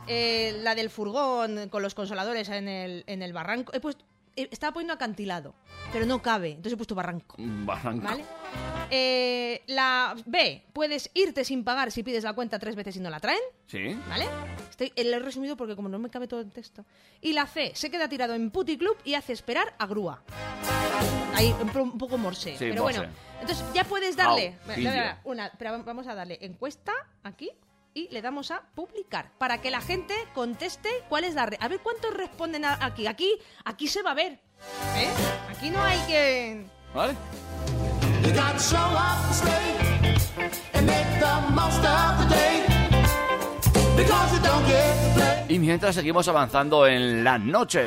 Eh, 0.09 0.59
la 0.63 0.75
del 0.75 0.91
furgón 0.91 1.69
con 1.69 1.83
los 1.83 1.95
consoladores 1.95 2.49
en 2.49 2.69
el, 2.69 3.05
en 3.07 3.23
el 3.23 3.33
barranco. 3.33 3.73
He 3.75 3.81
puesto, 3.81 4.05
estaba 4.35 4.73
poniendo 4.73 4.95
acantilado, 4.95 5.55
pero 5.93 6.07
no 6.07 6.23
cabe, 6.23 6.51
entonces 6.51 6.73
he 6.73 6.77
puesto 6.77 6.95
barranco. 6.95 7.37
Barranco. 7.39 8.05
¿Vale? 8.05 8.25
Eh, 8.91 9.63
la 9.67 10.15
B, 10.27 10.65
puedes 10.73 11.11
irte 11.15 11.45
sin 11.45 11.65
pagar 11.65 11.93
si 11.93 12.03
pides 12.03 12.25
la 12.25 12.33
cuenta 12.33 12.59
tres 12.59 12.75
veces 12.75 12.97
y 12.97 13.01
no 13.01 13.11
la 13.11 13.21
traen. 13.21 13.41
Sí. 13.67 13.97
¿Vale? 14.09 14.27
Estoy, 14.71 14.93
eh, 14.97 15.05
lo 15.05 15.17
he 15.17 15.21
resumido 15.21 15.57
porque 15.57 15.77
como 15.77 15.89
no 15.89 15.99
me 15.99 16.11
cabe 16.11 16.29
todo 16.29 16.41
el 16.41 16.51
texto. 16.51 16.85
Y 17.21 17.33
la 17.33 17.47
C, 17.47 17.73
se 17.75 17.91
queda 17.91 18.09
tirado 18.09 18.35
en 18.35 18.51
puticlub 18.51 18.97
y 19.05 19.15
hace 19.15 19.33
esperar 19.33 19.75
a 19.79 19.87
grúa. 19.87 20.23
Ahí, 21.35 21.55
un, 21.61 21.99
poco 21.99 22.19
morse. 22.19 22.53
Sí, 22.53 22.67
pero 22.71 22.83
morse. 22.83 22.99
bueno, 22.99 23.15
entonces 23.41 23.65
ya 23.75 23.85
puedes 23.85 24.17
darle... 24.17 24.57
Au, 24.67 25.31
una, 25.33 25.51
pero 25.59 25.83
vamos 25.85 26.07
a 26.07 26.15
darle 26.15 26.39
encuesta 26.41 26.93
aquí 27.23 27.51
y 27.95 28.09
le 28.11 28.23
damos 28.23 28.51
a 28.51 28.63
publicar 28.75 29.31
para 29.39 29.61
que 29.61 29.71
la 29.71 29.81
gente 29.81 30.15
conteste 30.35 30.89
cuál 31.09 31.25
es 31.25 31.35
la... 31.35 31.47
re- 31.47 31.59
A 31.61 31.69
ver 31.69 31.81
cuántos 31.81 32.15
responden 32.15 32.65
a- 32.65 32.79
aquí. 32.85 33.07
Aquí 33.07 33.33
aquí 33.65 33.89
se 33.89 34.03
va 34.03 34.13
a 34.13 34.15
ver. 34.15 34.33
¿eh? 34.97 35.09
Aquí 35.51 35.71
no 35.71 35.83
hay 35.83 35.99
que... 36.07 36.67
¿Vale? 36.95 37.15
You 38.23 38.33
Y 45.53 45.59
mientras 45.59 45.95
seguimos 45.95 46.27
avanzando 46.29 46.87
en 46.87 47.23
la 47.23 47.37
noche, 47.37 47.83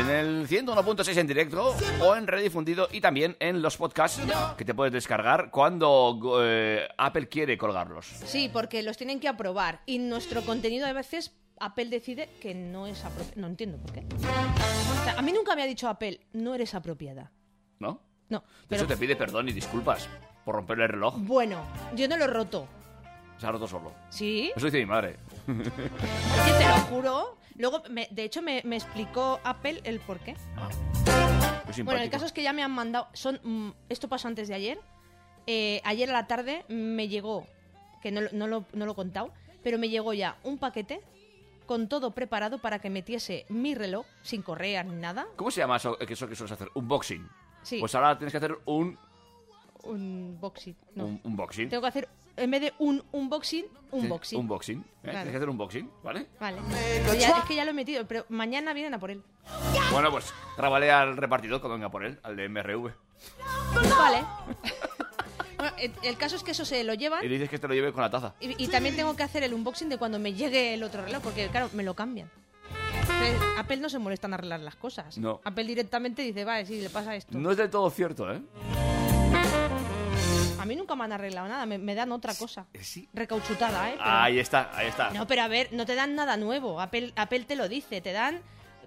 en 0.00 0.10
el 0.10 0.46
101.6 0.46 1.16
en 1.16 1.26
directo 1.26 1.74
o 2.02 2.14
en 2.14 2.26
redifundido 2.26 2.88
y 2.92 3.00
también 3.00 3.34
en 3.40 3.62
los 3.62 3.78
podcasts 3.78 4.20
que 4.58 4.66
te 4.66 4.74
puedes 4.74 4.92
descargar 4.92 5.50
cuando 5.50 6.20
eh, 6.42 6.86
Apple 6.98 7.26
quiere 7.30 7.56
colgarlos. 7.56 8.04
Sí, 8.26 8.50
porque 8.52 8.82
los 8.82 8.98
tienen 8.98 9.18
que 9.18 9.28
aprobar 9.28 9.80
y 9.86 9.98
nuestro 9.98 10.42
contenido 10.42 10.86
a 10.86 10.92
veces 10.92 11.34
Apple 11.58 11.86
decide 11.86 12.28
que 12.38 12.54
no 12.54 12.86
es 12.86 13.02
apropiado. 13.02 13.40
No 13.40 13.46
entiendo 13.46 13.78
por 13.78 13.92
qué. 13.94 14.04
O 14.14 15.04
sea, 15.04 15.14
a 15.16 15.22
mí 15.22 15.32
nunca 15.32 15.56
me 15.56 15.62
ha 15.62 15.66
dicho 15.66 15.88
Apple, 15.88 16.20
no 16.34 16.54
eres 16.54 16.74
apropiada. 16.74 17.32
¿No? 17.78 18.02
No, 18.28 18.40
De 18.40 18.46
pero 18.68 18.82
hecho, 18.82 18.88
te 18.88 18.98
pide 18.98 19.16
perdón 19.16 19.48
y 19.48 19.52
disculpas 19.52 20.06
por 20.44 20.54
romper 20.56 20.80
el 20.80 20.88
reloj. 20.90 21.14
bueno, 21.16 21.62
yo 21.94 22.08
no 22.08 22.18
lo 22.18 22.24
he 22.24 22.28
roto. 22.28 22.68
Se 23.38 23.46
ha 23.46 23.52
roto 23.52 23.66
solo. 23.68 23.92
¿Sí? 24.08 24.52
Eso 24.56 24.66
dice 24.66 24.78
mi 24.78 24.86
madre. 24.86 25.16
Te 25.46 26.68
lo 26.68 26.74
juro. 26.88 27.36
Luego, 27.56 27.82
me- 27.90 28.08
de 28.10 28.24
hecho, 28.24 28.42
me, 28.42 28.62
me 28.64 28.76
explicó 28.76 29.40
Apple 29.44 29.80
el 29.84 30.00
por 30.00 30.18
qué. 30.20 30.32
Muy 30.34 30.64
Bueno, 31.04 31.68
el 31.68 31.74
simpático. 31.74 32.10
caso 32.12 32.26
es 32.26 32.32
que 32.32 32.42
ya 32.42 32.52
me 32.52 32.62
han 32.62 32.72
mandado. 32.72 33.08
Son, 33.12 33.40
mm, 33.42 33.70
esto 33.88 34.08
pasó 34.08 34.28
antes 34.28 34.48
de 34.48 34.54
ayer. 34.54 34.78
Eh, 35.46 35.80
ayer 35.84 36.08
a 36.10 36.12
la 36.12 36.26
tarde 36.26 36.64
me 36.68 37.08
llegó, 37.08 37.46
que 38.02 38.10
no, 38.10 38.20
lo- 38.22 38.30
no 38.32 38.46
lo, 38.46 38.64
no 38.72 38.84
lo 38.86 38.92
he 38.92 38.94
contado, 38.94 39.32
pero 39.62 39.78
me 39.78 39.88
llegó 39.88 40.12
ya 40.12 40.36
un 40.42 40.58
paquete 40.58 41.00
con 41.66 41.88
todo 41.88 42.12
preparado 42.12 42.58
para 42.58 42.78
que 42.78 42.90
metiese 42.90 43.44
mi 43.48 43.74
reloj, 43.74 44.06
sin 44.22 44.42
correas 44.42 44.86
ni 44.86 44.94
nada. 44.96 45.26
¿Cómo 45.36 45.50
se 45.50 45.60
llama 45.60 45.76
eso, 45.76 45.98
eso 46.00 46.28
que 46.28 46.36
sueles 46.36 46.52
hacer? 46.52 46.68
Unboxing. 46.74 47.28
Sí. 47.62 47.78
Pues 47.80 47.94
ahora 47.94 48.16
tienes 48.18 48.32
que 48.32 48.38
hacer 48.38 48.56
un, 48.66 48.98
Un 49.82 50.36
boxing. 50.40 50.76
No. 50.94 51.06
un 51.06 51.20
unboxing. 51.24 51.68
Tengo 51.68 51.82
que 51.82 51.88
hacer, 51.88 52.08
en 52.36 52.50
vez 52.50 52.60
de 52.60 52.72
un 52.78 53.02
unboxing, 53.12 53.64
un 53.92 54.02
Sí, 54.02 54.08
boxing. 54.08 54.40
Unboxing. 54.40 54.78
¿eh? 54.80 54.84
Claro. 55.02 55.18
Tienes 55.18 55.30
que 55.30 55.36
hacer 55.36 55.48
un 55.48 55.52
unboxing, 55.54 55.90
¿vale? 56.02 56.26
Vale. 56.40 56.58
Ya- 57.18 57.38
es 57.38 57.44
que 57.44 57.54
ya 57.54 57.64
lo 57.64 57.70
he 57.70 57.74
metido, 57.74 58.06
pero 58.06 58.24
mañana 58.28 58.72
vienen 58.72 58.94
a 58.94 58.98
por 58.98 59.10
él. 59.10 59.22
Bueno, 59.92 60.10
pues 60.10 60.32
trábale 60.56 60.90
al 60.90 61.16
repartidor 61.16 61.62
que 61.62 61.68
venga 61.68 61.88
por 61.90 62.04
él, 62.04 62.18
al 62.22 62.36
de 62.36 62.48
MRV. 62.48 62.92
Vale. 63.98 64.24
Bueno, 65.58 65.72
el, 65.78 65.90
el 66.02 66.18
caso 66.18 66.36
es 66.36 66.42
que 66.42 66.50
eso 66.50 66.66
se 66.66 66.84
lo 66.84 66.92
llevan 66.92 67.24
Y 67.24 67.28
le 67.28 67.34
dices 67.36 67.48
que 67.48 67.58
te 67.58 67.66
lo 67.66 67.72
lleve 67.72 67.90
con 67.90 68.02
la 68.02 68.10
taza. 68.10 68.34
y, 68.40 68.62
y 68.62 68.68
también 68.68 68.94
tengo 68.94 69.16
que 69.16 69.22
hacer 69.22 69.42
el 69.42 69.54
unboxing 69.54 69.88
de 69.88 69.96
cuando 69.96 70.18
me 70.18 70.34
llegue 70.34 70.74
el 70.74 70.82
otro 70.82 71.02
reloj, 71.02 71.22
porque 71.22 71.48
claro, 71.48 71.70
me 71.72 71.82
lo 71.82 71.94
cambian. 71.94 72.30
Entonces, 73.00 73.40
Apple 73.56 73.78
no 73.78 73.88
se 73.88 73.98
molesta 73.98 74.26
en 74.26 74.34
arreglar 74.34 74.60
las 74.60 74.76
cosas. 74.76 75.16
No. 75.16 75.40
Apple 75.44 75.64
directamente 75.64 76.20
dice, 76.20 76.44
vale, 76.44 76.66
sí, 76.66 76.78
le 76.82 76.90
pasa 76.90 77.16
esto. 77.16 77.38
No 77.38 77.50
es 77.52 77.56
del 77.56 77.70
todo 77.70 77.88
cierto, 77.88 78.30
¿eh? 78.30 78.42
A 80.66 80.68
mí 80.68 80.74
nunca 80.74 80.96
me 80.96 81.04
han 81.04 81.12
arreglado 81.12 81.46
nada, 81.46 81.64
me, 81.64 81.78
me 81.78 81.94
dan 81.94 82.10
otra 82.10 82.34
cosa. 82.34 82.66
Eh, 82.74 82.82
Sí. 82.82 83.08
Recauchutada, 83.14 83.88
¿eh? 83.90 83.94
Pero- 83.96 84.04
Ahí 84.10 84.38
está, 84.40 84.70
ahí 84.74 84.88
está. 84.88 85.10
No, 85.10 85.26
pero 85.26 85.42
a 85.42 85.48
ver, 85.48 85.68
no 85.72 85.86
te 85.86 85.94
dan 85.94 86.16
nada 86.16 86.36
nuevo. 86.36 86.80
Apple, 86.80 87.12
Apple 87.14 87.44
te 87.44 87.54
lo 87.54 87.68
dice, 87.68 88.00
te 88.00 88.10
dan 88.12 88.40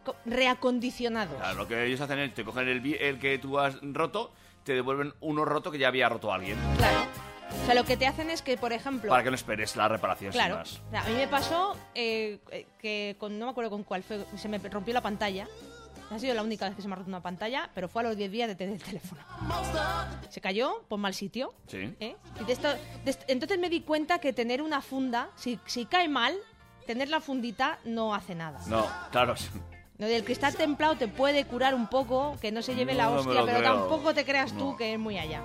co- 0.03 0.15
reacondicionados. 0.25 1.37
Claro, 1.37 1.57
lo 1.57 1.67
que 1.69 1.85
ellos 1.85 2.01
hacen 2.01 2.19
es 2.19 2.33
te 2.33 2.43
cogen 2.43 2.67
el, 2.67 2.85
el 2.95 3.17
que 3.19 3.37
tú 3.39 3.59
has 3.59 3.77
roto, 3.81 4.33
te 4.65 4.73
devuelven 4.73 5.13
uno 5.21 5.45
roto 5.45 5.71
que 5.71 5.77
ya 5.77 5.87
había 5.87 6.09
roto 6.09 6.33
alguien. 6.33 6.57
Claro. 6.77 7.05
O 7.63 7.65
sea, 7.65 7.73
lo 7.75 7.83
que 7.83 7.97
te 7.97 8.05
hacen 8.05 8.29
es 8.29 8.41
que, 8.43 8.57
por 8.57 8.73
ejemplo... 8.73 9.09
Para 9.09 9.23
que 9.23 9.29
no 9.29 9.35
esperes 9.35 9.75
la 9.75 9.87
reparación 9.87 10.31
sin 10.33 10.39
Claro. 10.39 10.57
más. 10.57 10.81
O 10.87 10.91
sea, 10.91 11.01
a 11.01 11.09
mí 11.09 11.15
me 11.15 11.27
pasó 11.27 11.75
eh, 11.95 12.39
eh, 12.51 12.67
que 12.79 13.15
con, 13.17 13.39
no 13.39 13.45
me 13.45 13.51
acuerdo 13.51 13.71
con 13.71 13.83
cuál 13.83 14.03
fue, 14.03 14.23
se 14.37 14.47
me 14.49 14.59
rompió 14.59 14.93
la 14.93 15.01
pantalla. 15.01 15.47
Ha 16.11 16.17
sido 16.19 16.33
la 16.33 16.41
única 16.41 16.65
vez 16.65 16.75
que 16.75 16.81
se 16.81 16.87
me 16.87 16.93
ha 16.93 16.97
roto 16.97 17.07
una 17.09 17.21
pantalla, 17.21 17.69
pero 17.75 17.87
fue 17.87 18.01
a 18.01 18.05
los 18.07 18.17
10 18.17 18.31
días 18.31 18.47
de 18.47 18.55
tener 18.55 18.73
el 18.75 18.81
teléfono. 18.83 19.21
Se 20.29 20.41
cayó 20.41 20.83
por 20.87 20.97
mal 20.99 21.13
sitio. 21.13 21.53
Sí. 21.67 21.95
¿eh? 21.99 22.15
Y 22.41 22.43
de 22.45 22.53
esto, 22.53 22.67
de 23.05 23.11
esto- 23.11 23.25
entonces 23.27 23.59
me 23.59 23.69
di 23.69 23.81
cuenta 23.81 24.19
que 24.19 24.33
tener 24.33 24.61
una 24.61 24.81
funda, 24.81 25.29
si, 25.35 25.59
si 25.65 25.85
cae 25.85 26.07
mal, 26.09 26.35
tener 26.87 27.09
la 27.09 27.21
fundita 27.21 27.77
no 27.85 28.15
hace 28.15 28.33
nada. 28.33 28.59
No, 28.67 28.87
claro. 29.11 29.35
Lo 29.99 30.07
del 30.07 30.23
cristal 30.23 30.55
templado 30.55 30.95
te 30.95 31.07
puede 31.09 31.43
curar 31.45 31.75
un 31.75 31.87
poco, 31.87 32.37
que 32.41 32.51
no 32.53 32.61
se 32.61 32.73
lleve 32.73 32.93
la 32.95 33.05
No 33.05 33.11
me 33.11 33.17
hostia, 33.19 33.33
lo 33.41 33.45
pero 33.45 33.57
creo. 33.59 33.73
tampoco 33.73 34.13
te 34.13 34.23
creas 34.25 34.53
tú 34.53 34.71
No. 34.71 34.77
que 34.77 34.93
es 34.93 34.99
muy 34.99 35.17
allá. 35.19 35.41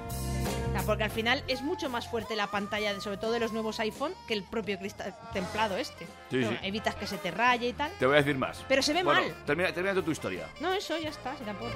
Porque 0.86 1.04
al 1.04 1.10
final 1.10 1.42
es 1.48 1.62
mucho 1.62 1.88
más 1.88 2.06
fuerte 2.08 2.36
la 2.36 2.48
pantalla, 2.48 2.92
de- 2.94 3.00
sobre 3.00 3.16
todo 3.16 3.32
de 3.32 3.40
los 3.40 3.52
nuevos 3.52 3.80
iPhone, 3.80 4.12
que 4.28 4.34
el 4.34 4.42
propio 4.42 4.78
cristal 4.78 5.14
templado 5.32 5.76
este. 5.76 6.04
Sí, 6.04 6.10
Pero 6.30 6.50
sí. 6.50 6.56
Evitas 6.62 6.94
que 6.94 7.06
se 7.06 7.16
te 7.18 7.30
raye 7.30 7.68
y 7.68 7.72
tal. 7.72 7.90
Te 7.98 8.06
voy 8.06 8.14
a 8.16 8.18
decir 8.18 8.36
más. 8.36 8.62
Pero 8.68 8.82
se 8.82 8.92
ve 8.92 9.02
Bueno, 9.02 9.22
mal. 9.22 9.34
Termina, 9.46 9.72
termina 9.72 10.00
tu 10.02 10.10
historia. 10.10 10.46
No, 10.60 10.72
eso 10.72 10.96
ya 10.98 11.08
está, 11.08 11.36
si 11.36 11.42
tampoco 11.44 11.70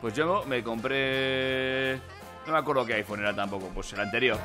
Pues 0.00 0.14
yo 0.14 0.44
me 0.46 0.62
compré. 0.62 1.96
No 2.46 2.52
me 2.52 2.58
acuerdo 2.58 2.84
qué 2.84 2.94
iPhone 2.94 3.20
era 3.20 3.34
tampoco, 3.34 3.68
pues 3.72 3.92
el 3.92 4.00
anterior. 4.00 4.38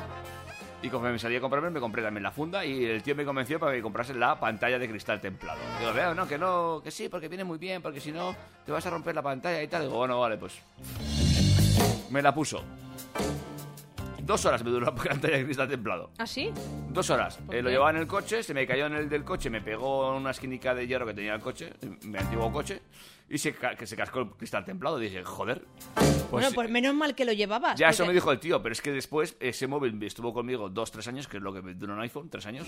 Y 0.80 0.88
conforme 0.90 1.12
me 1.12 1.18
salía 1.18 1.38
a 1.38 1.40
comprarme, 1.40 1.70
me 1.70 1.80
compré 1.80 2.02
también 2.02 2.22
la 2.22 2.30
funda 2.30 2.64
y 2.64 2.84
el 2.84 3.02
tío 3.02 3.16
me 3.16 3.24
convenció 3.24 3.58
para 3.58 3.72
que 3.72 3.82
comprase 3.82 4.14
la 4.14 4.38
pantalla 4.38 4.78
de 4.78 4.88
cristal 4.88 5.20
templado. 5.20 5.58
Digo, 5.80 5.92
vea, 5.92 6.14
no, 6.14 6.28
que 6.28 6.38
no, 6.38 6.80
que 6.84 6.92
sí, 6.92 7.08
porque 7.08 7.26
viene 7.28 7.42
muy 7.42 7.58
bien, 7.58 7.82
porque 7.82 8.00
si 8.00 8.12
no 8.12 8.34
te 8.64 8.70
vas 8.70 8.86
a 8.86 8.90
romper 8.90 9.14
la 9.14 9.22
pantalla 9.22 9.60
y 9.60 9.66
tal. 9.66 9.82
Digo, 9.82 9.96
bueno, 9.96 10.20
vale, 10.20 10.36
pues. 10.36 10.60
Me 12.10 12.22
la 12.22 12.32
puso. 12.32 12.62
Dos 14.22 14.44
horas 14.44 14.62
me 14.62 14.70
duró 14.70 14.86
la 14.86 14.94
pantalla 14.94 15.38
de 15.38 15.44
cristal 15.44 15.68
templado. 15.68 16.10
¿Ah, 16.18 16.26
sí? 16.26 16.52
Dos 16.90 17.10
horas. 17.10 17.38
¿Por 17.38 17.56
Eh, 17.56 17.62
lo 17.62 17.70
llevaba 17.70 17.90
en 17.90 17.96
el 17.96 18.06
coche, 18.06 18.42
se 18.44 18.54
me 18.54 18.64
cayó 18.66 18.86
en 18.86 18.94
el 18.94 19.08
del 19.08 19.24
coche, 19.24 19.50
me 19.50 19.60
pegó 19.60 20.10
en 20.12 20.20
una 20.20 20.30
esquinica 20.30 20.74
de 20.74 20.86
hierro 20.86 21.06
que 21.06 21.14
tenía 21.14 21.34
el 21.34 21.40
coche, 21.40 21.72
mi 22.02 22.18
antiguo 22.18 22.52
coche, 22.52 22.82
y 23.30 23.38
se, 23.38 23.54
ca- 23.54 23.74
que 23.76 23.86
se 23.86 23.96
cascó 23.96 24.20
el 24.20 24.30
cristal 24.30 24.64
templado. 24.64 24.98
Dije, 24.98 25.22
joder. 25.24 25.64
Pues 25.94 26.28
bueno, 26.30 26.48
pues 26.54 26.70
menos 26.70 26.94
mal 26.94 27.14
que 27.14 27.24
lo 27.24 27.32
llevabas. 27.32 27.78
ya 27.78 27.88
eso 27.90 27.98
porque- 28.04 28.08
me 28.08 28.14
dijo 28.14 28.32
el 28.32 28.40
tío, 28.40 28.62
pero 28.62 28.72
es 28.72 28.82
que 28.82 28.92
después 28.92 29.36
ese 29.40 29.66
móvil 29.66 30.02
estuvo 30.02 30.32
conmigo 30.32 30.68
dos, 30.68 30.90
tres 30.90 31.08
años, 31.08 31.26
que 31.28 31.36
es 31.38 31.42
lo 31.42 31.52
que 31.52 31.62
me 31.62 31.74
dura 31.74 31.94
un 31.94 32.00
iPhone, 32.00 32.28
tres 32.30 32.46
años. 32.46 32.66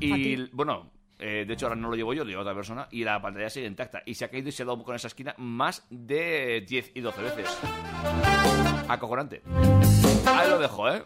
Y 0.00 0.36
ti? 0.36 0.50
bueno, 0.52 0.90
eh, 1.18 1.44
de 1.46 1.52
hecho 1.54 1.66
ahora 1.66 1.76
no 1.76 1.88
lo 1.90 1.96
llevo 1.96 2.14
yo, 2.14 2.24
lo 2.24 2.30
lleva 2.30 2.42
otra 2.42 2.54
persona, 2.54 2.88
y 2.90 3.04
la 3.04 3.20
pantalla 3.20 3.50
sigue 3.50 3.66
intacta. 3.66 4.02
Y 4.06 4.14
se 4.14 4.24
ha 4.24 4.28
caído 4.28 4.48
y 4.48 4.52
se 4.52 4.62
ha 4.62 4.66
dado 4.66 4.82
con 4.82 4.94
esa 4.96 5.08
esquina 5.08 5.34
más 5.38 5.86
de 5.90 6.64
10 6.68 6.92
y 6.94 7.00
12 7.00 7.22
veces. 7.22 7.58
Acojonante. 8.88 9.42
Ahí 10.26 10.48
lo 10.50 10.58
dejo, 10.58 10.88
¿eh? 10.90 11.02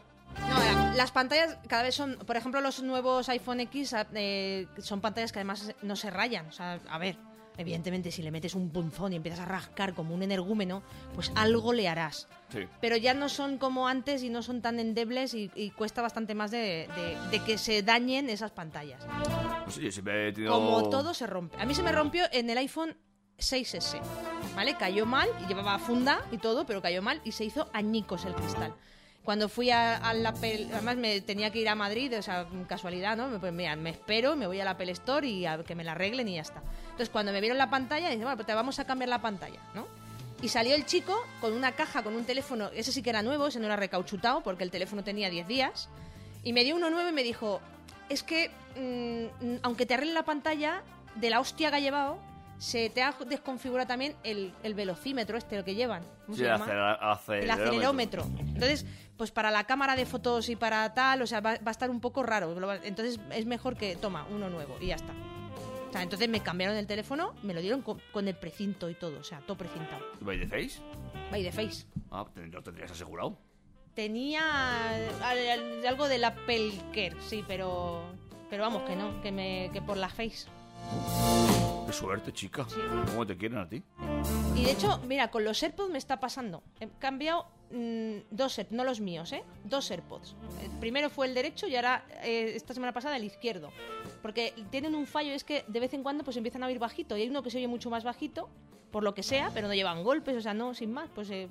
No, 0.49 0.59
la- 0.59 0.95
las 0.95 1.13
pantallas 1.13 1.59
cada 1.69 1.83
vez 1.85 1.95
son, 1.95 2.17
por 2.27 2.37
ejemplo, 2.37 2.61
los 2.61 2.83
nuevos 2.83 3.29
iPhone 3.29 3.61
X 3.61 3.95
eh, 4.15 4.67
son 4.79 5.01
pantallas 5.01 5.33
que 5.33 5.39
además 5.41 5.75
no 5.83 5.97
se 5.97 6.11
rayan. 6.11 6.47
O 6.47 6.53
sea, 6.53 6.81
a 6.89 6.99
ver, 6.99 7.17
evidentemente 7.57 8.11
si 8.11 8.23
le 8.23 8.31
metes 8.31 8.55
un 8.55 8.71
punzón 8.71 9.13
y 9.13 9.17
empiezas 9.17 9.41
a 9.41 9.45
rascar 9.45 9.95
como 9.95 10.15
un 10.15 10.23
energúmeno, 10.23 10.83
pues 11.15 11.31
algo 11.35 11.73
le 11.73 11.89
harás. 11.89 12.29
Sí. 12.51 12.61
Pero 12.81 12.97
ya 12.97 13.15
no 13.15 13.29
son 13.29 13.59
como 13.59 13.89
antes 13.89 14.23
y 14.23 14.31
no 14.31 14.43
son 14.43 14.61
tan 14.63 14.79
endebles 14.81 15.35
y, 15.35 15.51
y 15.55 15.71
cuesta 15.71 16.03
bastante 16.03 16.35
más 16.35 16.51
de, 16.51 16.89
de- 16.97 17.19
de 17.31 17.45
que 17.45 17.59
se 17.59 17.83
dañen 17.83 18.29
esas 18.31 18.51
pantallas. 18.51 19.05
Pues 19.65 19.77
sí, 19.77 19.91
siempre 19.93 20.29
he 20.29 20.33
tenido... 20.33 20.53
Como 20.53 20.89
todo 20.89 21.15
se 21.15 21.27
rompe. 21.27 21.57
A 21.61 21.65
mí 21.65 21.75
se 21.75 21.83
me 21.83 21.93
rompió 21.93 22.25
en 22.33 22.51
el 22.51 22.59
iPhone 22.59 22.97
6S, 23.39 24.01
¿vale? 24.55 24.77
Cayó 24.77 25.07
mal, 25.07 25.29
y 25.43 25.47
llevaba 25.49 25.79
funda 25.79 26.21
y 26.31 26.39
todo, 26.39 26.65
pero 26.67 26.81
cayó 26.81 27.03
mal 27.03 27.21
y 27.25 27.33
se 27.33 27.45
hizo 27.45 27.69
añicos 27.73 28.25
el 28.25 28.35
cristal. 28.35 28.75
Cuando 29.25 29.49
fui 29.49 29.71
a, 29.71 29.97
a 29.97 30.13
la 30.13 30.29
Apple, 30.31 30.69
además 30.73 30.97
me 30.97 31.21
tenía 31.23 31.51
que 31.51 31.59
ir 31.59 31.69
a 31.71 31.75
Madrid, 31.75 32.17
o 32.19 32.23
sea, 32.23 32.47
casualidad, 32.69 33.17
¿no? 33.17 33.41
Pues 33.41 33.53
mira, 33.55 33.75
me 33.75 33.91
espero, 33.91 34.37
me 34.37 34.47
voy 34.47 34.61
a 34.61 34.65
la 34.65 34.73
Apple 34.73 34.93
Store 34.93 35.27
y 35.27 35.47
a 35.47 35.65
que 35.65 35.75
me 35.75 35.83
la 35.83 35.93
arreglen 35.93 36.29
y 36.29 36.35
ya 36.35 36.43
está. 36.43 36.63
Entonces 36.85 37.09
cuando 37.09 37.33
me 37.33 37.41
vieron 37.41 37.57
la 37.57 37.71
pantalla, 37.71 38.11
dije, 38.11 38.23
bueno, 38.23 38.37
pues 38.37 38.47
te 38.47 38.55
vamos 38.55 38.79
a 38.79 38.85
cambiar 38.85 39.09
la 39.09 39.23
pantalla, 39.23 39.61
¿no? 39.75 39.87
Y 40.43 40.49
salió 40.49 40.75
el 40.75 40.85
chico 40.85 41.19
con 41.41 41.55
una 41.55 41.73
caja, 41.73 42.03
con 42.03 42.15
un 42.15 42.25
teléfono, 42.27 42.69
ese 42.75 42.93
sí 42.93 43.03
que 43.03 43.09
era 43.11 43.23
nuevo, 43.23 43.47
ese 43.47 43.59
no 43.61 43.65
era 43.67 43.77
recauchutado, 43.77 44.43
porque 44.43 44.63
el 44.63 44.71
teléfono 44.71 45.03
tenía 45.03 45.31
10 45.31 45.47
días, 45.49 45.89
y 46.43 46.53
me 46.53 46.63
dio 46.63 46.77
uno 46.77 46.91
nuevo 46.91 47.09
y 47.09 47.13
me 47.13 47.23
dijo, 47.23 47.63
es 48.11 48.23
que, 48.23 48.51
mm, 48.77 49.55
aunque 49.63 49.87
te 49.87 49.95
arregle 49.95 50.13
la 50.13 50.25
pantalla, 50.25 50.83
de 51.15 51.31
la 51.31 51.41
hostia 51.41 51.71
que 51.71 51.77
ha 51.77 51.81
llevado, 51.81 52.19
se 52.59 52.91
te 52.91 53.03
ha 53.03 53.15
desconfigurado 53.27 53.87
también 53.87 54.15
el, 54.23 54.53
el 54.63 54.75
velocímetro 54.75 55.39
este, 55.39 55.57
lo 55.57 55.65
que 55.65 55.75
llevan. 55.75 56.03
¿Cómo 56.27 56.37
Sí, 56.37 56.43
se 56.43 56.49
llama? 56.49 56.93
acelerómetro. 56.95 57.35
el 57.43 57.51
acelerómetro. 57.51 58.23
Entonces, 58.39 58.87
pues 59.17 59.31
para 59.31 59.51
la 59.51 59.65
cámara 59.65 59.95
de 59.97 60.07
fotos 60.07 60.49
y 60.49 60.57
para 60.57 60.93
tal, 60.95 61.23
o 61.23 61.27
sea, 61.27 61.41
va, 61.41 61.53
va 61.59 61.69
a 61.69 61.71
estar 61.71 61.91
un 61.91 62.01
poco 62.01 62.23
raro. 62.23 62.55
Entonces 62.83 63.21
es 63.33 63.47
mejor 63.47 63.77
que 63.77 63.97
toma 63.97 64.27
uno 64.31 64.51
nuevo 64.51 64.77
y 64.81 64.87
ya 64.89 64.97
está. 64.97 65.13
O 65.89 65.93
sea, 65.93 66.03
entonces 66.03 66.29
me 66.29 66.41
cambiaron 66.41 66.77
el 66.77 66.87
teléfono, 66.89 67.35
me 67.45 67.55
lo 67.55 67.61
dieron 67.61 67.81
con, 67.83 68.01
con 68.13 68.27
el 68.27 68.35
precinto 68.35 68.91
y 68.91 68.95
todo, 68.95 69.21
o 69.21 69.25
sea, 69.25 69.39
todo 69.41 69.57
precintado. 69.57 70.05
¿By 70.21 70.41
the 70.41 70.47
face? 70.49 70.81
By 71.31 71.43
the 71.45 71.53
face. 71.53 71.87
Ah, 72.11 72.25
lo 72.51 72.63
tendrías 72.63 72.91
asegurado. 72.91 73.39
Tenía 73.95 74.89
al- 74.91 75.23
al- 75.23 75.87
algo 75.87 76.09
del 76.09 76.25
Apple 76.25 76.73
Care, 76.93 77.15
sí, 77.29 77.45
pero 77.47 78.03
pero 78.51 78.65
vamos 78.65 78.83
que 78.83 78.97
no, 78.97 79.21
que 79.23 79.31
me 79.31 79.71
que 79.73 79.81
por 79.81 79.97
la 79.97 80.09
face. 80.09 80.49
Suerte, 81.95 82.33
chica. 82.33 82.67
¿Cómo 83.07 83.25
te 83.25 83.37
quieren 83.37 83.57
a 83.59 83.69
ti? 83.69 83.81
Y 84.57 84.65
de 84.65 84.73
hecho, 84.73 84.99
mira, 85.07 85.31
con 85.31 85.45
los 85.45 85.63
AirPods 85.63 85.91
me 85.91 85.99
está 85.99 86.19
pasando. 86.19 86.65
He 86.81 86.89
cambiado 86.99 87.47
mm, 87.71 88.17
dos 88.33 88.59
AirPods, 88.59 88.77
no 88.77 88.83
los 88.83 89.01
míos, 89.01 89.33
¿eh? 89.33 89.45
Dos 89.63 89.93
AirPods. 89.93 90.35
El 90.61 90.73
primero 90.81 91.09
fue 91.09 91.29
el 91.29 91.35
derecho 91.35 91.69
y 91.69 91.77
ahora, 91.77 92.05
eh, 92.25 92.53
esta 92.57 92.75
semana 92.75 92.93
pasada, 92.93 93.17
el 93.17 93.23
izquierdo. 93.23 93.71
Porque 94.23 94.55
tienen 94.71 94.97
un 94.97 95.07
fallo, 95.07 95.33
es 95.33 95.45
que 95.45 95.65
de 95.69 95.79
vez 95.79 95.95
en 95.95 96.03
cuando 96.03 96.25
pues 96.25 96.37
empiezan 96.37 96.65
a 96.65 96.67
oír 96.67 96.81
bajito. 96.81 97.17
Y 97.17 97.23
hay 97.23 97.29
uno 97.29 97.45
que 97.45 97.51
se 97.51 97.59
oye 97.59 97.69
mucho 97.69 97.91
más 97.91 98.03
bajito, 98.03 98.49
por 98.91 99.05
lo 99.05 99.15
que 99.15 99.23
sea, 99.23 99.53
pero 99.55 99.69
no 99.69 99.75
llevan 99.75 100.03
golpes, 100.03 100.37
o 100.37 100.41
sea, 100.41 100.53
no, 100.53 100.75
sin 100.75 100.93
más. 100.93 101.09
Pues 101.15 101.31
eh, 101.31 101.49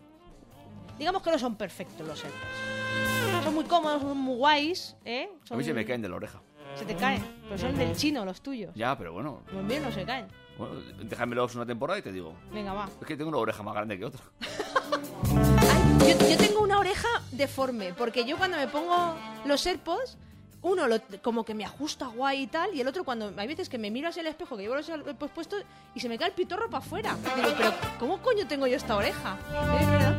digamos 1.00 1.22
que 1.22 1.32
no 1.32 1.40
son 1.40 1.56
perfectos 1.56 2.06
los 2.06 2.22
AirPods. 2.22 3.44
Son 3.46 3.54
muy 3.54 3.64
cómodos, 3.64 4.02
son 4.02 4.18
muy 4.18 4.36
guays, 4.36 4.98
¿eh? 5.06 5.30
A 5.50 5.56
mí 5.56 5.64
se 5.64 5.74
me 5.74 5.86
caen 5.86 6.02
de 6.02 6.10
la 6.10 6.18
oreja. 6.18 6.42
Se 6.78 6.86
te 6.86 6.96
caen, 6.96 7.24
pero 7.44 7.58
son 7.58 7.76
del 7.78 7.96
chino 7.96 8.26
los 8.26 8.42
tuyos. 8.42 8.74
Ya, 8.76 8.98
pero 8.98 9.14
bueno. 9.14 9.42
Los 9.54 9.64
míos 9.64 9.84
no 9.84 9.92
se 9.92 10.04
caen. 10.06 10.28
bueno 10.58 10.76
déjamelos 11.04 11.56
una 11.56 11.66
temporada 11.66 12.00
y 12.00 12.02
te 12.02 12.12
digo. 12.12 12.34
Venga, 12.52 12.74
va. 12.74 12.90
Es 13.02 13.08
que 13.08 13.16
tengo 13.16 13.30
una 13.30 13.38
oreja 13.40 13.64
más 13.64 13.74
grande 13.74 13.98
que 13.98 14.06
otra. 14.06 14.22
Ay, 14.42 16.10
yo, 16.20 16.30
yo 16.30 16.38
tengo 16.38 16.62
una 16.62 16.80
oreja 16.80 17.08
deforme, 17.32 17.94
porque 17.94 18.26
yo 18.26 18.38
cuando 18.38 18.58
me 18.58 18.68
pongo 18.68 19.16
los 19.46 19.66
AirPods, 19.66 20.18
uno 20.62 20.88
lo- 20.88 21.00
como 21.22 21.44
que 21.46 21.54
me 21.54 21.66
ajusta 21.66 22.08
guay 22.08 22.44
y 22.44 22.48
tal, 22.48 22.74
y 22.74 22.82
el 22.82 22.88
otro 22.88 23.04
cuando 23.04 23.34
hay 23.38 23.48
veces 23.48 23.70
que 23.70 23.78
me 23.78 23.92
miro 23.92 24.10
hacia 24.10 24.22
el 24.22 24.28
espejo, 24.28 24.56
que 24.58 24.64
llevo 24.64 24.76
los 24.76 24.90
AirPods 24.90 25.32
puestos, 25.32 25.64
y 25.94 26.00
se 26.00 26.10
me 26.10 26.18
cae 26.18 26.30
el 26.30 26.34
pitorro 26.34 26.70
para 26.70 26.84
afuera. 26.84 27.16
Digo, 27.36 27.50
pero 27.58 27.72
¿cómo 28.00 28.18
coño 28.20 28.48
tengo 28.48 28.66
yo 28.68 28.78
esta 28.78 28.96
oreja? 28.96 29.38
Es 29.80 29.88
verdad. 29.88 30.18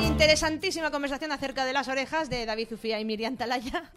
Interesantísima 0.00 0.90
conversación 0.90 1.32
acerca 1.32 1.64
de 1.64 1.72
las 1.72 1.88
orejas 1.88 2.28
de 2.28 2.44
David 2.46 2.68
Zufía 2.68 3.00
y 3.00 3.04
Miriam 3.04 3.36
Talaya. 3.36 3.90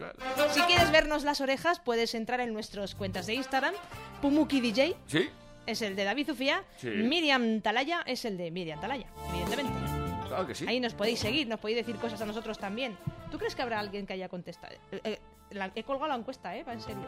Si 0.51 0.61
quieres 0.61 0.91
vernos 0.91 1.23
las 1.23 1.41
orejas, 1.41 1.79
puedes 1.79 2.15
entrar 2.15 2.39
en 2.39 2.53
nuestras 2.53 2.95
cuentas 2.95 3.25
de 3.27 3.33
Instagram. 3.35 3.73
Pumuki 4.21 4.61
DJ 4.61 4.95
¿Sí? 5.07 5.29
es 5.65 5.81
el 5.81 5.95
de 5.95 6.03
David 6.05 6.27
Zufía. 6.27 6.63
Sí. 6.77 6.87
Miriam 6.89 7.61
Talaya 7.61 8.01
es 8.05 8.23
el 8.25 8.37
de 8.37 8.49
Miriam 8.51 8.79
Talaya, 8.79 9.07
evidentemente. 9.29 9.73
Claro 10.27 10.47
que 10.47 10.55
sí. 10.55 10.65
Ahí 10.67 10.79
nos 10.79 10.93
podéis 10.93 11.19
seguir, 11.19 11.47
nos 11.47 11.59
podéis 11.59 11.77
decir 11.85 11.97
cosas 11.97 12.21
a 12.21 12.25
nosotros 12.25 12.57
también. 12.57 12.97
¿Tú 13.29 13.37
crees 13.37 13.53
que 13.55 13.61
habrá 13.61 13.79
alguien 13.79 14.05
que 14.07 14.13
haya 14.13 14.29
contestado? 14.29 14.75
Eh, 14.91 15.01
eh, 15.03 15.19
la- 15.51 15.71
he 15.75 15.83
colgado 15.83 16.07
la 16.07 16.15
encuesta, 16.15 16.55
¿eh? 16.55 16.63
Va, 16.63 16.73
En 16.73 16.81
serio. 16.81 17.01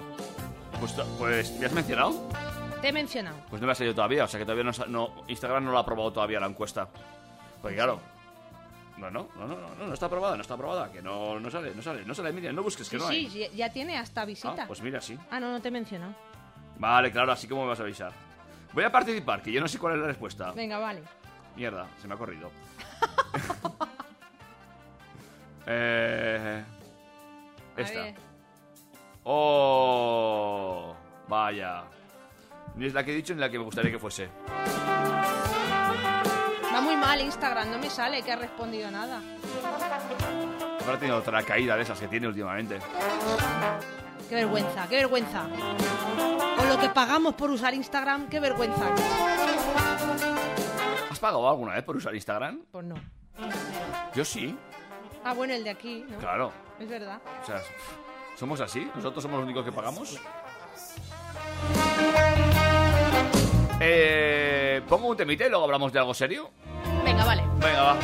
Pues, 0.80 0.94
pues, 1.18 1.52
¿me 1.60 1.65
has 1.68 1.72
mencionado? 1.72 2.30
Te 2.82 2.90
he 2.90 2.91
mencionado. 2.91 3.38
Pues 3.49 3.61
no 3.61 3.68
me 3.68 3.72
ha 3.72 3.76
salido 3.76 3.95
todavía, 3.95 4.26
o 4.26 4.28
sea 4.28 4.38
que 4.40 4.45
todavía 4.45 4.65
no, 4.65 4.72
no- 4.88 5.24
Instagram 5.30 5.64
no 5.64 5.72
lo 5.72 5.78
ha 5.78 5.82
aprobado 5.82 6.11
todavía 6.11 6.40
la 6.41 6.48
encuesta. 6.48 6.90
Porque 7.61 7.78
claro. 7.78 8.02
No, 8.98 9.10
no, 9.10 9.28
no, 9.36 9.48
no, 9.48 9.57
no, 9.57 9.88
no 9.88 9.94
está 9.94 10.06
aprobada, 10.06 10.36
no 10.36 10.41
está 10.41 10.53
aprobada, 10.53 10.91
que 10.91 11.02
no, 11.02 11.40
no 11.40 11.49
sale, 11.49 11.74
no 11.76 11.82
sale, 11.82 12.06
no 12.06 12.14
sale, 12.14 12.32
Miriam, 12.32 12.56
no 12.56 12.64
busques, 12.64 12.90
que 12.90 12.98
no 12.98 13.07
sí, 13.07 13.15
hay. 13.15 13.30
sí, 13.30 13.49
ya 13.56 13.72
tiene 13.72 13.98
hasta 13.98 14.24
visita. 14.24 14.64
Ah, 14.64 14.68
pues 14.68 14.82
mira, 14.82 15.02
sí. 15.02 15.18
Ah, 15.32 15.40
no, 15.40 15.52
no 15.52 15.61
te 15.61 15.70
he 15.70 15.72
mencionado. 15.72 16.14
Vale, 16.78 17.11
claro, 17.11 17.32
así 17.32 17.48
como 17.48 17.64
me 17.64 17.70
vas 17.70 17.80
a 17.80 17.84
avisar. 17.84 18.11
Voy 18.72 18.84
a 18.84 18.91
participar, 18.91 19.41
que 19.41 19.52
yo 19.52 19.61
no 19.61 19.68
sé 19.68 19.80
cuál 19.80 19.95
es 19.95 20.02
la 20.02 20.07
respuesta. 20.07 20.52
Venga, 20.52 20.78
vale. 20.78 21.02
Mierda, 21.56 21.88
se 22.02 22.07
me 22.07 22.14
ha 22.14 22.18
corrido. 22.18 22.52
eh, 25.68 26.64
esta. 27.78 28.14
Oh, 29.24 30.95
vaya. 31.28 31.84
Ni 32.76 32.88
es 32.88 32.94
la 32.94 33.03
que 33.03 33.11
he 33.11 33.15
dicho 33.15 33.34
ni 33.34 33.40
la 33.40 33.49
que 33.49 33.57
me 33.57 33.65
gustaría 33.65 33.91
que 33.91 33.99
fuese. 33.99 34.30
Muy 36.84 36.95
mal 36.97 37.22
Instagram, 37.22 37.72
no 37.72 37.80
me 37.80 37.89
sale 37.89 38.22
que 38.22 38.31
ha 38.31 38.35
respondido 38.35 38.89
nada. 38.91 39.22
Habrá 40.81 40.97
tenido 40.99 41.18
otra 41.18 41.41
caída 41.43 41.76
de 41.76 41.84
esas 41.84 41.99
que 41.99 42.07
tiene 42.07 42.27
últimamente. 42.27 42.80
Qué 44.30 44.35
vergüenza, 44.35 44.88
qué 44.89 44.95
vergüenza. 44.97 45.45
Con 46.57 46.69
lo 46.69 46.80
que 46.80 46.89
pagamos 46.89 47.35
por 47.35 47.49
usar 47.51 47.73
Instagram, 47.73 48.27
qué 48.27 48.39
vergüenza. 48.39 48.89
¿Has 51.10 51.19
pagado 51.19 51.47
alguna 51.49 51.73
vez 51.76 51.84
por 51.84 51.95
usar 51.95 52.14
Instagram? 52.15 52.61
Pues 52.72 52.85
no. 52.85 52.95
Yo 54.14 54.26
sí, 54.26 54.57
Ah, 55.26 55.34
bueno, 55.34 55.53
el 55.53 55.64
de 55.64 55.69
aquí, 55.69 56.05
¿no? 56.10 56.18
claro. 56.18 56.51
Es 56.80 56.89
verdad. 56.89 57.18
O 57.41 57.45
sea, 57.45 57.61
¿somos 58.35 58.60
así? 58.60 58.89
¿Nosotros 58.93 59.23
somos 59.23 59.38
los 59.38 59.45
únicos 59.45 59.64
que 59.64 59.72
pagamos? 59.72 60.19
Eh, 63.80 64.43
pongo 64.88 65.07
un 65.10 65.18
temite 65.18 65.47
y 65.47 65.49
luego 65.49 65.65
hablamos 65.65 65.91
de 65.91 65.99
algo 65.99 66.14
serio. 66.14 66.51
Venga, 67.03 67.26
vale. 67.26 67.43
Venga, 67.60 67.81
va. 67.81 67.97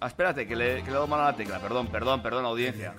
Ah, 0.00 0.06
espérate, 0.08 0.48
que 0.48 0.56
le, 0.56 0.82
que 0.82 0.90
le 0.90 0.96
doy 0.96 1.08
mal 1.08 1.20
a 1.20 1.24
la 1.26 1.36
tecla. 1.36 1.60
Perdón, 1.60 1.86
perdón, 1.86 2.22
perdón, 2.22 2.44
audiencia. 2.44 2.94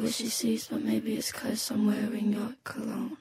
What 0.00 0.12
she 0.12 0.28
sees, 0.28 0.68
but 0.68 0.82
maybe 0.82 1.14
it's 1.14 1.32
cause 1.32 1.70
I'm 1.70 1.86
wearing 1.86 2.32
your 2.32 2.54
cologne. 2.64 3.16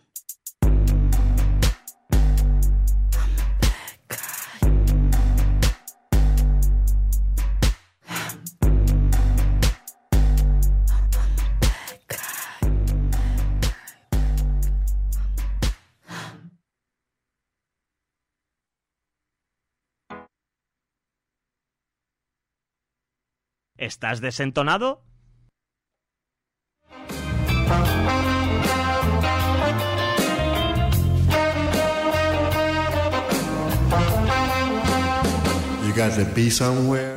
¿Estás 23.78 24.20
desentonado? 24.20 25.06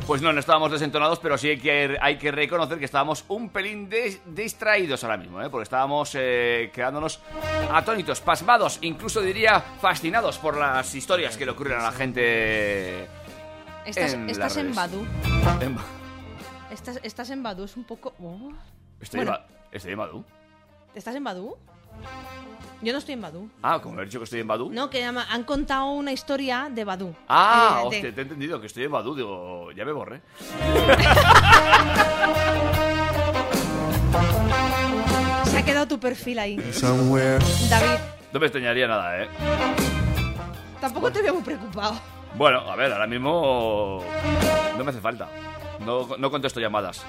Pues 0.06 0.22
no, 0.22 0.32
no 0.32 0.40
estábamos 0.40 0.70
desentonados, 0.72 1.18
pero 1.18 1.36
sí 1.38 1.48
hay 1.50 1.58
que, 1.58 1.98
hay 2.00 2.16
que 2.16 2.30
reconocer 2.32 2.78
que 2.78 2.84
estábamos 2.84 3.24
un 3.28 3.50
pelín 3.50 3.88
des- 3.88 4.20
distraídos 4.26 5.04
ahora 5.04 5.16
mismo, 5.18 5.40
¿eh? 5.42 5.50
porque 5.50 5.64
estábamos 5.64 6.12
eh, 6.14 6.70
quedándonos 6.74 7.20
atónitos, 7.72 8.20
pasmados, 8.20 8.78
incluso 8.82 9.20
diría 9.20 9.60
fascinados 9.80 10.38
por 10.38 10.56
las 10.56 10.94
historias 10.94 11.36
que 11.36 11.44
le 11.44 11.52
ocurren 11.52 11.78
a 11.80 11.82
la 11.84 11.92
gente. 11.92 13.06
Estás, 13.84 14.14
en 14.14 14.26
las 14.26 14.32
estás 14.32 14.56
en. 14.56 14.74
Badu. 14.74 15.06
En- 15.60 15.76
Estás, 16.70 16.98
estás 17.02 17.28
en 17.30 17.42
Badu, 17.42 17.64
es 17.64 17.76
un 17.76 17.84
poco... 17.84 18.14
oh. 18.18 18.50
Estoy, 19.00 19.18
Bueno. 19.18 19.36
en 19.36 19.42
Ba- 19.42 19.46
estoy 19.72 19.92
en 19.92 19.98
Badu. 19.98 20.24
¿Estás 20.94 21.14
en 21.14 21.24
Badu? 21.24 21.56
Yo 22.82 22.92
no 22.92 22.98
estoy 22.98 23.14
en 23.14 23.20
Badu. 23.22 23.48
Ah, 23.62 23.80
como 23.80 24.00
he 24.00 24.04
dicho 24.04 24.18
que 24.18 24.24
estoy 24.24 24.40
en 24.40 24.48
Badu. 24.48 24.70
No, 24.72 24.90
que 24.90 25.04
han 25.04 25.44
contado 25.44 25.92
una 25.92 26.12
historia 26.12 26.68
de 26.70 26.84
Badu. 26.84 27.14
Ah, 27.28 27.74
Eh, 27.76 27.80
de- 27.80 27.86
hostia, 27.86 28.14
te 28.14 28.20
he 28.20 28.24
entendido 28.24 28.60
que 28.60 28.66
estoy 28.66 28.84
en 28.84 28.92
Badu. 28.92 29.14
Digo, 29.14 29.70
ya 29.72 29.84
me 29.84 29.92
borré. 29.92 30.20
Se 35.44 35.58
ha 35.58 35.64
quedado 35.64 35.86
tu 35.86 35.98
perfil 36.00 36.38
ahí. 36.38 36.72
Somewhere. 36.72 37.38
David, 37.68 37.98
No 38.32 38.40
me 38.40 38.46
extrañaría 38.46 38.86
nada, 38.88 39.22
¿eh? 39.22 39.28
tampoco 40.80 41.12
te 41.12 41.22
veo 41.22 41.34
muy 41.34 41.42
preocupado. 41.44 41.94
Bueno, 42.34 42.58
a 42.60 42.74
ver, 42.74 42.92
ahora 42.92 43.06
mismo 43.06 44.02
no 44.76 44.82
me 44.84 44.90
hace 44.90 45.00
falta. 45.00 45.28
No, 45.80 46.08
no 46.18 46.30
contesto 46.30 46.58
llamadas. 46.60 47.04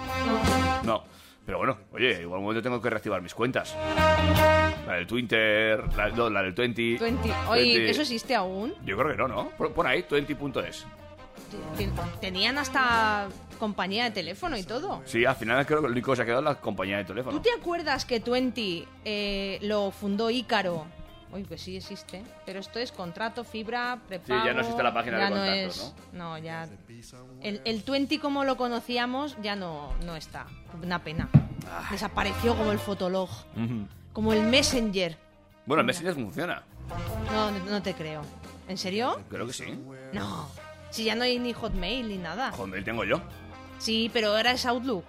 No. 0.84 1.03
Pero 1.45 1.57
bueno, 1.57 1.78
oye, 1.91 2.22
igual 2.22 2.40
un 2.40 2.45
momento 2.45 2.61
tengo 2.61 2.82
que 2.82 2.90
reactivar 2.90 3.22
mis 3.22 3.34
cuentas. 3.34 3.76
La 4.88 4.94
del 4.95 5.07
Twitter, 5.07 5.84
la, 5.95 6.10
no, 6.10 6.30
la 6.30 6.41
del 6.41 6.53
20. 6.53 6.98
20. 6.99 7.34
Oye, 7.49 7.61
20. 7.61 7.90
¿eso 7.90 8.02
existe 8.02 8.34
aún? 8.36 8.74
Yo 8.86 8.98
creo 8.98 9.11
que 9.11 9.18
no, 9.18 9.28
¿no? 9.28 9.49
Pon 9.49 9.86
ahí 9.88 10.03
20.es. 10.03 10.86
Ten- 11.78 11.91
Tenían 12.22 12.57
hasta 12.57 13.28
compañía 13.60 14.06
de 14.06 14.11
teléfono 14.11 14.57
y 14.57 14.64
todo. 14.64 15.02
Sí, 15.06 15.26
al 15.26 15.36
final 15.36 15.65
creo 15.65 15.80
que 15.82 15.88
lo 15.88 15.91
único 15.91 16.11
que 16.11 16.15
se 16.18 16.22
ha 16.22 16.26
quedado 16.26 16.41
es 16.41 16.45
la 16.45 16.56
compañía 16.56 16.98
de 16.98 17.06
teléfono. 17.06 17.36
¿Tú 17.38 17.44
te 17.44 17.52
acuerdas 17.52 18.06
que 18.06 18.20
20 18.20 18.86
eh, 19.06 19.60
lo 19.61 19.91
fundó 19.91 20.30
Ícaro? 20.30 20.86
Uy, 21.34 21.43
pues 21.43 21.61
sí 21.61 21.76
existe. 21.76 22.22
Pero 22.45 22.60
esto 22.60 22.77
es 22.77 22.91
contrato, 22.91 23.43
fibra, 23.43 23.99
prepago... 24.07 24.41
Sí, 24.41 24.47
ya 24.47 24.53
no 24.53 24.60
existe 24.60 24.84
la 24.84 24.93
página 24.93 25.18
de 25.18 25.23
ya 25.23 25.30
no 25.30 25.35
contactos, 25.38 25.77
es, 25.77 26.14
¿no? 26.14 26.38
ya... 26.38 26.69
El, 27.41 27.61
el 27.65 27.81
20 27.81 28.19
como 28.19 28.43
lo 28.43 28.55
conocíamos 28.55 29.35
ya 29.41 29.55
no, 29.55 29.91
no 30.05 30.15
está. 30.15 30.45
Una 30.81 31.03
pena. 31.03 31.30
Desapareció 31.89 32.55
como 32.55 32.72
el 32.72 32.80
Fotolog. 32.80 33.30
Como 34.14 34.34
el 34.34 34.43
Messenger. 34.43 35.18
Bueno, 35.65 35.81
el 35.81 35.88
Messenger 35.88 36.14
funciona. 36.14 36.64
No, 37.31 37.51
no 37.51 37.81
te 37.81 37.93
creo. 37.95 38.22
¿En 38.68 38.77
serio? 38.77 39.19
Creo 39.30 39.47
que 39.47 39.53
sí. 39.53 39.65
No. 40.14 40.47
Si 40.91 41.03
ya 41.05 41.15
no 41.15 41.23
hay 41.23 41.39
ni 41.39 41.53
Hotmail 41.53 42.07
ni 42.07 42.18
nada. 42.18 42.51
Hotmail 42.51 42.84
tengo 42.84 43.03
yo. 43.03 43.22
Sí, 43.80 44.11
pero 44.14 44.30
ahora 44.30 44.51
es 44.51 44.65
Outlook. 44.65 45.03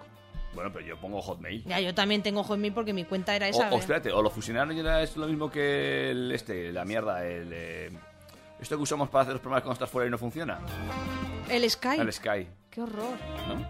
Bueno, 0.54 0.70
pero 0.72 0.86
yo 0.86 0.96
pongo 0.98 1.20
Hotmail. 1.20 1.64
Ya, 1.64 1.80
yo 1.80 1.94
también 1.94 2.22
tengo 2.22 2.42
Hotmail 2.44 2.72
porque 2.72 2.92
mi 2.92 3.04
cuenta 3.04 3.34
era 3.34 3.48
esa. 3.48 3.70
O, 3.70 3.76
o 3.76 3.78
espérate, 3.78 4.12
o 4.12 4.22
lo 4.22 4.30
fusionaron 4.30 4.76
y 4.76 4.80
ahora 4.80 5.02
es 5.02 5.16
lo 5.16 5.26
mismo 5.26 5.50
que 5.50 6.10
el 6.10 6.30
este, 6.32 6.72
la 6.72 6.84
mierda, 6.84 7.24
el... 7.26 7.50
eh, 7.52 7.90
esto 8.60 8.76
que 8.76 8.82
usamos 8.82 9.08
para 9.10 9.22
hacer 9.22 9.32
los 9.34 9.40
programas 9.42 9.62
cuando 9.64 9.74
estás 9.74 9.90
fuera 9.90 10.06
y 10.06 10.10
no 10.10 10.16
funciona. 10.18 10.58
El 11.48 11.68
Skype. 11.68 12.00
El 12.02 12.12
Sky, 12.12 12.48
Qué 12.70 12.80
horror. 12.80 13.16
¿no? 13.48 13.66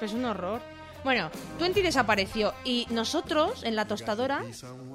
Es 0.00 0.12
un 0.12 0.24
horror. 0.24 0.60
Bueno, 1.02 1.30
Twenty 1.58 1.82
desapareció 1.82 2.54
y 2.64 2.86
nosotros 2.90 3.62
en 3.62 3.76
la 3.76 3.86
tostadora 3.86 4.42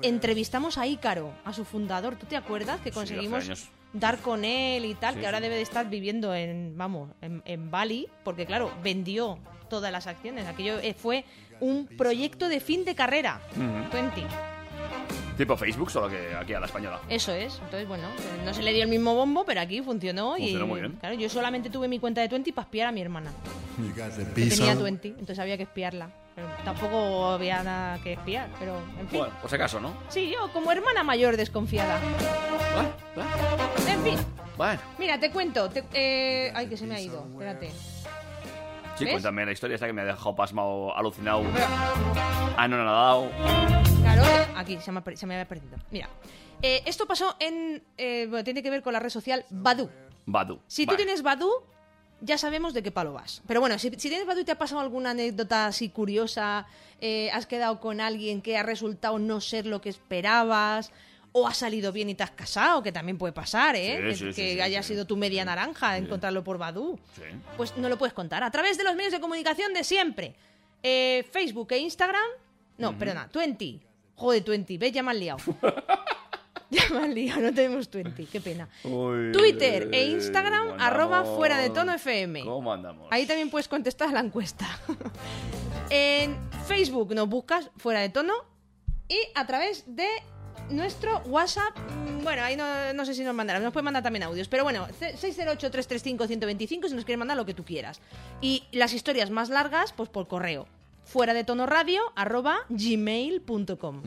entrevistamos 0.02 0.78
a 0.80 0.88
Ícaro, 0.88 1.34
a 1.46 1.54
su 1.54 1.66
fundador. 1.66 2.16
¿Tú 2.16 2.26
te 2.26 2.36
acuerdas 2.36 2.80
que 2.82 2.92
conseguimos 2.92 3.46
años. 3.46 3.70
dar 3.94 4.18
con 4.20 4.44
él 4.44 4.86
y 4.86 4.96
tal? 4.96 5.14
Sí, 5.14 5.20
que 5.20 5.26
ahora 5.28 5.38
sí. 5.38 5.44
debe 5.44 5.56
de 5.56 5.62
estar 5.62 5.88
viviendo 5.88 6.34
en, 6.34 6.76
vamos, 6.76 7.12
en, 7.22 7.44
en 7.46 7.70
Bali, 7.70 8.08
porque 8.24 8.48
claro, 8.48 8.72
vendió 8.82 9.38
todas 9.70 9.92
las 9.92 10.08
acciones. 10.08 10.46
Aquello 10.48 10.80
eh, 10.80 10.94
fue 10.94 11.24
un 11.62 11.88
proyecto 11.98 12.50
de 12.50 12.60
fin 12.60 12.84
de 12.86 12.96
carrera. 12.96 13.40
Ujú. 13.56 13.90
Twenty. 13.92 14.24
Tipo 15.38 15.56
Facebook, 15.56 15.90
solo 15.90 16.10
que 16.10 16.36
aquí 16.36 16.54
a 16.54 16.60
la 16.60 16.66
española. 16.66 17.00
Eso 17.08 17.32
es. 17.32 17.54
Entonces, 17.64 17.88
bueno, 17.88 18.04
eh, 18.10 18.42
no 18.44 18.54
se 18.54 18.62
le 18.62 18.74
dio 18.74 18.84
el 18.84 18.90
mismo 18.90 19.16
bombo, 19.16 19.46
pero 19.46 19.62
aquí 19.62 19.82
funcionó. 19.82 20.32
Funcionó 20.36 20.66
y, 20.66 20.68
muy 20.68 20.80
bien. 20.82 20.94
Claro, 21.00 21.16
yo 21.16 21.30
solamente 21.30 21.70
tuve 21.70 21.88
mi 21.88 21.98
cuenta 21.98 22.20
de 22.20 22.28
Twenty 22.28 22.52
para 22.52 22.66
espiar 22.66 22.88
a 22.88 22.92
mi 22.92 23.02
hermana. 23.02 23.32
Que 23.96 24.26
tenía 24.36 24.74
some- 24.74 24.84
20, 24.84 25.08
entonces 25.10 25.40
había 25.40 25.56
que 25.56 25.64
espiarla. 25.64 26.10
Pero 26.36 26.48
tampoco 26.66 27.28
había 27.32 27.64
nada 27.64 28.00
que 28.04 28.14
espiar, 28.14 28.50
pero 28.60 28.78
en 29.00 29.08
fin. 29.08 29.20
Bueno, 29.20 29.34
por 29.42 29.50
si 29.50 29.56
acaso, 29.56 29.80
¿no? 29.80 29.94
Sí, 30.10 30.30
yo 30.30 30.52
como 30.52 30.72
hermana 30.74 31.04
mayor 31.04 31.38
desconfiada. 31.38 32.00
Bueno, 32.74 32.90
bueno, 33.16 33.30
En 33.88 34.04
fin, 34.04 34.26
bueno. 34.58 34.80
mira, 34.98 35.20
te 35.20 35.32
cuento. 35.32 35.70
te- 35.70 35.84
eh, 35.94 36.52
Ay, 36.54 36.68
que 36.68 36.76
se 36.78 36.86
me 36.86 36.96
ha 36.96 37.02
ido. 37.02 37.26
Espérate. 37.32 37.72
Sí, 39.00 39.06
¿Ves? 39.06 39.14
cuéntame 39.14 39.46
la 39.46 39.52
historia 39.54 39.76
esta 39.76 39.88
que 39.88 39.94
me 39.94 40.02
ha 40.02 40.06
dejado 40.06 40.36
pasmado, 40.36 40.96
alucinado, 40.96 41.42
anonadado. 42.58 43.30
claro, 44.02 44.24
aquí 44.56 44.78
se 44.80 44.92
me, 44.92 45.02
se 45.16 45.26
me 45.26 45.36
había 45.36 45.48
perdido. 45.48 45.78
Mira, 45.92 46.10
eh, 46.62 46.84
esto 46.86 47.06
pasó 47.06 47.36
en. 47.40 47.82
eh, 47.98 48.28
bueno, 48.30 48.44
tiene 48.44 48.62
que 48.62 48.70
ver 48.70 48.82
con 48.82 48.94
la 48.94 49.00
red 49.00 49.10
social 49.10 49.46
Badu. 49.50 49.90
Badu. 50.26 50.60
Si 50.68 50.86
tú 50.86 50.96
tienes 50.96 51.22
Badu, 51.24 51.50
ya 52.22 52.38
sabemos 52.38 52.74
de 52.74 52.84
qué 52.84 52.92
palo 52.92 53.14
vas. 53.14 53.42
Pero 53.48 53.62
bueno, 53.62 53.80
si, 53.80 53.90
si 53.92 54.10
tienes 54.10 54.26
Badu 54.28 54.42
y 54.42 54.46
te 54.46 54.52
ha 54.52 54.58
pasado 54.58 54.82
alguna 54.82 55.12
anécdota 55.12 55.66
así 55.68 55.90
curiosa, 55.90 56.68
eh, 57.00 57.32
has 57.32 57.46
quedado 57.46 57.80
con 57.80 58.02
alguien 58.02 58.42
que 58.42 58.58
ha 58.58 58.64
resultado 58.64 59.18
no 59.18 59.40
ser 59.42 59.66
lo 59.66 59.80
que 59.82 59.90
esperabas, 59.90 60.92
o 61.32 61.48
ha 61.48 61.54
salido 61.54 61.92
bien 61.92 62.10
y 62.10 62.16
te 62.16 62.24
has 62.24 62.32
casado, 62.32 62.82
que 62.82 62.92
también 62.92 63.18
puede 63.18 63.34
pasar, 63.34 63.76
¿eh? 63.76 63.98
Sí, 63.98 64.04
que 64.04 64.14
sí, 64.14 64.20
sí, 64.34 64.42
que 64.42 64.54
sí, 64.54 64.62
haya 64.62 64.82
sido 64.84 65.06
tu 65.06 65.16
media 65.16 65.46
naranja 65.46 65.98
encontrarlo 65.98 66.44
por 66.44 66.58
Badu. 66.58 67.00
Pues 67.58 67.76
no 67.78 67.90
lo 67.90 67.98
puedes 67.98 68.14
contar. 68.14 68.44
A 68.44 68.52
través 68.52 68.78
de 68.78 68.84
los 68.84 68.96
medios 68.96 69.12
de 69.12 69.20
comunicación 69.20 69.74
de 69.74 69.84
siempre. 69.84 70.36
Eh, 70.82 71.26
Facebook 71.32 71.72
e 71.72 71.78
Instagram. 71.80 72.30
No, 72.78 72.98
perdona, 72.98 73.30
Twenty. 73.30 73.82
Joder, 74.16 74.44
Twenty, 74.44 74.78
ves, 74.78 74.92
ya 74.92 75.04
me 75.04 75.12
han 75.12 75.20
liado. 75.20 75.40
ya 76.70 76.84
me 76.92 77.00
han 77.00 77.14
liado, 77.14 77.42
no 77.42 77.54
tenemos 77.54 77.90
Twenty, 77.90 78.26
qué 78.26 78.42
pena. 78.42 78.68
Uy, 78.84 79.32
Twitter 79.32 79.90
e 79.92 80.02
eh, 80.02 80.06
Instagram, 80.12 80.70
¿cómo 80.70 80.82
arroba 80.84 81.24
fuera 81.24 81.58
de 81.60 81.70
tono 81.70 81.94
FM. 81.94 82.44
¿Cómo 82.44 82.74
andamos? 82.74 83.08
Ahí 83.12 83.26
también 83.26 83.50
puedes 83.50 83.68
contestar 83.68 84.10
a 84.10 84.14
la 84.14 84.20
encuesta. 84.22 84.68
en 85.90 86.38
Facebook 86.68 87.14
nos 87.14 87.30
buscas 87.30 87.70
fuera 87.78 88.02
de 88.02 88.10
tono 88.10 88.34
y 89.08 89.20
a 89.36 89.46
través 89.48 89.84
de 89.88 90.08
nuestro 90.70 91.20
WhatsApp, 91.26 91.78
mm, 91.78 92.24
bueno, 92.24 92.44
ahí 92.44 92.56
no, 92.56 92.94
no 92.94 93.06
sé 93.06 93.14
si 93.14 93.24
nos 93.24 93.34
mandarán, 93.34 93.64
nos 93.64 93.74
pueden 93.74 93.86
mandar 93.86 94.04
también 94.04 94.24
audios, 94.24 94.48
pero 94.48 94.64
bueno, 94.64 94.88
ce- 95.00 95.16
608-335-125 95.18 96.88
si 96.90 96.96
nos 96.96 97.06
quieren 97.06 97.20
mandar 97.20 97.38
lo 97.38 97.46
que 97.46 97.54
tú 97.54 97.64
quieras. 97.66 98.00
Y 98.42 98.64
las 98.72 98.94
historias 98.94 99.30
más 99.30 99.50
largas, 99.50 99.94
pues 99.94 100.10
por 100.10 100.28
correo. 100.28 100.68
Fuera 101.06 101.34
de 101.34 101.44
tono 101.44 101.66
radio, 101.66 102.02
arroba 102.16 102.60
gmail.com. 102.70 104.04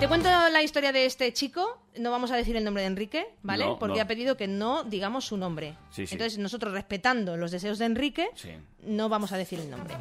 Te 0.00 0.08
cuento 0.08 0.28
la 0.50 0.62
historia 0.62 0.92
de 0.92 1.04
este 1.06 1.32
chico. 1.32 1.78
No 1.96 2.10
vamos 2.10 2.30
a 2.32 2.36
decir 2.36 2.56
el 2.56 2.64
nombre 2.64 2.82
de 2.82 2.86
Enrique, 2.88 3.26
¿vale? 3.42 3.66
No, 3.66 3.78
Porque 3.78 3.96
no. 3.98 4.02
ha 4.02 4.06
pedido 4.06 4.36
que 4.36 4.48
no 4.48 4.82
digamos 4.82 5.26
su 5.26 5.36
nombre. 5.36 5.76
Sí, 5.90 6.06
sí. 6.06 6.14
Entonces, 6.14 6.38
nosotros 6.38 6.72
respetando 6.72 7.36
los 7.36 7.50
deseos 7.50 7.78
de 7.78 7.84
Enrique, 7.84 8.30
Sí. 8.34 8.50
no 8.82 9.08
vamos 9.08 9.30
a 9.32 9.36
decir 9.36 9.60
el 9.60 9.70
nombre. 9.70 9.94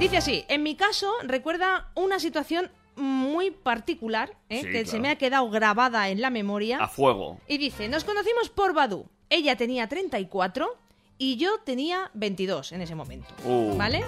Dice 0.00 0.16
así: 0.18 0.44
En 0.48 0.62
mi 0.64 0.74
caso, 0.74 1.10
recuerda 1.22 1.90
una 1.94 2.18
situación 2.18 2.70
muy 2.96 3.50
particular 3.50 4.36
¿eh? 4.48 4.58
Sí, 4.60 4.66
que 4.66 4.70
claro. 4.72 4.86
se 4.88 5.00
me 5.00 5.08
ha 5.10 5.16
quedado 5.16 5.48
grabada 5.50 6.08
en 6.08 6.20
la 6.20 6.30
memoria. 6.30 6.78
A 6.78 6.88
fuego. 6.88 7.40
Y 7.48 7.58
dice: 7.58 7.88
Nos 7.88 8.04
conocimos 8.04 8.48
por 8.50 8.72
Badu. 8.74 9.06
Ella 9.30 9.56
tenía 9.56 9.88
34 9.88 10.68
y 11.18 11.36
yo 11.36 11.58
tenía 11.64 12.10
22 12.14 12.72
en 12.72 12.82
ese 12.82 12.94
momento. 12.94 13.28
Uh. 13.44 13.76
¿Vale? 13.76 14.04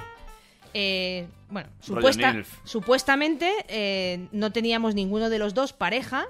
Eh, 0.75 1.27
bueno, 1.49 1.69
supuesta- 1.81 2.35
supuestamente 2.65 3.51
eh, 3.69 4.29
no 4.33 4.53
teníamos 4.53 4.95
ninguno 4.95 5.31
de 5.31 5.39
los 5.39 5.55
dos 5.55 5.73
pareja. 5.73 6.27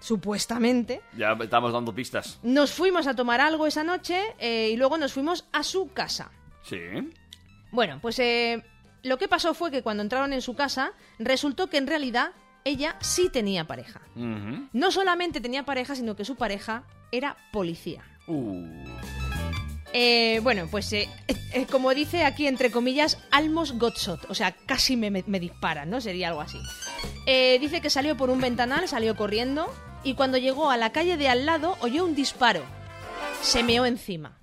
Supuestamente. 0.00 1.00
Ya 1.16 1.32
estamos 1.40 1.72
dando 1.72 1.92
pistas. 1.94 2.38
Nos 2.42 2.72
fuimos 2.72 3.06
a 3.06 3.14
tomar 3.14 3.40
algo 3.40 3.66
esa 3.66 3.82
noche 3.84 4.20
eh, 4.38 4.70
y 4.72 4.76
luego 4.76 4.96
nos 4.96 5.12
fuimos 5.12 5.46
a 5.52 5.62
su 5.62 5.88
casa. 5.92 6.30
Sí. 6.62 6.78
Bueno, 7.72 7.98
pues 8.00 8.18
eh, 8.20 8.62
lo 9.02 9.18
que 9.18 9.28
pasó 9.28 9.54
fue 9.54 9.70
que 9.70 9.82
cuando 9.82 10.02
entraron 10.02 10.32
en 10.32 10.42
su 10.42 10.54
casa, 10.54 10.92
resultó 11.18 11.68
que 11.70 11.78
en 11.78 11.86
realidad 11.86 12.30
ella 12.64 12.96
sí 13.00 13.28
tenía 13.32 13.66
pareja. 13.66 14.00
No 14.14 14.90
solamente 14.90 15.40
tenía 15.40 15.64
pareja, 15.64 15.94
sino 15.94 16.16
que 16.16 16.24
su 16.24 16.36
pareja 16.36 16.84
era 17.12 17.36
policía. 17.52 18.02
Uh. 18.26 18.84
Eh, 19.94 20.40
bueno, 20.42 20.68
pues 20.70 20.92
eh, 20.92 21.08
eh, 21.54 21.66
como 21.70 21.94
dice 21.94 22.24
aquí, 22.24 22.46
entre 22.46 22.70
comillas, 22.70 23.16
almost 23.30 23.76
got 23.78 23.96
shot. 23.96 24.26
O 24.30 24.34
sea, 24.34 24.54
casi 24.66 24.96
me, 24.96 25.10
me- 25.10 25.24
me 25.26 25.40
disparan, 25.40 25.88
¿no? 25.88 26.00
Sería 26.02 26.28
algo 26.28 26.42
así. 26.42 26.58
Eh, 27.26 27.58
dice 27.60 27.80
que 27.80 27.88
salió 27.88 28.14
por 28.16 28.28
un 28.28 28.40
ventanal, 28.40 28.86
salió 28.86 29.16
corriendo 29.16 29.72
y 30.04 30.12
cuando 30.14 30.36
llegó 30.36 30.70
a 30.70 30.76
la 30.76 30.92
calle 30.92 31.16
de 31.16 31.28
al 31.28 31.46
lado 31.46 31.76
oyó 31.80 32.04
un 32.04 32.14
disparo. 32.14 32.62
Se 33.40 33.62
meó 33.62 33.86
encima. 33.86 34.38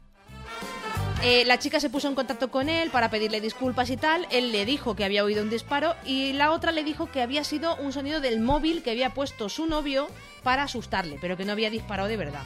Eh, 1.27 1.43
la 1.43 1.57
chica 1.57 1.80
se 1.80 1.89
puso 1.89 2.07
en 2.07 2.14
contacto 2.14 2.52
con 2.52 2.69
él 2.69 2.91
para 2.91 3.10
pedirle 3.10 3.41
disculpas 3.41 3.89
y 3.89 3.97
tal. 3.97 4.27
Él 4.30 4.52
le 4.52 4.64
dijo 4.64 4.95
que 4.95 5.03
había 5.03 5.23
oído 5.23 5.41
un 5.41 5.49
disparo 5.49 5.95
y 6.06 6.34
la 6.34 6.52
otra 6.52 6.72
le 6.72 6.84
dijo 6.84 7.11
que 7.11 7.23
había 7.23 7.43
sido 7.43 7.76
un 7.77 7.91
sonido 7.91 8.22
del 8.22 8.41
móvil 8.41 8.84
que 8.84 8.91
había 8.91 9.10
puesto 9.15 9.49
su 9.49 9.65
novio 9.65 10.07
para 10.43 10.61
asustarle, 10.61 11.18
pero 11.19 11.35
que 11.35 11.43
no 11.43 11.53
había 11.53 11.72
disparado 11.72 12.07
de 12.07 12.18
verdad. 12.18 12.43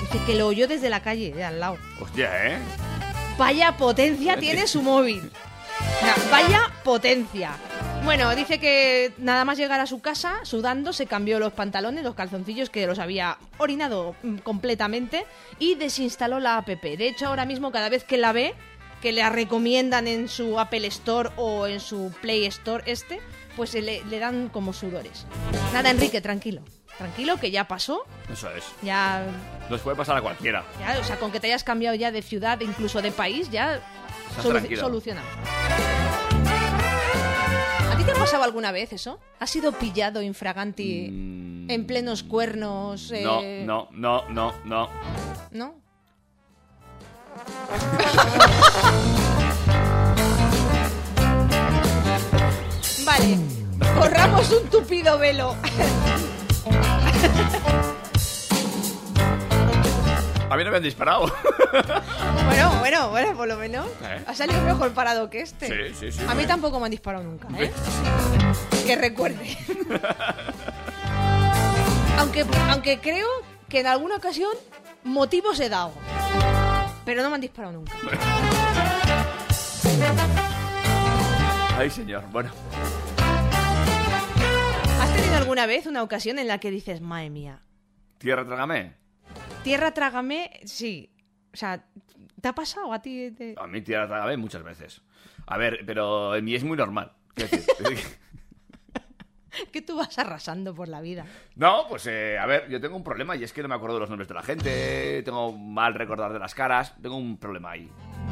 Dice 0.00 0.24
que 0.24 0.36
lo 0.36 0.46
oyó 0.46 0.68
desde 0.68 0.88
la 0.88 1.02
calle 1.02 1.34
de 1.34 1.44
al 1.44 1.60
lado. 1.60 1.76
Hostia, 2.00 2.30
¿eh? 2.46 2.58
Vaya 3.36 3.76
potencia 3.76 4.36
tiene 4.40 4.66
su 4.66 4.80
móvil. 4.80 5.30
Vaya 6.30 6.70
potencia. 6.84 7.52
Bueno, 8.04 8.34
dice 8.34 8.58
que 8.58 9.12
nada 9.18 9.44
más 9.44 9.58
llegar 9.58 9.78
a 9.80 9.86
su 9.86 10.00
casa, 10.00 10.40
sudando, 10.42 10.92
se 10.92 11.06
cambió 11.06 11.38
los 11.38 11.52
pantalones, 11.52 12.02
los 12.02 12.14
calzoncillos 12.16 12.68
que 12.68 12.86
los 12.86 12.98
había 12.98 13.38
orinado 13.58 14.16
mm, 14.22 14.38
completamente 14.38 15.24
y 15.60 15.76
desinstaló 15.76 16.40
la 16.40 16.56
app. 16.56 16.66
De 16.68 17.06
hecho, 17.06 17.26
ahora 17.28 17.44
mismo 17.44 17.70
cada 17.70 17.88
vez 17.88 18.02
que 18.02 18.16
la 18.18 18.32
ve, 18.32 18.54
que 19.00 19.12
la 19.12 19.30
recomiendan 19.30 20.08
en 20.08 20.28
su 20.28 20.58
Apple 20.58 20.86
Store 20.88 21.30
o 21.36 21.68
en 21.68 21.78
su 21.78 22.12
Play 22.20 22.46
Store 22.46 22.82
este, 22.86 23.20
pues 23.56 23.72
le, 23.74 24.02
le 24.04 24.18
dan 24.18 24.48
como 24.48 24.72
sudores. 24.72 25.26
Nada, 25.72 25.90
Enrique, 25.90 26.20
tranquilo. 26.20 26.62
Tranquilo, 26.98 27.38
que 27.38 27.50
ya 27.50 27.68
pasó. 27.68 28.04
Eso 28.30 28.50
es. 28.50 28.64
Ya 28.82 29.24
Nos 29.70 29.80
puede 29.80 29.96
pasar 29.96 30.16
a 30.16 30.20
cualquiera. 30.22 30.64
ya, 30.80 30.98
o 31.00 31.04
sea, 31.04 31.16
con 31.18 31.30
que 31.32 31.40
te 31.40 31.46
hayas 31.46 31.64
cambiado 31.64 31.94
ya 31.96 32.10
de 32.12 32.20
ciudad, 32.20 32.60
incluso 32.60 33.00
de 33.00 33.12
país, 33.12 33.50
ya 33.50 33.80
solu- 34.40 34.76
solucionado. 34.78 35.26
¿A 37.90 37.96
ti 37.96 38.04
te 38.04 38.12
ha 38.12 38.14
pasado 38.14 38.44
alguna 38.44 38.72
vez 38.72 38.92
eso? 38.92 39.18
¿Has 39.38 39.50
sido 39.50 39.72
pillado 39.72 40.22
infraganti 40.22 41.06
en 41.68 41.86
plenos 41.86 42.22
cuernos? 42.22 43.10
Mm. 43.10 43.22
No, 43.22 43.40
eh, 43.42 43.62
no, 43.66 43.88
no, 43.92 44.28
no, 44.30 44.54
no. 44.64 44.88
¿No? 45.50 45.74
Vale, 53.04 53.38
corramos 53.98 54.50
un 54.52 54.68
tupido 54.68 55.18
velo. 55.18 55.56
A 60.52 60.56
mí 60.56 60.64
no 60.64 60.70
me 60.70 60.76
han 60.76 60.82
disparado. 60.82 61.32
Bueno, 62.44 62.78
bueno, 62.80 63.08
bueno, 63.08 63.34
por 63.34 63.48
lo 63.48 63.56
menos. 63.56 63.86
¿Eh? 64.02 64.22
Ha 64.26 64.34
salido 64.34 64.60
mejor 64.60 64.92
parado 64.92 65.30
que 65.30 65.40
este. 65.40 65.66
Sí, 65.66 65.94
sí, 65.98 66.12
sí. 66.12 66.22
A 66.28 66.34
mí 66.34 66.44
tampoco 66.44 66.78
me 66.78 66.84
han 66.84 66.90
disparado 66.90 67.24
nunca, 67.24 67.48
¿eh? 67.58 67.72
Que 68.84 68.96
recuerde. 68.96 69.56
aunque, 72.18 72.44
aunque 72.68 73.00
creo 73.00 73.26
que 73.70 73.80
en 73.80 73.86
alguna 73.86 74.16
ocasión 74.16 74.50
motivos 75.04 75.58
he 75.60 75.70
dado. 75.70 75.94
Pero 77.06 77.22
no 77.22 77.30
me 77.30 77.36
han 77.36 77.40
disparado 77.40 77.72
nunca. 77.72 77.94
Ay, 81.78 81.88
señor. 81.88 82.24
Bueno, 82.30 82.50
¿Has 85.00 85.16
tenido 85.16 85.36
alguna 85.36 85.64
vez 85.64 85.86
una 85.86 86.02
ocasión 86.02 86.38
en 86.38 86.48
la 86.48 86.58
que 86.58 86.70
dices, 86.70 87.00
madre 87.00 87.30
mía, 87.30 87.62
tierra, 88.18 88.44
trágame. 88.44 89.01
Tierra 89.62 89.92
trágame? 89.92 90.50
Sí. 90.64 91.10
O 91.52 91.56
sea, 91.56 91.84
¿te 92.40 92.48
ha 92.48 92.54
pasado 92.54 92.92
a 92.92 93.02
ti? 93.02 93.32
A 93.56 93.66
mí 93.66 93.82
tierra, 93.82 94.06
trágame 94.06 94.36
muchas 94.36 94.62
veces. 94.62 95.02
A 95.46 95.58
ver, 95.58 95.80
pero 95.86 96.34
en 96.36 96.44
mí 96.44 96.54
es 96.54 96.64
muy 96.64 96.76
normal. 96.76 97.12
Decir, 97.36 97.62
Que 99.70 99.82
tú 99.82 99.96
vas 99.96 100.18
arrasando 100.18 100.74
por 100.74 100.88
la 100.88 101.02
vida. 101.02 101.26
No, 101.56 101.84
pues 101.86 102.06
eh, 102.06 102.38
a 102.38 102.46
ver, 102.46 102.70
yo 102.70 102.80
tengo 102.80 102.96
un 102.96 103.04
problema 103.04 103.36
y 103.36 103.44
es 103.44 103.52
que 103.52 103.60
no 103.60 103.68
me 103.68 103.74
acuerdo 103.74 103.96
de 103.96 104.00
los 104.00 104.08
nombres 104.08 104.26
de 104.28 104.34
la 104.34 104.42
gente, 104.42 105.22
tengo 105.22 105.52
mal 105.52 105.92
recordar 105.92 106.32
de 106.32 106.38
las 106.38 106.54
caras, 106.54 106.94
tengo 107.02 107.16
un 107.16 107.36
problema 107.36 107.72
ahí. 107.72 107.86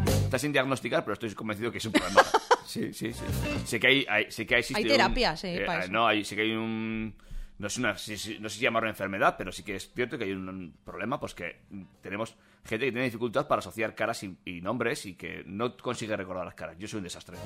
Está 0.07 0.39
sin 0.39 0.51
diagnosticar, 0.51 1.05
pero 1.05 1.13
estoy 1.13 1.35
convencido 1.35 1.71
que 1.71 1.79
es 1.79 1.85
un 1.85 1.93
problema. 1.93 2.23
Sí, 2.71 2.93
sí, 2.93 3.13
sí. 3.13 3.25
Sé 3.65 3.81
que 3.81 3.87
hay, 3.89 4.07
hay- 4.09 4.31
sé 4.31 4.47
que 4.47 4.57
existe 4.57 4.79
Hay 4.79 4.85
un- 4.85 4.91
terapias, 4.93 5.43
eh, 5.43 5.65
para 5.67 5.83
eso. 5.83 5.91
No, 5.93 6.07
hay, 6.07 6.25
sé 6.25 6.37
que 6.37 6.43
hay 6.43 6.53
un... 6.53 7.13
No, 7.61 7.67
es 7.67 7.77
una, 7.77 7.99
sí, 7.99 8.39
no 8.41 8.49
sé 8.49 8.55
si 8.55 8.61
enfermedad, 8.89 9.35
pero 9.37 9.53
sí 9.53 9.63
que 9.63 9.77
es 9.77 9.93
cierto 9.93 10.17
que 10.17 10.25
hay 10.25 10.33
un, 10.33 10.49
un 10.49 10.75
problema, 10.83 11.21
pues 11.21 11.35
que 11.35 11.61
tenemos 12.01 12.35
gente 12.65 12.87
que 12.87 12.93
tiene 12.93 13.05
dificultad 13.05 13.47
para 13.47 13.59
asociar 13.59 13.95
caras 13.95 14.23
y, 14.23 14.35
y 14.47 14.63
nombres 14.63 15.05
y 15.05 15.15
que 15.15 15.43
no 15.45 15.77
consigue 15.77 16.17
recordar 16.17 16.47
las 16.47 16.55
caras. 16.55 16.79
Yo 16.79 16.89
soy 16.89 16.99
un 16.99 17.05
desastre. 17.05 17.37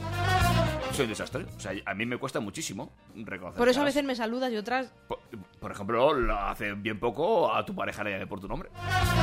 Soy 0.95 1.05
un 1.05 1.11
desastre. 1.11 1.45
O 1.57 1.61
sea, 1.61 1.73
a 1.85 1.95
mí 1.95 2.07
me 2.07 2.17
cuesta 2.19 2.41
muchísimo 2.41 2.93
reconocer 3.17 3.59
Por 3.59 3.69
eso 3.69 3.81
a 3.81 3.85
veces 3.85 4.05
me 4.05 4.15
saludas 4.15 4.53
y 4.53 4.57
otras... 4.57 4.93
Por, 5.09 5.19
por 5.61 5.73
ejemplo, 5.73 6.13
lo- 6.15 6.39
hace 6.39 6.73
bien 6.75 6.99
poco 7.01 7.53
a 7.53 7.65
tu 7.65 7.75
pareja 7.75 8.05
le 8.05 8.13
llamé 8.13 8.27
por 8.27 8.41
tu 8.41 8.47
nombre. 8.49 8.71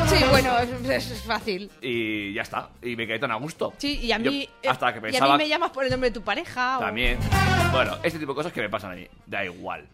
Sí, 0.08 0.18
bueno, 0.30 0.58
es, 0.60 1.12
es 1.12 1.22
fácil. 1.24 1.72
Y 1.82 2.34
ya 2.34 2.42
está. 2.42 2.70
Y 2.82 2.96
me 2.96 3.08
quedé 3.08 3.20
tan 3.20 3.32
a 3.32 3.36
gusto. 3.36 3.74
Sí, 3.78 4.00
y 4.00 4.12
a 4.12 4.18
Yo, 4.18 4.32
mí... 4.32 4.48
hasta 4.68 4.92
que 4.92 5.00
eh, 5.00 5.02
pensaba... 5.02 5.28
Y 5.28 5.30
a 5.30 5.38
mí 5.38 5.44
me 5.44 5.50
llamas 5.50 5.72
por 5.72 5.84
el 5.86 5.92
nombre 5.92 6.10
de 6.10 6.14
tu 6.14 6.22
pareja. 6.22 6.78
o- 6.78 6.82
También. 6.82 7.18
Bueno, 7.72 7.98
este 8.04 8.20
tipo 8.20 8.34
de 8.34 8.36
cosas 8.36 8.52
que 8.52 8.62
me 8.62 8.70
pasan 8.70 8.92
a 8.92 8.96
mí. 8.96 9.08
Da 9.26 9.46
igual. 9.46 9.88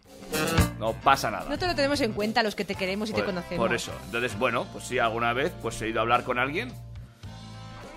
No 0.80 0.94
pasa 0.94 1.30
nada. 1.30 1.48
No 1.50 1.58
te 1.60 1.68
lo 1.68 1.76
tenemos 1.76 2.02
en 2.02 2.14
cuenta 2.14 2.42
los 2.44 2.56
que 2.56 2.66
te 2.66 2.74
queremos 2.76 3.10
y 3.10 3.14
por, 3.14 3.22
te 3.22 3.26
conocemos. 3.28 3.66
por 3.68 3.76
eso. 3.76 3.92
Entonces, 4.06 4.38
bueno, 4.40 4.66
pues 4.74 4.86
sí, 4.86 4.98
alguna 5.00 5.34
vez 5.34 5.52
pues 5.62 5.80
he 5.82 5.90
ido 5.90 6.00
a 6.00 6.02
hablar 6.02 6.24
con 6.24 6.40
alguien. 6.40 6.72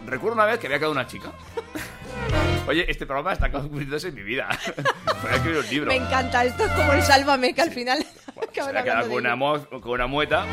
Recuerdo 0.07 0.35
una 0.35 0.45
vez 0.47 0.59
que 0.59 0.67
había 0.67 0.79
quedado 0.79 0.93
una 0.93 1.07
chica. 1.07 1.33
Oye, 2.67 2.89
este 2.89 3.05
programa 3.07 3.33
está 3.33 3.51
convirtiéndose 3.51 4.09
en 4.09 4.15
mi 4.15 4.23
vida. 4.23 4.49
Voy 5.23 5.31
a 5.31 5.35
escribir 5.35 5.59
un 5.59 5.69
libro. 5.71 5.89
Me 5.89 5.97
encanta, 5.97 6.45
esto 6.45 6.65
es 6.65 6.73
como 6.73 6.93
el 6.93 7.03
sálvame 7.03 7.53
que 7.53 7.63
al 7.63 7.71
final 7.71 7.99
Se 8.53 8.61
acaban 8.61 8.77
había 8.77 8.83
quedado 8.85 9.09
con 9.09 9.19
una, 9.19 9.37
mo- 9.37 9.67
con 9.81 9.91
una 9.93 10.07
mueta. 10.07 10.45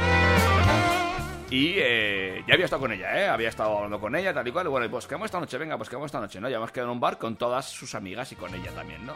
Y 1.50 1.76
eh, 1.78 2.44
ya 2.46 2.56
había 2.56 2.66
estado 2.66 2.82
con 2.82 2.92
ella, 2.92 3.18
¿eh? 3.22 3.28
Había 3.30 3.48
estado 3.50 3.76
hablando 3.78 4.00
con 4.02 4.14
ella, 4.16 4.34
tal 4.34 4.46
y 4.48 4.52
cual. 4.52 4.66
Y 4.66 4.70
bueno, 4.70 4.90
pues 4.90 5.06
quedamos 5.08 5.26
esta 5.28 5.40
noche, 5.40 5.58
venga, 5.58 5.78
pues 5.78 5.88
quedamos 5.90 6.08
esta 6.08 6.20
noche, 6.20 6.42
¿no? 6.42 6.50
Ya 6.50 6.58
hemos 6.58 6.72
quedado 6.72 6.90
en 6.90 6.96
un 6.96 7.00
bar 7.00 7.18
con 7.18 7.38
todas 7.38 7.66
sus 7.70 7.96
amigas 7.96 8.30
y 8.34 8.36
con 8.36 8.54
ella 8.54 8.72
también, 8.72 9.06
¿no? 9.06 9.14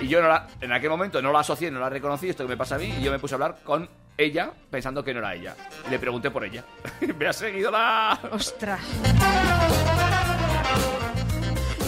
Y 0.00 0.06
yo 0.08 0.22
no 0.22 0.28
la- 0.28 0.46
en 0.60 0.72
aquel 0.72 0.88
momento 0.90 1.20
no 1.20 1.32
la 1.32 1.40
asocié, 1.40 1.70
no 1.70 1.80
la 1.80 1.90
reconocí, 1.90 2.28
esto 2.30 2.44
que 2.44 2.50
me 2.50 2.56
pasa 2.56 2.76
a 2.76 2.78
mí, 2.78 2.94
y 2.98 3.02
yo 3.02 3.10
me 3.10 3.18
puse 3.18 3.34
a 3.34 3.36
hablar 3.36 3.56
con 3.64 3.88
ella 4.16 4.50
pensando 4.70 5.04
que 5.04 5.12
no 5.12 5.18
era 5.18 5.34
ella. 5.34 5.54
Y 5.86 5.90
le 5.90 5.98
pregunté 5.98 6.30
por 6.30 6.44
ella. 6.44 6.64
me 7.18 7.26
ha 7.26 7.32
seguido 7.34 7.70
la... 7.72 8.18
Ostras. 8.30 8.80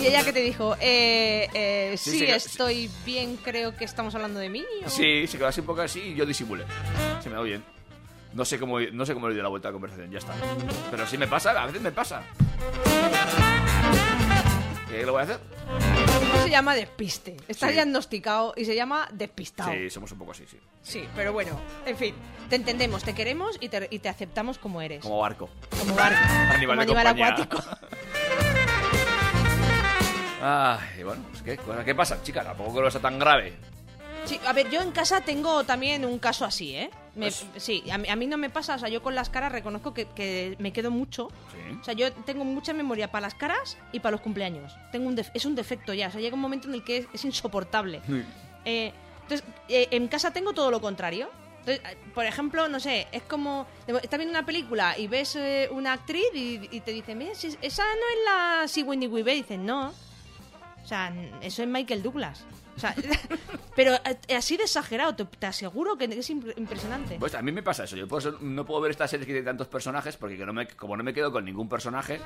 Y 0.01 0.07
ella 0.07 0.25
que 0.25 0.33
te 0.33 0.41
dijo, 0.41 0.77
eh, 0.81 1.49
eh, 1.55 1.95
Sí, 1.99 2.11
sí, 2.13 2.19
sí, 2.21 2.25
estoy 2.25 2.91
bien, 3.05 3.37
creo 3.37 3.77
que 3.77 3.85
estamos 3.85 4.15
hablando 4.15 4.41
de 4.41 4.49
mí. 4.49 4.65
o- 4.85 4.89
Sí, 4.91 5.27
se 5.27 5.37
quedó 5.37 5.49
así 5.49 5.61
un 5.61 5.67
poco 5.67 5.83
así 5.83 6.01
y 6.01 6.15
yo 6.15 6.25
disimulé. 6.27 6.65
Se 7.23 7.29
me 7.29 7.37
da 7.37 7.43
bien. 7.43 7.63
No 8.33 8.45
sé 8.45 8.59
cómo, 8.59 8.79
no 8.81 9.05
sé 9.05 9.13
cómo 9.13 9.29
le 9.29 9.35
di 9.35 9.43
la 9.43 9.49
vuelta 9.49 9.69
a 9.69 9.71
la 9.71 9.73
conversación, 9.75 10.11
ya 10.11 10.19
está. 10.19 10.35
Pero 10.91 11.07
sí 11.07 11.19
me 11.19 11.27
pasa, 11.27 11.51
a 11.51 11.67
veces 11.67 11.83
me 11.83 11.91
pasa. 11.93 12.23
¿Qué 14.89 15.05
lo 15.05 15.13
voy 15.13 15.21
a 15.21 15.25
hacer? 15.25 15.41
Eso 16.09 16.43
se 16.45 16.51
llama 16.51 16.75
despiste. 16.75 17.37
Está 17.49 17.69
Sí. 17.69 17.75
diagnosticado 17.75 18.55
y 18.57 18.65
se 18.65 18.75
llama 18.75 19.09
despistado. 19.13 19.73
Sí, 19.73 19.91
somos 19.91 20.11
un 20.13 20.19
poco 20.19 20.33
así, 20.33 20.45
sí. 20.51 20.59
Sí, 20.83 21.05
pero 21.15 21.33
bueno, 21.33 21.61
en 21.87 21.97
fin, 21.97 22.15
te 22.49 22.57
entendemos, 22.57 23.03
te 23.05 23.15
queremos 23.15 23.57
y 23.61 23.69
te, 23.69 23.87
y 23.91 23.99
te 24.01 24.09
aceptamos 24.09 24.59
como 24.59 24.81
eres. 24.81 25.01
Como 25.03 25.19
barco. 25.19 25.49
Como 25.79 25.95
barco, 25.95 26.19
Animal 26.55 26.79
como 26.87 26.95
de 26.95 27.01
animal 27.01 27.07
compañía. 27.07 27.29
acuático. 27.29 27.63
Ay, 30.43 31.03
bueno, 31.03 31.23
pues 31.31 31.43
¿qué, 31.43 31.59
¿qué 31.85 31.95
pasa, 31.95 32.23
chica? 32.23 32.43
Tampoco 32.43 32.73
creo 32.73 32.85
que 32.85 32.91
sea 32.93 33.01
tan 33.01 33.19
grave. 33.19 33.53
Sí, 34.25 34.39
a 34.47 34.53
ver, 34.53 34.71
yo 34.71 34.81
en 34.83 34.91
casa 34.93 35.23
tengo 35.23 35.65
también 35.65 36.05
un 36.05 36.19
caso 36.19 36.45
así, 36.45 36.75
¿eh? 36.77 36.91
Me- 37.15 37.27
Pues- 37.27 37.47
sí, 37.57 37.83
a 37.91 37.99
mí, 37.99 38.09
a 38.09 38.17
mí 38.17 38.27
no 38.27 38.37
me 38.37 38.51
pasa, 38.51 38.75
o 38.75 38.79
sea, 38.79 38.89
yo 38.89 39.03
con 39.03 39.15
las 39.15 39.31
caras 39.31 39.51
reconozco 39.51 39.93
que, 39.95 40.07
que 40.07 40.57
me 40.59 40.73
quedo 40.73 40.91
mucho. 40.91 41.29
Sí. 41.53 41.79
O 41.81 41.85
sea, 41.85 41.95
yo 41.95 42.13
tengo 42.13 42.45
mucha 42.45 42.73
memoria 42.73 43.11
para 43.11 43.23
las 43.23 43.35
caras 43.35 43.79
y 43.93 44.01
para 44.01 44.13
los 44.13 44.21
cumpleaños. 44.21 44.75
Tengo 44.93 45.09
un 45.09 45.19
es 45.19 45.45
un 45.45 45.55
defecto 45.55 45.95
ya, 45.95 46.09
o 46.09 46.11
sea, 46.11 46.21
llega 46.21 46.35
un 46.35 46.41
momento 46.41 46.69
en 46.69 46.75
el 46.75 46.85
que 46.85 46.99
es, 46.99 47.07
es 47.13 47.25
insoportable. 47.25 48.01
Eh, 48.65 48.93
entonces, 49.23 49.47
eh, 49.69 49.89
en 49.91 50.07
casa 50.09 50.33
tengo 50.33 50.53
todo 50.53 50.71
lo 50.71 50.81
contrario. 50.83 51.31
Entonces, 51.61 51.81
eh, 51.91 51.97
por 52.15 52.25
ejemplo, 52.27 52.69
no 52.69 52.79
sé, 52.81 53.07
es 53.13 53.23
como. 53.23 53.67
Estás 53.87 54.19
viendo 54.19 54.31
una 54.31 54.47
película 54.47 54.97
y 54.99 55.07
ves 55.09 55.35
eh, 55.37 55.69
una 55.73 55.93
actriz 55.95 56.25
y, 56.35 56.69
y 56.71 56.81
te 56.81 56.93
dicen, 56.93 57.19
mira, 57.19 57.35
si- 57.35 57.57
esa 57.63 57.83
no 57.85 57.91
es 57.91 58.25
la 58.27 58.69
Sigourney 58.69 59.09
Weaver. 59.09 59.35
Y 59.37 59.43
dices, 59.43 59.59
no. 59.59 59.93
O 60.91 60.93
sea, 60.93 61.13
eso 61.41 61.63
es 61.63 61.69
Michael 61.69 62.03
Douglas. 62.03 62.45
Sea, 62.81 62.95
pero 63.77 63.93
eh, 64.27 64.35
así 64.37 64.57
de 64.57 64.65
exagerado, 64.65 65.15
te, 65.15 65.25
te 65.25 65.47
aseguro 65.47 65.97
que 65.97 66.05
es 66.07 66.31
impre- 66.31 66.55
impresionante. 66.57 67.17
Pues 67.19 67.35
a 67.35 67.43
mí 67.43 67.53
me 67.53 67.63
pasa 67.63 67.85
eso. 67.85 67.97
Yo 67.97 68.09
puedo 68.09 68.21
ser- 68.21 68.41
no 68.43 68.65
puedo 68.65 68.81
ver 68.81 68.91
esta 68.93 69.07
serie 69.07 69.27
que 69.27 69.33
tiene 69.33 69.45
tantos 69.47 69.69
personajes 69.69 70.17
porque 70.17 70.37
que 70.37 70.47
no 70.47 70.53
me, 70.53 70.67
como 70.69 70.97
no 70.97 71.03
me 71.05 71.13
quedo 71.15 71.31
con 71.33 71.45
ningún 71.45 71.69
personaje, 71.69 72.21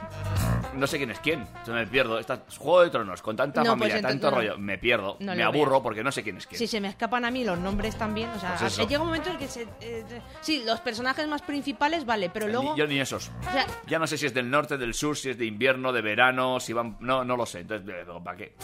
no 0.74 0.86
sé 0.86 0.98
quién 0.98 1.10
es 1.10 1.20
quién. 1.20 1.40
Entonces 1.40 1.74
me 1.74 1.86
pierdo. 1.86 2.18
Esta, 2.18 2.42
Juego 2.58 2.82
de 2.82 2.90
Tronos, 2.90 3.20
con 3.22 3.36
tanta 3.36 3.62
No, 3.62 3.70
familia, 3.70 3.94
pues 3.94 4.02
tanto 4.02 4.30
no. 4.30 4.36
rollo, 4.36 4.58
me 4.58 4.78
pierdo. 4.78 5.16
No 5.20 5.34
me 5.34 5.42
aburro 5.42 5.72
veas. 5.72 5.82
porque 5.82 6.02
no 6.04 6.12
sé 6.12 6.22
quién 6.22 6.36
es 6.36 6.46
quién. 6.46 6.58
Si 6.58 6.66
se 6.66 6.80
me 6.80 6.88
escapan 6.88 7.24
a 7.24 7.30
mí 7.30 7.44
los 7.44 7.58
nombres 7.58 7.96
también, 7.96 8.30
o 8.30 8.38
sea, 8.38 8.56
Pues 8.58 8.72
eso. 8.72 8.86
llega 8.88 9.00
un 9.00 9.06
momento 9.08 9.28
en 9.30 9.34
el 9.36 9.38
que 9.40 9.48
se... 9.48 9.66
eh, 9.80 10.04
sí, 10.40 10.62
los 10.64 10.80
personajes 10.80 11.26
más 11.28 11.42
principales, 11.42 12.04
vale, 12.06 12.30
pero 12.32 12.48
luego... 12.48 12.76
Yo 12.76 12.86
ni 12.86 13.00
esos. 13.00 13.30
O 13.48 13.52
sea, 13.52 13.66
Ya 13.86 13.98
no 13.98 14.06
sé 14.06 14.16
si 14.18 14.26
es 14.26 14.34
del 14.34 14.50
norte, 14.50 14.76
del 14.78 14.94
sur, 14.94 15.16
si 15.16 15.30
es 15.30 15.38
de 15.38 15.44
invierno, 15.46 15.92
de 15.92 16.02
verano, 16.02 16.60
si 16.60 16.72
van... 16.72 16.96
No, 17.00 17.24
no 17.24 17.36
lo 17.36 17.46
sé. 17.46 17.60
Entonces, 17.60 17.88
eh, 17.88 18.04
¿para 18.24 18.36
qué? 18.36 18.54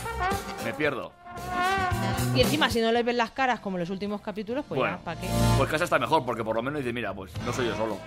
Me 0.65 0.73
pierdo. 0.75 1.13
Y 2.35 2.41
encima, 2.41 2.71
si 2.71 2.81
no 2.81 2.91
les 2.93 3.05
ven 3.05 3.17
las 3.17 3.31
caras 3.33 3.59
como 3.61 3.77
en 3.77 3.81
los 3.81 3.91
últimos 3.91 4.21
capítulos, 4.21 4.65
pues 4.69 4.79
Bueno. 4.79 4.97
ya, 4.99 5.05
¿para 5.05 5.21
qué? 5.21 5.27
Pues 5.59 5.69
casa 5.71 5.85
está 5.85 5.99
mejor, 5.99 6.25
porque 6.25 6.45
por 6.45 6.55
lo 6.57 6.63
menos 6.63 6.81
dice, 6.81 6.93
mira, 6.93 7.13
pues 7.15 7.33
no 7.45 7.53
soy 7.53 7.67
yo 7.67 7.77
solo. 7.77 7.99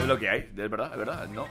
Es 0.00 0.06
lo 0.08 0.18
que 0.18 0.28
hay, 0.28 0.40
es 0.40 0.54
verdad, 0.70 0.90
es 0.92 0.98
verdad, 0.98 1.26
no. 1.28 1.46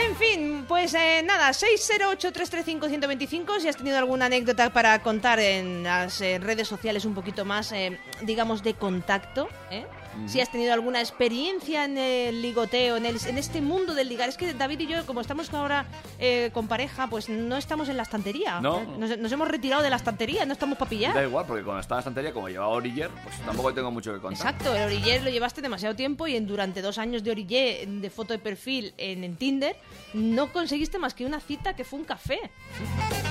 En 0.00 0.16
fin, 0.16 0.64
pues 0.68 0.92
eh, 0.94 1.22
nada, 1.24 1.50
608-335-125, 1.50 3.60
si 3.60 3.68
has 3.68 3.76
tenido 3.76 3.96
alguna 3.98 4.26
anécdota 4.26 4.70
para 4.70 5.00
contar 5.02 5.38
en 5.38 5.82
las 5.84 6.20
eh, 6.20 6.38
redes 6.38 6.68
sociales 6.68 7.04
un 7.04 7.14
poquito 7.14 7.44
más, 7.44 7.72
eh, 7.72 7.98
digamos, 8.22 8.62
de 8.62 8.74
contacto, 8.74 9.48
¿eh? 9.70 9.86
Si 10.26 10.40
has 10.40 10.50
tenido 10.50 10.72
alguna 10.72 11.00
experiencia 11.00 11.84
en 11.84 11.96
el 11.98 12.42
ligoteo, 12.42 12.96
en, 12.96 13.06
el- 13.06 13.18
en 13.26 13.38
este 13.38 13.60
mundo 13.60 13.94
del 13.94 14.08
ligar. 14.08 14.28
Es 14.28 14.36
que 14.36 14.52
David 14.54 14.80
y 14.80 14.86
yo, 14.88 15.06
como 15.06 15.20
estamos 15.20 15.52
ahora 15.54 15.86
eh, 16.18 16.50
con 16.52 16.68
pareja, 16.68 17.06
pues 17.08 17.28
no 17.28 17.56
estamos 17.56 17.88
en 17.88 17.96
la 17.96 18.02
estantería. 18.02 18.60
No. 18.60 18.82
Nos, 18.98 19.16
nos 19.18 19.32
hemos 19.32 19.48
retirado 19.48 19.82
de 19.82 19.90
la 19.90 19.96
estantería, 19.96 20.44
no 20.46 20.52
estamos 20.52 20.78
para 20.78 20.88
pillar. 20.88 21.14
Da 21.14 21.22
igual, 21.22 21.44
porque 21.46 21.62
cuando 21.64 21.80
estaba 21.80 21.96
en 22.00 22.04
la 22.04 22.08
estantería, 22.10 22.32
como 22.32 22.48
llevaba 22.48 22.68
Oriller, 22.72 23.10
pues 23.22 23.36
tampoco 23.44 23.72
tengo 23.74 23.90
mucho 23.90 24.12
que 24.12 24.20
contar. 24.20 24.46
Exacto, 24.54 24.74
el 24.74 24.84
oriller 24.84 25.22
lo 25.22 25.30
llevaste 25.30 25.60
demasiado 25.62 25.94
tiempo 25.94 26.26
y 26.26 26.36
en, 26.36 26.46
durante 26.46 26.82
dos 26.82 26.98
años 26.98 27.22
de 27.24 27.30
oriller 27.30 27.86
de 27.88 28.10
foto 28.10 28.32
de 28.32 28.38
perfil 28.38 28.94
en, 28.98 29.24
en 29.24 29.36
Tinder 29.36 29.76
no 30.14 30.52
conseguiste 30.52 30.98
más 30.98 31.14
que 31.14 31.24
una 31.26 31.40
cita 31.40 31.74
que 31.74 31.84
fue 31.84 31.98
un 31.98 32.04
café. 32.04 32.38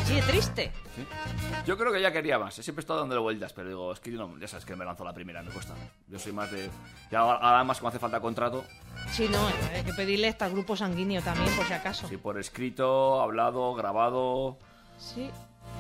Sí, 0.07 0.15
de 0.15 0.21
triste. 0.21 0.71
Yo 1.65 1.77
creo 1.77 1.91
que 1.91 2.01
ya 2.01 2.11
quería 2.11 2.39
más. 2.39 2.53
Siempre 2.53 2.79
he 2.79 2.84
estado 2.84 2.99
dándole 3.01 3.19
vueltas, 3.21 3.51
pero 3.53 3.67
digo, 3.67 3.91
es 3.91 3.99
que 3.99 4.11
yo 4.11 4.17
no, 4.17 4.38
ya 4.39 4.47
sabes 4.47 4.63
que 4.65 4.75
me 4.75 4.85
lanzo 4.85 5.03
la 5.03 5.13
primera, 5.13 5.41
me 5.43 5.51
cuesta. 5.51 5.73
Yo 6.07 6.17
soy 6.17 6.31
más 6.31 6.49
de. 6.51 6.69
Ya 7.11 7.19
ahora- 7.19 7.63
más 7.63 7.77
como 7.79 7.89
hace 7.89 7.99
falta 7.99 8.19
contrato, 8.21 8.63
Sí, 9.11 9.27
no, 9.29 9.38
hay 9.73 9.84
que 9.84 9.93
pedirle 9.93 10.27
hasta 10.29 10.47
grupo 10.49 10.75
sanguíneo 10.75 11.21
también, 11.21 11.53
por 11.55 11.65
si 11.65 11.73
acaso. 11.73 12.07
sí, 12.07 12.17
por 12.17 12.38
escrito, 12.39 13.21
hablado, 13.21 13.73
grabado. 13.75 14.57
Sí. 14.97 15.29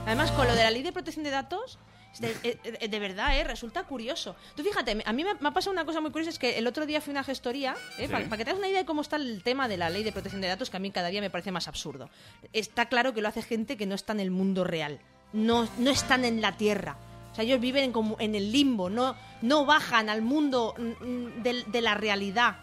Además, 0.05 0.31
con 0.31 0.47
lo 0.47 0.53
de 0.55 0.63
la 0.63 0.71
ley 0.71 0.83
de 0.83 0.91
protección 0.91 1.23
de 1.23 1.31
datos, 1.31 1.79
de, 2.19 2.35
eh, 2.43 2.59
eh, 2.63 2.87
de 2.87 2.99
verdad, 2.99 3.37
¿eh? 3.37 3.43
resulta 3.43 3.83
curioso. 3.83 4.35
Tú 4.55 4.63
fíjate, 4.63 4.97
a 5.05 5.13
mí 5.13 5.23
me, 5.23 5.35
me 5.35 5.49
ha 5.49 5.51
pasado 5.51 5.71
una 5.71 5.85
cosa 5.85 6.01
muy 6.01 6.11
curiosa, 6.11 6.29
es 6.29 6.39
que 6.39 6.57
el 6.57 6.67
otro 6.67 6.85
día 6.85 7.01
fui 7.01 7.11
a 7.11 7.13
una 7.13 7.23
gestoría, 7.23 7.75
¿eh? 7.97 8.07
Sí. 8.07 8.07
para, 8.07 8.25
que 8.37 8.43
te 8.43 8.51
hagas 8.51 8.59
una 8.59 8.69
idea 8.69 8.79
de 8.79 8.85
cómo 8.85 9.01
está 9.01 9.15
el 9.17 9.43
tema 9.43 9.67
de 9.67 9.77
la 9.77 9.89
ley 9.89 10.03
de 10.03 10.11
protección 10.11 10.41
de 10.41 10.47
datos, 10.47 10.69
que 10.69 10.77
a 10.77 10.79
mí 10.79 10.91
cada 10.91 11.09
día 11.09 11.21
me 11.21 11.29
parece 11.29 11.51
más 11.51 11.67
absurdo. 11.67 12.09
Está 12.53 12.87
claro 12.87 13.13
que 13.13 13.21
lo 13.21 13.27
hace 13.27 13.41
gente 13.41 13.77
que 13.77 13.85
no 13.85 13.95
está 13.95 14.13
en 14.13 14.19
el 14.19 14.31
mundo 14.31 14.63
real, 14.63 14.99
no, 15.33 15.67
no 15.77 15.91
están 15.91 16.25
en 16.25 16.41
la 16.41 16.57
Tierra. 16.57 16.97
O 17.31 17.35
sea, 17.35 17.43
ellos 17.43 17.59
viven 17.59 17.83
en, 17.83 17.91
como 17.91 18.17
en 18.19 18.35
el 18.35 18.51
limbo, 18.51 18.89
no, 18.89 19.15
no 19.41 19.65
bajan 19.65 20.09
al 20.09 20.21
mundo 20.21 20.73
mm, 20.77 21.43
de, 21.43 21.81
la 21.81 21.93
realidad. 21.93 22.57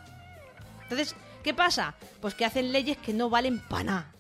Entonces, 0.83 1.15
¿qué 1.43 1.55
pasa? 1.55 1.95
Pues 2.21 2.35
que 2.35 2.45
hacen 2.45 2.73
leyes 2.73 2.97
que 2.99 3.13
no 3.13 3.31
valen 3.31 3.61
para 3.61 3.85
nada. 3.85 4.15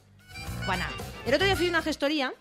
Para 0.66 0.84
nada. 0.84 0.92
El 1.26 1.34
otro 1.34 1.46
día 1.46 1.56
fui 1.56 1.66
a 1.66 1.70
una 1.70 1.82
gestoría 1.82 2.32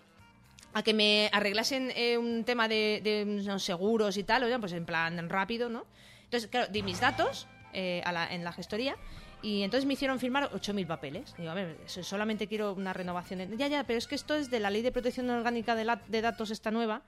a 0.74 0.82
que 0.82 0.92
me 0.92 1.30
arreglasen 1.32 1.92
eh, 1.94 2.18
un 2.18 2.44
tema 2.44 2.68
de, 2.68 3.00
de 3.02 3.22
unos 3.24 3.62
seguros 3.62 4.16
y 4.16 4.24
tal, 4.24 4.42
o 4.44 4.48
sea, 4.48 4.58
pues 4.58 4.72
en 4.72 4.84
plan 4.84 5.28
rápido, 5.30 5.68
¿no? 5.68 5.86
Entonces, 6.24 6.50
claro, 6.50 6.66
di 6.72 6.82
mis 6.82 7.00
datos 7.00 7.46
eh, 7.72 8.02
a 8.04 8.12
la- 8.12 8.32
en 8.34 8.44
la 8.44 8.52
gestoría 8.52 8.96
y 9.44 9.62
entonces 9.62 9.86
me 9.86 9.92
hicieron 9.92 10.18
firmar 10.18 10.50
8.000 10.52 10.86
papeles. 10.86 11.34
Digo, 11.36 11.50
a 11.50 11.54
ver, 11.54 11.76
so- 11.86 12.02
solamente 12.02 12.46
quiero 12.48 12.72
una 12.72 12.92
renovación. 12.92 13.56
Ya, 13.58 13.68
ya, 13.68 13.84
pero 13.84 13.98
es 13.98 14.06
que 14.06 14.14
esto 14.14 14.34
es 14.34 14.50
de 14.50 14.58
la 14.58 14.70
Ley 14.70 14.80
de 14.82 14.90
Protección 14.90 15.28
Orgánica 15.28 15.74
de, 15.76 15.84
la- 15.84 16.00
de 16.08 16.20
Datos, 16.22 16.50
esta 16.50 16.70
nueva, 16.70 17.02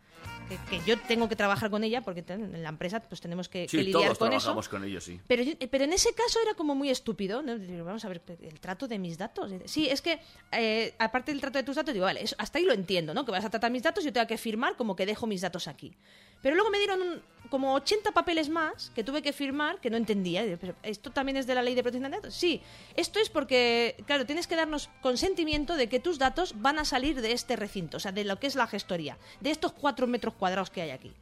que, 0.48 0.58
que 0.78 0.84
yo 0.86 0.98
tengo 1.00 1.28
que 1.28 1.36
trabajar 1.36 1.70
con 1.70 1.82
ella 1.82 2.02
porque 2.02 2.22
en 2.28 2.62
la 2.62 2.68
empresa 2.68 3.00
pues 3.00 3.20
tenemos 3.20 3.48
que, 3.48 3.62
que 3.62 3.68
Sí, 3.68 3.76
lidiar 3.78 4.02
todos 4.04 4.18
con 4.18 4.28
eso. 4.32 4.40
trabajamos 4.40 4.68
con 4.68 4.84
ellos, 4.84 5.04
sí. 5.04 5.20
Pero, 5.26 5.42
yo- 5.42 5.54
pero 5.70 5.84
en 5.84 5.92
ese 5.94 6.12
caso 6.14 6.38
era 6.42 6.54
como 6.54 6.74
muy 6.74 6.90
estúpido. 6.90 7.42
¿no? 7.42 7.58
Digo, 7.58 7.84
Vamos 7.84 8.04
a 8.04 8.08
ver, 8.08 8.20
el 8.42 8.60
trato 8.60 8.86
de 8.86 8.98
mis 8.98 9.16
datos. 9.18 9.50
Sí, 9.64 9.88
es 9.88 10.02
que 10.02 10.18
eh, 10.52 10.94
aparte 10.98 11.32
del 11.32 11.40
trato 11.40 11.58
de 11.58 11.64
tus 11.64 11.76
datos, 11.76 11.94
digo, 11.94 12.04
vale, 12.04 12.22
eso- 12.22 12.36
hasta 12.38 12.58
ahí 12.58 12.64
lo 12.64 12.72
entiendo, 12.74 13.14
¿no? 13.14 13.24
Que 13.24 13.32
vas 13.32 13.44
a 13.44 13.50
tratar 13.50 13.70
mis 13.70 13.82
datos 13.82 14.04
y 14.04 14.08
yo 14.08 14.12
tengo 14.12 14.26
que 14.26 14.36
firmar 14.38 14.76
como 14.76 14.94
que 14.94 15.06
dejo 15.06 15.26
mis 15.26 15.40
datos 15.40 15.68
aquí. 15.68 15.94
Pero 16.42 16.54
luego 16.54 16.70
me 16.70 16.78
dieron 16.78 17.22
como 17.50 17.74
80 17.74 18.10
papeles 18.12 18.48
más 18.48 18.90
que 18.94 19.04
tuve 19.04 19.22
que 19.22 19.32
firmar 19.32 19.80
que 19.80 19.88
no 19.90 19.96
entendía. 19.96 20.42
Pero 20.60 20.74
¿esto 20.82 21.10
también 21.12 21.36
es 21.36 21.46
de 21.46 21.54
la 21.54 21.62
ley 21.62 21.74
de 21.74 21.82
protección 21.82 22.10
de 22.10 22.16
datos? 22.18 22.34
Sí, 22.34 22.60
esto 22.96 23.18
es 23.20 23.30
porque, 23.30 23.96
claro, 24.06 24.26
tienes 24.26 24.46
que 24.46 24.56
darnos 24.56 24.90
consentimiento 25.00 25.76
de 25.76 25.88
que 25.88 26.00
tus 26.00 26.18
datos 26.18 26.54
van 26.60 26.78
a 26.78 26.84
salir 26.84 27.20
de 27.20 27.32
este 27.32 27.56
recinto, 27.56 27.96
o 27.98 28.00
sea, 28.00 28.12
de 28.12 28.24
lo 28.24 28.38
que 28.40 28.46
es 28.48 28.54
la 28.56 28.66
gestoría, 28.66 29.16
de 29.40 29.50
estos 29.50 29.72
cuatro 29.72 30.06
metros 30.06 30.34
cuadrados 30.34 30.70
que 30.70 30.82
hay 30.82 30.90
aquí. 30.90 31.12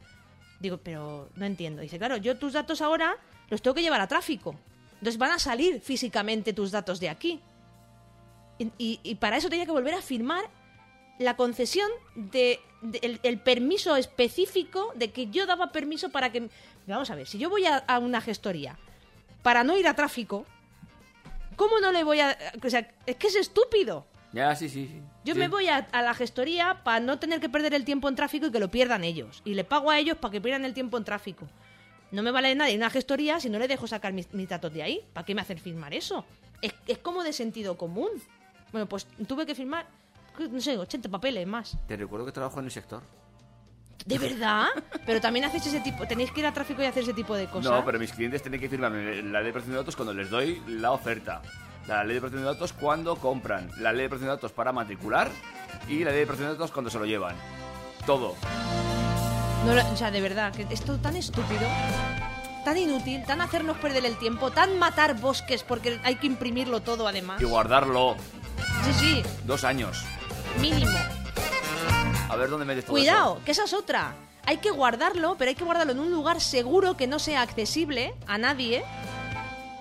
Digo, 0.59 0.77
pero 0.77 1.29
no 1.35 1.45
entiendo. 1.45 1.81
Dice, 1.81 1.97
claro, 1.97 2.17
yo 2.17 2.37
tus 2.37 2.53
datos 2.53 2.81
ahora 2.81 3.17
los 3.49 3.61
tengo 3.61 3.75
que 3.75 3.81
llevar 3.81 4.01
a 4.01 4.07
tráfico. 4.07 4.55
Entonces 4.93 5.17
van 5.17 5.31
a 5.31 5.39
salir 5.39 5.79
físicamente 5.81 6.53
tus 6.53 6.71
datos 6.71 6.99
de 6.99 7.09
aquí. 7.09 7.39
Y- 8.57 8.99
y 9.03 9.15
para 9.15 9.37
eso 9.37 9.49
tenía 9.49 9.65
que 9.65 9.71
volver 9.71 9.93
a 9.93 10.01
firmar 10.01 10.45
la 11.19 11.35
concesión 11.35 11.89
de, 12.15 12.59
de- 12.81 12.99
el, 13.01 13.19
el 13.23 13.39
permiso 13.39 13.95
específico 13.95 14.91
de 14.95 15.11
que 15.11 15.27
yo 15.27 15.45
daba 15.45 15.71
permiso 15.71 16.09
para 16.09 16.31
que... 16.31 16.49
Vamos 16.87 17.09
a 17.09 17.15
ver, 17.15 17.27
si 17.27 17.37
yo 17.37 17.49
voy 17.49 17.65
a, 17.65 17.77
a 17.77 17.99
una 17.99 18.21
gestoría 18.21 18.77
para 19.41 19.63
no 19.63 19.77
ir 19.77 19.87
a 19.87 19.95
tráfico, 19.95 20.45
¿cómo 21.55 21.79
no 21.79 21.91
le 21.91 22.03
voy 22.03 22.19
a...? 22.19 22.37
O 22.63 22.69
sea, 22.69 22.87
es 23.05 23.15
que 23.15 23.27
es 23.27 23.35
estúpido. 23.35 24.05
Ya, 24.33 24.53
sí, 24.55 24.67
sí, 24.67 24.87
sí. 24.87 25.01
Yo 25.23 25.33
me 25.35 25.47
voy 25.47 25.69
a, 25.69 25.77
a 25.77 26.01
la 26.01 26.13
gestoría 26.13 26.81
para 26.83 26.99
no 26.99 27.17
tener 27.19 27.39
que 27.39 27.47
perder 27.47 27.73
el 27.73 27.85
tiempo 27.85 28.09
en 28.09 28.15
tráfico 28.15 28.47
y 28.47 28.51
que 28.51 28.59
lo 28.59 28.69
pierdan 28.69 29.03
ellos. 29.05 29.41
Y 29.45 29.53
le 29.53 29.63
pago 29.63 29.89
a 29.89 29.97
ellos 29.97 30.17
para 30.17 30.33
que 30.33 30.41
pierdan 30.41 30.65
el 30.65 30.73
tiempo 30.73 30.97
en 30.97 31.05
tráfico. 31.05 31.47
No 32.11 32.21
me 32.21 32.31
vale 32.31 32.53
nada 32.53 32.69
ir 32.69 32.75
a 32.75 32.85
una 32.85 32.89
gestoría 32.89 33.39
si 33.39 33.49
no 33.49 33.57
le 33.57 33.67
dejo 33.67 33.87
sacar 33.87 34.11
mis, 34.13 34.31
mis 34.33 34.49
datos 34.49 34.73
de 34.73 34.83
ahí. 34.83 35.01
¿Para 35.13 35.25
qué 35.25 35.33
me 35.33 35.41
hacen 35.41 35.57
firmar 35.57 35.93
eso? 35.93 36.25
Es, 36.61 36.73
es 36.85 36.97
como 36.97 37.23
de 37.23 37.31
sentido 37.33 37.77
común. 37.77 38.09
Bueno, 38.73 38.87
pues 38.89 39.07
tuve 39.27 39.45
que 39.45 39.55
firmar, 39.55 39.87
no 40.39 40.61
sé, 40.61 40.77
80 40.77 41.09
papeles 41.09 41.47
más. 41.47 41.77
Te 41.87 41.97
recuerdo 41.97 42.25
que 42.25 42.31
trabajo 42.31 42.59
en 42.59 42.65
el 42.65 42.71
sector. 42.71 43.01
¿De 44.05 44.19
verdad? 44.19 44.67
Pero 45.05 45.19
también 45.19 45.45
hacéis 45.45 45.65
ese 45.67 45.79
tipo... 45.79 46.05
¿Tenéis 46.05 46.31
que 46.31 46.41
ir 46.41 46.45
a 46.45 46.53
tráfico 46.53 46.83
y 46.83 46.85
hacer 46.85 47.03
ese 47.03 47.13
tipo 47.13 47.35
de 47.35 47.47
cosas? 47.47 47.71
No, 47.71 47.83
pero 47.83 47.97
mis 47.97 48.13
clientes 48.13 48.41
tienen 48.41 48.59
que 48.59 48.69
firmar 48.69 48.91
la 48.91 49.39
ley 49.39 49.45
de 49.45 49.51
protección 49.51 49.71
de 49.73 49.77
datos 49.77 49.95
cuando 49.95 50.13
les 50.13 50.29
doy 50.29 50.61
la 50.67 50.91
oferta. 50.91 51.41
La 51.87 52.03
ley 52.03 52.15
de 52.15 52.21
protección 52.21 52.43
de 52.43 52.53
datos 52.53 52.73
cuando 52.73 53.15
compran. 53.15 53.71
La 53.77 53.91
ley 53.91 54.03
de 54.03 54.09
protección 54.09 54.29
de 54.29 54.35
datos 54.35 54.51
para 54.51 54.71
matricular. 54.71 55.31
Y 55.87 56.03
la 56.03 56.11
ley 56.11 56.19
de 56.19 56.25
protección 56.27 56.49
de 56.49 56.57
datos 56.57 56.71
cuando 56.71 56.89
se 56.91 56.99
lo 56.99 57.05
llevan. 57.05 57.35
Todo. 58.05 58.35
No 59.65 59.91
o 59.91 59.95
sea, 59.97 60.11
de 60.11 60.21
verdad, 60.21 60.53
que 60.53 60.67
es 60.69 60.81
todo 60.81 60.99
tan 60.99 61.15
estúpido, 61.15 61.67
tan 62.63 62.77
inútil, 62.77 63.23
tan 63.25 63.41
hacernos 63.41 63.77
perder 63.77 64.05
el 64.05 64.15
tiempo, 64.17 64.51
tan 64.51 64.77
matar 64.77 65.19
bosques 65.19 65.63
porque 65.63 65.99
hay 66.03 66.17
que 66.17 66.27
imprimirlo 66.27 66.81
todo 66.81 67.07
además. 67.07 67.41
Y 67.41 67.45
guardarlo 67.45 68.15
Sí, 68.83 68.93
sí, 68.93 69.23
dos 69.45 69.63
años. 69.63 70.05
Mínimo. 70.59 70.97
A 72.29 72.35
ver 72.35 72.49
dónde 72.49 72.65
metes 72.65 72.85
todo 72.85 72.93
Cuidado, 72.93 73.41
que 73.45 73.51
esa 73.51 73.65
es 73.65 73.73
otra. 73.73 74.15
Hay 74.45 74.57
que 74.57 74.71
guardarlo, 74.71 75.35
pero 75.37 75.49
hay 75.49 75.55
que 75.55 75.63
guardarlo 75.63 75.93
en 75.93 75.99
un 75.99 76.11
lugar 76.11 76.41
seguro 76.41 76.97
que 76.97 77.07
no 77.07 77.19
sea 77.19 77.41
accesible 77.41 78.13
a 78.27 78.37
nadie. 78.37 78.83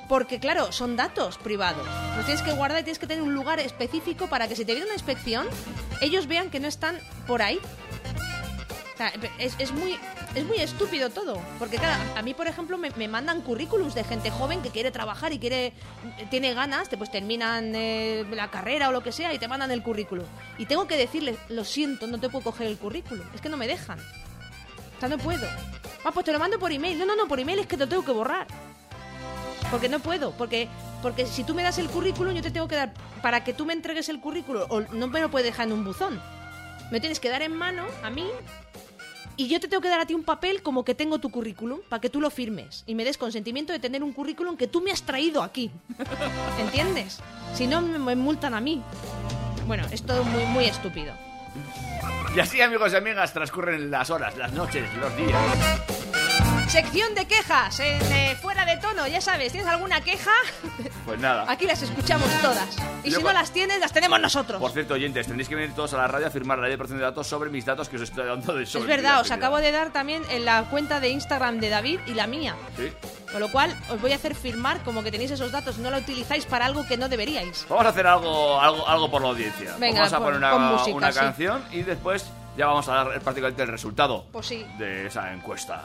Porque, 0.09 0.39
claro, 0.39 0.71
son 0.71 0.97
datos 0.97 1.39
privados. 1.39 1.87
Los 2.17 2.27
tienes 2.27 2.43
que 2.43 2.53
guardar 2.53 2.81
y 2.81 2.85
tienes 2.85 2.99
que 2.99 3.07
tener 3.07 3.23
un 3.23 3.35
lugar 3.35 3.59
específico 3.59 4.27
para 4.27 4.49
que 4.49 4.57
si 4.57 4.65
te 4.65 4.73
viene 4.73 4.87
una 4.87 4.95
inspección, 4.95 5.47
ellos 6.01 6.27
vean 6.27 6.51
que 6.51 6.61
no 6.61 6.69
están 6.69 6.99
por 7.27 7.41
ahí. 7.41 7.59
Es, 9.39 9.57
es 9.59 9.73
muy, 9.73 9.99
es 10.37 10.45
muy 10.45 10.59
estúpido 10.59 11.11
todo. 11.11 11.41
Porque, 11.59 11.77
claro, 11.79 12.01
a 12.17 12.23
mí, 12.23 12.33
por 12.33 12.47
ejemplo, 12.47 12.79
me, 12.79 12.91
me 12.91 13.09
mandan 13.09 13.41
currículums 13.43 13.95
de 13.95 14.05
gente 14.05 14.31
joven 14.31 14.63
que 14.63 14.71
quiere 14.71 14.91
trabajar 14.93 15.33
y 15.33 15.39
quiere 15.41 15.73
tiene 16.31 16.55
ganas, 16.55 16.89
te- 16.89 16.97
pues 16.97 17.11
terminan 17.11 17.73
eh, 17.75 18.25
la 18.31 18.51
carrera 18.53 18.89
o 18.89 18.93
lo 18.93 19.03
que 19.03 19.11
sea 19.11 19.35
y 19.35 19.39
te 19.39 19.49
mandan 19.49 19.71
el 19.73 19.83
currículum. 19.83 20.25
Y 20.59 20.67
tengo 20.67 20.87
que 20.87 20.97
decirles, 20.97 21.37
lo 21.49 21.65
siento, 21.65 22.07
no 22.07 22.19
te 22.21 22.29
puedo 22.29 22.45
coger 22.45 22.69
el 22.69 22.79
currículum. 22.79 23.27
Es 23.35 23.41
que 23.41 23.49
no 23.49 23.57
me 23.57 23.67
dejan. 23.67 23.99
O 23.99 25.01
sea, 25.01 25.09
no 25.09 25.19
puedo. 25.19 25.47
Ah, 26.05 26.13
pues 26.13 26.25
te 26.25 26.33
lo 26.33 26.39
mando 26.39 26.59
por 26.61 26.71
email. 26.71 26.97
No, 26.99 27.05
no, 27.05 27.17
no, 27.17 27.27
por 27.27 27.41
email 27.41 27.59
es 27.59 27.67
que 27.67 27.77
te 27.77 27.85
lo 27.85 27.89
tengo 27.89 28.05
que 28.05 28.13
borrar. 28.13 28.47
Porque 29.73 29.89
no 29.89 29.99
puedo. 29.99 30.31
Porque, 30.33 30.69
porque 31.03 31.27
si 31.27 31.43
tú 31.43 31.55
me 31.55 31.65
das 31.65 31.79
el 31.79 31.89
currículum, 31.89 32.33
yo 32.35 32.43
te 32.43 32.53
tengo 32.53 32.69
que 32.69 32.77
dar. 32.77 32.93
Para 33.23 33.43
que 33.43 33.55
tú 33.55 33.67
me 33.67 33.73
entregues 33.73 34.09
el 34.09 34.21
currículum, 34.21 34.63
o 34.69 34.83
no 34.83 35.09
me 35.09 35.21
lo 35.21 35.31
puedes 35.33 35.47
dejar 35.47 35.67
en 35.67 35.73
un 35.73 35.85
buzón. 35.85 36.21
Me 36.93 37.01
tienes 37.01 37.19
que 37.19 37.29
dar 37.31 37.43
en 37.43 37.57
mano 37.57 37.87
a 38.05 38.11
mí. 38.11 38.27
Y 39.37 39.49
yo 39.49 39.59
te 39.59 39.69
tengo 39.69 39.81
que 39.81 39.89
dar 39.89 40.01
a 40.01 40.07
ti 40.07 40.15
un 40.15 40.23
papel 40.23 40.63
como 40.63 40.85
que 40.85 40.95
tengo 40.95 41.19
tu 41.19 41.31
currículum, 41.31 41.81
para 41.89 42.01
que 42.01 42.09
tú 42.09 42.21
lo 42.21 42.31
firmes. 42.31 42.85
Y 42.87 42.95
me 42.95 43.05
des 43.05 43.19
consentimiento 43.19 43.73
de 43.73 43.81
tener 43.81 44.03
un 44.03 44.13
currículum 44.13 44.57
que 44.57 44.69
tú 44.69 44.81
me 44.81 44.93
has 44.93 45.03
traído 45.03 45.43
aquí. 45.43 45.71
¿Entiendes? 46.61 47.21
Si 47.55 47.67
no, 47.67 47.81
me, 47.81 48.15
multan 48.15 48.55
a 48.55 48.61
mí. 48.61 48.83
Bueno, 49.67 49.85
es 49.91 50.03
todo 50.03 50.25
muy, 50.25 50.45
muy 50.47 50.65
estúpido. 50.67 51.13
Y 52.37 52.41
así, 52.41 52.61
amigos 52.61 52.93
y 52.93 52.97
amigas, 52.97 53.33
transcurren 53.33 53.91
las 53.91 54.11
horas, 54.11 54.37
las 54.37 54.53
noches, 54.53 54.85
los 55.01 55.17
días. 55.17 56.24
Sección 56.69 57.15
de 57.15 57.27
quejas 57.27 57.79
en 57.79 58.01
eh, 58.13 58.37
Fuera 58.41 58.65
de 58.65 58.77
Tono. 58.79 59.07
Ya 59.07 59.21
sabes, 59.21 59.53
¿tienes 59.53 59.69
alguna 59.69 60.01
queja? 60.01 60.31
Pues 61.05 61.21
nada. 61.21 61.45
Aquí 61.49 61.67
las 61.67 61.83
escuchamos 61.83 62.27
todas. 62.41 62.79
Y 63.05 63.11
Yo 63.11 63.19
si 63.19 63.23
no 63.25 63.33
las 63.35 63.51
tienes, 63.53 63.79
las 63.79 63.93
tenemos 63.93 64.19
nosotros. 64.19 64.59
Por 64.59 64.71
cierto, 64.71 64.95
oyentes, 64.95 65.27
tendréis 65.27 65.51
que 65.51 65.55
venir 65.55 65.75
todos 65.75 65.93
a 65.93 65.99
la 65.99 66.07
radio 66.09 66.29
a 66.29 66.31
firmar 66.31 66.57
la 66.57 66.65
ley 66.65 66.71
de 66.73 66.79
protección 66.79 66.99
de 67.01 67.05
datos 67.05 67.27
sobre 67.27 67.51
mis 67.51 67.67
datos 67.67 67.91
que 67.91 67.97
os 67.97 68.03
estoy 68.03 68.25
dando 68.27 68.55
de 68.55 68.63
Es 68.63 68.71
sobre 68.71 68.89
verdad, 68.97 69.17
mi 69.17 69.21
os 69.21 69.31
acabo 69.31 69.59
de 69.59 69.71
dar 69.71 69.93
también 69.93 70.23
en 70.31 70.47
la 70.47 70.63
cuenta 70.71 71.01
de 71.01 71.11
Instagram 71.11 71.61
de 71.61 71.69
David 71.69 72.01
y 72.07 72.15
la 72.15 72.27
mía. 72.27 72.57
Sí. 72.79 72.91
Con 73.31 73.41
lo 73.43 73.53
cual, 73.53 73.77
os 73.91 74.01
voy 74.01 74.13
a 74.13 74.17
hacer 74.17 74.35
firmar 74.35 74.83
como 74.83 75.03
que 75.03 75.11
tenéis 75.11 75.31
esos 75.33 75.53
datos, 75.53 75.77
no 75.77 75.91
lo 75.91 75.99
utilizáis 75.99 76.47
para 76.47 76.65
algo 76.65 76.87
que 76.87 76.97
no 76.97 77.11
deberíais. 77.11 77.67
Vamos 77.69 77.85
a 77.85 77.91
hacer 77.91 78.07
algo, 78.07 78.59
algo, 78.59 78.89
algo 78.89 79.11
por 79.11 79.21
la 79.21 79.29
audiencia. 79.29 79.75
Venga, 79.79 79.99
vamos 80.01 80.13
a 80.15 80.17
pon- 80.17 80.25
poner 80.25 80.39
una, 80.39 80.59
música, 80.59 80.97
una 80.97 81.13
sí. 81.13 81.19
canción 81.19 81.65
y 81.71 81.83
después 81.83 82.25
ya 82.57 82.67
vamos 82.67 82.89
a 82.89 82.95
dar 82.95 83.21
prácticamente 83.21 83.63
el 83.63 83.69
resultado 83.69 84.25
Pues 84.33 84.47
sí. 84.47 84.65
de 84.79 85.07
esa 85.09 85.31
encuesta. 85.35 85.83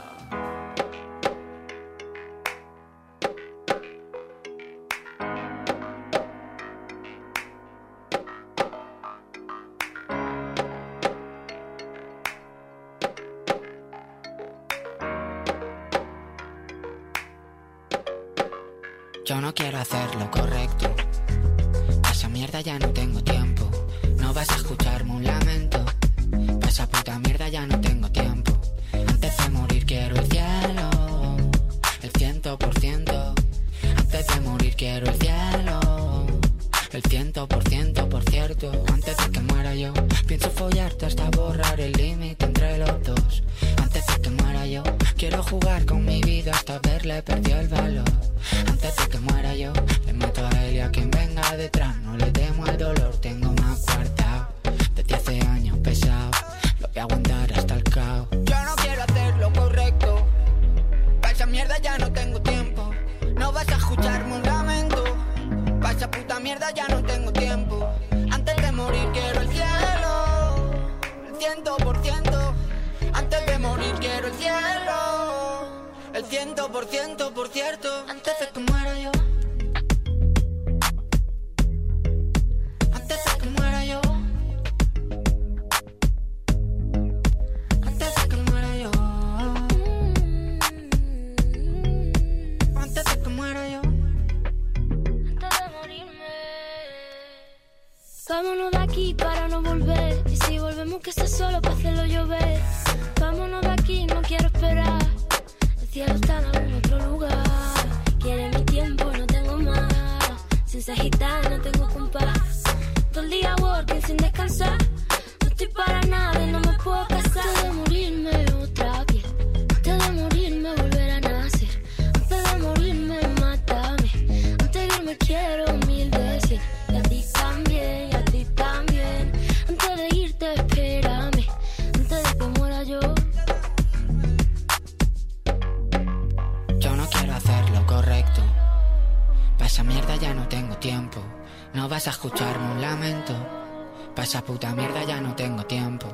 Esa 144.29 144.43
puta 144.43 144.75
mierda 144.75 145.03
ya 145.05 145.19
no 145.19 145.35
tengo 145.35 145.63
tiempo. 145.65 146.05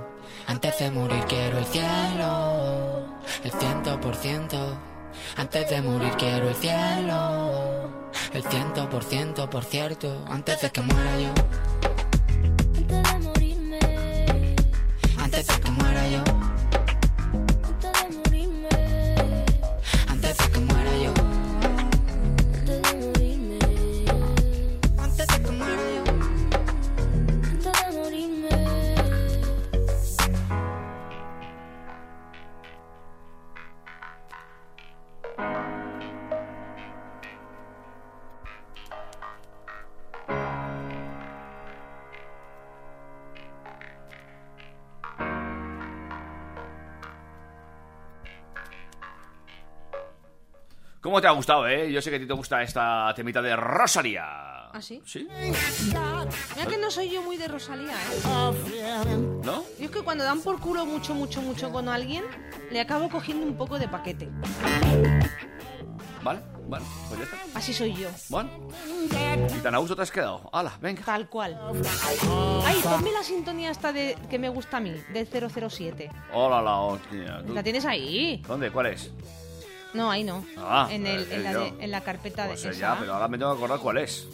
Antes 0.48 0.80
de 0.80 0.90
morir 0.90 1.22
quiero 1.28 1.58
el 1.58 1.66
cielo. 1.66 3.06
El 3.44 3.52
ciento 3.52 4.00
por 4.00 4.16
ciento. 4.16 4.78
Antes 5.36 5.70
de 5.70 5.82
morir 5.82 6.14
quiero 6.18 6.48
el 6.48 6.56
cielo. 6.56 7.90
El 8.32 8.44
ciento 8.44 8.90
por 8.90 9.04
ciento, 9.04 9.50
por 9.50 9.66
cierto. 9.66 10.24
Antes 10.30 10.62
de 10.62 10.72
que 10.72 10.80
muera 10.80 11.20
yo. 11.20 11.65
Te 51.26 51.30
ha 51.30 51.32
gustado, 51.34 51.68
eh? 51.68 51.92
Yo 51.92 52.04
sé 52.04 52.12
que 52.12 52.18
a 52.18 52.20
ti 52.20 52.28
te 52.28 52.34
gusta 52.34 52.62
esta 52.62 53.12
temita 53.16 53.42
de 53.42 53.56
Rosalía. 53.56 54.70
¿Ah, 54.72 54.80
sí? 54.80 55.02
¿Sí? 55.06 55.28
Mira 55.32 56.68
que 56.70 56.78
no 56.78 56.92
soy 56.92 57.10
yo 57.10 57.24
muy 57.24 57.36
de 57.38 57.48
Rosalía, 57.48 57.94
¿eh? 57.96 59.18
¿No? 59.44 59.64
Yo 59.80 59.86
es 59.86 59.90
que 59.90 60.02
cuando 60.04 60.24
dan 60.24 60.42
por 60.42 60.60
culo 60.60 60.86
mucho, 60.86 61.16
mucho, 61.16 61.42
mucho 61.42 61.72
con 61.72 61.90
alguien, 61.90 62.24
le 62.70 62.80
acabo 62.80 63.10
cogiendo 63.10 63.44
un 63.44 63.58
poco 63.58 63.80
de 63.80 63.88
paquete. 63.88 64.30
Vale, 66.22 66.42
vale, 66.68 66.86
pues 67.08 67.20
ya 67.20 67.26
está. 67.26 67.38
Así 67.58 67.74
soy 67.74 67.96
yo. 67.96 68.10
Bueno. 68.30 68.50
¿Y 69.50 69.60
tan 69.62 69.74
a 69.74 69.80
gusto 69.80 69.96
te 69.96 70.04
has 70.04 70.12
quedado? 70.12 70.48
¡Hala, 70.54 70.74
venga! 70.80 71.02
Tal 71.04 71.28
cual. 71.28 71.60
Ay, 72.66 72.80
ponme 72.84 73.12
la 73.12 73.24
sintonía 73.24 73.72
esta 73.72 73.92
de 73.92 74.16
que 74.30 74.38
me 74.38 74.50
gusta 74.50 74.78
a 74.78 74.80
mí, 74.80 74.94
del 75.12 75.28
007. 75.28 76.12
¡Hola, 76.34 76.62
la 76.62 76.78
hostia! 76.82 77.42
¿Tú- 77.48 77.54
¿La 77.56 77.64
tienes 77.64 77.84
ahí? 77.86 78.44
¿Dónde? 78.48 78.70
¿Cuál 78.70 78.88
es? 78.88 79.12
No, 79.96 80.12
ahí 80.12 80.24
no. 80.24 80.46
Ah, 80.58 80.88
en, 80.92 81.08
el, 81.08 81.24
eh, 81.24 81.36
en, 81.36 81.44
la 81.44 81.54
de- 81.54 81.74
en 81.80 81.92
la 81.92 82.02
carpeta 82.02 82.46
Pues 82.48 82.62
de 82.64 82.68
eh, 82.70 82.72
esa. 82.72 82.80
ya, 82.80 83.00
pero 83.00 83.14
ahora 83.14 83.28
me 83.28 83.38
tengo 83.38 83.52
que 83.54 83.58
acordar 83.58 83.80
cuál 83.80 83.98
es. 84.00 84.28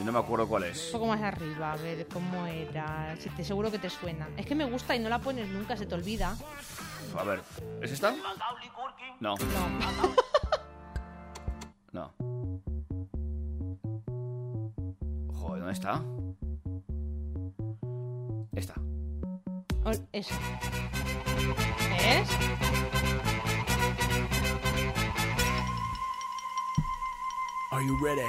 Y 0.00 0.04
no 0.04 0.12
me 0.12 0.18
acuerdo 0.18 0.46
cuál 0.46 0.64
Un 0.64 0.68
es. 0.70 0.80
poco 0.92 1.06
más 1.06 1.22
arriba, 1.22 1.72
a 1.72 1.76
ver 1.76 2.06
cómo 2.12 2.44
era. 2.46 3.16
Si 3.18 3.30
te 3.30 3.44
seguro 3.44 3.70
que 3.70 3.78
te 3.78 3.88
suena. 3.88 4.28
Es 4.36 4.44
que 4.44 4.54
me 4.54 4.64
gusta 4.66 4.94
y 4.94 4.98
no 4.98 5.08
la 5.08 5.20
pones 5.20 5.48
nunca, 5.48 5.76
se 5.76 5.86
te 5.86 5.94
olvida. 5.94 6.36
A 7.18 7.22
ver, 7.24 7.40
¿es 7.80 7.92
esta? 7.92 8.12
No. 9.20 9.36
No. 9.36 9.36
No. 11.92 12.12
Joder, 15.32 15.60
¿dónde 15.60 15.72
está? 15.72 16.02
Esta. 18.54 18.74
Eso. 20.12 20.34
¿Ves? 21.98 22.28
Are 27.76 27.84
you 27.84 27.94
ready? 28.02 28.22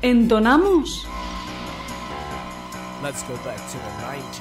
¿Entonamos? 0.00 1.06
Let's 3.02 3.22
go 3.24 3.34
back 3.44 3.58
to 3.58 3.76
the 3.76 3.90
90s. 4.00 4.40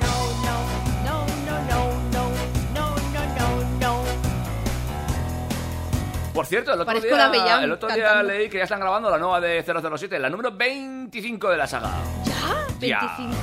No, 0.00 0.14
no, 0.46 0.56
no, 1.04 1.26
no, 1.68 1.80
no, 2.10 2.24
no, 2.72 2.86
no, 3.38 3.48
no. 3.80 4.02
Por 6.32 6.46
cierto, 6.46 6.72
el 6.72 6.80
otro 6.80 6.86
Parezco 6.86 7.14
día, 7.14 7.28
Mellán 7.28 7.64
el 7.64 7.72
otro 7.72 7.90
día 7.90 8.22
leí 8.22 8.48
que 8.48 8.56
ya 8.56 8.64
están 8.64 8.80
grabando 8.80 9.10
la 9.10 9.18
nueva 9.18 9.42
de 9.42 9.62
007, 9.62 10.18
la 10.18 10.30
número 10.30 10.52
25 10.52 11.50
de 11.50 11.56
la 11.58 11.66
saga. 11.66 11.98
¿Ya? 12.24 12.66
Ya. 12.80 13.00
¿25? 13.18 13.34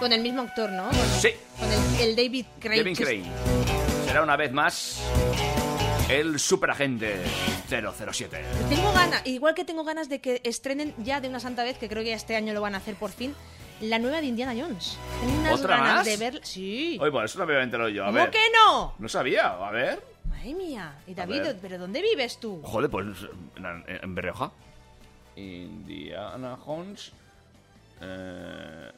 Con 0.00 0.12
el 0.12 0.22
mismo 0.22 0.42
actor, 0.42 0.70
¿no? 0.70 0.90
Sí. 1.20 1.28
El, 1.72 2.08
el 2.10 2.16
David 2.16 2.46
Craig. 2.60 3.24
Será 4.06 4.22
una 4.22 4.36
vez 4.36 4.52
más 4.52 5.00
el 6.08 6.40
superagente 6.40 7.16
007. 7.68 8.42
Tengo 8.68 8.92
ganas, 8.92 9.24
igual 9.26 9.54
que 9.54 9.64
tengo 9.64 9.84
ganas 9.84 10.08
de 10.08 10.20
que 10.20 10.40
estrenen 10.44 10.94
ya 10.98 11.20
de 11.20 11.28
una 11.28 11.38
santa 11.40 11.62
vez, 11.62 11.78
que 11.78 11.88
creo 11.88 12.02
que 12.02 12.12
este 12.12 12.34
año 12.36 12.52
lo 12.52 12.60
van 12.60 12.74
a 12.74 12.78
hacer 12.78 12.96
por 12.96 13.10
fin, 13.10 13.34
la 13.80 13.98
nueva 13.98 14.20
de 14.20 14.26
Indiana 14.26 14.54
Jones. 14.60 14.98
Tengo 15.20 15.40
unas 15.40 15.60
¿Otra 15.60 15.76
ganas 15.76 15.94
más? 15.96 16.06
de 16.06 16.16
ver. 16.16 16.40
Sí. 16.42 16.98
Oye, 17.00 17.10
pues 17.12 17.30
eso 17.30 17.38
no 17.38 17.46
me 17.46 17.52
voy 17.52 17.60
a 17.60 17.64
enterar 17.64 17.88
yo. 17.88 18.02
A 18.02 18.06
¿Cómo 18.06 18.18
ver. 18.18 18.30
que 18.30 18.44
no? 18.52 18.94
No 18.98 19.08
sabía, 19.08 19.48
a 19.48 19.70
ver. 19.70 20.02
Madre 20.28 20.54
mía. 20.54 20.94
Y 21.06 21.14
David. 21.14 21.42
¿pero 21.62 21.78
dónde 21.78 22.02
vives 22.02 22.38
tú? 22.38 22.60
Joder, 22.64 22.90
pues 22.90 23.06
en, 23.56 23.84
en. 23.86 24.16
Indiana 25.36 26.56
Jones. 26.64 27.12
Eh, 28.00 28.90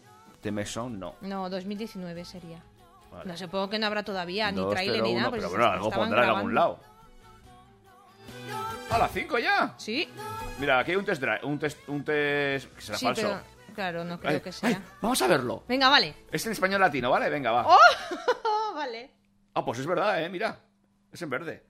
Temeson, 0.43 0.99
no. 0.99 1.15
No, 1.23 1.49
2019 1.49 2.25
sería. 2.25 2.63
Vale. 3.11 3.25
No 3.31 3.37
supongo 3.37 3.71
que 3.71 3.79
no 3.79 3.87
habrá 3.87 4.03
todavía 4.03 4.51
ni 4.51 4.57
201, 4.59 4.75
trailer 4.75 5.03
ni 5.03 5.15
nada. 5.15 5.31
pero 5.31 5.43
pues 5.43 5.51
bueno, 5.53 5.67
algo 5.73 5.89
estaban 5.89 6.09
pondrá 6.09 6.25
en 6.25 6.31
algún 6.31 6.55
lado. 6.55 6.79
¿A 8.91 8.99
las 8.99 9.13
5 9.13 9.39
ya? 9.39 9.75
Sí. 9.79 10.09
Mira, 10.59 10.79
aquí 10.81 10.91
hay 10.91 10.97
un 10.99 11.05
test 11.05 11.21
drive, 11.23 11.41
un 11.45 11.59
test, 11.59 11.89
un 11.89 12.05
test 12.05 12.75
que 12.75 12.81
será 12.83 12.99
Sí, 12.99 13.07
falso. 13.07 13.23
pero 13.23 13.75
claro, 13.75 14.05
no 14.05 14.19
creo 14.21 14.33
Ay, 14.35 14.41
que 14.41 14.53
sea. 14.53 14.69
ay, 14.69 14.79
vamos 15.01 15.23
a 15.23 15.27
verlo. 15.29 15.63
Venga, 15.69 15.89
vale. 15.89 16.15
Es 16.31 16.45
en 16.45 16.53
español 16.53 16.81
latino, 16.81 17.11
¿vale? 17.11 17.31
Venga, 17.31 17.53
va. 17.53 17.67
¡Oh! 17.69 17.79
vale. 18.75 19.11
Ah, 19.55 19.65
pues 19.65 19.79
es 19.79 19.87
verdad, 19.87 20.23
eh, 20.23 20.29
mira. 20.29 20.59
Es 21.11 21.23
en 21.23 21.31
verde. 21.31 21.63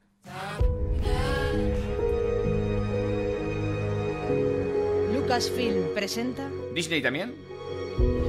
Lucasfilm 5.13 5.95
presenta. 5.95 6.49
Disney 6.75 7.03
también. 7.03 7.35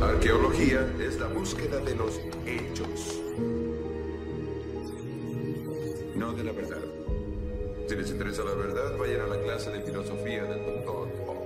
Arqueología 0.02 0.94
es 1.00 1.20
la 1.20 1.28
búsqueda 1.28 1.80
de 1.80 1.96
los 1.96 2.20
hechos, 2.46 3.22
no 6.16 6.34
de 6.34 6.44
la 6.44 6.52
verdad. 6.52 6.82
Si 7.88 7.96
les 7.96 8.10
interesa 8.12 8.44
la 8.44 8.54
verdad, 8.54 8.98
vayan 8.98 9.22
a 9.22 9.28
la 9.28 9.42
clase 9.42 9.72
de 9.72 9.82
filosofía 9.82 10.44
del 10.44 10.66
doctor 10.66 11.10
Spock. 11.10 11.38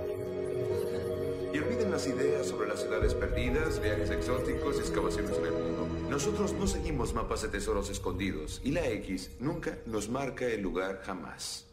Y 1.52 1.58
olviden 1.58 1.90
las 1.90 2.06
ideas 2.06 2.46
sobre 2.46 2.68
las 2.68 2.80
ciudades 2.80 3.14
perdidas, 3.14 3.80
viajes 3.82 4.10
exóticos 4.10 4.76
y 4.76 4.80
excavaciones 4.80 5.36
en 5.38 5.46
el 5.46 5.52
mundo. 5.52 5.88
Nosotros 6.08 6.52
no 6.52 6.66
seguimos 6.66 7.14
mapas 7.14 7.42
de 7.42 7.48
tesoros 7.48 7.90
escondidos 7.90 8.60
y 8.64 8.72
la 8.72 8.86
X 8.88 9.30
nunca 9.40 9.78
nos 9.86 10.08
marca 10.08 10.46
el 10.46 10.62
lugar 10.62 11.02
jamás. 11.04 11.66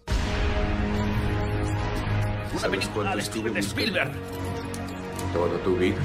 Una 2.52 2.60
¿Sabes 2.60 2.80
película 2.80 3.16
de 3.16 3.22
Steven 3.22 3.58
Spielberg. 3.58 4.12
Toda 5.34 5.58
tu 5.64 5.76
vida. 5.76 5.98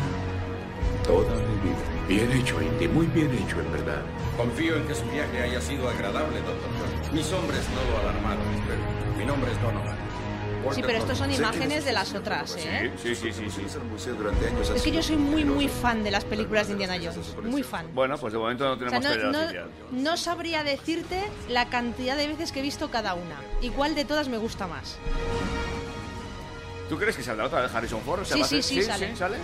Toda 1.11 1.35
mi 1.35 1.71
vida. 1.71 1.77
Bien 2.09 2.33
hecho, 2.33 2.63
Indy. 2.63 2.89
Muy 2.89 3.07
bien 3.07 3.31
hecho, 3.35 3.61
en 3.61 3.73
verdad. 3.73 4.03
Confío 4.37 4.77
en 4.77 4.87
que 4.87 4.95
su 4.95 5.05
viaje 5.07 5.43
haya 5.43 5.61
sido 5.61 5.89
agradable, 5.89 6.37
doctor 6.41 6.71
John. 6.79 7.15
Mis 7.15 7.33
hombres 7.33 7.61
no 7.75 7.93
lo 7.93 7.99
alarmaron, 8.01 8.45
pero 8.69 9.17
mi 9.19 9.25
nombre 9.25 9.51
es 9.53 9.61
Donovan. 9.61 9.99
Sí, 10.75 10.83
pero 10.85 10.99
estos 10.99 11.17
son 11.19 11.33
imágenes 11.33 11.85
de 11.87 11.93
las 11.93 12.15
otras, 12.15 12.55
¿eh? 12.59 12.93
Sí, 13.03 13.15
sí, 13.15 13.33
sí, 13.33 13.51
sí. 13.51 13.63
Es 14.75 14.83
que 14.83 14.91
yo 14.93 15.03
soy 15.03 15.17
muy, 15.17 15.43
muy 15.45 15.69
fan 15.69 16.05
de 16.05 16.11
las 16.11 16.25
películas 16.25 16.67
de 16.67 16.73
Indiana 16.75 16.97
Jones. 17.03 17.35
Muy 17.43 17.63
fan. 17.63 17.87
Bueno, 17.95 18.17
pues 18.19 18.33
de 18.35 18.39
momento 18.39 18.65
no 18.67 18.75
O 18.75 18.79
sea, 18.91 19.01
tenemos 19.01 19.33
no, 19.33 19.53
no- 19.53 20.01
no 20.03 20.17
sabría 20.19 20.63
decirte 20.63 21.25
la 21.49 21.71
cantidad 21.71 22.17
de 22.17 22.29
veces 22.29 22.53
que 22.53 22.61
he 22.61 22.63
visto 22.63 22.91
cada 22.91 23.15
una. 23.15 23.37
Igual 23.63 23.95
de 23.95 24.05
todas 24.05 24.29
me 24.29 24.37
gusta 24.37 24.67
más. 24.67 24.99
¿Tú 26.91 26.99
crees 26.99 27.17
que 27.17 27.23
saldrá 27.23 27.47
otra 27.47 27.63
vez 27.63 27.75
Harrison 27.75 28.01
Ford? 28.03 28.21
O 28.21 28.25
sea, 28.25 28.37
Sí, 28.37 28.45
sí, 28.45 28.63
ser- 28.63 28.63
sí, 28.63 28.83
sale. 28.91 29.11
sí, 29.13 29.17
sale. 29.17 29.37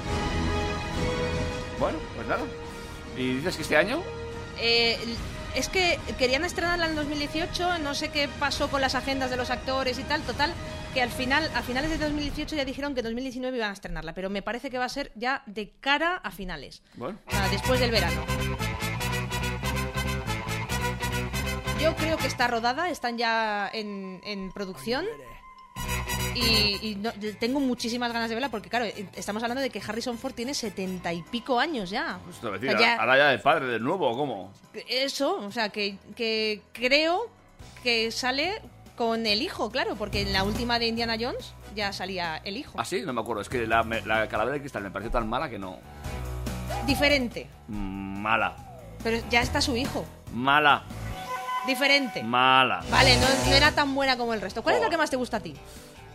Bueno, 1.79 1.99
pues 2.15 2.27
nada. 2.27 2.43
¿Y 3.17 3.35
dices 3.37 3.57
que 3.57 3.63
este 3.63 3.77
año? 3.77 4.03
Eh, 4.59 4.99
es 5.55 5.69
que 5.69 5.99
querían 6.19 6.45
estrenarla 6.45 6.87
en 6.87 6.97
2018, 6.97 7.79
no 7.79 7.95
sé 7.95 8.11
qué 8.11 8.29
pasó 8.39 8.69
con 8.69 8.81
las 8.81 8.95
agendas 8.95 9.31
de 9.31 9.37
los 9.37 9.51
actores 9.51 9.99
y 9.99 10.03
tal, 10.03 10.23
total, 10.23 10.53
que 10.95 11.01
al 11.03 11.11
final, 11.11 11.51
a 11.55 11.63
finales 11.63 11.91
de 11.91 11.99
2018 11.99 12.57
ya 12.57 12.65
dijeron 12.65 12.95
que 12.95 13.01
en 13.01 13.05
2019 13.05 13.57
iban 13.57 13.71
a 13.71 13.73
estrenarla, 13.75 14.13
pero 14.15 14.29
me 14.31 14.43
parece 14.43 14.71
que 14.71 14.79
va 14.79 14.85
a 14.85 14.89
ser 14.91 15.13
ya 15.15 15.43
de 15.47 15.71
cara 15.81 16.17
a 16.17 16.31
finales, 16.31 16.83
Bueno. 16.95 17.19
después 17.51 17.81
del 17.81 17.91
verano. 17.91 18.23
Yo 21.81 21.95
creo 21.97 22.17
que 22.17 22.27
está 22.27 22.49
rodada, 22.49 22.89
están 22.91 23.17
ya 23.19 23.71
en, 23.73 24.21
en 24.25 24.51
producción. 24.53 25.05
Y, 26.37 26.79
y 26.91 26.95
no- 26.97 27.13
tengo 27.41 27.61
muchísimas 27.61 28.13
ganas 28.13 28.29
de 28.29 28.35
verla 28.35 28.51
porque, 28.51 28.69
claro, 28.69 28.85
estamos 29.15 29.43
hablando 29.43 29.63
de 29.63 29.71
que 29.71 29.81
Harrison 29.87 30.19
Ford 30.19 30.35
tiene 30.35 30.55
setenta 30.55 31.13
y 31.13 31.23
pico 31.23 31.59
años 31.59 31.91
ya. 31.91 32.19
Pues 32.25 32.37
te 32.39 32.47
voy 32.47 32.57
a 32.57 32.59
O 32.59 32.61
decir, 32.61 32.79
sea, 32.79 32.81
ya- 32.97 33.01
ahora 33.01 33.17
ya 33.19 33.29
de 33.29 33.39
padre 33.39 33.67
de 33.67 33.79
nuevo, 33.81 34.09
¿o 34.11 34.17
¿cómo? 34.17 34.53
eso, 34.89 35.37
o 35.37 35.51
sea, 35.51 35.71
que, 35.71 35.97
que 36.15 36.61
creo 36.73 37.31
que 37.83 38.11
sale 38.11 38.61
con 38.97 39.27
el 39.27 39.43
hijo, 39.43 39.71
claro, 39.71 39.97
porque 39.97 40.23
en 40.23 40.33
la 40.33 40.43
última 40.43 40.79
de 40.79 40.87
Indiana 40.87 41.17
Jones 41.21 41.55
ya 41.75 41.93
salía 41.93 42.37
el 42.45 42.57
hijo. 42.57 42.75
Ah, 42.79 42.85
sí, 42.85 43.03
no 43.05 43.13
me 43.13 43.21
acuerdo. 43.21 43.43
Es 43.43 43.49
que 43.49 43.67
la, 43.67 43.83
calavera 44.29 44.53
de 44.55 44.61
cristal 44.61 44.83
me 44.83 44.91
pareció 44.91 45.11
tan 45.11 45.29
mala 45.29 45.49
que 45.51 45.59
no. 45.59 45.79
Diferente, 46.87 47.49
Mm, 47.69 48.21
Mala. 48.21 48.57
pero 49.03 49.19
ya 49.31 49.41
está 49.41 49.61
su 49.61 49.77
hijo. 49.77 50.05
Mala. 50.33 50.85
Diferente. 51.67 52.23
Mala. 52.23 52.83
Vale, 52.91 53.17
no, 53.17 53.27
no 53.51 53.53
era 53.57 53.73
tan 53.73 53.95
buena 53.95 54.17
como 54.17 54.35
el 54.35 54.41
resto. 54.41 54.63
¿Cuál 54.63 54.77
es 54.77 54.83
la 54.83 54.89
que 54.89 54.97
más 54.97 55.11
te 55.11 55.17
gusta 55.17 55.39
a 55.39 55.41
ti? 55.41 55.55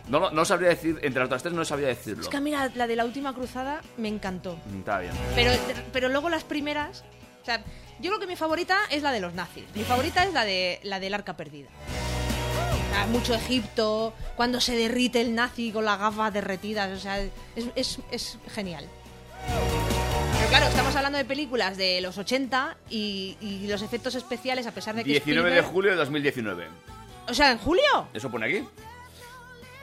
No, 0.08 0.30
no, 0.30 0.44
sabría 0.44 0.70
decir, 0.70 0.98
entre 1.02 1.20
las 1.20 1.26
otras 1.26 1.42
tres 1.42 1.54
no 1.54 1.64
sabría 1.64 1.88
decirlo. 1.88 2.22
Es 2.24 2.28
que 2.28 2.36
a 2.36 2.40
mí 2.40 2.50
la, 2.50 2.68
de 2.68 2.96
la 2.96 3.04
última 3.04 3.34
cruzada 3.34 3.80
me 3.96 4.08
encantó. 4.08 4.58
Mm, 4.66 4.78
Está 4.78 4.98
bien. 4.98 5.12
Pero, 5.34 5.52
pero 5.92 6.08
luego 6.08 6.28
las 6.28 6.44
primeras. 6.44 7.04
O 7.42 7.44
sea, 7.44 7.58
yo 8.00 8.10
creo 8.10 8.18
que 8.20 8.26
mi 8.26 8.36
favorita 8.36 8.76
es 8.90 9.02
la 9.02 9.12
de 9.12 9.20
los 9.20 9.34
nazis. 9.34 9.64
Mi 9.74 9.84
favorita 9.84 10.24
es 10.24 10.32
la 10.32 10.44
de 10.44 10.80
la 10.82 10.98
del 11.00 11.14
arca 11.14 11.36
perdida. 11.36 11.68
Sea, 12.92 13.06
mucho 13.06 13.34
Egipto, 13.34 14.12
cuando 14.36 14.60
se 14.60 14.76
derrite 14.76 15.20
el 15.20 15.34
nazi 15.34 15.72
con 15.72 15.84
las 15.84 15.98
gafas 15.98 16.32
derretidas. 16.32 16.90
O 16.96 17.00
sea, 17.00 17.20
es, 17.20 17.30
es- 17.74 17.98
es 18.10 18.38
genial. 18.52 18.86
Pero 20.38 20.48
claro, 20.50 20.66
estamos 20.66 20.94
hablando 20.96 21.18
de 21.18 21.24
películas 21.24 21.76
de 21.76 22.00
los 22.00 22.18
80 22.18 22.76
y, 22.90 23.36
y 23.40 23.66
los 23.68 23.82
efectos 23.82 24.14
especiales, 24.14 24.66
a 24.66 24.72
pesar 24.72 24.94
de 24.94 25.04
que. 25.04 25.10
19 25.10 25.50
de 25.50 25.62
julio 25.62 25.90
de 25.92 25.96
2019. 25.96 26.66
O 27.28 27.34
sea, 27.34 27.52
en 27.52 27.58
julio. 27.58 28.08
Eso 28.12 28.30
pone 28.30 28.46
aquí. 28.46 28.64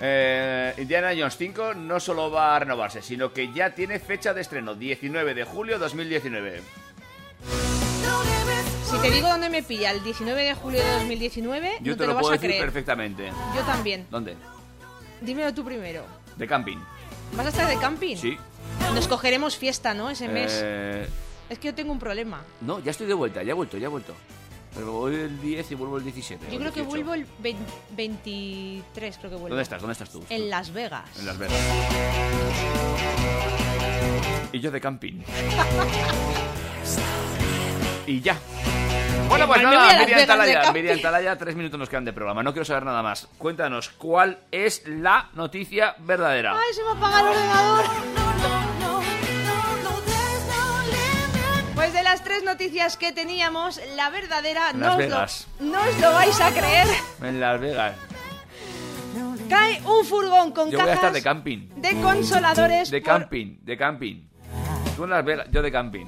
Eh, 0.02 0.74
Indiana 0.78 1.10
Jones 1.18 1.36
5 1.38 1.74
no 1.74 2.00
solo 2.00 2.32
va 2.32 2.56
a 2.56 2.60
renovarse, 2.60 3.02
sino 3.02 3.34
que 3.34 3.52
ya 3.52 3.72
tiene 3.72 4.00
fecha 4.00 4.34
de 4.34 4.42
estreno, 4.42 4.76
19 4.76 5.34
de 5.34 5.44
julio 5.44 5.78
2019. 5.80 6.62
Si 8.84 8.98
te 8.98 9.12
digo 9.12 9.28
dónde 9.28 9.50
me 9.50 9.62
pilla 9.62 9.92
el 9.92 10.04
19 10.04 10.42
de 10.44 10.54
julio 10.56 10.84
de 10.84 10.92
2019, 10.94 11.72
Yo 11.82 11.92
no 11.92 11.98
te, 11.98 12.04
te, 12.04 12.08
lo, 12.08 12.14
vas 12.16 12.22
puedo 12.22 12.34
a 12.34 12.38
decir 12.38 12.50
creer. 12.50 12.64
perfectamente. 12.64 13.32
Yo 13.56 13.62
también. 13.62 14.08
¿Dónde? 14.10 14.36
Dímelo 15.22 15.54
tú 15.54 15.64
primero. 15.64 16.04
De 16.38 16.48
camping. 16.48 16.78
¿Vas 17.36 17.46
a 17.46 17.50
estar 17.50 17.68
de 17.68 17.78
camping? 17.78 18.16
Sí. 18.16 18.38
Nos 18.96 19.08
cogeremos 19.08 19.58
fiesta, 19.58 19.94
¿no? 19.94 20.10
Ese 20.10 20.28
mes. 20.28 20.60
Eh, 20.64 21.08
Es 21.50 21.60
que 21.60 21.68
yo 21.68 21.76
tengo 21.76 21.92
un 21.92 22.00
problema. 22.00 22.42
no, 22.62 22.80
ya 22.80 22.92
estoy 22.92 23.06
de 23.08 23.14
vuelta, 23.14 23.44
ya 23.44 23.52
he 23.52 23.54
vuelto, 23.54 23.78
ya 23.78 23.86
he 23.86 23.90
vuelto. 23.90 24.14
Pero 24.76 24.92
voy 24.92 25.16
el 25.16 25.42
10 25.42 25.72
y 25.72 25.76
vuelvo 25.76 25.98
el 25.98 26.04
17. 26.04 26.46
Yo 26.52 26.60
creo 26.60 26.72
que 26.72 26.82
18. 26.82 26.90
vuelvo 26.90 27.14
el 27.14 27.26
20 27.40 27.72
23, 27.96 29.18
creo 29.18 29.30
que 29.30 29.36
vuelvo. 29.36 29.50
¿Dónde 29.50 29.64
estás? 29.64 29.82
¿Dónde 29.82 29.94
estás 29.94 30.10
tú? 30.10 30.24
En 30.30 30.50
Las 30.50 30.72
Vegas. 30.72 31.10
En 31.20 31.26
Las 31.26 31.38
Vegas. 31.38 31.58
Y 34.52 34.60
yo 34.60 34.72
de 34.72 34.82
camping. 34.82 35.22
y 38.08 38.22
ya. 38.22 38.38
Bueno, 39.28 39.46
pues 39.46 39.60
a 39.60 39.64
nada, 39.64 40.06
Miriam 40.06 40.26
Talaya. 40.26 40.72
Miriam 40.74 41.02
Talaya, 41.02 41.38
tres 41.38 41.56
minutos 41.56 41.80
nos 41.80 41.88
quedan 41.88 42.06
de 42.06 42.14
programa. 42.14 42.42
No 42.42 42.52
quiero 42.52 42.66
saber 42.66 42.84
nada 42.84 43.04
más. 43.04 43.28
Cuéntanos, 43.38 43.90
¿cuál 43.90 44.40
es 44.52 44.88
la 44.88 45.30
noticia 45.34 45.96
verdadera? 46.00 46.58
¡Ay, 46.58 46.74
se 46.74 46.84
me 46.84 46.92
apaga 46.92 47.22
el 47.22 47.28
ordenador! 47.28 48.59
Tres 52.40 52.44
noticias 52.44 52.98
que 52.98 53.12
teníamos, 53.12 53.80
la 53.96 54.10
verdadera 54.10 54.70
En 54.72 54.80
no 54.80 54.86
Las 54.86 54.94
os, 54.94 54.98
Vegas. 54.98 55.48
lo, 55.60 55.66
no 55.66 55.82
os 55.82 56.00
lo 56.00 56.12
vais 56.14 56.40
a 56.42 56.52
creer. 56.52 56.88
En 57.22 57.40
Las 57.40 57.60
Vegas. 57.60 57.96
Cae 59.50 59.82
un 59.82 60.06
furgón 60.06 60.52
con 60.52 60.70
Yo 60.70 60.80
voy 60.80 60.90
a 60.90 60.94
estar 60.94 61.12
de 61.12 61.22
camping. 61.24 61.70
de 61.76 62.02
consoladores 62.02 62.92
De 62.92 63.02
por- 63.02 63.08
camping, 63.08 63.58
de 63.62 63.78
camping. 63.78 64.28
Tú 64.96 65.04
en 65.06 65.10
Las 65.10 65.26
Vegas, 65.26 65.48
yo 65.52 65.62
de 65.62 65.72
camping. 65.72 66.06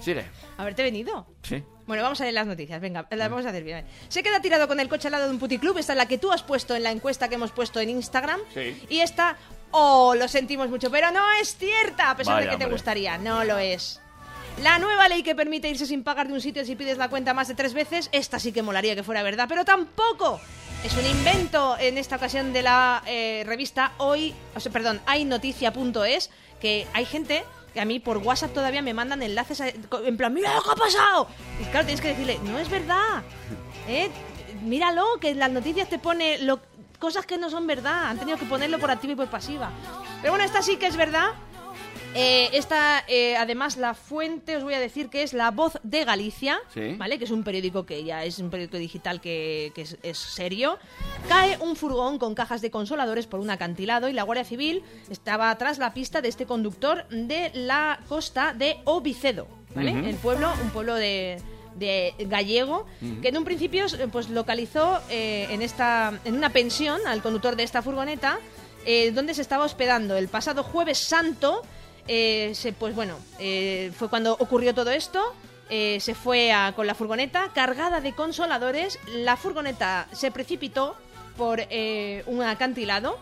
Sigue. 0.00 0.24
Haberte 0.56 0.82
venido. 0.82 1.26
Sí. 1.42 1.62
Bueno, 1.86 2.02
vamos 2.04 2.20
a 2.20 2.24
leer 2.24 2.34
las 2.34 2.46
noticias. 2.46 2.80
Venga, 2.80 3.06
las 3.10 3.30
vamos 3.30 3.44
a 3.46 3.48
hacer 3.48 3.64
bien. 3.64 3.84
Se 4.08 4.22
queda 4.22 4.40
tirado 4.40 4.68
con 4.68 4.78
el 4.78 4.88
coche 4.88 5.08
al 5.08 5.12
lado 5.12 5.24
de 5.24 5.30
un 5.32 5.38
puticlub. 5.40 5.76
Esta 5.78 5.94
es 5.94 5.96
la 5.96 6.06
que 6.06 6.18
tú 6.18 6.30
has 6.30 6.42
puesto 6.42 6.76
en 6.76 6.84
la 6.84 6.90
encuesta 6.92 7.28
que 7.28 7.34
hemos 7.34 7.50
puesto 7.50 7.80
en 7.80 7.90
Instagram. 7.90 8.38
Sí. 8.54 8.80
Y 8.88 9.00
esta, 9.00 9.36
oh, 9.72 10.14
lo 10.14 10.28
sentimos 10.28 10.68
mucho, 10.68 10.90
pero 10.90 11.10
no 11.10 11.20
es 11.40 11.56
cierta, 11.56 12.10
a 12.10 12.16
pesar 12.16 12.34
Vaya, 12.34 12.46
de 12.46 12.50
que 12.52 12.58
te 12.58 12.64
hombre. 12.64 12.76
gustaría. 12.76 13.18
No 13.18 13.42
lo 13.44 13.58
es. 13.58 14.00
La 14.58 14.78
nueva 14.78 15.08
ley 15.08 15.22
que 15.22 15.34
permite 15.34 15.68
irse 15.68 15.86
sin 15.86 16.02
pagar 16.02 16.28
de 16.28 16.34
un 16.34 16.40
sitio 16.40 16.64
si 16.64 16.76
pides 16.76 16.98
la 16.98 17.08
cuenta 17.08 17.32
más 17.32 17.48
de 17.48 17.54
tres 17.54 17.72
veces, 17.72 18.10
esta 18.12 18.38
sí 18.38 18.52
que 18.52 18.62
molaría 18.62 18.94
que 18.94 19.02
fuera 19.02 19.22
verdad, 19.22 19.46
pero 19.48 19.64
tampoco. 19.64 20.40
Es 20.84 20.96
un 20.96 21.06
invento 21.06 21.76
en 21.78 21.98
esta 21.98 22.16
ocasión 22.16 22.52
de 22.52 22.62
la 22.62 23.02
eh, 23.06 23.42
revista 23.46 23.92
Hoy, 23.98 24.34
o 24.54 24.60
sea, 24.60 24.72
perdón, 24.72 25.00
haynoticia.es, 25.06 26.30
que 26.60 26.86
hay 26.92 27.04
gente 27.04 27.44
que 27.72 27.80
a 27.80 27.84
mí 27.84 28.00
por 28.00 28.18
WhatsApp 28.18 28.52
todavía 28.52 28.82
me 28.82 28.94
mandan 28.94 29.22
enlaces 29.22 29.60
en 29.60 30.16
plan, 30.16 30.32
mira 30.34 30.54
lo 30.54 30.62
que 30.62 30.70
ha 30.70 30.74
pasado. 30.74 31.28
Y 31.60 31.64
claro, 31.64 31.86
tienes 31.86 32.00
que 32.00 32.08
decirle, 32.08 32.38
no 32.44 32.58
es 32.58 32.68
verdad. 32.68 33.22
¿eh? 33.88 34.10
Míralo, 34.62 35.04
que 35.20 35.30
en 35.30 35.38
las 35.38 35.50
noticias 35.50 35.88
te 35.88 35.98
pone 35.98 36.38
cosas 36.98 37.26
que 37.26 37.38
no 37.38 37.50
son 37.50 37.66
verdad. 37.66 38.08
Han 38.08 38.18
tenido 38.18 38.38
que 38.38 38.46
ponerlo 38.46 38.78
por 38.78 38.90
activa 38.90 39.12
y 39.12 39.16
por 39.16 39.28
pasiva. 39.28 39.70
Pero 40.20 40.32
bueno, 40.32 40.44
esta 40.44 40.62
sí 40.62 40.76
que 40.76 40.86
es 40.86 40.96
verdad. 40.96 41.30
Eh, 42.14 42.50
esta, 42.54 43.04
eh, 43.06 43.36
además, 43.36 43.76
la 43.76 43.94
fuente, 43.94 44.56
os 44.56 44.64
voy 44.64 44.74
a 44.74 44.80
decir 44.80 45.08
que 45.10 45.22
es 45.22 45.32
La 45.32 45.52
Voz 45.52 45.78
de 45.84 46.04
Galicia, 46.04 46.58
Sí. 46.74 46.94
¿vale? 46.98 47.18
Que 47.18 47.24
es 47.24 47.30
un 47.30 47.44
periódico 47.44 47.86
que 47.86 48.02
ya 48.02 48.24
es 48.24 48.38
un 48.40 48.50
periódico 48.50 48.78
digital 48.78 49.20
que, 49.20 49.70
que 49.76 49.82
es, 49.82 49.96
es 50.02 50.18
serio. 50.18 50.78
Cae 51.28 51.56
un 51.60 51.76
furgón 51.76 52.18
con 52.18 52.34
cajas 52.34 52.62
de 52.62 52.70
consoladores 52.72 53.26
por 53.28 53.38
un 53.38 53.48
acantilado 53.50 54.08
y 54.08 54.12
la 54.12 54.24
Guardia 54.24 54.44
Civil 54.44 54.82
estaba 55.08 55.56
tras 55.56 55.78
la 55.78 55.94
pista 55.94 56.20
de 56.20 56.28
este 56.28 56.46
conductor 56.46 57.06
de 57.10 57.52
la 57.54 58.00
costa 58.08 58.54
de 58.54 58.78
Obicedo, 58.86 59.46
¿vale? 59.76 59.90
El 60.08 60.16
pueblo, 60.16 60.52
un 60.64 60.70
pueblo 60.70 60.96
de, 60.96 61.40
de 61.76 62.12
gallego, 62.18 62.86
que 63.22 63.28
en 63.28 63.38
un 63.38 63.44
principio 63.44 63.86
pues 64.10 64.28
localizó 64.30 65.00
eh, 65.10 65.46
en, 65.50 65.62
esta, 65.62 66.12
en 66.24 66.34
una 66.34 66.50
pensión 66.50 67.00
al 67.06 67.22
conductor 67.22 67.54
de 67.54 67.62
esta 67.62 67.82
furgoneta, 67.82 68.40
eh, 68.84 69.12
donde 69.12 69.32
se 69.34 69.42
estaba 69.42 69.64
hospedando 69.64 70.16
el 70.16 70.26
pasado 70.26 70.64
jueves 70.64 70.98
santo. 70.98 71.62
Eh, 72.12 72.50
se, 72.56 72.72
pues 72.72 72.92
bueno, 72.96 73.14
eh, 73.38 73.92
fue 73.96 74.08
cuando 74.08 74.32
ocurrió 74.32 74.74
todo 74.74 74.90
esto. 74.90 75.22
eh, 75.72 75.98
se 76.00 76.16
fue 76.16 76.50
a- 76.50 76.72
con 76.74 76.88
la 76.88 76.96
furgoneta 76.96 77.50
cargada 77.54 78.00
de 78.00 78.12
consoladores. 78.12 78.98
La 79.14 79.36
furgoneta 79.36 80.08
se 80.10 80.32
precipitó 80.32 80.96
por 81.36 81.60
un 82.26 82.42
acantilado 82.42 83.16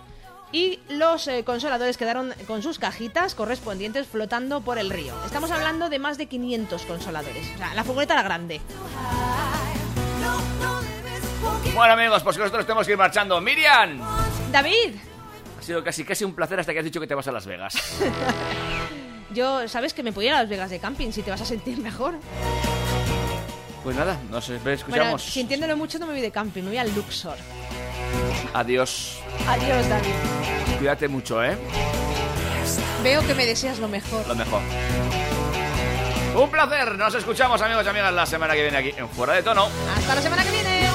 y 0.50 0.78
los 0.88 1.28
consoladores 1.44 1.98
quedaron 1.98 2.32
con 2.46 2.62
sus 2.62 2.78
cajitas 2.78 3.34
correspondientes 3.34 4.06
flotando 4.06 4.62
por 4.62 4.78
el 4.78 4.88
río. 4.88 5.12
Estamos 5.26 5.50
hablando 5.50 5.90
de 5.90 5.98
más 5.98 6.16
de 6.16 6.24
500 6.24 6.86
consoladores. 6.86 7.46
O 7.54 7.58
sea, 7.58 7.74
la 7.74 7.84
furgoneta 7.84 8.14
era 8.14 8.22
grande. 8.22 8.62
Bueno, 11.74 11.92
amigos, 11.92 12.22
pues 12.22 12.38
nosotros 12.38 12.64
tenemos 12.66 12.86
que 12.86 12.92
ir 12.92 12.98
marchando. 12.98 13.40
Miriam, 13.40 14.00
David, 14.50 14.94
sido 15.68 15.84
casi 15.84 16.02
casi 16.04 16.24
un 16.24 16.34
placer 16.34 16.58
hasta 16.58 16.72
que 16.72 16.78
has 16.80 16.84
dicho 16.84 17.00
que 17.00 17.06
te 17.06 17.14
vas 17.14 17.28
a 17.28 17.32
Las 17.32 17.46
Vegas. 17.46 17.74
yo 19.30 19.68
sabes 19.68 19.92
que 19.94 20.02
me 20.02 20.12
puedo 20.12 20.26
ir 20.26 20.34
a 20.34 20.40
Las 20.40 20.48
Vegas 20.48 20.70
de 20.70 20.78
camping 20.80 21.12
si 21.12 21.22
te 21.22 21.30
vas 21.30 21.40
a 21.40 21.44
sentir 21.44 21.78
mejor. 21.78 22.14
Pues 23.84 23.96
nada, 23.96 24.18
nos 24.30 24.48
Bueno, 24.48 24.70
escuchamos. 24.72 25.22
sintiéndolo 25.22 25.76
mucho 25.76 25.98
no 25.98 26.06
me 26.06 26.12
voy 26.12 26.20
de 26.20 26.30
camping, 26.30 26.62
me 26.62 26.68
voy 26.70 26.78
al 26.78 26.92
Luxor. 26.94 27.36
Adiós. 28.54 29.20
Adiós, 29.46 29.88
David. 29.88 30.14
Cuídate 30.78 31.06
mucho, 31.06 31.44
¿eh? 31.44 31.56
Veo 33.02 33.24
que 33.26 33.34
me 33.34 33.46
deseas 33.46 33.78
lo 33.78 33.88
mejor. 33.88 34.26
Lo 34.26 34.34
mejor. 34.34 34.60
Un 36.34 36.50
placer. 36.50 36.96
Nos 36.96 37.14
escuchamos, 37.14 37.60
amigos 37.62 37.84
y 37.84 37.88
amigas, 37.88 38.12
la 38.12 38.26
semana 38.26 38.54
que 38.54 38.62
viene 38.62 38.76
aquí 38.76 38.94
en 38.96 39.08
Fuera 39.08 39.34
de 39.34 39.42
Tono. 39.42 39.68
Hasta 39.96 40.14
la 40.14 40.22
semana 40.22 40.44
que 40.44 40.50
viene. 40.50 40.88